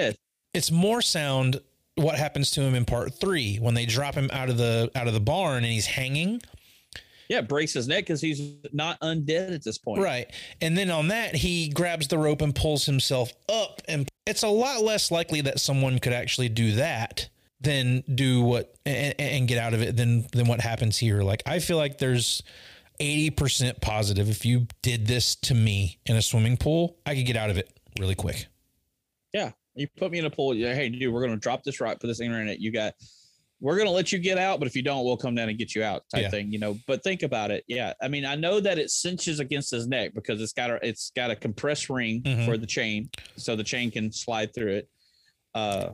it's 0.53 0.71
more 0.71 1.01
sound 1.01 1.61
what 1.95 2.15
happens 2.17 2.51
to 2.51 2.61
him 2.61 2.75
in 2.75 2.85
part 2.85 3.13
3 3.13 3.57
when 3.57 3.73
they 3.73 3.85
drop 3.85 4.15
him 4.15 4.29
out 4.31 4.49
of 4.49 4.57
the 4.57 4.89
out 4.95 5.07
of 5.07 5.13
the 5.13 5.19
barn 5.19 5.63
and 5.63 5.71
he's 5.73 5.85
hanging. 5.85 6.41
Yeah, 7.29 7.41
breaks 7.41 7.71
his 7.73 7.87
neck 7.87 8.03
because 8.05 8.19
he's 8.19 8.41
not 8.73 8.99
undead 8.99 9.53
at 9.55 9.63
this 9.63 9.77
point. 9.77 10.01
Right. 10.01 10.29
And 10.59 10.77
then 10.77 10.89
on 10.91 11.07
that, 11.09 11.33
he 11.35 11.69
grabs 11.69 12.09
the 12.09 12.17
rope 12.17 12.41
and 12.41 12.53
pulls 12.53 12.85
himself 12.85 13.31
up. 13.47 13.81
And 13.87 14.09
it's 14.25 14.43
a 14.43 14.49
lot 14.49 14.83
less 14.83 15.11
likely 15.11 15.39
that 15.41 15.61
someone 15.61 15.99
could 15.99 16.11
actually 16.11 16.49
do 16.49 16.73
that 16.73 17.29
than 17.61 18.03
do 18.13 18.41
what 18.41 18.75
and, 18.85 19.15
and 19.17 19.47
get 19.47 19.59
out 19.59 19.73
of 19.73 19.81
it 19.81 19.95
than 19.95 20.27
than 20.33 20.47
what 20.47 20.59
happens 20.59 20.97
here. 20.97 21.21
Like 21.21 21.43
I 21.45 21.59
feel 21.59 21.77
like 21.77 21.99
there's 21.99 22.43
80% 23.01 23.81
positive 23.81 24.29
if 24.29 24.45
you 24.45 24.67
did 24.81 25.07
this 25.07 25.35
to 25.37 25.53
me 25.55 25.99
in 26.05 26.15
a 26.15 26.21
swimming 26.21 26.57
pool, 26.57 26.97
I 27.05 27.15
could 27.15 27.25
get 27.25 27.35
out 27.35 27.49
of 27.49 27.57
it 27.57 27.69
really 27.99 28.15
quick. 28.15 28.45
Yeah. 29.33 29.51
You 29.75 29.87
put 29.97 30.11
me 30.11 30.19
in 30.19 30.25
a 30.25 30.29
pool. 30.29 30.53
Yeah, 30.53 30.73
hey, 30.75 30.89
dude, 30.89 31.13
we're 31.13 31.21
gonna 31.25 31.37
drop 31.37 31.63
this 31.63 31.79
rock, 31.79 31.99
put 31.99 32.07
this 32.07 32.17
thing 32.19 32.31
in 32.33 32.47
it. 32.47 32.59
You 32.59 32.71
got 32.71 32.93
we're 33.61 33.77
gonna 33.77 33.91
let 33.91 34.11
you 34.11 34.19
get 34.19 34.37
out, 34.37 34.59
but 34.59 34.67
if 34.67 34.75
you 34.75 34.81
don't, 34.81 35.05
we'll 35.05 35.15
come 35.17 35.33
down 35.35 35.47
and 35.47 35.57
get 35.57 35.73
you 35.75 35.83
out, 35.83 36.03
type 36.13 36.23
Yeah. 36.23 36.29
thing, 36.29 36.51
you 36.51 36.59
know. 36.59 36.77
But 36.87 37.03
think 37.03 37.23
about 37.23 37.51
it. 37.51 37.63
Yeah. 37.67 37.93
I 38.01 38.07
mean, 38.07 38.25
I 38.25 38.35
know 38.35 38.59
that 38.59 38.77
it 38.79 38.89
cinches 38.89 39.39
against 39.39 39.71
his 39.71 39.87
neck 39.87 40.13
because 40.13 40.41
it's 40.41 40.51
got 40.53 40.69
a 40.71 40.79
it's 40.85 41.11
got 41.15 41.31
a 41.31 41.35
compressed 41.35 41.89
ring 41.89 42.21
Mhm. 42.23 42.45
for 42.45 42.57
the 42.57 42.65
chain, 42.67 43.09
so 43.37 43.55
the 43.55 43.63
chain 43.63 43.89
can 43.91 44.11
slide 44.11 44.53
through 44.53 44.73
it. 44.77 44.89
Uh 45.53 45.91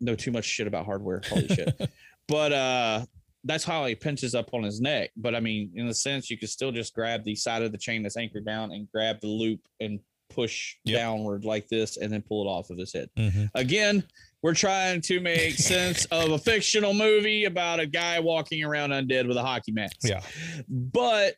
know 0.00 0.14
too 0.16 0.32
much 0.32 0.44
shit 0.44 0.66
about 0.66 0.84
hardware. 0.84 1.22
Holy 1.28 1.48
shit. 1.48 1.74
But 2.28 2.52
uh 2.52 3.06
that's 3.44 3.64
how 3.64 3.84
he 3.86 3.94
pinches 3.94 4.34
up 4.34 4.54
on 4.54 4.62
his 4.62 4.80
neck. 4.80 5.10
But 5.16 5.34
I 5.34 5.40
mean, 5.40 5.72
in 5.74 5.88
a 5.88 5.94
sense, 5.94 6.30
you 6.30 6.38
could 6.38 6.48
still 6.48 6.70
just 6.72 6.94
grab 6.94 7.24
the 7.24 7.34
side 7.34 7.62
of 7.62 7.72
the 7.72 7.78
chain 7.78 8.02
that's 8.02 8.16
anchored 8.16 8.44
down 8.46 8.72
and 8.72 8.90
grab 8.92 9.20
the 9.20 9.26
loop 9.28 9.60
and 9.80 9.98
push 10.30 10.76
Yep. 10.84 10.98
downward 10.98 11.44
like 11.44 11.68
this 11.68 11.96
and 11.98 12.12
then 12.12 12.22
pull 12.22 12.46
it 12.46 12.48
off 12.50 12.70
of 12.70 12.78
his 12.78 12.92
head. 12.92 13.10
Mm-hmm. 13.18 13.44
Again, 13.54 14.02
we're 14.42 14.54
trying 14.54 15.00
to 15.02 15.20
make 15.20 15.54
sense 15.56 16.04
of 16.06 16.30
a 16.30 16.38
fictional 16.38 16.94
movie 16.94 17.44
about 17.44 17.80
a 17.80 17.86
guy 17.86 18.18
walking 18.20 18.64
around 18.64 18.90
undead 18.90 19.26
with 19.28 19.36
a 19.36 19.42
hockey 19.42 19.72
mask. 19.72 19.96
Yeah. 20.04 20.20
But 20.68 21.34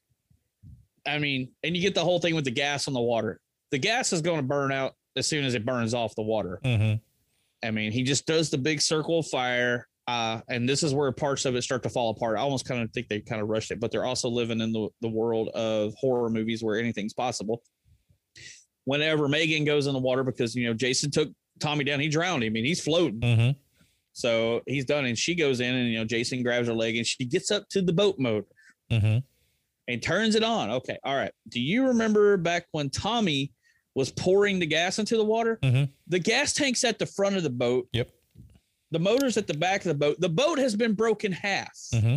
I 1.06 1.18
mean, 1.18 1.50
and 1.62 1.76
you 1.76 1.82
get 1.82 1.94
the 1.94 2.04
whole 2.04 2.18
thing 2.20 2.34
with 2.34 2.44
the 2.44 2.50
gas 2.50 2.86
on 2.88 2.94
the 2.94 3.00
water. 3.00 3.40
The 3.70 3.78
gas 3.78 4.12
is 4.12 4.20
going 4.22 4.38
to 4.38 4.42
burn 4.46 4.72
out 4.72 4.94
as 5.16 5.26
soon 5.26 5.44
as 5.44 5.54
it 5.54 5.64
burns 5.64 5.92
off 5.94 6.14
the 6.14 6.22
water. 6.22 6.60
Mm-hmm. 6.64 7.66
I 7.66 7.70
mean, 7.70 7.92
he 7.92 8.02
just 8.02 8.26
does 8.26 8.50
the 8.50 8.58
big 8.58 8.80
circle 8.80 9.18
of 9.20 9.26
fire. 9.26 9.88
Uh, 10.06 10.40
and 10.48 10.68
this 10.68 10.82
is 10.82 10.92
where 10.92 11.10
parts 11.12 11.44
of 11.46 11.56
it 11.56 11.62
start 11.62 11.82
to 11.82 11.88
fall 11.88 12.10
apart. 12.10 12.36
I 12.36 12.40
almost 12.42 12.66
kind 12.66 12.82
of 12.82 12.90
think 12.92 13.08
they 13.08 13.20
kind 13.20 13.40
of 13.40 13.48
rushed 13.48 13.70
it, 13.70 13.80
but 13.80 13.90
they're 13.90 14.04
also 14.04 14.28
living 14.28 14.60
in 14.60 14.70
the, 14.72 14.88
the 15.00 15.08
world 15.08 15.48
of 15.54 15.94
horror 15.98 16.28
movies 16.28 16.62
where 16.62 16.78
anything's 16.78 17.14
possible. 17.14 17.62
Whenever 18.84 19.28
Megan 19.28 19.64
goes 19.64 19.86
in 19.86 19.94
the 19.94 19.98
water, 19.98 20.22
because 20.22 20.54
you 20.54 20.66
know 20.66 20.74
Jason 20.74 21.10
took 21.10 21.30
Tommy 21.58 21.84
down, 21.84 22.00
he 22.00 22.08
drowned 22.08 22.42
him. 22.42 22.48
I 22.48 22.52
mean, 22.52 22.64
he's 22.66 22.82
floating. 22.82 23.20
Mm-hmm. 23.20 23.58
So 24.12 24.60
he's 24.66 24.84
done, 24.84 25.06
and 25.06 25.16
she 25.18 25.34
goes 25.34 25.60
in, 25.60 25.74
and 25.74 25.88
you 25.90 25.98
know 25.98 26.04
Jason 26.04 26.42
grabs 26.42 26.68
her 26.68 26.74
leg, 26.74 26.96
and 26.96 27.06
she 27.06 27.24
gets 27.24 27.50
up 27.50 27.68
to 27.70 27.80
the 27.82 27.92
boat 27.92 28.16
mode 28.18 28.44
Mm-hmm. 28.92 29.18
and 29.88 30.02
turns 30.02 30.34
it 30.34 30.44
on. 30.44 30.70
Okay, 30.70 30.98
all 31.02 31.16
right. 31.16 31.32
Do 31.48 31.60
you 31.60 31.86
remember 31.88 32.36
back 32.36 32.66
when 32.72 32.90
Tommy 32.90 33.52
was 33.94 34.10
pouring 34.10 34.58
the 34.58 34.66
gas 34.66 34.98
into 34.98 35.16
the 35.16 35.24
water? 35.24 35.58
Mhm. 35.62 35.88
The 36.08 36.18
gas 36.18 36.52
tank's 36.52 36.84
at 36.84 36.98
the 36.98 37.06
front 37.06 37.36
of 37.36 37.42
the 37.42 37.50
boat. 37.50 37.88
Yep. 37.94 38.10
The 38.94 39.00
motor's 39.00 39.36
at 39.36 39.46
the 39.48 39.54
back 39.54 39.80
of 39.80 39.86
the 39.88 39.94
boat. 39.94 40.20
The 40.20 40.28
boat 40.28 40.58
has 40.58 40.76
been 40.76 40.94
broken 40.94 41.32
half. 41.32 41.76
Mm-hmm. 41.92 42.16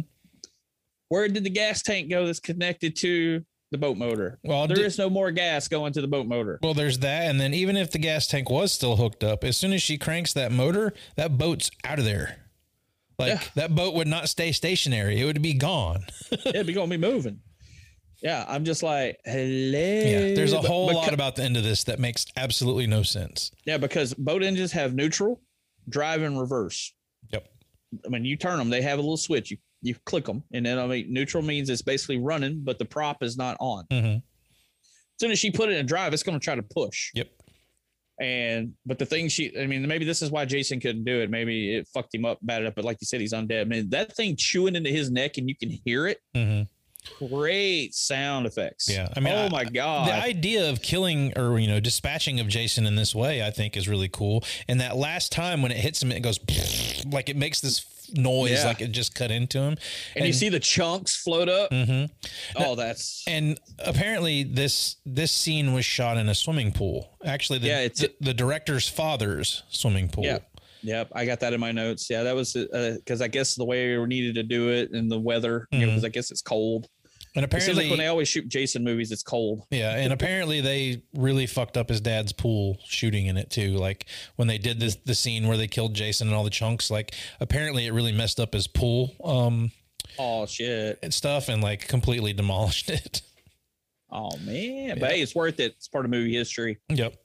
Where 1.09 1.27
did 1.27 1.43
the 1.43 1.49
gas 1.49 1.81
tank 1.81 2.09
go 2.09 2.25
that's 2.25 2.39
connected 2.39 2.95
to 2.97 3.43
the 3.71 3.77
boat 3.77 3.97
motor? 3.97 4.39
Well, 4.43 4.67
There 4.67 4.77
di- 4.77 4.83
is 4.83 4.97
no 4.97 5.09
more 5.09 5.31
gas 5.31 5.67
going 5.67 5.93
to 5.93 6.01
the 6.01 6.07
boat 6.07 6.27
motor. 6.27 6.59
Well, 6.61 6.73
there's 6.73 6.99
that, 6.99 7.29
and 7.29 7.39
then 7.39 7.53
even 7.53 7.77
if 7.77 7.91
the 7.91 7.97
gas 7.97 8.27
tank 8.27 8.49
was 8.49 8.71
still 8.71 8.95
hooked 8.97 9.23
up, 9.23 9.43
as 9.43 9.57
soon 9.57 9.73
as 9.73 9.81
she 9.81 9.97
cranks 9.97 10.33
that 10.33 10.51
motor, 10.51 10.93
that 11.15 11.37
boat's 11.37 11.71
out 11.83 11.97
of 11.99 12.05
there. 12.05 12.43
Like 13.17 13.29
Yeah. 13.29 13.41
that 13.55 13.73
boat 13.75 13.95
would 13.95 14.07
not 14.07 14.29
stay 14.29 14.51
stationary; 14.51 15.19
it 15.19 15.25
would 15.25 15.41
be 15.41 15.53
gone. 15.55 16.05
It'd 16.45 16.67
be 16.67 16.73
going 16.73 16.89
to 16.91 16.97
be 16.97 17.01
moving. 17.07 17.39
Yeah, 18.21 18.45
I'm 18.47 18.65
just 18.65 18.83
like, 18.83 19.17
hello. 19.25 19.79
Yeah, 19.79 20.35
there's 20.35 20.53
a 20.53 20.61
whole 20.61 20.87
but 20.87 20.95
lot 20.95 21.13
about 21.13 21.35
the 21.35 21.43
end 21.43 21.55
of 21.57 21.63
this 21.63 21.83
that 21.85 21.99
makes 21.99 22.25
absolutely 22.35 22.85
no 22.87 23.01
sense. 23.03 23.51
Yeah, 23.65 23.77
because 23.77 24.13
boat 24.13 24.43
engines 24.43 24.71
have 24.73 24.93
neutral, 24.93 25.39
drive, 25.89 26.21
and 26.21 26.39
reverse. 26.39 26.93
Yep. 27.31 27.47
I 28.05 28.09
mean, 28.09 28.25
you 28.25 28.37
turn 28.37 28.57
them; 28.57 28.69
they 28.69 28.81
have 28.81 28.99
a 28.99 29.01
little 29.01 29.17
switch. 29.17 29.51
You 29.51 29.57
you 29.81 29.95
click 30.05 30.25
them, 30.25 30.43
and 30.53 30.65
then 30.65 30.79
I 30.79 30.87
mean, 30.87 31.13
neutral 31.13 31.43
means 31.43 31.69
it's 31.69 31.81
basically 31.81 32.17
running, 32.17 32.61
but 32.63 32.79
the 32.79 32.85
prop 32.85 33.23
is 33.23 33.37
not 33.37 33.57
on. 33.59 33.85
Mm-hmm. 33.91 34.17
As 34.17 35.19
soon 35.19 35.31
as 35.31 35.39
she 35.39 35.51
put 35.51 35.69
it 35.69 35.77
in 35.77 35.85
drive, 35.85 36.13
it's 36.13 36.23
going 36.23 36.39
to 36.39 36.43
try 36.43 36.55
to 36.55 36.63
push. 36.63 37.11
Yep. 37.15 37.29
And 38.19 38.73
but 38.85 38.97
the 38.97 39.05
thing 39.05 39.27
she, 39.29 39.55
I 39.59 39.67
mean, 39.67 39.87
maybe 39.87 40.05
this 40.05 40.21
is 40.21 40.31
why 40.31 40.45
Jason 40.45 40.79
couldn't 40.79 41.03
do 41.03 41.21
it. 41.21 41.29
Maybe 41.29 41.75
it 41.75 41.87
fucked 41.93 42.13
him 42.15 42.25
up, 42.25 42.39
bad 42.41 42.65
up. 42.65 42.75
But 42.75 42.85
like 42.85 42.97
you 42.99 43.05
said, 43.05 43.21
he's 43.21 43.33
undead. 43.33 43.61
I 43.61 43.63
mean, 43.65 43.89
that 43.89 44.15
thing 44.15 44.35
chewing 44.35 44.75
into 44.75 44.89
his 44.89 45.11
neck, 45.11 45.37
and 45.37 45.47
you 45.47 45.55
can 45.55 45.69
hear 45.69 46.07
it. 46.07 46.19
Mm-hmm. 46.35 46.63
Great 47.19 47.93
sound 47.95 48.45
effects. 48.45 48.89
Yeah, 48.89 49.07
I 49.15 49.19
mean, 49.19 49.33
oh 49.33 49.45
I- 49.45 49.49
my 49.49 49.63
god, 49.65 50.07
The 50.09 50.13
idea 50.13 50.69
of 50.69 50.81
killing 50.81 51.37
or 51.37 51.57
you 51.59 51.67
know 51.67 51.79
dispatching 51.79 52.39
of 52.39 52.47
Jason 52.47 52.85
in 52.85 52.95
this 52.95 53.13
way, 53.15 53.43
I 53.43 53.51
think, 53.51 53.75
is 53.77 53.87
really 53.87 54.09
cool. 54.09 54.43
And 54.67 54.79
that 54.81 54.95
last 54.97 55.31
time 55.31 55.61
when 55.61 55.71
it 55.71 55.77
hits 55.77 56.01
him, 56.01 56.11
it 56.11 56.21
goes 56.21 56.39
like 57.11 57.29
it 57.29 57.35
makes 57.35 57.59
this 57.61 57.85
noise 58.13 58.51
Yeah. 58.51 58.65
like 58.67 58.79
it 58.81 58.87
just 58.93 59.15
cut 59.15 59.31
into 59.31 59.59
him. 59.59 59.77
And, 60.15 60.25
you 60.25 60.31
see 60.31 60.47
the 60.47 60.61
chunks 60.61 61.15
float 61.17 61.49
up. 61.49 61.71
Mhm. 61.71 62.09
Oh, 62.55 62.75
that's 62.75 63.23
And 63.27 63.59
apparently 63.79 64.43
this 64.43 64.95
this 65.05 65.31
scene 65.31 65.73
was 65.73 65.83
shot 65.85 66.17
in 66.17 66.29
a 66.29 66.35
swimming 66.35 66.71
pool. 66.71 67.17
Actually, 67.25 67.59
the 67.59 67.67
Yeah, 67.67 67.79
it's- 67.81 67.99
the, 67.99 68.13
the 68.21 68.33
director's 68.33 68.87
father's 68.87 69.63
swimming 69.69 70.07
pool. 70.07 70.23
yeah. 70.23 70.39
Yep, 70.83 71.09
I 71.15 71.25
got 71.25 71.39
that 71.41 71.53
in 71.53 71.59
my 71.59 71.71
notes. 71.73 72.07
Yeah, 72.09 72.21
that 72.23 72.35
was 72.35 72.53
because 72.53 73.19
I 73.21 73.27
guess 73.27 73.55
the 73.55 73.65
way 73.65 73.97
we 73.97 74.05
needed 74.05 74.35
to 74.35 74.43
do 74.43 74.69
it 74.69 74.91
and 74.91 75.11
the 75.11 75.19
weather, 75.19 75.67
because 75.71 76.05
I 76.05 76.09
guess 76.09 76.29
it's 76.31 76.41
cold. 76.43 76.87
And 77.35 77.45
apparently 77.45 77.83
like 77.83 77.89
when 77.91 77.99
they 77.99 78.07
always 78.07 78.27
shoot 78.27 78.47
Jason 78.47 78.83
movies, 78.83 79.11
it's 79.11 79.23
cold. 79.23 79.65
Yeah, 79.69 79.95
and 79.95 80.11
apparently 80.11 80.61
they 80.61 81.03
really 81.13 81.45
fucked 81.45 81.77
up 81.77 81.89
his 81.89 82.01
dad's 82.01 82.31
pool 82.33 82.79
shooting 82.85 83.27
in 83.27 83.37
it 83.37 83.49
too. 83.49 83.71
Like 83.77 84.05
when 84.37 84.47
they 84.47 84.57
did 84.57 84.79
this 84.79 84.95
the 84.95 85.13
scene 85.15 85.47
where 85.47 85.57
they 85.57 85.67
killed 85.67 85.93
Jason 85.93 86.27
and 86.27 86.35
all 86.35 86.43
the 86.43 86.49
chunks, 86.49 86.89
like 86.89 87.13
apparently 87.39 87.85
it 87.85 87.93
really 87.93 88.11
messed 88.11 88.39
up 88.39 88.53
his 88.53 88.67
pool 88.67 89.13
um 89.23 89.71
Oh 90.19 90.45
shit! 90.47 90.97
and 91.03 91.13
stuff 91.13 91.47
and 91.49 91.61
like 91.61 91.87
completely 91.87 92.33
demolished 92.33 92.89
it. 92.89 93.21
Oh 94.09 94.35
man, 94.37 94.97
but 94.99 95.11
hey, 95.11 95.21
it's 95.21 95.35
worth 95.35 95.59
it. 95.59 95.73
It's 95.77 95.87
part 95.87 96.05
of 96.05 96.11
movie 96.11 96.33
history. 96.33 96.79
Yep. 96.89 97.15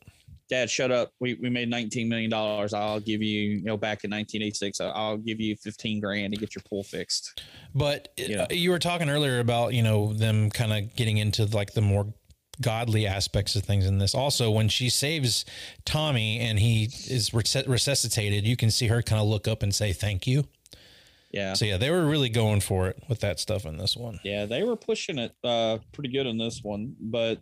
Dad, 0.52 0.68
shut 0.68 0.90
up. 0.90 1.12
We 1.18 1.32
we 1.40 1.48
made 1.48 1.70
nineteen 1.70 2.10
million 2.10 2.28
dollars. 2.28 2.74
I'll 2.74 3.00
give 3.00 3.22
you, 3.22 3.40
you 3.40 3.64
know, 3.64 3.78
back 3.78 4.04
in 4.04 4.10
nineteen 4.10 4.42
eighty 4.42 4.54
six, 4.54 4.82
I'll 4.82 5.16
give 5.16 5.40
you 5.40 5.56
fifteen 5.56 5.98
grand 5.98 6.34
to 6.34 6.38
get 6.38 6.54
your 6.54 6.62
pool 6.68 6.82
fixed. 6.84 7.40
But 7.74 8.08
Yeah. 8.18 8.42
uh, 8.42 8.46
you 8.50 8.70
were 8.70 8.78
talking 8.78 9.08
earlier 9.08 9.38
about, 9.40 9.72
you 9.72 9.82
know, 9.82 10.12
them 10.12 10.50
kind 10.50 10.74
of 10.74 10.94
getting 10.94 11.16
into 11.16 11.46
like 11.46 11.72
the 11.72 11.80
more 11.80 12.12
godly 12.60 13.06
aspects 13.06 13.56
of 13.56 13.64
things 13.64 13.86
in 13.86 13.96
this. 13.96 14.14
Also, 14.14 14.50
when 14.50 14.68
she 14.68 14.90
saves 14.90 15.46
Tommy 15.86 16.38
and 16.38 16.58
he 16.58 16.84
is 17.08 17.32
resuscitated, 17.32 18.46
you 18.46 18.56
can 18.56 18.70
see 18.70 18.88
her 18.88 19.00
kind 19.00 19.22
of 19.22 19.26
look 19.26 19.48
up 19.48 19.62
and 19.62 19.74
say 19.74 19.94
thank 19.94 20.26
you. 20.26 20.44
Yeah. 21.32 21.54
So 21.54 21.64
yeah, 21.64 21.78
they 21.78 21.90
were 21.90 22.04
really 22.04 22.28
going 22.28 22.60
for 22.60 22.88
it 22.88 23.02
with 23.08 23.20
that 23.20 23.40
stuff 23.40 23.64
in 23.64 23.78
this 23.78 23.96
one. 23.96 24.20
Yeah, 24.22 24.44
they 24.44 24.64
were 24.64 24.76
pushing 24.76 25.18
it 25.18 25.32
uh 25.42 25.78
pretty 25.92 26.10
good 26.10 26.26
in 26.26 26.36
this 26.36 26.60
one, 26.62 26.94
but 27.00 27.40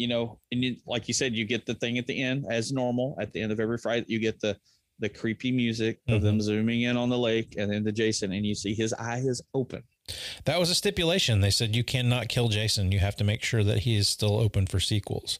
you 0.00 0.08
know, 0.08 0.38
and 0.50 0.64
you, 0.64 0.76
like 0.86 1.08
you 1.08 1.14
said, 1.14 1.34
you 1.34 1.44
get 1.44 1.66
the 1.66 1.74
thing 1.74 1.98
at 1.98 2.06
the 2.06 2.22
end 2.22 2.46
as 2.50 2.72
normal. 2.72 3.16
At 3.20 3.34
the 3.34 3.42
end 3.42 3.52
of 3.52 3.60
every 3.60 3.76
Friday, 3.76 4.06
you 4.08 4.18
get 4.18 4.40
the 4.40 4.56
the 4.98 5.08
creepy 5.08 5.50
music 5.50 5.98
of 6.08 6.20
them 6.20 6.34
mm-hmm. 6.34 6.42
zooming 6.42 6.82
in 6.82 6.96
on 6.96 7.08
the 7.08 7.18
lake, 7.18 7.54
and 7.56 7.72
then 7.72 7.84
the 7.84 7.92
Jason, 7.92 8.32
and 8.32 8.44
you 8.44 8.54
see 8.54 8.74
his 8.74 8.92
eye 8.94 9.22
is 9.24 9.42
open. 9.54 9.82
That 10.44 10.58
was 10.58 10.70
a 10.70 10.74
stipulation. 10.74 11.40
They 11.40 11.50
said 11.50 11.74
you 11.74 11.84
cannot 11.84 12.28
kill 12.28 12.48
Jason. 12.48 12.92
You 12.92 12.98
have 12.98 13.16
to 13.16 13.24
make 13.24 13.42
sure 13.42 13.64
that 13.64 13.80
he 13.80 13.96
is 13.96 14.08
still 14.08 14.38
open 14.38 14.66
for 14.66 14.80
sequels. 14.80 15.38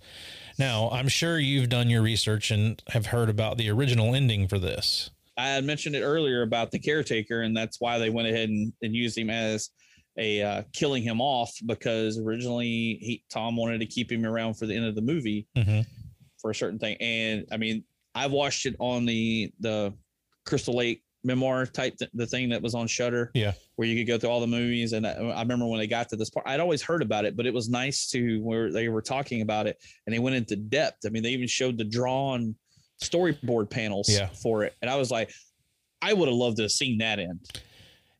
Now, 0.58 0.90
I'm 0.90 1.08
sure 1.08 1.38
you've 1.38 1.68
done 1.68 1.90
your 1.90 2.02
research 2.02 2.50
and 2.50 2.82
have 2.88 3.06
heard 3.06 3.28
about 3.28 3.58
the 3.58 3.70
original 3.70 4.14
ending 4.14 4.48
for 4.48 4.58
this. 4.58 5.10
I 5.36 5.48
had 5.48 5.64
mentioned 5.64 5.96
it 5.96 6.02
earlier 6.02 6.42
about 6.42 6.70
the 6.70 6.78
caretaker, 6.78 7.42
and 7.42 7.56
that's 7.56 7.80
why 7.80 7.98
they 7.98 8.10
went 8.10 8.28
ahead 8.28 8.48
and, 8.48 8.72
and 8.82 8.94
used 8.94 9.16
him 9.16 9.30
as 9.30 9.70
a 10.20 10.42
uh, 10.42 10.62
killing 10.72 11.02
him 11.02 11.20
off 11.20 11.50
because 11.66 12.18
originally 12.18 12.98
he 13.00 13.24
Tom 13.30 13.56
wanted 13.56 13.78
to 13.80 13.86
keep 13.86 14.12
him 14.12 14.24
around 14.24 14.54
for 14.54 14.66
the 14.66 14.76
end 14.76 14.84
of 14.86 14.94
the 14.94 15.00
movie 15.02 15.48
Mhm. 15.56 15.84
for 16.40 16.50
a 16.50 16.54
certain 16.54 16.78
thing. 16.78 16.96
And 17.00 17.46
I 17.50 17.56
mean, 17.56 17.82
I've 18.14 18.30
watched 18.32 18.66
it 18.66 18.76
on 18.78 19.06
the 19.06 19.50
the 19.60 19.92
Crystal 20.44 20.74
Lake 20.76 21.02
memoir 21.24 21.66
type 21.66 21.96
th- 21.98 22.10
the 22.14 22.26
thing 22.26 22.48
that 22.48 22.62
was 22.62 22.74
on 22.74 22.86
Shudder 22.86 23.30
Yeah. 23.34 23.52
where 23.76 23.86
you 23.86 23.94
could 23.98 24.06
go 24.08 24.18
through 24.18 24.30
all 24.30 24.40
the 24.40 24.46
movies 24.46 24.94
and 24.94 25.06
I, 25.06 25.10
I 25.12 25.42
remember 25.42 25.66
when 25.66 25.78
they 25.78 25.86
got 25.86 26.08
to 26.08 26.16
this 26.16 26.30
part 26.30 26.46
I'd 26.48 26.60
always 26.60 26.80
heard 26.80 27.02
about 27.02 27.26
it 27.26 27.36
but 27.36 27.44
it 27.44 27.52
was 27.52 27.68
nice 27.68 28.08
to 28.12 28.38
where 28.42 28.72
they 28.72 28.88
were 28.88 29.02
talking 29.02 29.42
about 29.42 29.66
it 29.66 29.76
and 30.06 30.14
they 30.14 30.18
went 30.18 30.34
into 30.36 30.56
depth 30.56 31.00
I 31.04 31.10
mean 31.10 31.22
they 31.22 31.28
even 31.32 31.46
showed 31.46 31.76
the 31.76 31.84
drawn 31.84 32.54
storyboard 33.02 33.68
panels 33.68 34.08
Yeah. 34.08 34.28
for 34.28 34.64
it 34.64 34.74
and 34.80 34.90
I 34.90 34.96
was 34.96 35.10
like 35.10 35.30
I 36.00 36.14
would 36.14 36.26
have 36.26 36.34
loved 36.38 36.56
to 36.56 36.62
have 36.62 36.72
seen 36.72 36.96
that 36.98 37.18
end 37.18 37.40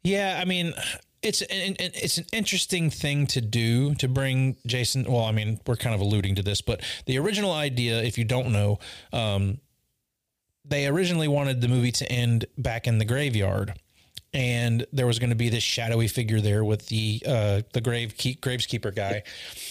Yeah, 0.05 0.39
I 0.39 0.44
mean, 0.44 0.74
it's 1.23 1.43
an, 1.43 1.77
an- 1.79 1.93
it's 1.95 2.19
an 2.19 2.27
interesting 2.33 2.91
thing 2.91 3.27
to 3.29 3.41
do 3.41 3.95
to 3.97 4.09
bring 4.09 4.57
Jason. 4.67 5.05
Well, 5.05 5.25
I 5.25 5.33
mean, 5.33 5.61
we're 5.67 5.77
kind 5.77 5.95
of 5.95 6.01
alluding 6.01 6.37
to 6.37 6.43
this, 6.43 6.61
but 6.61 6.83
the 7.07 7.19
original 7.19 7.53
idea, 7.53 8.03
if 8.03 8.17
you 8.17 8.25
don't 8.25 8.53
know, 8.53 8.79
um, 9.13 9.59
they 10.65 10.87
originally 10.87 11.29
wanted 11.29 11.61
the 11.61 11.69
movie 11.69 11.93
to 11.93 12.11
end 12.11 12.47
back 12.57 12.87
in 12.87 12.99
the 12.99 13.05
graveyard, 13.05 13.75
and 14.33 14.87
there 14.93 15.07
was 15.07 15.19
going 15.19 15.31
to 15.31 15.37
be 15.37 15.49
this 15.49 15.63
shadowy 15.63 16.07
figure 16.07 16.41
there 16.41 16.65
with 16.65 16.87
the 16.87 17.23
uh, 17.27 17.63
the 17.73 17.81
grave 17.81 18.17
keep, 18.17 18.41
graveskeeper 18.41 18.95
guy. 18.95 19.23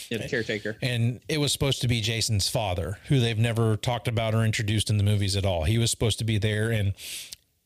yeah, 0.09 0.17
the 0.17 0.27
caretaker 0.27 0.75
and 0.81 1.21
it 1.29 1.39
was 1.39 1.53
supposed 1.53 1.81
to 1.81 1.87
be 1.87 2.01
Jason's 2.01 2.49
father, 2.49 2.97
who 3.07 3.19
they've 3.19 3.37
never 3.39 3.75
talked 3.77 4.07
about 4.07 4.35
or 4.35 4.43
introduced 4.43 4.89
in 4.89 4.97
the 4.97 5.03
movies 5.03 5.35
at 5.35 5.45
all. 5.45 5.63
He 5.63 5.77
was 5.77 5.89
supposed 5.89 6.19
to 6.19 6.25
be 6.25 6.37
there, 6.37 6.69
and 6.71 6.93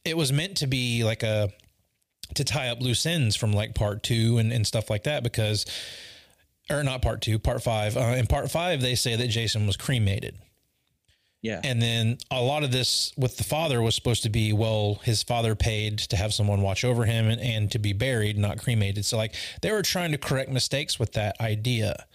it 0.06 0.16
was 0.16 0.32
meant 0.32 0.56
to 0.58 0.68
be 0.68 1.04
like 1.04 1.24
a 1.24 1.50
to 2.36 2.44
tie 2.44 2.70
up 2.70 2.82
loose 2.82 3.06
ends 3.06 3.36
from 3.36 3.54
like 3.54 3.76
part 3.76 4.04
two 4.04 4.38
and, 4.38 4.52
and 4.52 4.66
stuff 4.66 4.90
like 4.90 5.04
that 5.04 5.24
because 5.24 5.66
or 6.70 6.84
not 6.84 7.02
part 7.02 7.22
two, 7.22 7.40
part 7.40 7.62
five. 7.62 7.98
Uh, 7.98 8.16
in 8.18 8.28
part 8.28 8.50
five, 8.50 8.82
they 8.82 8.96
say 8.96 9.16
that 9.16 9.28
Jason 9.28 9.68
was 9.68 9.78
cremated. 9.78 10.38
yeah 11.42 11.60
And 11.64 11.82
then 11.82 12.18
a 12.32 12.42
lot 12.42 12.64
of 12.64 12.72
this 12.72 13.12
with 13.18 13.38
the 13.38 13.44
father 13.44 13.82
was 13.82 13.96
supposed 13.96 14.24
to 14.24 14.30
be, 14.30 14.54
well, 14.54 15.02
his 15.04 15.24
father 15.24 15.56
paid 15.56 16.00
to 16.00 16.16
have 16.16 16.34
someone 16.34 16.62
watch 16.62 16.86
over 16.86 17.06
him 17.06 17.28
and, 17.28 17.42
and 17.42 17.72
to 17.72 17.80
be 17.80 17.94
buried, 17.94 18.38
not 18.38 18.62
cremated. 18.62 19.06
So 19.06 19.18
like 19.18 19.36
they 19.62 19.72
were 19.72 19.82
trying 19.82 20.12
to 20.14 20.18
correct 20.18 20.50
mistakes 20.50 21.00
with 21.00 21.14
that 21.14 21.40
idea. 21.42 22.06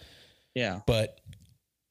yeah 0.55 0.79
But 0.87 1.21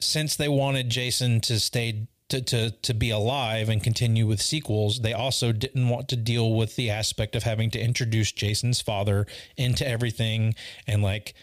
since 0.00 0.36
they 0.36 0.48
wanted 0.48 0.90
Jason 0.90 1.40
to 1.42 1.58
stay 1.58 2.08
to, 2.28 2.42
to 2.42 2.70
to 2.70 2.94
be 2.94 3.10
alive 3.10 3.68
and 3.68 3.82
continue 3.82 4.26
with 4.26 4.40
sequels, 4.42 5.00
they 5.00 5.12
also 5.12 5.52
didn't 5.52 5.88
want 5.88 6.08
to 6.08 6.16
deal 6.16 6.54
with 6.54 6.76
the 6.76 6.90
aspect 6.90 7.34
of 7.34 7.42
having 7.42 7.70
to 7.70 7.80
introduce 7.80 8.32
Jason's 8.32 8.80
father 8.80 9.26
into 9.56 9.86
everything 9.88 10.54
and 10.86 11.02
like 11.02 11.34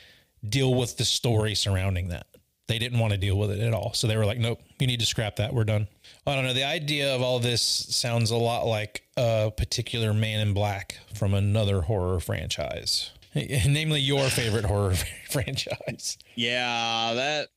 deal 0.48 0.74
with 0.76 0.98
the 0.98 1.06
story 1.06 1.56
surrounding 1.56 2.10
that. 2.10 2.28
They 2.68 2.80
didn't 2.80 3.00
want 3.00 3.14
to 3.14 3.20
deal 3.20 3.38
with 3.38 3.52
it 3.52 3.60
at 3.60 3.74
all. 3.74 3.94
So 3.94 4.08
they 4.08 4.18
were 4.18 4.26
like, 4.26 4.40
nope, 4.40 4.60
you 4.80 4.88
need 4.88 5.00
to 5.00 5.06
scrap 5.06 5.36
that. 5.36 5.54
We're 5.54 5.66
done. 5.66 5.88
I 6.26 6.34
don't 6.36 6.46
know. 6.46 6.54
The 6.54 6.64
idea 6.64 7.14
of 7.16 7.22
all 7.22 7.40
this 7.40 7.62
sounds 7.62 8.32
a 8.32 8.38
lot 8.38 8.66
like 8.66 9.04
a 9.18 9.52
particular 9.56 10.14
man 10.14 10.40
in 10.48 10.54
black 10.54 10.98
from 11.14 11.36
another 11.36 11.82
horror 11.82 12.20
franchise, 12.20 13.12
namely 13.36 14.00
your 14.02 14.30
favorite 14.30 14.66
horror 14.66 14.96
franchise. 15.30 16.18
yeah 16.36 17.14
that 17.14 17.50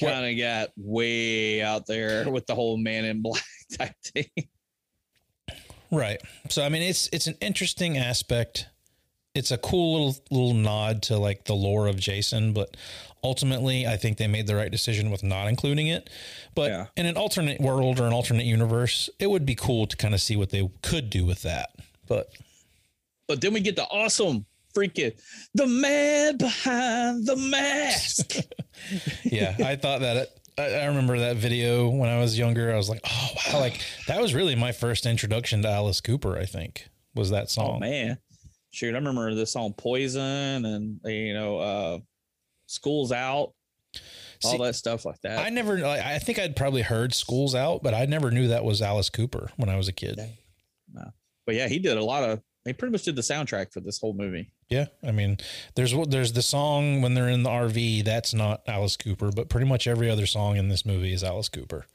kind 0.00 0.26
of 0.30 0.38
got 0.38 0.70
way 0.76 1.62
out 1.62 1.86
there 1.86 2.30
with 2.30 2.46
the 2.46 2.54
whole 2.54 2.76
man 2.76 3.04
in 3.04 3.22
black 3.22 3.42
type 3.78 3.94
thing 4.04 4.48
Right. 5.90 6.20
So 6.48 6.64
I 6.64 6.68
mean 6.68 6.82
it's 6.82 7.08
it's 7.12 7.26
an 7.28 7.36
interesting 7.40 7.96
aspect. 7.96 8.66
It's 9.34 9.50
a 9.50 9.58
cool 9.58 9.92
little 9.92 10.24
little 10.30 10.54
nod 10.54 11.02
to 11.04 11.16
like 11.16 11.44
the 11.44 11.54
lore 11.54 11.86
of 11.86 11.96
Jason, 11.96 12.52
but 12.52 12.76
ultimately 13.22 13.86
I 13.86 13.96
think 13.96 14.16
they 14.18 14.26
made 14.26 14.46
the 14.48 14.56
right 14.56 14.70
decision 14.70 15.10
with 15.10 15.22
not 15.22 15.46
including 15.46 15.86
it. 15.86 16.10
But 16.54 16.70
Yeah. 16.70 16.86
in 16.96 17.06
an 17.06 17.16
alternate 17.16 17.60
world 17.60 18.00
or 18.00 18.06
an 18.06 18.12
alternate 18.12 18.46
universe, 18.46 19.08
it 19.20 19.30
would 19.30 19.46
be 19.46 19.54
cool 19.54 19.86
to 19.86 19.96
kind 19.96 20.12
of 20.12 20.20
see 20.20 20.34
what 20.36 20.50
they 20.50 20.68
could 20.82 21.08
do 21.08 21.24
with 21.24 21.42
that. 21.42 21.70
But 22.08 22.30
but 23.28 23.40
then 23.40 23.52
we 23.52 23.60
get 23.60 23.76
the 23.76 23.84
awesome 23.84 24.46
freaking 24.76 25.18
the 25.54 25.66
man 25.66 26.36
behind 26.36 27.26
the 27.26 27.36
mask 27.36 28.36
yeah, 29.24 29.56
I 29.64 29.76
thought 29.76 30.00
that 30.00 30.16
it, 30.16 30.40
I, 30.58 30.86
remember 30.86 31.18
that 31.18 31.36
video 31.36 31.88
when 31.88 32.08
I 32.08 32.18
was 32.18 32.38
younger. 32.38 32.72
I 32.72 32.76
was 32.76 32.88
like, 32.88 33.00
oh 33.04 33.28
wow, 33.52 33.60
like 33.60 33.80
that 34.06 34.20
was 34.20 34.34
really 34.34 34.54
my 34.54 34.72
first 34.72 35.06
introduction 35.06 35.62
to 35.62 35.68
Alice 35.68 36.00
Cooper. 36.00 36.38
I 36.38 36.46
think 36.46 36.88
was 37.14 37.30
that 37.30 37.50
song. 37.50 37.76
Oh 37.76 37.78
man, 37.78 38.18
shoot! 38.70 38.94
I 38.94 38.98
remember 38.98 39.34
this 39.34 39.52
song 39.52 39.74
"Poison" 39.76 40.64
and 40.64 41.00
you 41.04 41.34
know, 41.34 41.58
uh, 41.58 41.98
"School's 42.66 43.12
Out," 43.12 43.52
all 44.44 44.52
See, 44.52 44.58
that 44.58 44.74
stuff 44.74 45.04
like 45.04 45.20
that. 45.22 45.44
I 45.44 45.50
never. 45.50 45.78
like, 45.78 46.00
I 46.00 46.18
think 46.18 46.38
I'd 46.38 46.56
probably 46.56 46.82
heard 46.82 47.12
"School's 47.12 47.54
Out," 47.54 47.82
but 47.82 47.92
I 47.92 48.06
never 48.06 48.30
knew 48.30 48.48
that 48.48 48.64
was 48.64 48.80
Alice 48.80 49.10
Cooper 49.10 49.50
when 49.56 49.68
I 49.68 49.76
was 49.76 49.88
a 49.88 49.92
kid. 49.92 50.20
No. 50.92 51.10
but 51.44 51.54
yeah, 51.54 51.68
he 51.68 51.78
did 51.78 51.96
a 51.96 52.04
lot 52.04 52.22
of. 52.24 52.40
He 52.64 52.72
pretty 52.72 52.92
much 52.92 53.04
did 53.04 53.16
the 53.16 53.22
soundtrack 53.22 53.72
for 53.72 53.80
this 53.80 54.00
whole 54.00 54.14
movie. 54.14 54.50
Yeah, 54.68 54.86
I 55.06 55.12
mean, 55.12 55.38
there's 55.76 55.94
there's 56.08 56.32
the 56.32 56.42
song 56.42 57.00
when 57.00 57.14
they're 57.14 57.28
in 57.28 57.42
the 57.44 57.50
RV. 57.50 58.04
That's 58.04 58.34
not 58.34 58.62
Alice 58.66 58.96
Cooper, 58.96 59.30
but 59.30 59.48
pretty 59.48 59.66
much 59.66 59.86
every 59.86 60.10
other 60.10 60.26
song 60.26 60.56
in 60.56 60.68
this 60.68 60.84
movie 60.84 61.12
is 61.12 61.22
Alice 61.22 61.48
Cooper. 61.48 61.86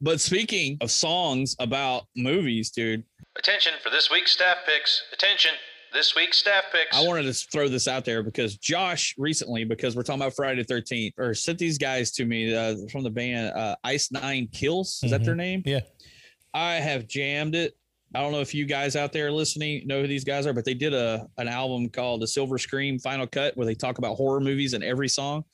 But 0.00 0.20
speaking 0.20 0.78
of 0.80 0.90
songs 0.90 1.56
about 1.58 2.06
movies, 2.14 2.70
dude, 2.70 3.04
Attention 3.38 3.74
for 3.82 3.90
this 3.90 4.10
week's 4.10 4.32
staff 4.32 4.58
picks. 4.66 5.02
Attention, 5.12 5.52
this 5.92 6.14
week's 6.16 6.38
staff 6.38 6.64
picks. 6.72 6.96
I 6.96 7.06
wanted 7.06 7.24
to 7.24 7.34
throw 7.34 7.68
this 7.68 7.86
out 7.86 8.04
there 8.04 8.22
because 8.22 8.56
Josh 8.56 9.14
recently, 9.18 9.64
because 9.64 9.94
we're 9.94 10.02
talking 10.02 10.22
about 10.22 10.34
Friday 10.34 10.62
the 10.62 10.74
13th, 10.74 11.12
or 11.18 11.34
sent 11.34 11.58
these 11.58 11.76
guys 11.76 12.10
to 12.12 12.24
me 12.24 12.54
uh, 12.54 12.76
from 12.90 13.02
the 13.02 13.10
band 13.10 13.54
uh, 13.54 13.76
Ice 13.84 14.10
Nine 14.10 14.48
Kills. 14.52 15.00
Is 15.02 15.10
that 15.10 15.22
their 15.22 15.34
name? 15.34 15.62
Yeah. 15.66 15.80
I 16.54 16.74
have 16.76 17.06
jammed 17.06 17.54
it. 17.54 17.76
I 18.14 18.20
don't 18.20 18.32
know 18.32 18.40
if 18.40 18.54
you 18.54 18.64
guys 18.66 18.96
out 18.96 19.12
there 19.12 19.30
listening 19.30 19.86
know 19.86 20.00
who 20.00 20.06
these 20.06 20.24
guys 20.24 20.46
are, 20.46 20.52
but 20.52 20.64
they 20.64 20.74
did 20.74 20.94
a 20.94 21.26
an 21.38 21.48
album 21.48 21.88
called 21.88 22.22
The 22.22 22.26
Silver 22.26 22.58
Scream 22.58 22.98
Final 22.98 23.26
Cut 23.26 23.56
where 23.56 23.66
they 23.66 23.74
talk 23.74 23.98
about 23.98 24.14
horror 24.16 24.40
movies 24.40 24.74
in 24.74 24.82
every 24.82 25.08
song. 25.08 25.44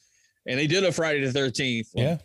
And 0.46 0.58
they 0.58 0.66
did 0.66 0.84
a 0.84 0.92
Friday 0.92 1.24
the 1.24 1.38
13th. 1.38 1.88
Yeah. 1.94 2.18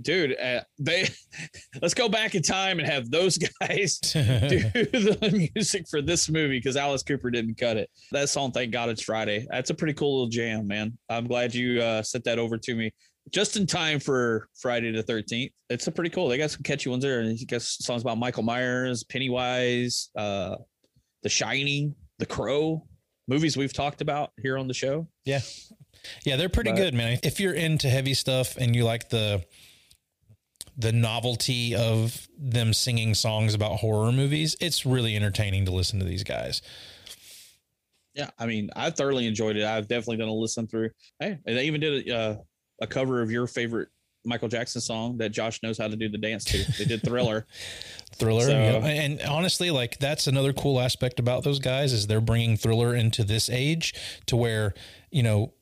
dude, 0.00 0.36
uh, 0.38 0.62
they 0.78 1.08
let's 1.82 1.94
go 1.94 2.08
back 2.08 2.34
in 2.34 2.42
time 2.42 2.78
and 2.78 2.88
have 2.88 3.10
those 3.10 3.38
guys 3.60 3.98
do 4.00 4.18
the 4.18 5.48
music 5.54 5.86
for 5.88 6.02
this 6.02 6.28
movie 6.28 6.58
because 6.58 6.76
Alice 6.76 7.02
Cooper 7.02 7.30
didn't 7.30 7.56
cut 7.56 7.76
it. 7.76 7.90
That 8.12 8.28
song, 8.28 8.52
thank 8.52 8.72
God 8.72 8.88
it's 8.88 9.02
Friday. 9.02 9.46
That's 9.50 9.70
a 9.70 9.74
pretty 9.74 9.94
cool 9.94 10.14
little 10.16 10.30
jam, 10.30 10.66
man. 10.66 10.96
I'm 11.08 11.26
glad 11.26 11.54
you 11.54 11.80
uh, 11.80 12.02
sent 12.02 12.24
that 12.24 12.38
over 12.38 12.58
to 12.58 12.74
me 12.74 12.92
just 13.30 13.56
in 13.56 13.66
time 13.66 13.98
for 14.00 14.48
Friday 14.60 14.92
the 14.92 15.02
13th. 15.02 15.50
It's 15.70 15.86
a 15.86 15.92
pretty 15.92 16.10
cool. 16.10 16.28
They 16.28 16.38
got 16.38 16.50
some 16.50 16.62
catchy 16.62 16.88
ones 16.90 17.02
there, 17.02 17.20
and 17.20 17.38
you 17.38 17.46
got 17.46 17.62
songs 17.62 18.02
about 18.02 18.18
Michael 18.18 18.42
Myers, 18.42 19.04
Pennywise, 19.04 20.10
uh, 20.16 20.56
The 21.22 21.28
Shining, 21.28 21.94
The 22.18 22.26
Crow, 22.26 22.86
movies 23.28 23.56
we've 23.56 23.72
talked 23.72 24.00
about 24.00 24.30
here 24.40 24.56
on 24.58 24.68
the 24.68 24.74
show. 24.74 25.08
Yeah. 25.24 25.40
Yeah, 26.24 26.36
they're 26.36 26.48
pretty 26.48 26.70
But- 26.70 26.76
good, 26.76 26.94
man. 26.94 27.18
If 27.24 27.40
you're 27.40 27.54
into 27.54 27.88
heavy 27.90 28.14
stuff 28.14 28.56
and 28.56 28.74
you 28.76 28.84
like 28.84 29.08
the 29.08 29.44
the 30.78 30.92
novelty 30.92 31.74
of 31.74 32.28
them 32.38 32.74
singing 32.74 33.14
songs 33.14 33.54
about 33.54 33.78
horror 33.78 34.12
movies, 34.12 34.54
it's 34.60 34.84
really 34.84 35.16
entertaining 35.16 35.64
to 35.64 35.70
listen 35.70 35.98
to 35.98 36.04
these 36.04 36.22
guys. 36.22 36.60
Yeah, 38.14 38.28
I 38.38 38.44
mean, 38.44 38.68
I 38.76 38.90
thoroughly 38.90 39.26
enjoyed 39.26 39.56
it. 39.56 39.64
I've 39.64 39.88
definitely 39.88 40.18
gonna 40.18 40.34
listen 40.34 40.66
through. 40.66 40.90
Hey, 41.18 41.38
they 41.46 41.64
even 41.66 41.80
did 41.80 42.06
a 42.08 42.14
uh, 42.14 42.36
a 42.80 42.86
cover 42.86 43.22
of 43.22 43.30
your 43.30 43.46
favorite 43.46 43.88
Michael 44.24 44.48
Jackson 44.48 44.80
song 44.80 45.18
that 45.18 45.28
Josh 45.30 45.62
knows 45.62 45.78
how 45.78 45.86
to 45.86 45.94
do 45.96 46.08
the 46.08 46.18
dance 46.18 46.44
to. 46.46 46.64
They 46.78 46.84
did 46.84 47.02
Thriller. 47.02 47.46
Thriller, 48.16 48.42
So- 48.46 48.50
yeah. 48.50 48.84
and 48.86 49.20
honestly, 49.22 49.70
like 49.70 49.98
that's 49.98 50.26
another 50.26 50.52
cool 50.52 50.80
aspect 50.80 51.20
about 51.20 51.44
those 51.44 51.58
guys 51.60 51.92
is 51.92 52.06
they're 52.08 52.20
bringing 52.20 52.56
Thriller 52.56 52.94
into 52.94 53.22
this 53.24 53.48
age 53.48 53.94
to 54.26 54.36
where 54.36 54.74
you 55.10 55.22
know 55.22 55.52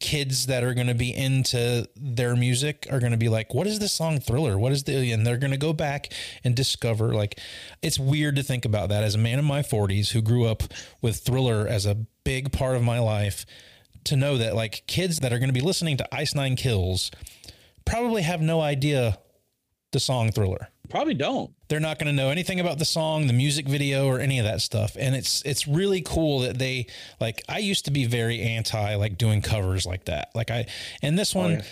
kids 0.00 0.46
that 0.46 0.64
are 0.64 0.74
going 0.74 0.88
to 0.88 0.94
be 0.94 1.14
into 1.14 1.86
their 1.94 2.34
music 2.34 2.88
are 2.90 2.98
going 2.98 3.12
to 3.12 3.18
be 3.18 3.28
like, 3.28 3.54
"What 3.54 3.66
is 3.66 3.78
this 3.78 3.92
song 3.92 4.18
Thriller? 4.20 4.58
What 4.58 4.72
is 4.72 4.82
the?" 4.84 5.12
And 5.12 5.26
they're 5.26 5.38
going 5.38 5.52
to 5.52 5.56
go 5.56 5.72
back 5.72 6.12
and 6.44 6.54
discover. 6.56 7.14
Like, 7.14 7.38
it's 7.82 7.98
weird 7.98 8.36
to 8.36 8.42
think 8.42 8.64
about 8.64 8.88
that 8.90 9.04
as 9.04 9.14
a 9.14 9.18
man 9.18 9.38
in 9.38 9.44
my 9.44 9.62
forties 9.62 10.10
who 10.10 10.20
grew 10.20 10.44
up 10.44 10.64
with 11.00 11.18
Thriller 11.18 11.66
as 11.66 11.86
a 11.86 11.94
big 12.24 12.52
part 12.52 12.76
of 12.76 12.82
my 12.82 12.98
life. 12.98 13.46
To 14.04 14.16
know 14.16 14.38
that 14.38 14.54
like 14.54 14.84
kids 14.86 15.20
that 15.20 15.32
are 15.32 15.38
going 15.38 15.48
to 15.48 15.54
be 15.54 15.60
listening 15.60 15.96
to 15.98 16.14
Ice 16.14 16.34
Nine 16.34 16.56
Kills 16.56 17.10
probably 17.84 18.22
have 18.22 18.40
no 18.40 18.60
idea 18.60 19.18
the 19.92 20.00
song 20.00 20.32
Thriller 20.32 20.68
Probably 20.88 21.14
don't. 21.14 21.50
they're 21.68 21.80
not 21.80 21.98
going 21.98 22.06
to 22.06 22.12
know 22.12 22.28
anything 22.28 22.60
about 22.60 22.78
the 22.78 22.84
song, 22.84 23.26
the 23.26 23.32
music 23.32 23.66
video, 23.66 24.06
or 24.06 24.20
any 24.20 24.38
of 24.38 24.44
that 24.44 24.60
stuff. 24.60 24.94
And 24.98 25.14
it's 25.14 25.40
it's 25.42 25.66
really 25.66 26.02
cool 26.02 26.40
that 26.40 26.58
they 26.58 26.86
like. 27.18 27.42
I 27.48 27.58
used 27.58 27.86
to 27.86 27.90
be 27.90 28.04
very 28.04 28.42
anti 28.42 28.96
like 28.96 29.16
doing 29.16 29.40
covers 29.40 29.86
like 29.86 30.04
that. 30.06 30.30
Like 30.34 30.50
I 30.50 30.66
and 31.02 31.18
this 31.18 31.34
oh, 31.34 31.40
one. 31.40 31.50
yeah. 31.52 31.62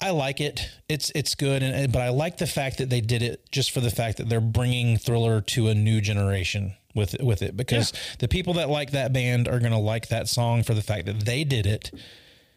I 0.00 0.10
like 0.10 0.40
it. 0.40 0.68
It's 0.88 1.10
it's 1.14 1.34
good, 1.34 1.62
and 1.62 1.92
but 1.92 2.02
I 2.02 2.08
like 2.10 2.38
the 2.38 2.46
fact 2.46 2.78
that 2.78 2.88
they 2.88 3.00
did 3.00 3.22
it 3.22 3.50
just 3.50 3.72
for 3.72 3.80
the 3.80 3.90
fact 3.90 4.18
that 4.18 4.28
they're 4.28 4.40
bringing 4.40 4.96
Thriller 4.96 5.40
to 5.40 5.68
a 5.68 5.74
new 5.74 6.00
generation 6.00 6.74
with 6.98 7.16
with 7.20 7.40
it 7.40 7.56
because 7.56 7.92
the 8.18 8.28
people 8.28 8.52
that 8.54 8.68
like 8.68 8.90
that 8.90 9.12
band 9.14 9.48
are 9.48 9.58
going 9.60 9.72
to 9.72 9.78
like 9.78 10.08
that 10.08 10.28
song 10.28 10.62
for 10.62 10.74
the 10.74 10.82
fact 10.82 11.06
that 11.06 11.20
they 11.24 11.44
did 11.44 11.64
it, 11.64 11.90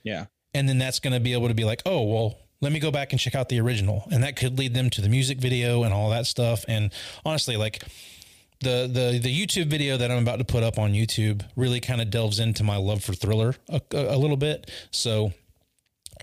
Yeah. 0.03 0.25
and 0.53 0.67
then 0.67 0.77
that's 0.77 0.99
going 0.99 1.13
to 1.13 1.21
be 1.21 1.31
able 1.31 1.47
to 1.47 1.53
be 1.53 1.63
like, 1.63 1.81
oh 1.85 2.03
well, 2.03 2.37
let 2.59 2.71
me 2.73 2.79
go 2.79 2.91
back 2.91 3.13
and 3.13 3.19
check 3.19 3.35
out 3.35 3.47
the 3.47 3.59
original, 3.61 4.03
and 4.11 4.21
that 4.23 4.35
could 4.35 4.59
lead 4.59 4.73
them 4.73 4.89
to 4.89 5.01
the 5.01 5.07
music 5.09 5.37
video 5.39 5.83
and 5.83 5.93
all 5.93 6.09
that 6.09 6.25
stuff. 6.25 6.65
And 6.67 6.91
honestly, 7.25 7.55
like 7.55 7.83
the 8.59 8.87
the 8.91 9.19
the 9.21 9.33
YouTube 9.45 9.67
video 9.67 9.97
that 9.97 10.11
I'm 10.11 10.21
about 10.21 10.37
to 10.39 10.45
put 10.45 10.61
up 10.63 10.77
on 10.77 10.93
YouTube 10.93 11.43
really 11.55 11.79
kind 11.79 12.01
of 12.01 12.09
delves 12.11 12.39
into 12.39 12.63
my 12.63 12.75
love 12.77 13.03
for 13.03 13.13
Thriller 13.13 13.55
a, 13.69 13.81
a, 13.93 14.15
a 14.15 14.17
little 14.17 14.37
bit. 14.37 14.69
So 14.91 15.33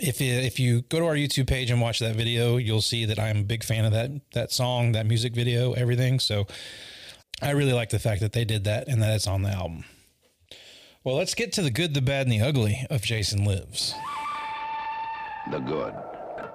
if 0.01 0.21
you, 0.21 0.33
if 0.33 0.61
you 0.61 0.83
go 0.83 1.01
to 1.01 1.07
our 1.07 1.17
YouTube 1.17 1.49
page 1.49 1.73
and 1.73 1.81
watch 1.81 1.99
that 1.99 2.15
video, 2.15 2.57
you'll 2.57 2.81
see 2.83 3.05
that 3.07 3.19
I'm 3.19 3.39
a 3.39 3.43
big 3.43 3.65
fan 3.65 3.85
of 3.85 3.91
that 3.91 4.11
that 4.35 4.53
song, 4.53 4.93
that 4.93 5.07
music 5.07 5.35
video, 5.35 5.73
everything. 5.73 6.21
So 6.21 6.47
I 7.41 7.51
really 7.51 7.73
like 7.73 7.91
the 7.91 7.99
fact 7.99 8.21
that 8.21 8.33
they 8.33 8.45
did 8.45 8.65
that 8.65 8.89
and 8.89 9.01
that 9.03 9.15
it's 9.15 9.27
on 9.27 9.43
the 9.43 9.51
album. 9.51 9.85
Well, 11.05 11.17
let's 11.17 11.35
get 11.35 11.53
to 11.55 11.63
the 11.63 11.71
good, 11.71 11.95
the 11.95 12.03
bad, 12.03 12.27
and 12.27 12.33
the 12.33 12.41
ugly 12.41 12.85
of 12.91 13.03
Jason 13.03 13.45
Lives. 13.45 13.95
The 15.51 15.61
good, 15.61 15.95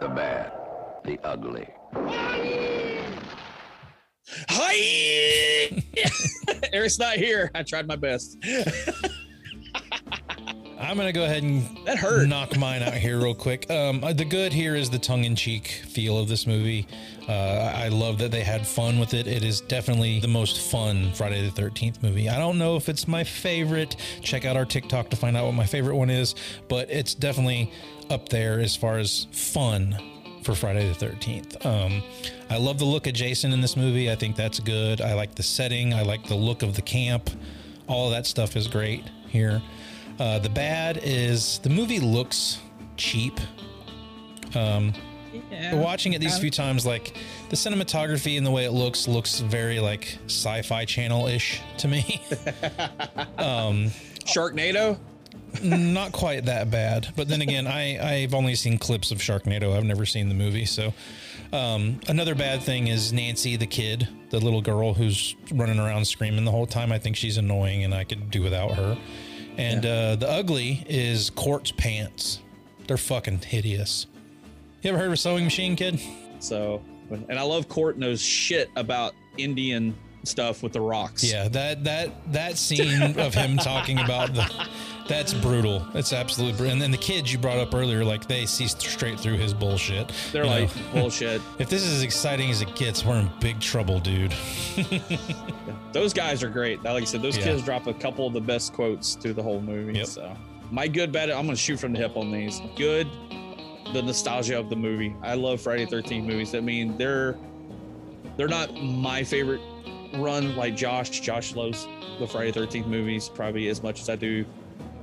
the 0.01 0.09
bad, 0.09 0.51
the 1.05 1.17
ugly. 1.23 1.67
Hi. 4.49 5.83
Eric's 6.73 6.99
not 6.99 7.15
here. 7.15 7.49
I 7.55 7.63
tried 7.63 7.87
my 7.87 7.95
best. 7.95 8.37
I'm 10.79 10.97
gonna 10.97 11.13
go 11.13 11.23
ahead 11.23 11.43
and 11.43 11.63
That 11.85 11.97
hurt. 11.97 12.27
knock 12.27 12.57
mine 12.57 12.83
out 12.83 12.93
here 12.93 13.17
real 13.17 13.33
quick. 13.33 13.69
Um, 13.71 14.03
uh, 14.03 14.11
the 14.13 14.25
good 14.25 14.51
here 14.51 14.75
is 14.75 14.89
the 14.89 14.99
tongue-in-cheek 14.99 15.67
feel 15.87 16.17
of 16.19 16.27
this 16.27 16.45
movie. 16.45 16.87
Uh, 17.27 17.71
I 17.73 17.87
love 17.87 18.17
that 18.17 18.31
they 18.31 18.41
had 18.41 18.67
fun 18.67 18.99
with 18.99 19.13
it. 19.13 19.27
It 19.27 19.43
is 19.43 19.61
definitely 19.61 20.19
the 20.19 20.27
most 20.27 20.59
fun 20.59 21.13
Friday 21.13 21.49
the 21.49 21.61
13th 21.61 22.03
movie. 22.03 22.29
I 22.29 22.37
don't 22.37 22.57
know 22.57 22.75
if 22.75 22.89
it's 22.89 23.07
my 23.07 23.23
favorite. 23.23 23.95
Check 24.21 24.45
out 24.45 24.57
our 24.57 24.65
TikTok 24.65 25.09
to 25.09 25.15
find 25.15 25.37
out 25.37 25.45
what 25.45 25.53
my 25.53 25.65
favorite 25.65 25.95
one 25.95 26.09
is, 26.09 26.35
but 26.67 26.89
it's 26.91 27.13
definitely 27.13 27.71
up 28.09 28.29
there 28.29 28.59
as 28.59 28.75
far 28.75 28.97
as 28.97 29.27
fun 29.31 29.97
for 30.43 30.53
Friday 30.53 30.91
the 30.91 31.05
13th. 31.05 31.65
Um, 31.65 32.03
I 32.49 32.57
love 32.57 32.77
the 32.77 32.85
look 32.85 33.07
of 33.07 33.13
Jason 33.13 33.53
in 33.53 33.61
this 33.61 33.77
movie. 33.77 34.11
I 34.11 34.15
think 34.15 34.35
that's 34.35 34.59
good. 34.59 34.99
I 34.99 35.13
like 35.13 35.35
the 35.35 35.43
setting. 35.43 35.93
I 35.93 36.01
like 36.01 36.27
the 36.27 36.35
look 36.35 36.61
of 36.61 36.75
the 36.75 36.81
camp. 36.81 37.29
All 37.87 38.07
of 38.07 38.11
that 38.11 38.25
stuff 38.25 38.55
is 38.57 38.67
great 38.67 39.03
here. 39.27 39.61
Uh, 40.19 40.39
the 40.39 40.49
bad 40.49 40.99
is 41.03 41.59
the 41.59 41.69
movie 41.69 41.99
looks 41.99 42.59
cheap. 42.97 43.39
Um, 44.55 44.93
watching 45.73 46.13
it 46.13 46.19
these 46.19 46.37
few 46.37 46.51
times, 46.51 46.85
like 46.85 47.15
the 47.49 47.55
cinematography 47.55 48.37
and 48.37 48.45
the 48.45 48.51
way 48.51 48.65
it 48.65 48.71
looks, 48.71 49.07
looks 49.07 49.39
very 49.39 49.79
like 49.79 50.17
sci-fi 50.25 50.85
channel 50.85 51.27
ish 51.27 51.61
to 51.77 51.87
me. 51.87 52.21
um, 53.37 53.91
Sharknado. 54.25 54.97
not 55.63 56.11
quite 56.11 56.45
that 56.45 56.71
bad, 56.71 57.13
but 57.15 57.27
then 57.27 57.41
again, 57.41 57.67
I 57.67 58.23
I've 58.23 58.33
only 58.33 58.55
seen 58.55 58.77
clips 58.77 59.11
of 59.11 59.19
Sharknado. 59.19 59.75
I've 59.75 59.85
never 59.85 60.05
seen 60.05 60.29
the 60.29 60.35
movie, 60.35 60.65
so. 60.65 60.93
Um, 61.51 61.99
another 62.07 62.33
bad 62.33 62.63
thing 62.63 62.87
is 62.87 63.13
Nancy, 63.13 63.57
the 63.57 63.67
kid, 63.67 64.07
the 64.31 64.39
little 64.39 64.63
girl 64.63 64.95
who's 64.95 65.35
running 65.51 65.77
around 65.77 66.05
screaming 66.05 66.45
the 66.45 66.51
whole 66.51 66.65
time. 66.65 66.91
I 66.91 66.97
think 66.97 67.15
she's 67.15 67.37
annoying, 67.37 67.83
and 67.83 67.93
I 67.93 68.05
could 68.05 68.31
do 68.31 68.41
without 68.41 68.71
her. 68.71 68.97
And 69.57 69.85
uh, 69.85 70.15
the 70.15 70.27
ugly 70.27 70.83
is 70.89 71.29
Cort's 71.29 71.71
pants. 71.71 72.41
They're 72.87 72.97
fucking 72.97 73.41
hideous. 73.41 74.07
You 74.83 74.89
ever 74.89 74.97
heard 74.97 75.07
of 75.07 75.13
a 75.13 75.17
sewing 75.17 75.45
machine, 75.45 75.75
kid? 75.75 75.99
So, 76.39 76.81
and 77.09 77.39
I 77.39 77.43
love 77.43 77.69
Cort 77.69 77.97
knows 77.97 78.21
shit 78.21 78.69
about 78.75 79.13
Indian 79.37 79.95
stuff 80.23 80.61
with 80.61 80.73
the 80.73 80.81
rocks. 80.81 81.23
Yeah, 81.23 81.47
that 81.49 81.83
that 81.85 82.31
that 82.33 82.57
scene 82.57 83.17
of 83.19 83.33
him 83.33 83.57
talking 83.57 83.99
about 83.99 84.33
the 84.33 84.67
that's 85.07 85.33
brutal. 85.33 85.85
It's 85.95 86.11
absolutely 86.13 86.57
brutal. 86.57 86.73
And 86.73 86.81
then 86.81 86.91
the 86.91 86.97
kids 86.97 87.31
you 87.31 87.39
brought 87.39 87.57
up 87.57 87.73
earlier, 87.73 88.03
like 88.05 88.27
they 88.27 88.45
see 88.45 88.67
straight 88.67 89.19
through 89.19 89.35
his 89.37 89.53
bullshit. 89.53 90.11
They're 90.31 90.43
You 90.43 90.49
like 90.49 90.75
know, 90.75 90.81
bullshit. 91.01 91.41
If 91.59 91.69
this 91.69 91.83
is 91.83 91.93
as 91.95 92.03
exciting 92.03 92.49
as 92.51 92.61
it 92.61 92.73
gets, 92.75 93.05
we're 93.05 93.19
in 93.19 93.29
big 93.39 93.59
trouble, 93.61 93.99
dude. 93.99 94.33
Those 95.93 96.13
guys 96.13 96.41
are 96.43 96.49
great. 96.49 96.83
Like 96.83 97.03
I 97.03 97.05
said, 97.05 97.21
those 97.21 97.37
Yeah. 97.37 97.43
kids 97.43 97.63
drop 97.63 97.87
a 97.87 97.93
couple 97.93 98.25
of 98.27 98.33
the 98.33 98.41
best 98.41 98.73
quotes 98.73 99.15
through 99.15 99.33
the 99.33 99.43
whole 99.43 99.61
movie. 99.61 99.97
Yep. 99.99 100.07
So 100.07 100.35
my 100.71 100.87
good, 100.87 101.11
bad. 101.11 101.29
I'm 101.29 101.45
gonna 101.45 101.55
shoot 101.55 101.79
from 101.79 101.93
the 101.93 101.99
hip 101.99 102.15
on 102.17 102.31
these. 102.31 102.61
Good, 102.75 103.07
the 103.93 104.01
nostalgia 104.01 104.59
of 104.59 104.69
the 104.69 104.75
movie. 104.75 105.15
I 105.21 105.35
love 105.35 105.61
Friday 105.61 105.85
Thirteenth 105.85 106.27
movies. 106.27 106.55
I 106.55 106.59
mean, 106.59 106.97
they're 106.97 107.37
they're 108.35 108.47
not 108.47 108.73
my 108.73 109.23
favorite 109.23 109.61
run 110.15 110.55
like 110.55 110.75
Josh. 110.75 111.21
Josh 111.21 111.55
loves 111.55 111.87
the 112.19 112.27
Friday 112.27 112.51
Thirteenth 112.51 112.87
movies 112.87 113.29
probably 113.29 113.67
as 113.69 113.81
much 113.83 114.01
as 114.01 114.09
I 114.09 114.15
do 114.15 114.45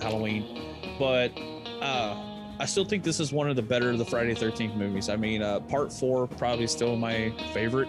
Halloween, 0.00 0.76
but 0.98 1.32
uh, 1.80 2.16
I 2.58 2.66
still 2.66 2.84
think 2.84 3.04
this 3.04 3.20
is 3.20 3.32
one 3.32 3.48
of 3.48 3.56
the 3.56 3.62
better 3.62 3.90
of 3.90 3.98
the 3.98 4.04
Friday 4.04 4.34
Thirteenth 4.34 4.74
movies. 4.74 5.08
I 5.08 5.16
mean, 5.16 5.42
uh, 5.42 5.60
Part 5.60 5.92
Four 5.92 6.26
probably 6.26 6.66
still 6.66 6.96
my 6.96 7.32
favorite, 7.54 7.88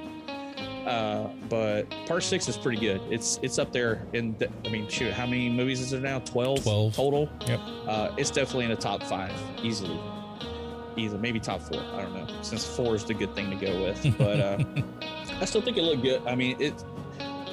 uh, 0.86 1.30
but 1.50 1.90
Part 2.06 2.24
Six 2.24 2.48
is 2.48 2.58
pretty 2.58 2.80
good. 2.80 3.02
It's 3.10 3.40
it's 3.42 3.58
up 3.58 3.72
there. 3.72 4.06
In 4.14 4.38
the, 4.38 4.50
I 4.66 4.70
mean, 4.70 4.88
shoot, 4.88 5.14
how 5.14 5.26
many 5.26 5.50
movies 5.50 5.82
is 5.82 5.92
there 5.92 6.00
now? 6.02 6.20
Twelve. 6.20 6.64
12. 6.64 6.96
total. 6.96 7.30
Yep. 7.48 7.60
Uh, 7.88 8.16
it's 8.18 8.30
definitely 8.30 8.66
in 8.66 8.72
the 8.72 8.78
top 8.78 9.04
five 9.04 9.34
easily. 9.64 10.00
Either 10.98 11.18
maybe 11.18 11.40
top 11.40 11.62
four. 11.62 11.82
I 11.94 12.02
don't 12.02 12.14
know. 12.14 12.28
Since 12.42 12.66
four 12.76 12.96
is 12.96 13.04
the 13.04 13.14
good 13.14 13.34
thing 13.34 13.50
to 13.50 13.56
go 13.56 13.82
with, 13.84 14.18
but 14.18 14.40
uh, 14.40 14.64
I 15.42 15.46
still 15.46 15.62
think 15.62 15.78
it 15.78 15.84
looked 15.84 16.04
good. 16.04 16.22
I 16.28 16.36
mean, 16.36 16.58
it 16.60 16.74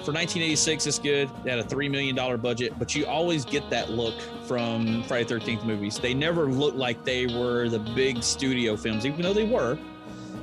for 0.08 0.12
1986, 0.12 0.86
it's 0.86 0.98
good. 0.98 1.28
They 1.44 1.50
had 1.50 1.58
a 1.58 1.62
three 1.62 1.86
million 1.86 2.16
dollar 2.16 2.38
budget, 2.38 2.78
but 2.78 2.94
you 2.94 3.04
always 3.04 3.44
get 3.44 3.68
that 3.68 3.90
look 3.90 4.14
from 4.46 5.02
Friday 5.02 5.28
13th 5.28 5.66
movies. 5.66 5.98
They 5.98 6.14
never 6.14 6.46
looked 6.46 6.78
like 6.78 7.04
they 7.04 7.26
were 7.26 7.68
the 7.68 7.78
big 7.78 8.22
studio 8.22 8.74
films, 8.74 9.04
even 9.04 9.20
though 9.20 9.34
they 9.34 9.44
were. 9.44 9.78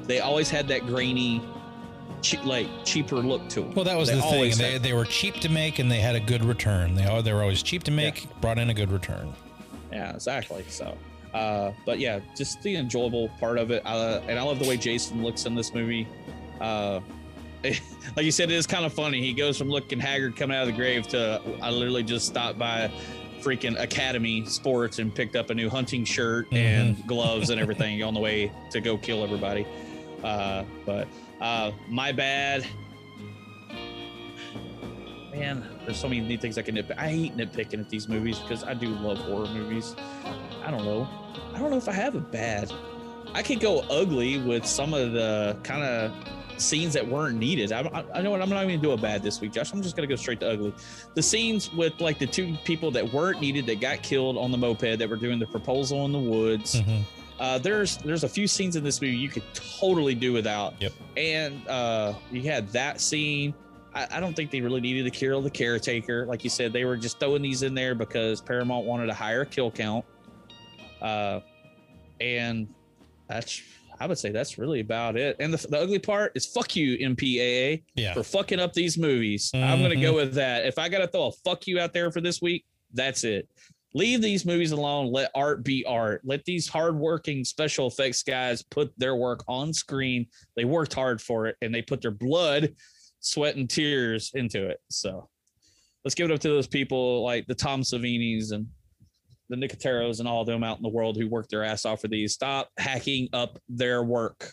They 0.03 0.19
always 0.19 0.51
had 0.51 0.67
that 0.67 0.85
grainy, 0.85 1.41
like 2.43 2.67
cheaper 2.83 3.15
look 3.15 3.49
to 3.49 3.61
them. 3.61 3.73
Well, 3.73 3.85
that 3.85 3.97
was 3.97 4.09
They 4.09 4.17
the 4.17 4.21
thing. 4.21 4.57
They, 4.57 4.77
they 4.77 4.93
were 4.93 5.05
cheap 5.05 5.33
to 5.37 5.49
make 5.49 5.79
and 5.79 5.91
they 5.91 5.99
had 5.99 6.15
a 6.15 6.19
good 6.19 6.45
return. 6.45 6.93
They 6.93 7.07
are 7.07 7.23
they 7.23 7.33
were 7.33 7.41
always 7.41 7.63
cheap 7.63 7.81
to 7.85 7.91
make, 7.91 8.27
brought 8.41 8.59
in 8.59 8.69
a 8.69 8.73
good 8.75 8.91
return. 8.91 9.33
Yeah, 9.91 10.13
exactly. 10.13 10.63
So 10.69 10.95
Uh, 11.35 11.73
but 11.85 11.99
yeah, 11.99 12.19
just 12.35 12.61
the 12.63 12.77
enjoyable 12.77 13.27
part 13.39 13.57
of 13.57 13.69
it. 13.69 13.81
Uh, 13.85 14.21
and 14.29 14.39
I 14.39 14.41
love 14.43 14.57
the 14.57 14.67
way 14.67 14.77
Jason 14.77 15.21
looks 15.21 15.45
in 15.45 15.53
this 15.53 15.73
movie. 15.73 16.07
Uh, 16.61 17.01
like 17.63 18.23
you 18.25 18.31
said, 18.31 18.49
it 18.49 18.55
is 18.55 18.65
kind 18.65 18.85
of 18.85 18.93
funny. 18.93 19.19
He 19.21 19.33
goes 19.33 19.57
from 19.57 19.67
looking 19.67 19.99
haggard 19.99 20.37
coming 20.37 20.55
out 20.55 20.61
of 20.61 20.67
the 20.67 20.73
grave 20.73 21.07
to 21.09 21.41
I 21.61 21.71
literally 21.71 22.03
just 22.03 22.25
stopped 22.27 22.57
by 22.57 22.89
freaking 23.41 23.77
Academy 23.81 24.45
Sports 24.45 24.99
and 24.99 25.13
picked 25.13 25.35
up 25.35 25.49
a 25.49 25.53
new 25.53 25.69
hunting 25.69 26.05
shirt 26.05 26.45
Mm-hmm. 26.51 26.55
and 26.55 27.07
gloves 27.07 27.49
and 27.49 27.59
everything 27.59 28.01
on 28.01 28.13
the 28.13 28.19
way 28.21 28.49
to 28.71 28.79
go 28.79 28.97
kill 28.97 29.21
everybody. 29.21 29.67
Uh, 30.23 30.63
but 30.85 31.07
uh, 31.41 31.71
my 31.89 32.11
bad. 32.13 32.65
Man, 35.33 35.67
there's 35.85 35.97
so 35.97 36.07
many 36.09 36.21
neat 36.21 36.41
things 36.41 36.57
I 36.57 36.61
can 36.61 36.75
nitpick. 36.75 36.97
I 36.97 37.09
hate 37.09 37.37
nitpicking 37.37 37.79
at 37.79 37.89
these 37.89 38.07
movies 38.07 38.39
because 38.39 38.63
I 38.63 38.73
do 38.73 38.87
love 38.89 39.17
horror 39.19 39.47
movies. 39.47 39.95
I 40.63 40.71
don't 40.71 40.83
know. 40.83 41.07
I 41.53 41.59
don't 41.59 41.69
know 41.71 41.77
if 41.77 41.87
I 41.87 41.93
have 41.93 42.15
a 42.15 42.19
bad. 42.19 42.71
I 43.33 43.41
could 43.43 43.59
go 43.59 43.79
ugly 43.89 44.39
with 44.39 44.65
some 44.65 44.93
of 44.93 45.11
the 45.13 45.57
kind 45.63 45.83
of 45.83 46.11
scenes 46.57 46.93
that 46.93 47.05
weren't 47.05 47.37
needed. 47.37 47.71
I, 47.73 47.81
I, 47.81 48.19
I 48.19 48.21
know 48.21 48.31
what 48.31 48.41
I'm 48.41 48.49
not 48.49 48.63
even 48.63 48.77
gonna 48.77 48.81
do 48.81 48.91
a 48.91 48.97
bad 48.97 49.21
this 49.21 49.41
week, 49.41 49.51
Josh. 49.51 49.73
I'm 49.73 49.81
just 49.81 49.95
gonna 49.95 50.07
go 50.07 50.15
straight 50.15 50.39
to 50.39 50.49
ugly. 50.49 50.73
The 51.13 51.21
scenes 51.21 51.71
with 51.73 51.99
like 51.99 52.17
the 52.17 52.27
two 52.27 52.55
people 52.63 52.91
that 52.91 53.11
weren't 53.13 53.41
needed 53.41 53.65
that 53.67 53.81
got 53.81 54.01
killed 54.03 54.37
on 54.37 54.51
the 54.51 54.57
moped 54.57 54.99
that 54.99 55.09
were 55.09 55.17
doing 55.17 55.37
the 55.39 55.47
proposal 55.47 56.05
in 56.05 56.11
the 56.13 56.19
woods. 56.19 56.81
Mhm. 56.81 57.01
Uh, 57.37 57.57
there's 57.57 57.97
there's 57.97 58.23
a 58.23 58.29
few 58.29 58.47
scenes 58.47 58.77
in 58.77 58.83
this 58.85 59.01
movie 59.01 59.17
you 59.17 59.27
could 59.27 59.43
totally 59.53 60.15
do 60.15 60.31
without. 60.31 60.73
Yep. 60.81 60.93
And 61.17 61.67
uh, 61.67 62.13
you 62.31 62.43
had 62.43 62.69
that 62.69 63.01
scene. 63.01 63.53
I, 63.95 64.07
I 64.11 64.19
don't 64.19 64.35
think 64.35 64.51
they 64.51 64.61
really 64.61 64.81
needed 64.81 65.03
to 65.05 65.09
kill 65.11 65.41
the 65.41 65.49
caretaker. 65.49 66.25
Like 66.25 66.43
you 66.43 66.49
said, 66.49 66.73
they 66.73 66.85
were 66.85 66.97
just 66.97 67.19
throwing 67.19 67.41
these 67.41 67.63
in 67.63 67.73
there 67.73 67.95
because 67.95 68.41
Paramount 68.41 68.85
wanted 68.85 69.09
a 69.09 69.13
higher 69.13 69.45
kill 69.45 69.71
count. 69.71 70.05
Uh, 71.01 71.39
and 72.19 72.67
that's 73.27 73.61
I 73.97 74.07
would 74.07 74.17
say 74.17 74.29
that's 74.31 74.57
really 74.57 74.81
about 74.81 75.15
it. 75.15 75.37
And 75.39 75.53
the, 75.53 75.67
the 75.69 75.79
ugly 75.79 75.99
part 75.99 76.33
is 76.35 76.45
fuck 76.45 76.75
you, 76.75 76.97
MPAA, 76.97 77.81
Yeah. 77.95 78.13
for 78.13 78.23
fucking 78.23 78.59
up 78.59 78.73
these 78.73 78.97
movies. 78.97 79.51
I'm 79.53 79.81
gonna 79.81 79.95
go 79.95 80.11
Mhm. 80.13 80.15
with 80.15 80.33
that. 80.33 80.65
If 80.65 80.77
I 80.77 80.89
gotta 80.89 81.07
throw 81.07 81.27
a 81.27 81.31
fuck 81.31 81.65
you 81.65 81.79
out 81.79 81.93
there 81.93 82.11
for 82.11 82.19
this 82.19 82.41
week, 82.41 82.65
that's 82.93 83.23
it. 83.23 83.47
Leave 83.93 84.21
these 84.21 84.45
movies 84.45 84.71
alone. 84.73 85.13
Let 85.13 85.31
art 85.33 85.63
be 85.63 85.85
art. 85.85 86.21
Let 86.25 86.43
these 86.43 86.67
hardworking 86.67 87.45
special 87.45 87.87
effects 87.87 88.21
guys 88.23 88.61
put 88.61 88.91
their 88.99 89.15
work 89.15 89.45
on 89.47 89.71
screen. 89.73 90.27
They 90.57 90.65
worked 90.65 90.93
hard 90.93 91.21
for 91.21 91.47
it 91.47 91.55
and 91.61 91.73
they 91.73 91.81
put 91.81 92.01
their 92.01 92.11
blood, 92.11 92.75
sweat, 93.19 93.55
and 93.55 93.69
tears 93.69 94.31
into 94.35 94.67
it. 94.67 94.79
So 94.89 95.29
let's 96.03 96.15
give 96.15 96.29
it 96.29 96.33
up 96.33 96.39
to 96.41 96.49
those 96.49 96.67
people 96.67 97.23
like 97.23 97.47
the 97.47 97.55
Tom 97.55 97.81
Savinis 97.81 98.51
and 98.51 98.67
the 99.49 99.55
Nicoteros 99.55 100.19
and 100.19 100.27
all 100.27 100.41
of 100.41 100.47
them 100.47 100.63
out 100.63 100.77
in 100.77 100.83
the 100.83 100.89
world 100.89 101.17
who 101.17 101.27
work 101.27 101.49
their 101.49 101.63
ass 101.63 101.85
off 101.85 102.01
for 102.01 102.07
these. 102.07 102.33
Stop 102.33 102.69
hacking 102.77 103.29
up 103.33 103.59
their 103.69 104.03
work. 104.03 104.51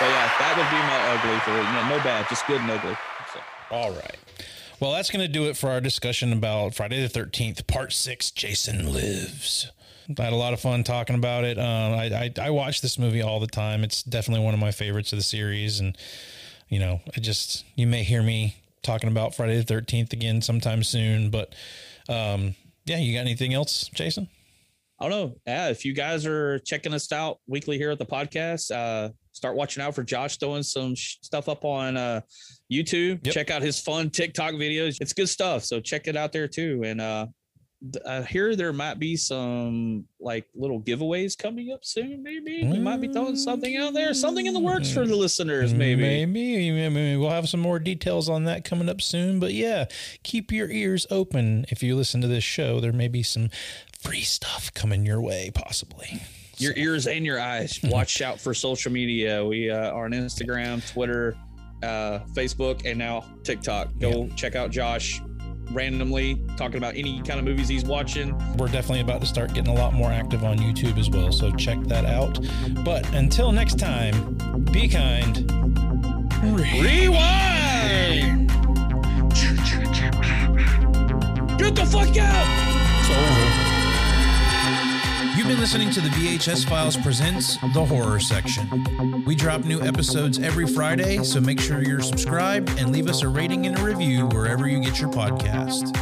But 0.00 0.06
yeah, 0.10 0.30
that 0.38 0.54
would 0.56 0.70
be 0.70 0.78
my 0.86 1.00
ugly 1.10 1.40
for 1.40 1.50
know, 1.50 1.96
no 1.96 2.04
bad, 2.04 2.28
just 2.28 2.46
good 2.46 2.60
and 2.60 2.70
ugly. 2.70 2.96
So. 3.32 3.40
All 3.72 3.90
right. 3.90 4.16
Well, 4.78 4.92
that's 4.92 5.10
going 5.10 5.26
to 5.26 5.32
do 5.32 5.48
it 5.48 5.56
for 5.56 5.70
our 5.70 5.80
discussion 5.80 6.32
about 6.32 6.72
Friday 6.72 7.04
the 7.04 7.08
13th, 7.08 7.66
Part 7.66 7.92
6 7.92 8.30
Jason 8.30 8.92
Lives. 8.92 9.72
I 10.16 10.22
had 10.22 10.32
a 10.32 10.36
lot 10.36 10.52
of 10.54 10.60
fun 10.60 10.84
talking 10.84 11.16
about 11.16 11.44
it. 11.44 11.58
Um, 11.58 11.92
I, 11.92 12.04
I, 12.06 12.32
I 12.46 12.50
watch 12.50 12.80
this 12.80 12.98
movie 12.98 13.20
all 13.20 13.40
the 13.40 13.46
time. 13.46 13.84
It's 13.84 14.02
definitely 14.02 14.44
one 14.44 14.54
of 14.54 14.60
my 14.60 14.70
favorites 14.70 15.12
of 15.12 15.18
the 15.18 15.22
series. 15.24 15.80
And, 15.80 15.98
you 16.68 16.78
know, 16.78 17.00
I 17.14 17.20
just, 17.20 17.64
you 17.74 17.86
may 17.86 18.04
hear 18.04 18.22
me 18.22 18.56
talking 18.82 19.10
about 19.10 19.34
Friday 19.34 19.60
the 19.60 19.74
13th 19.74 20.12
again 20.12 20.40
sometime 20.40 20.82
soon. 20.82 21.30
But 21.30 21.54
um, 22.08 22.54
yeah, 22.86 22.98
you 22.98 23.14
got 23.14 23.20
anything 23.20 23.52
else, 23.52 23.88
Jason? 23.88 24.28
I 25.00 25.08
don't 25.08 25.10
know. 25.10 25.36
Yeah, 25.46 25.68
if 25.68 25.84
you 25.84 25.92
guys 25.92 26.26
are 26.26 26.58
checking 26.60 26.92
us 26.92 27.12
out 27.12 27.38
weekly 27.46 27.76
here 27.76 27.90
at 27.90 27.98
the 27.98 28.06
podcast, 28.06 28.72
uh, 28.72 29.10
start 29.32 29.54
watching 29.54 29.82
out 29.82 29.94
for 29.94 30.02
Josh 30.02 30.38
throwing 30.38 30.64
some 30.64 30.96
sh- 30.96 31.18
stuff 31.22 31.48
up 31.48 31.64
on 31.64 31.96
uh, 31.96 32.20
YouTube. 32.72 33.24
Yep. 33.24 33.34
Check 33.34 33.50
out 33.50 33.62
his 33.62 33.78
fun 33.80 34.10
TikTok 34.10 34.54
videos. 34.54 34.96
It's 35.00 35.12
good 35.12 35.28
stuff. 35.28 35.64
So 35.64 35.80
check 35.80 36.08
it 36.08 36.16
out 36.16 36.32
there 36.32 36.48
too. 36.48 36.82
And 36.84 37.00
uh, 37.00 37.26
I 38.06 38.22
hear 38.22 38.56
there 38.56 38.72
might 38.72 38.98
be 38.98 39.16
some 39.16 40.06
like 40.18 40.48
little 40.54 40.80
giveaways 40.80 41.38
coming 41.38 41.70
up 41.72 41.84
soon. 41.84 42.24
Maybe 42.24 42.64
we 42.64 42.78
might 42.80 43.00
be 43.00 43.12
throwing 43.12 43.36
something 43.36 43.76
out 43.76 43.94
there, 43.94 44.12
something 44.14 44.46
in 44.46 44.54
the 44.54 44.60
works 44.60 44.92
for 44.92 45.06
the 45.06 45.14
listeners. 45.14 45.72
Maybe. 45.72 46.26
Maybe, 46.26 46.70
maybe 46.72 47.16
we'll 47.16 47.30
have 47.30 47.48
some 47.48 47.60
more 47.60 47.78
details 47.78 48.28
on 48.28 48.44
that 48.44 48.64
coming 48.64 48.88
up 48.88 49.00
soon. 49.00 49.38
But 49.38 49.54
yeah, 49.54 49.84
keep 50.24 50.50
your 50.50 50.68
ears 50.68 51.06
open. 51.10 51.66
If 51.68 51.82
you 51.82 51.94
listen 51.94 52.20
to 52.22 52.26
this 52.26 52.42
show, 52.42 52.80
there 52.80 52.92
may 52.92 53.08
be 53.08 53.22
some 53.22 53.48
free 54.00 54.22
stuff 54.22 54.72
coming 54.74 55.06
your 55.06 55.20
way, 55.20 55.52
possibly. 55.54 56.20
your 56.56 56.72
ears 56.76 57.06
and 57.06 57.24
your 57.24 57.40
eyes. 57.40 57.78
Watch 57.84 58.22
out 58.22 58.40
for 58.40 58.54
social 58.54 58.90
media. 58.90 59.44
We 59.44 59.70
uh, 59.70 59.92
are 59.92 60.06
on 60.06 60.10
Instagram, 60.10 60.84
Twitter, 60.92 61.36
uh, 61.84 62.20
Facebook, 62.32 62.84
and 62.84 62.98
now 62.98 63.24
TikTok. 63.44 63.90
Go 64.00 64.28
check 64.34 64.56
out 64.56 64.72
Josh 64.72 65.20
randomly 65.72 66.40
talking 66.56 66.76
about 66.76 66.96
any 66.96 67.22
kind 67.22 67.38
of 67.38 67.44
movies 67.44 67.68
he's 67.68 67.84
watching. 67.84 68.36
We're 68.56 68.68
definitely 68.68 69.00
about 69.00 69.20
to 69.20 69.26
start 69.26 69.54
getting 69.54 69.70
a 69.70 69.78
lot 69.78 69.94
more 69.94 70.10
active 70.10 70.44
on 70.44 70.58
YouTube 70.58 70.98
as 70.98 71.10
well. 71.10 71.32
So 71.32 71.50
check 71.52 71.80
that 71.82 72.04
out. 72.04 72.38
But 72.84 73.08
until 73.14 73.52
next 73.52 73.78
time, 73.78 74.64
be 74.72 74.88
kind. 74.88 75.50
Rewind! 76.42 77.08
Get 81.58 81.74
the 81.74 81.86
fuck 81.90 82.16
out! 82.16 82.68
You've 83.08 83.67
been 85.48 85.60
listening 85.60 85.88
to 85.88 86.00
the 86.02 86.10
VHS 86.10 86.68
Files 86.68 86.94
Presents 86.94 87.56
The 87.72 87.82
Horror 87.82 88.20
Section. 88.20 89.24
We 89.24 89.34
drop 89.34 89.64
new 89.64 89.80
episodes 89.80 90.38
every 90.38 90.66
Friday, 90.66 91.24
so 91.24 91.40
make 91.40 91.58
sure 91.58 91.82
you're 91.82 92.02
subscribed 92.02 92.68
and 92.78 92.92
leave 92.92 93.08
us 93.08 93.22
a 93.22 93.28
rating 93.28 93.64
and 93.66 93.78
a 93.78 93.82
review 93.82 94.26
wherever 94.26 94.68
you 94.68 94.78
get 94.78 95.00
your 95.00 95.08
podcast. 95.08 95.96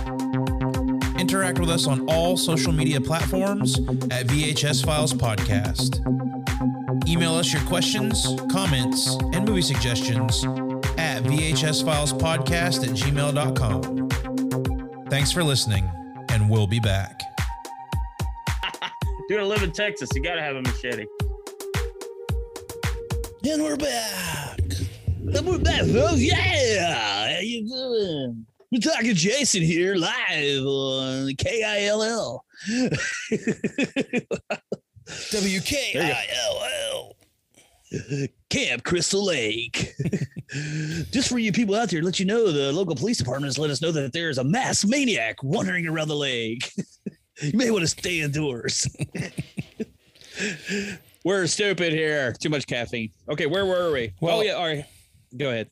Interact 1.20 1.60
with 1.60 1.70
us 1.70 1.86
on 1.86 2.04
all 2.08 2.36
social 2.36 2.72
media 2.72 3.00
platforms 3.00 3.78
at 4.10 4.26
VHS 4.26 4.84
Files 4.84 5.12
Podcast. 5.12 6.04
Email 7.08 7.36
us 7.36 7.52
your 7.52 7.62
questions, 7.62 8.26
comments, 8.50 9.14
and 9.32 9.46
movie 9.48 9.62
suggestions 9.62 10.42
at 10.98 11.22
VHSFilesPodcast 11.22 12.82
at 12.82 12.96
gmail.com. 12.96 14.08
Thanks 15.08 15.30
for 15.30 15.44
listening, 15.44 15.88
and 16.30 16.50
we'll 16.50 16.66
be 16.66 16.80
back. 16.80 17.22
Dude, 19.28 19.40
I 19.40 19.42
live 19.42 19.64
in 19.64 19.72
Texas. 19.72 20.08
You 20.14 20.22
gotta 20.22 20.40
have 20.40 20.54
a 20.54 20.62
machete. 20.62 21.04
And 23.44 23.60
we're 23.60 23.76
back. 23.76 24.60
And 25.34 25.44
we're 25.44 25.58
back, 25.58 25.84
folks. 25.86 26.20
Yeah! 26.20 27.34
How 27.34 27.40
you 27.40 27.68
doing? 27.68 28.46
We're 28.70 28.78
talking 28.78 29.16
Jason 29.16 29.62
here 29.62 29.96
live 29.96 30.62
on 30.64 31.34
KILL. 31.34 32.44
WKILL. 35.08 37.12
Camp 38.48 38.84
Crystal 38.84 39.24
Lake. 39.24 39.92
Just 41.10 41.28
for 41.28 41.40
you 41.40 41.50
people 41.50 41.74
out 41.74 41.90
there, 41.90 42.02
let 42.02 42.20
you 42.20 42.26
know 42.26 42.52
the 42.52 42.72
local 42.72 42.94
police 42.94 43.18
department 43.18 43.46
has 43.46 43.58
let 43.58 43.70
us 43.70 43.82
know 43.82 43.90
that 43.90 44.12
there 44.12 44.30
is 44.30 44.38
a 44.38 44.44
mass 44.44 44.84
maniac 44.84 45.42
wandering 45.42 45.88
around 45.88 46.06
the 46.06 46.14
lake. 46.14 46.70
you 47.42 47.56
may 47.56 47.70
want 47.70 47.82
to 47.82 47.88
stay 47.88 48.20
indoors. 48.20 48.88
We're 51.24 51.46
stupid 51.46 51.92
here. 51.92 52.32
Too 52.32 52.50
much 52.50 52.66
caffeine. 52.66 53.10
Okay, 53.28 53.46
where 53.46 53.66
were 53.66 53.92
we? 53.92 54.12
Well- 54.20 54.38
oh 54.38 54.42
yeah, 54.42 54.52
all 54.52 54.66
right. 54.66 54.84
Go 55.36 55.50
ahead. 55.50 55.70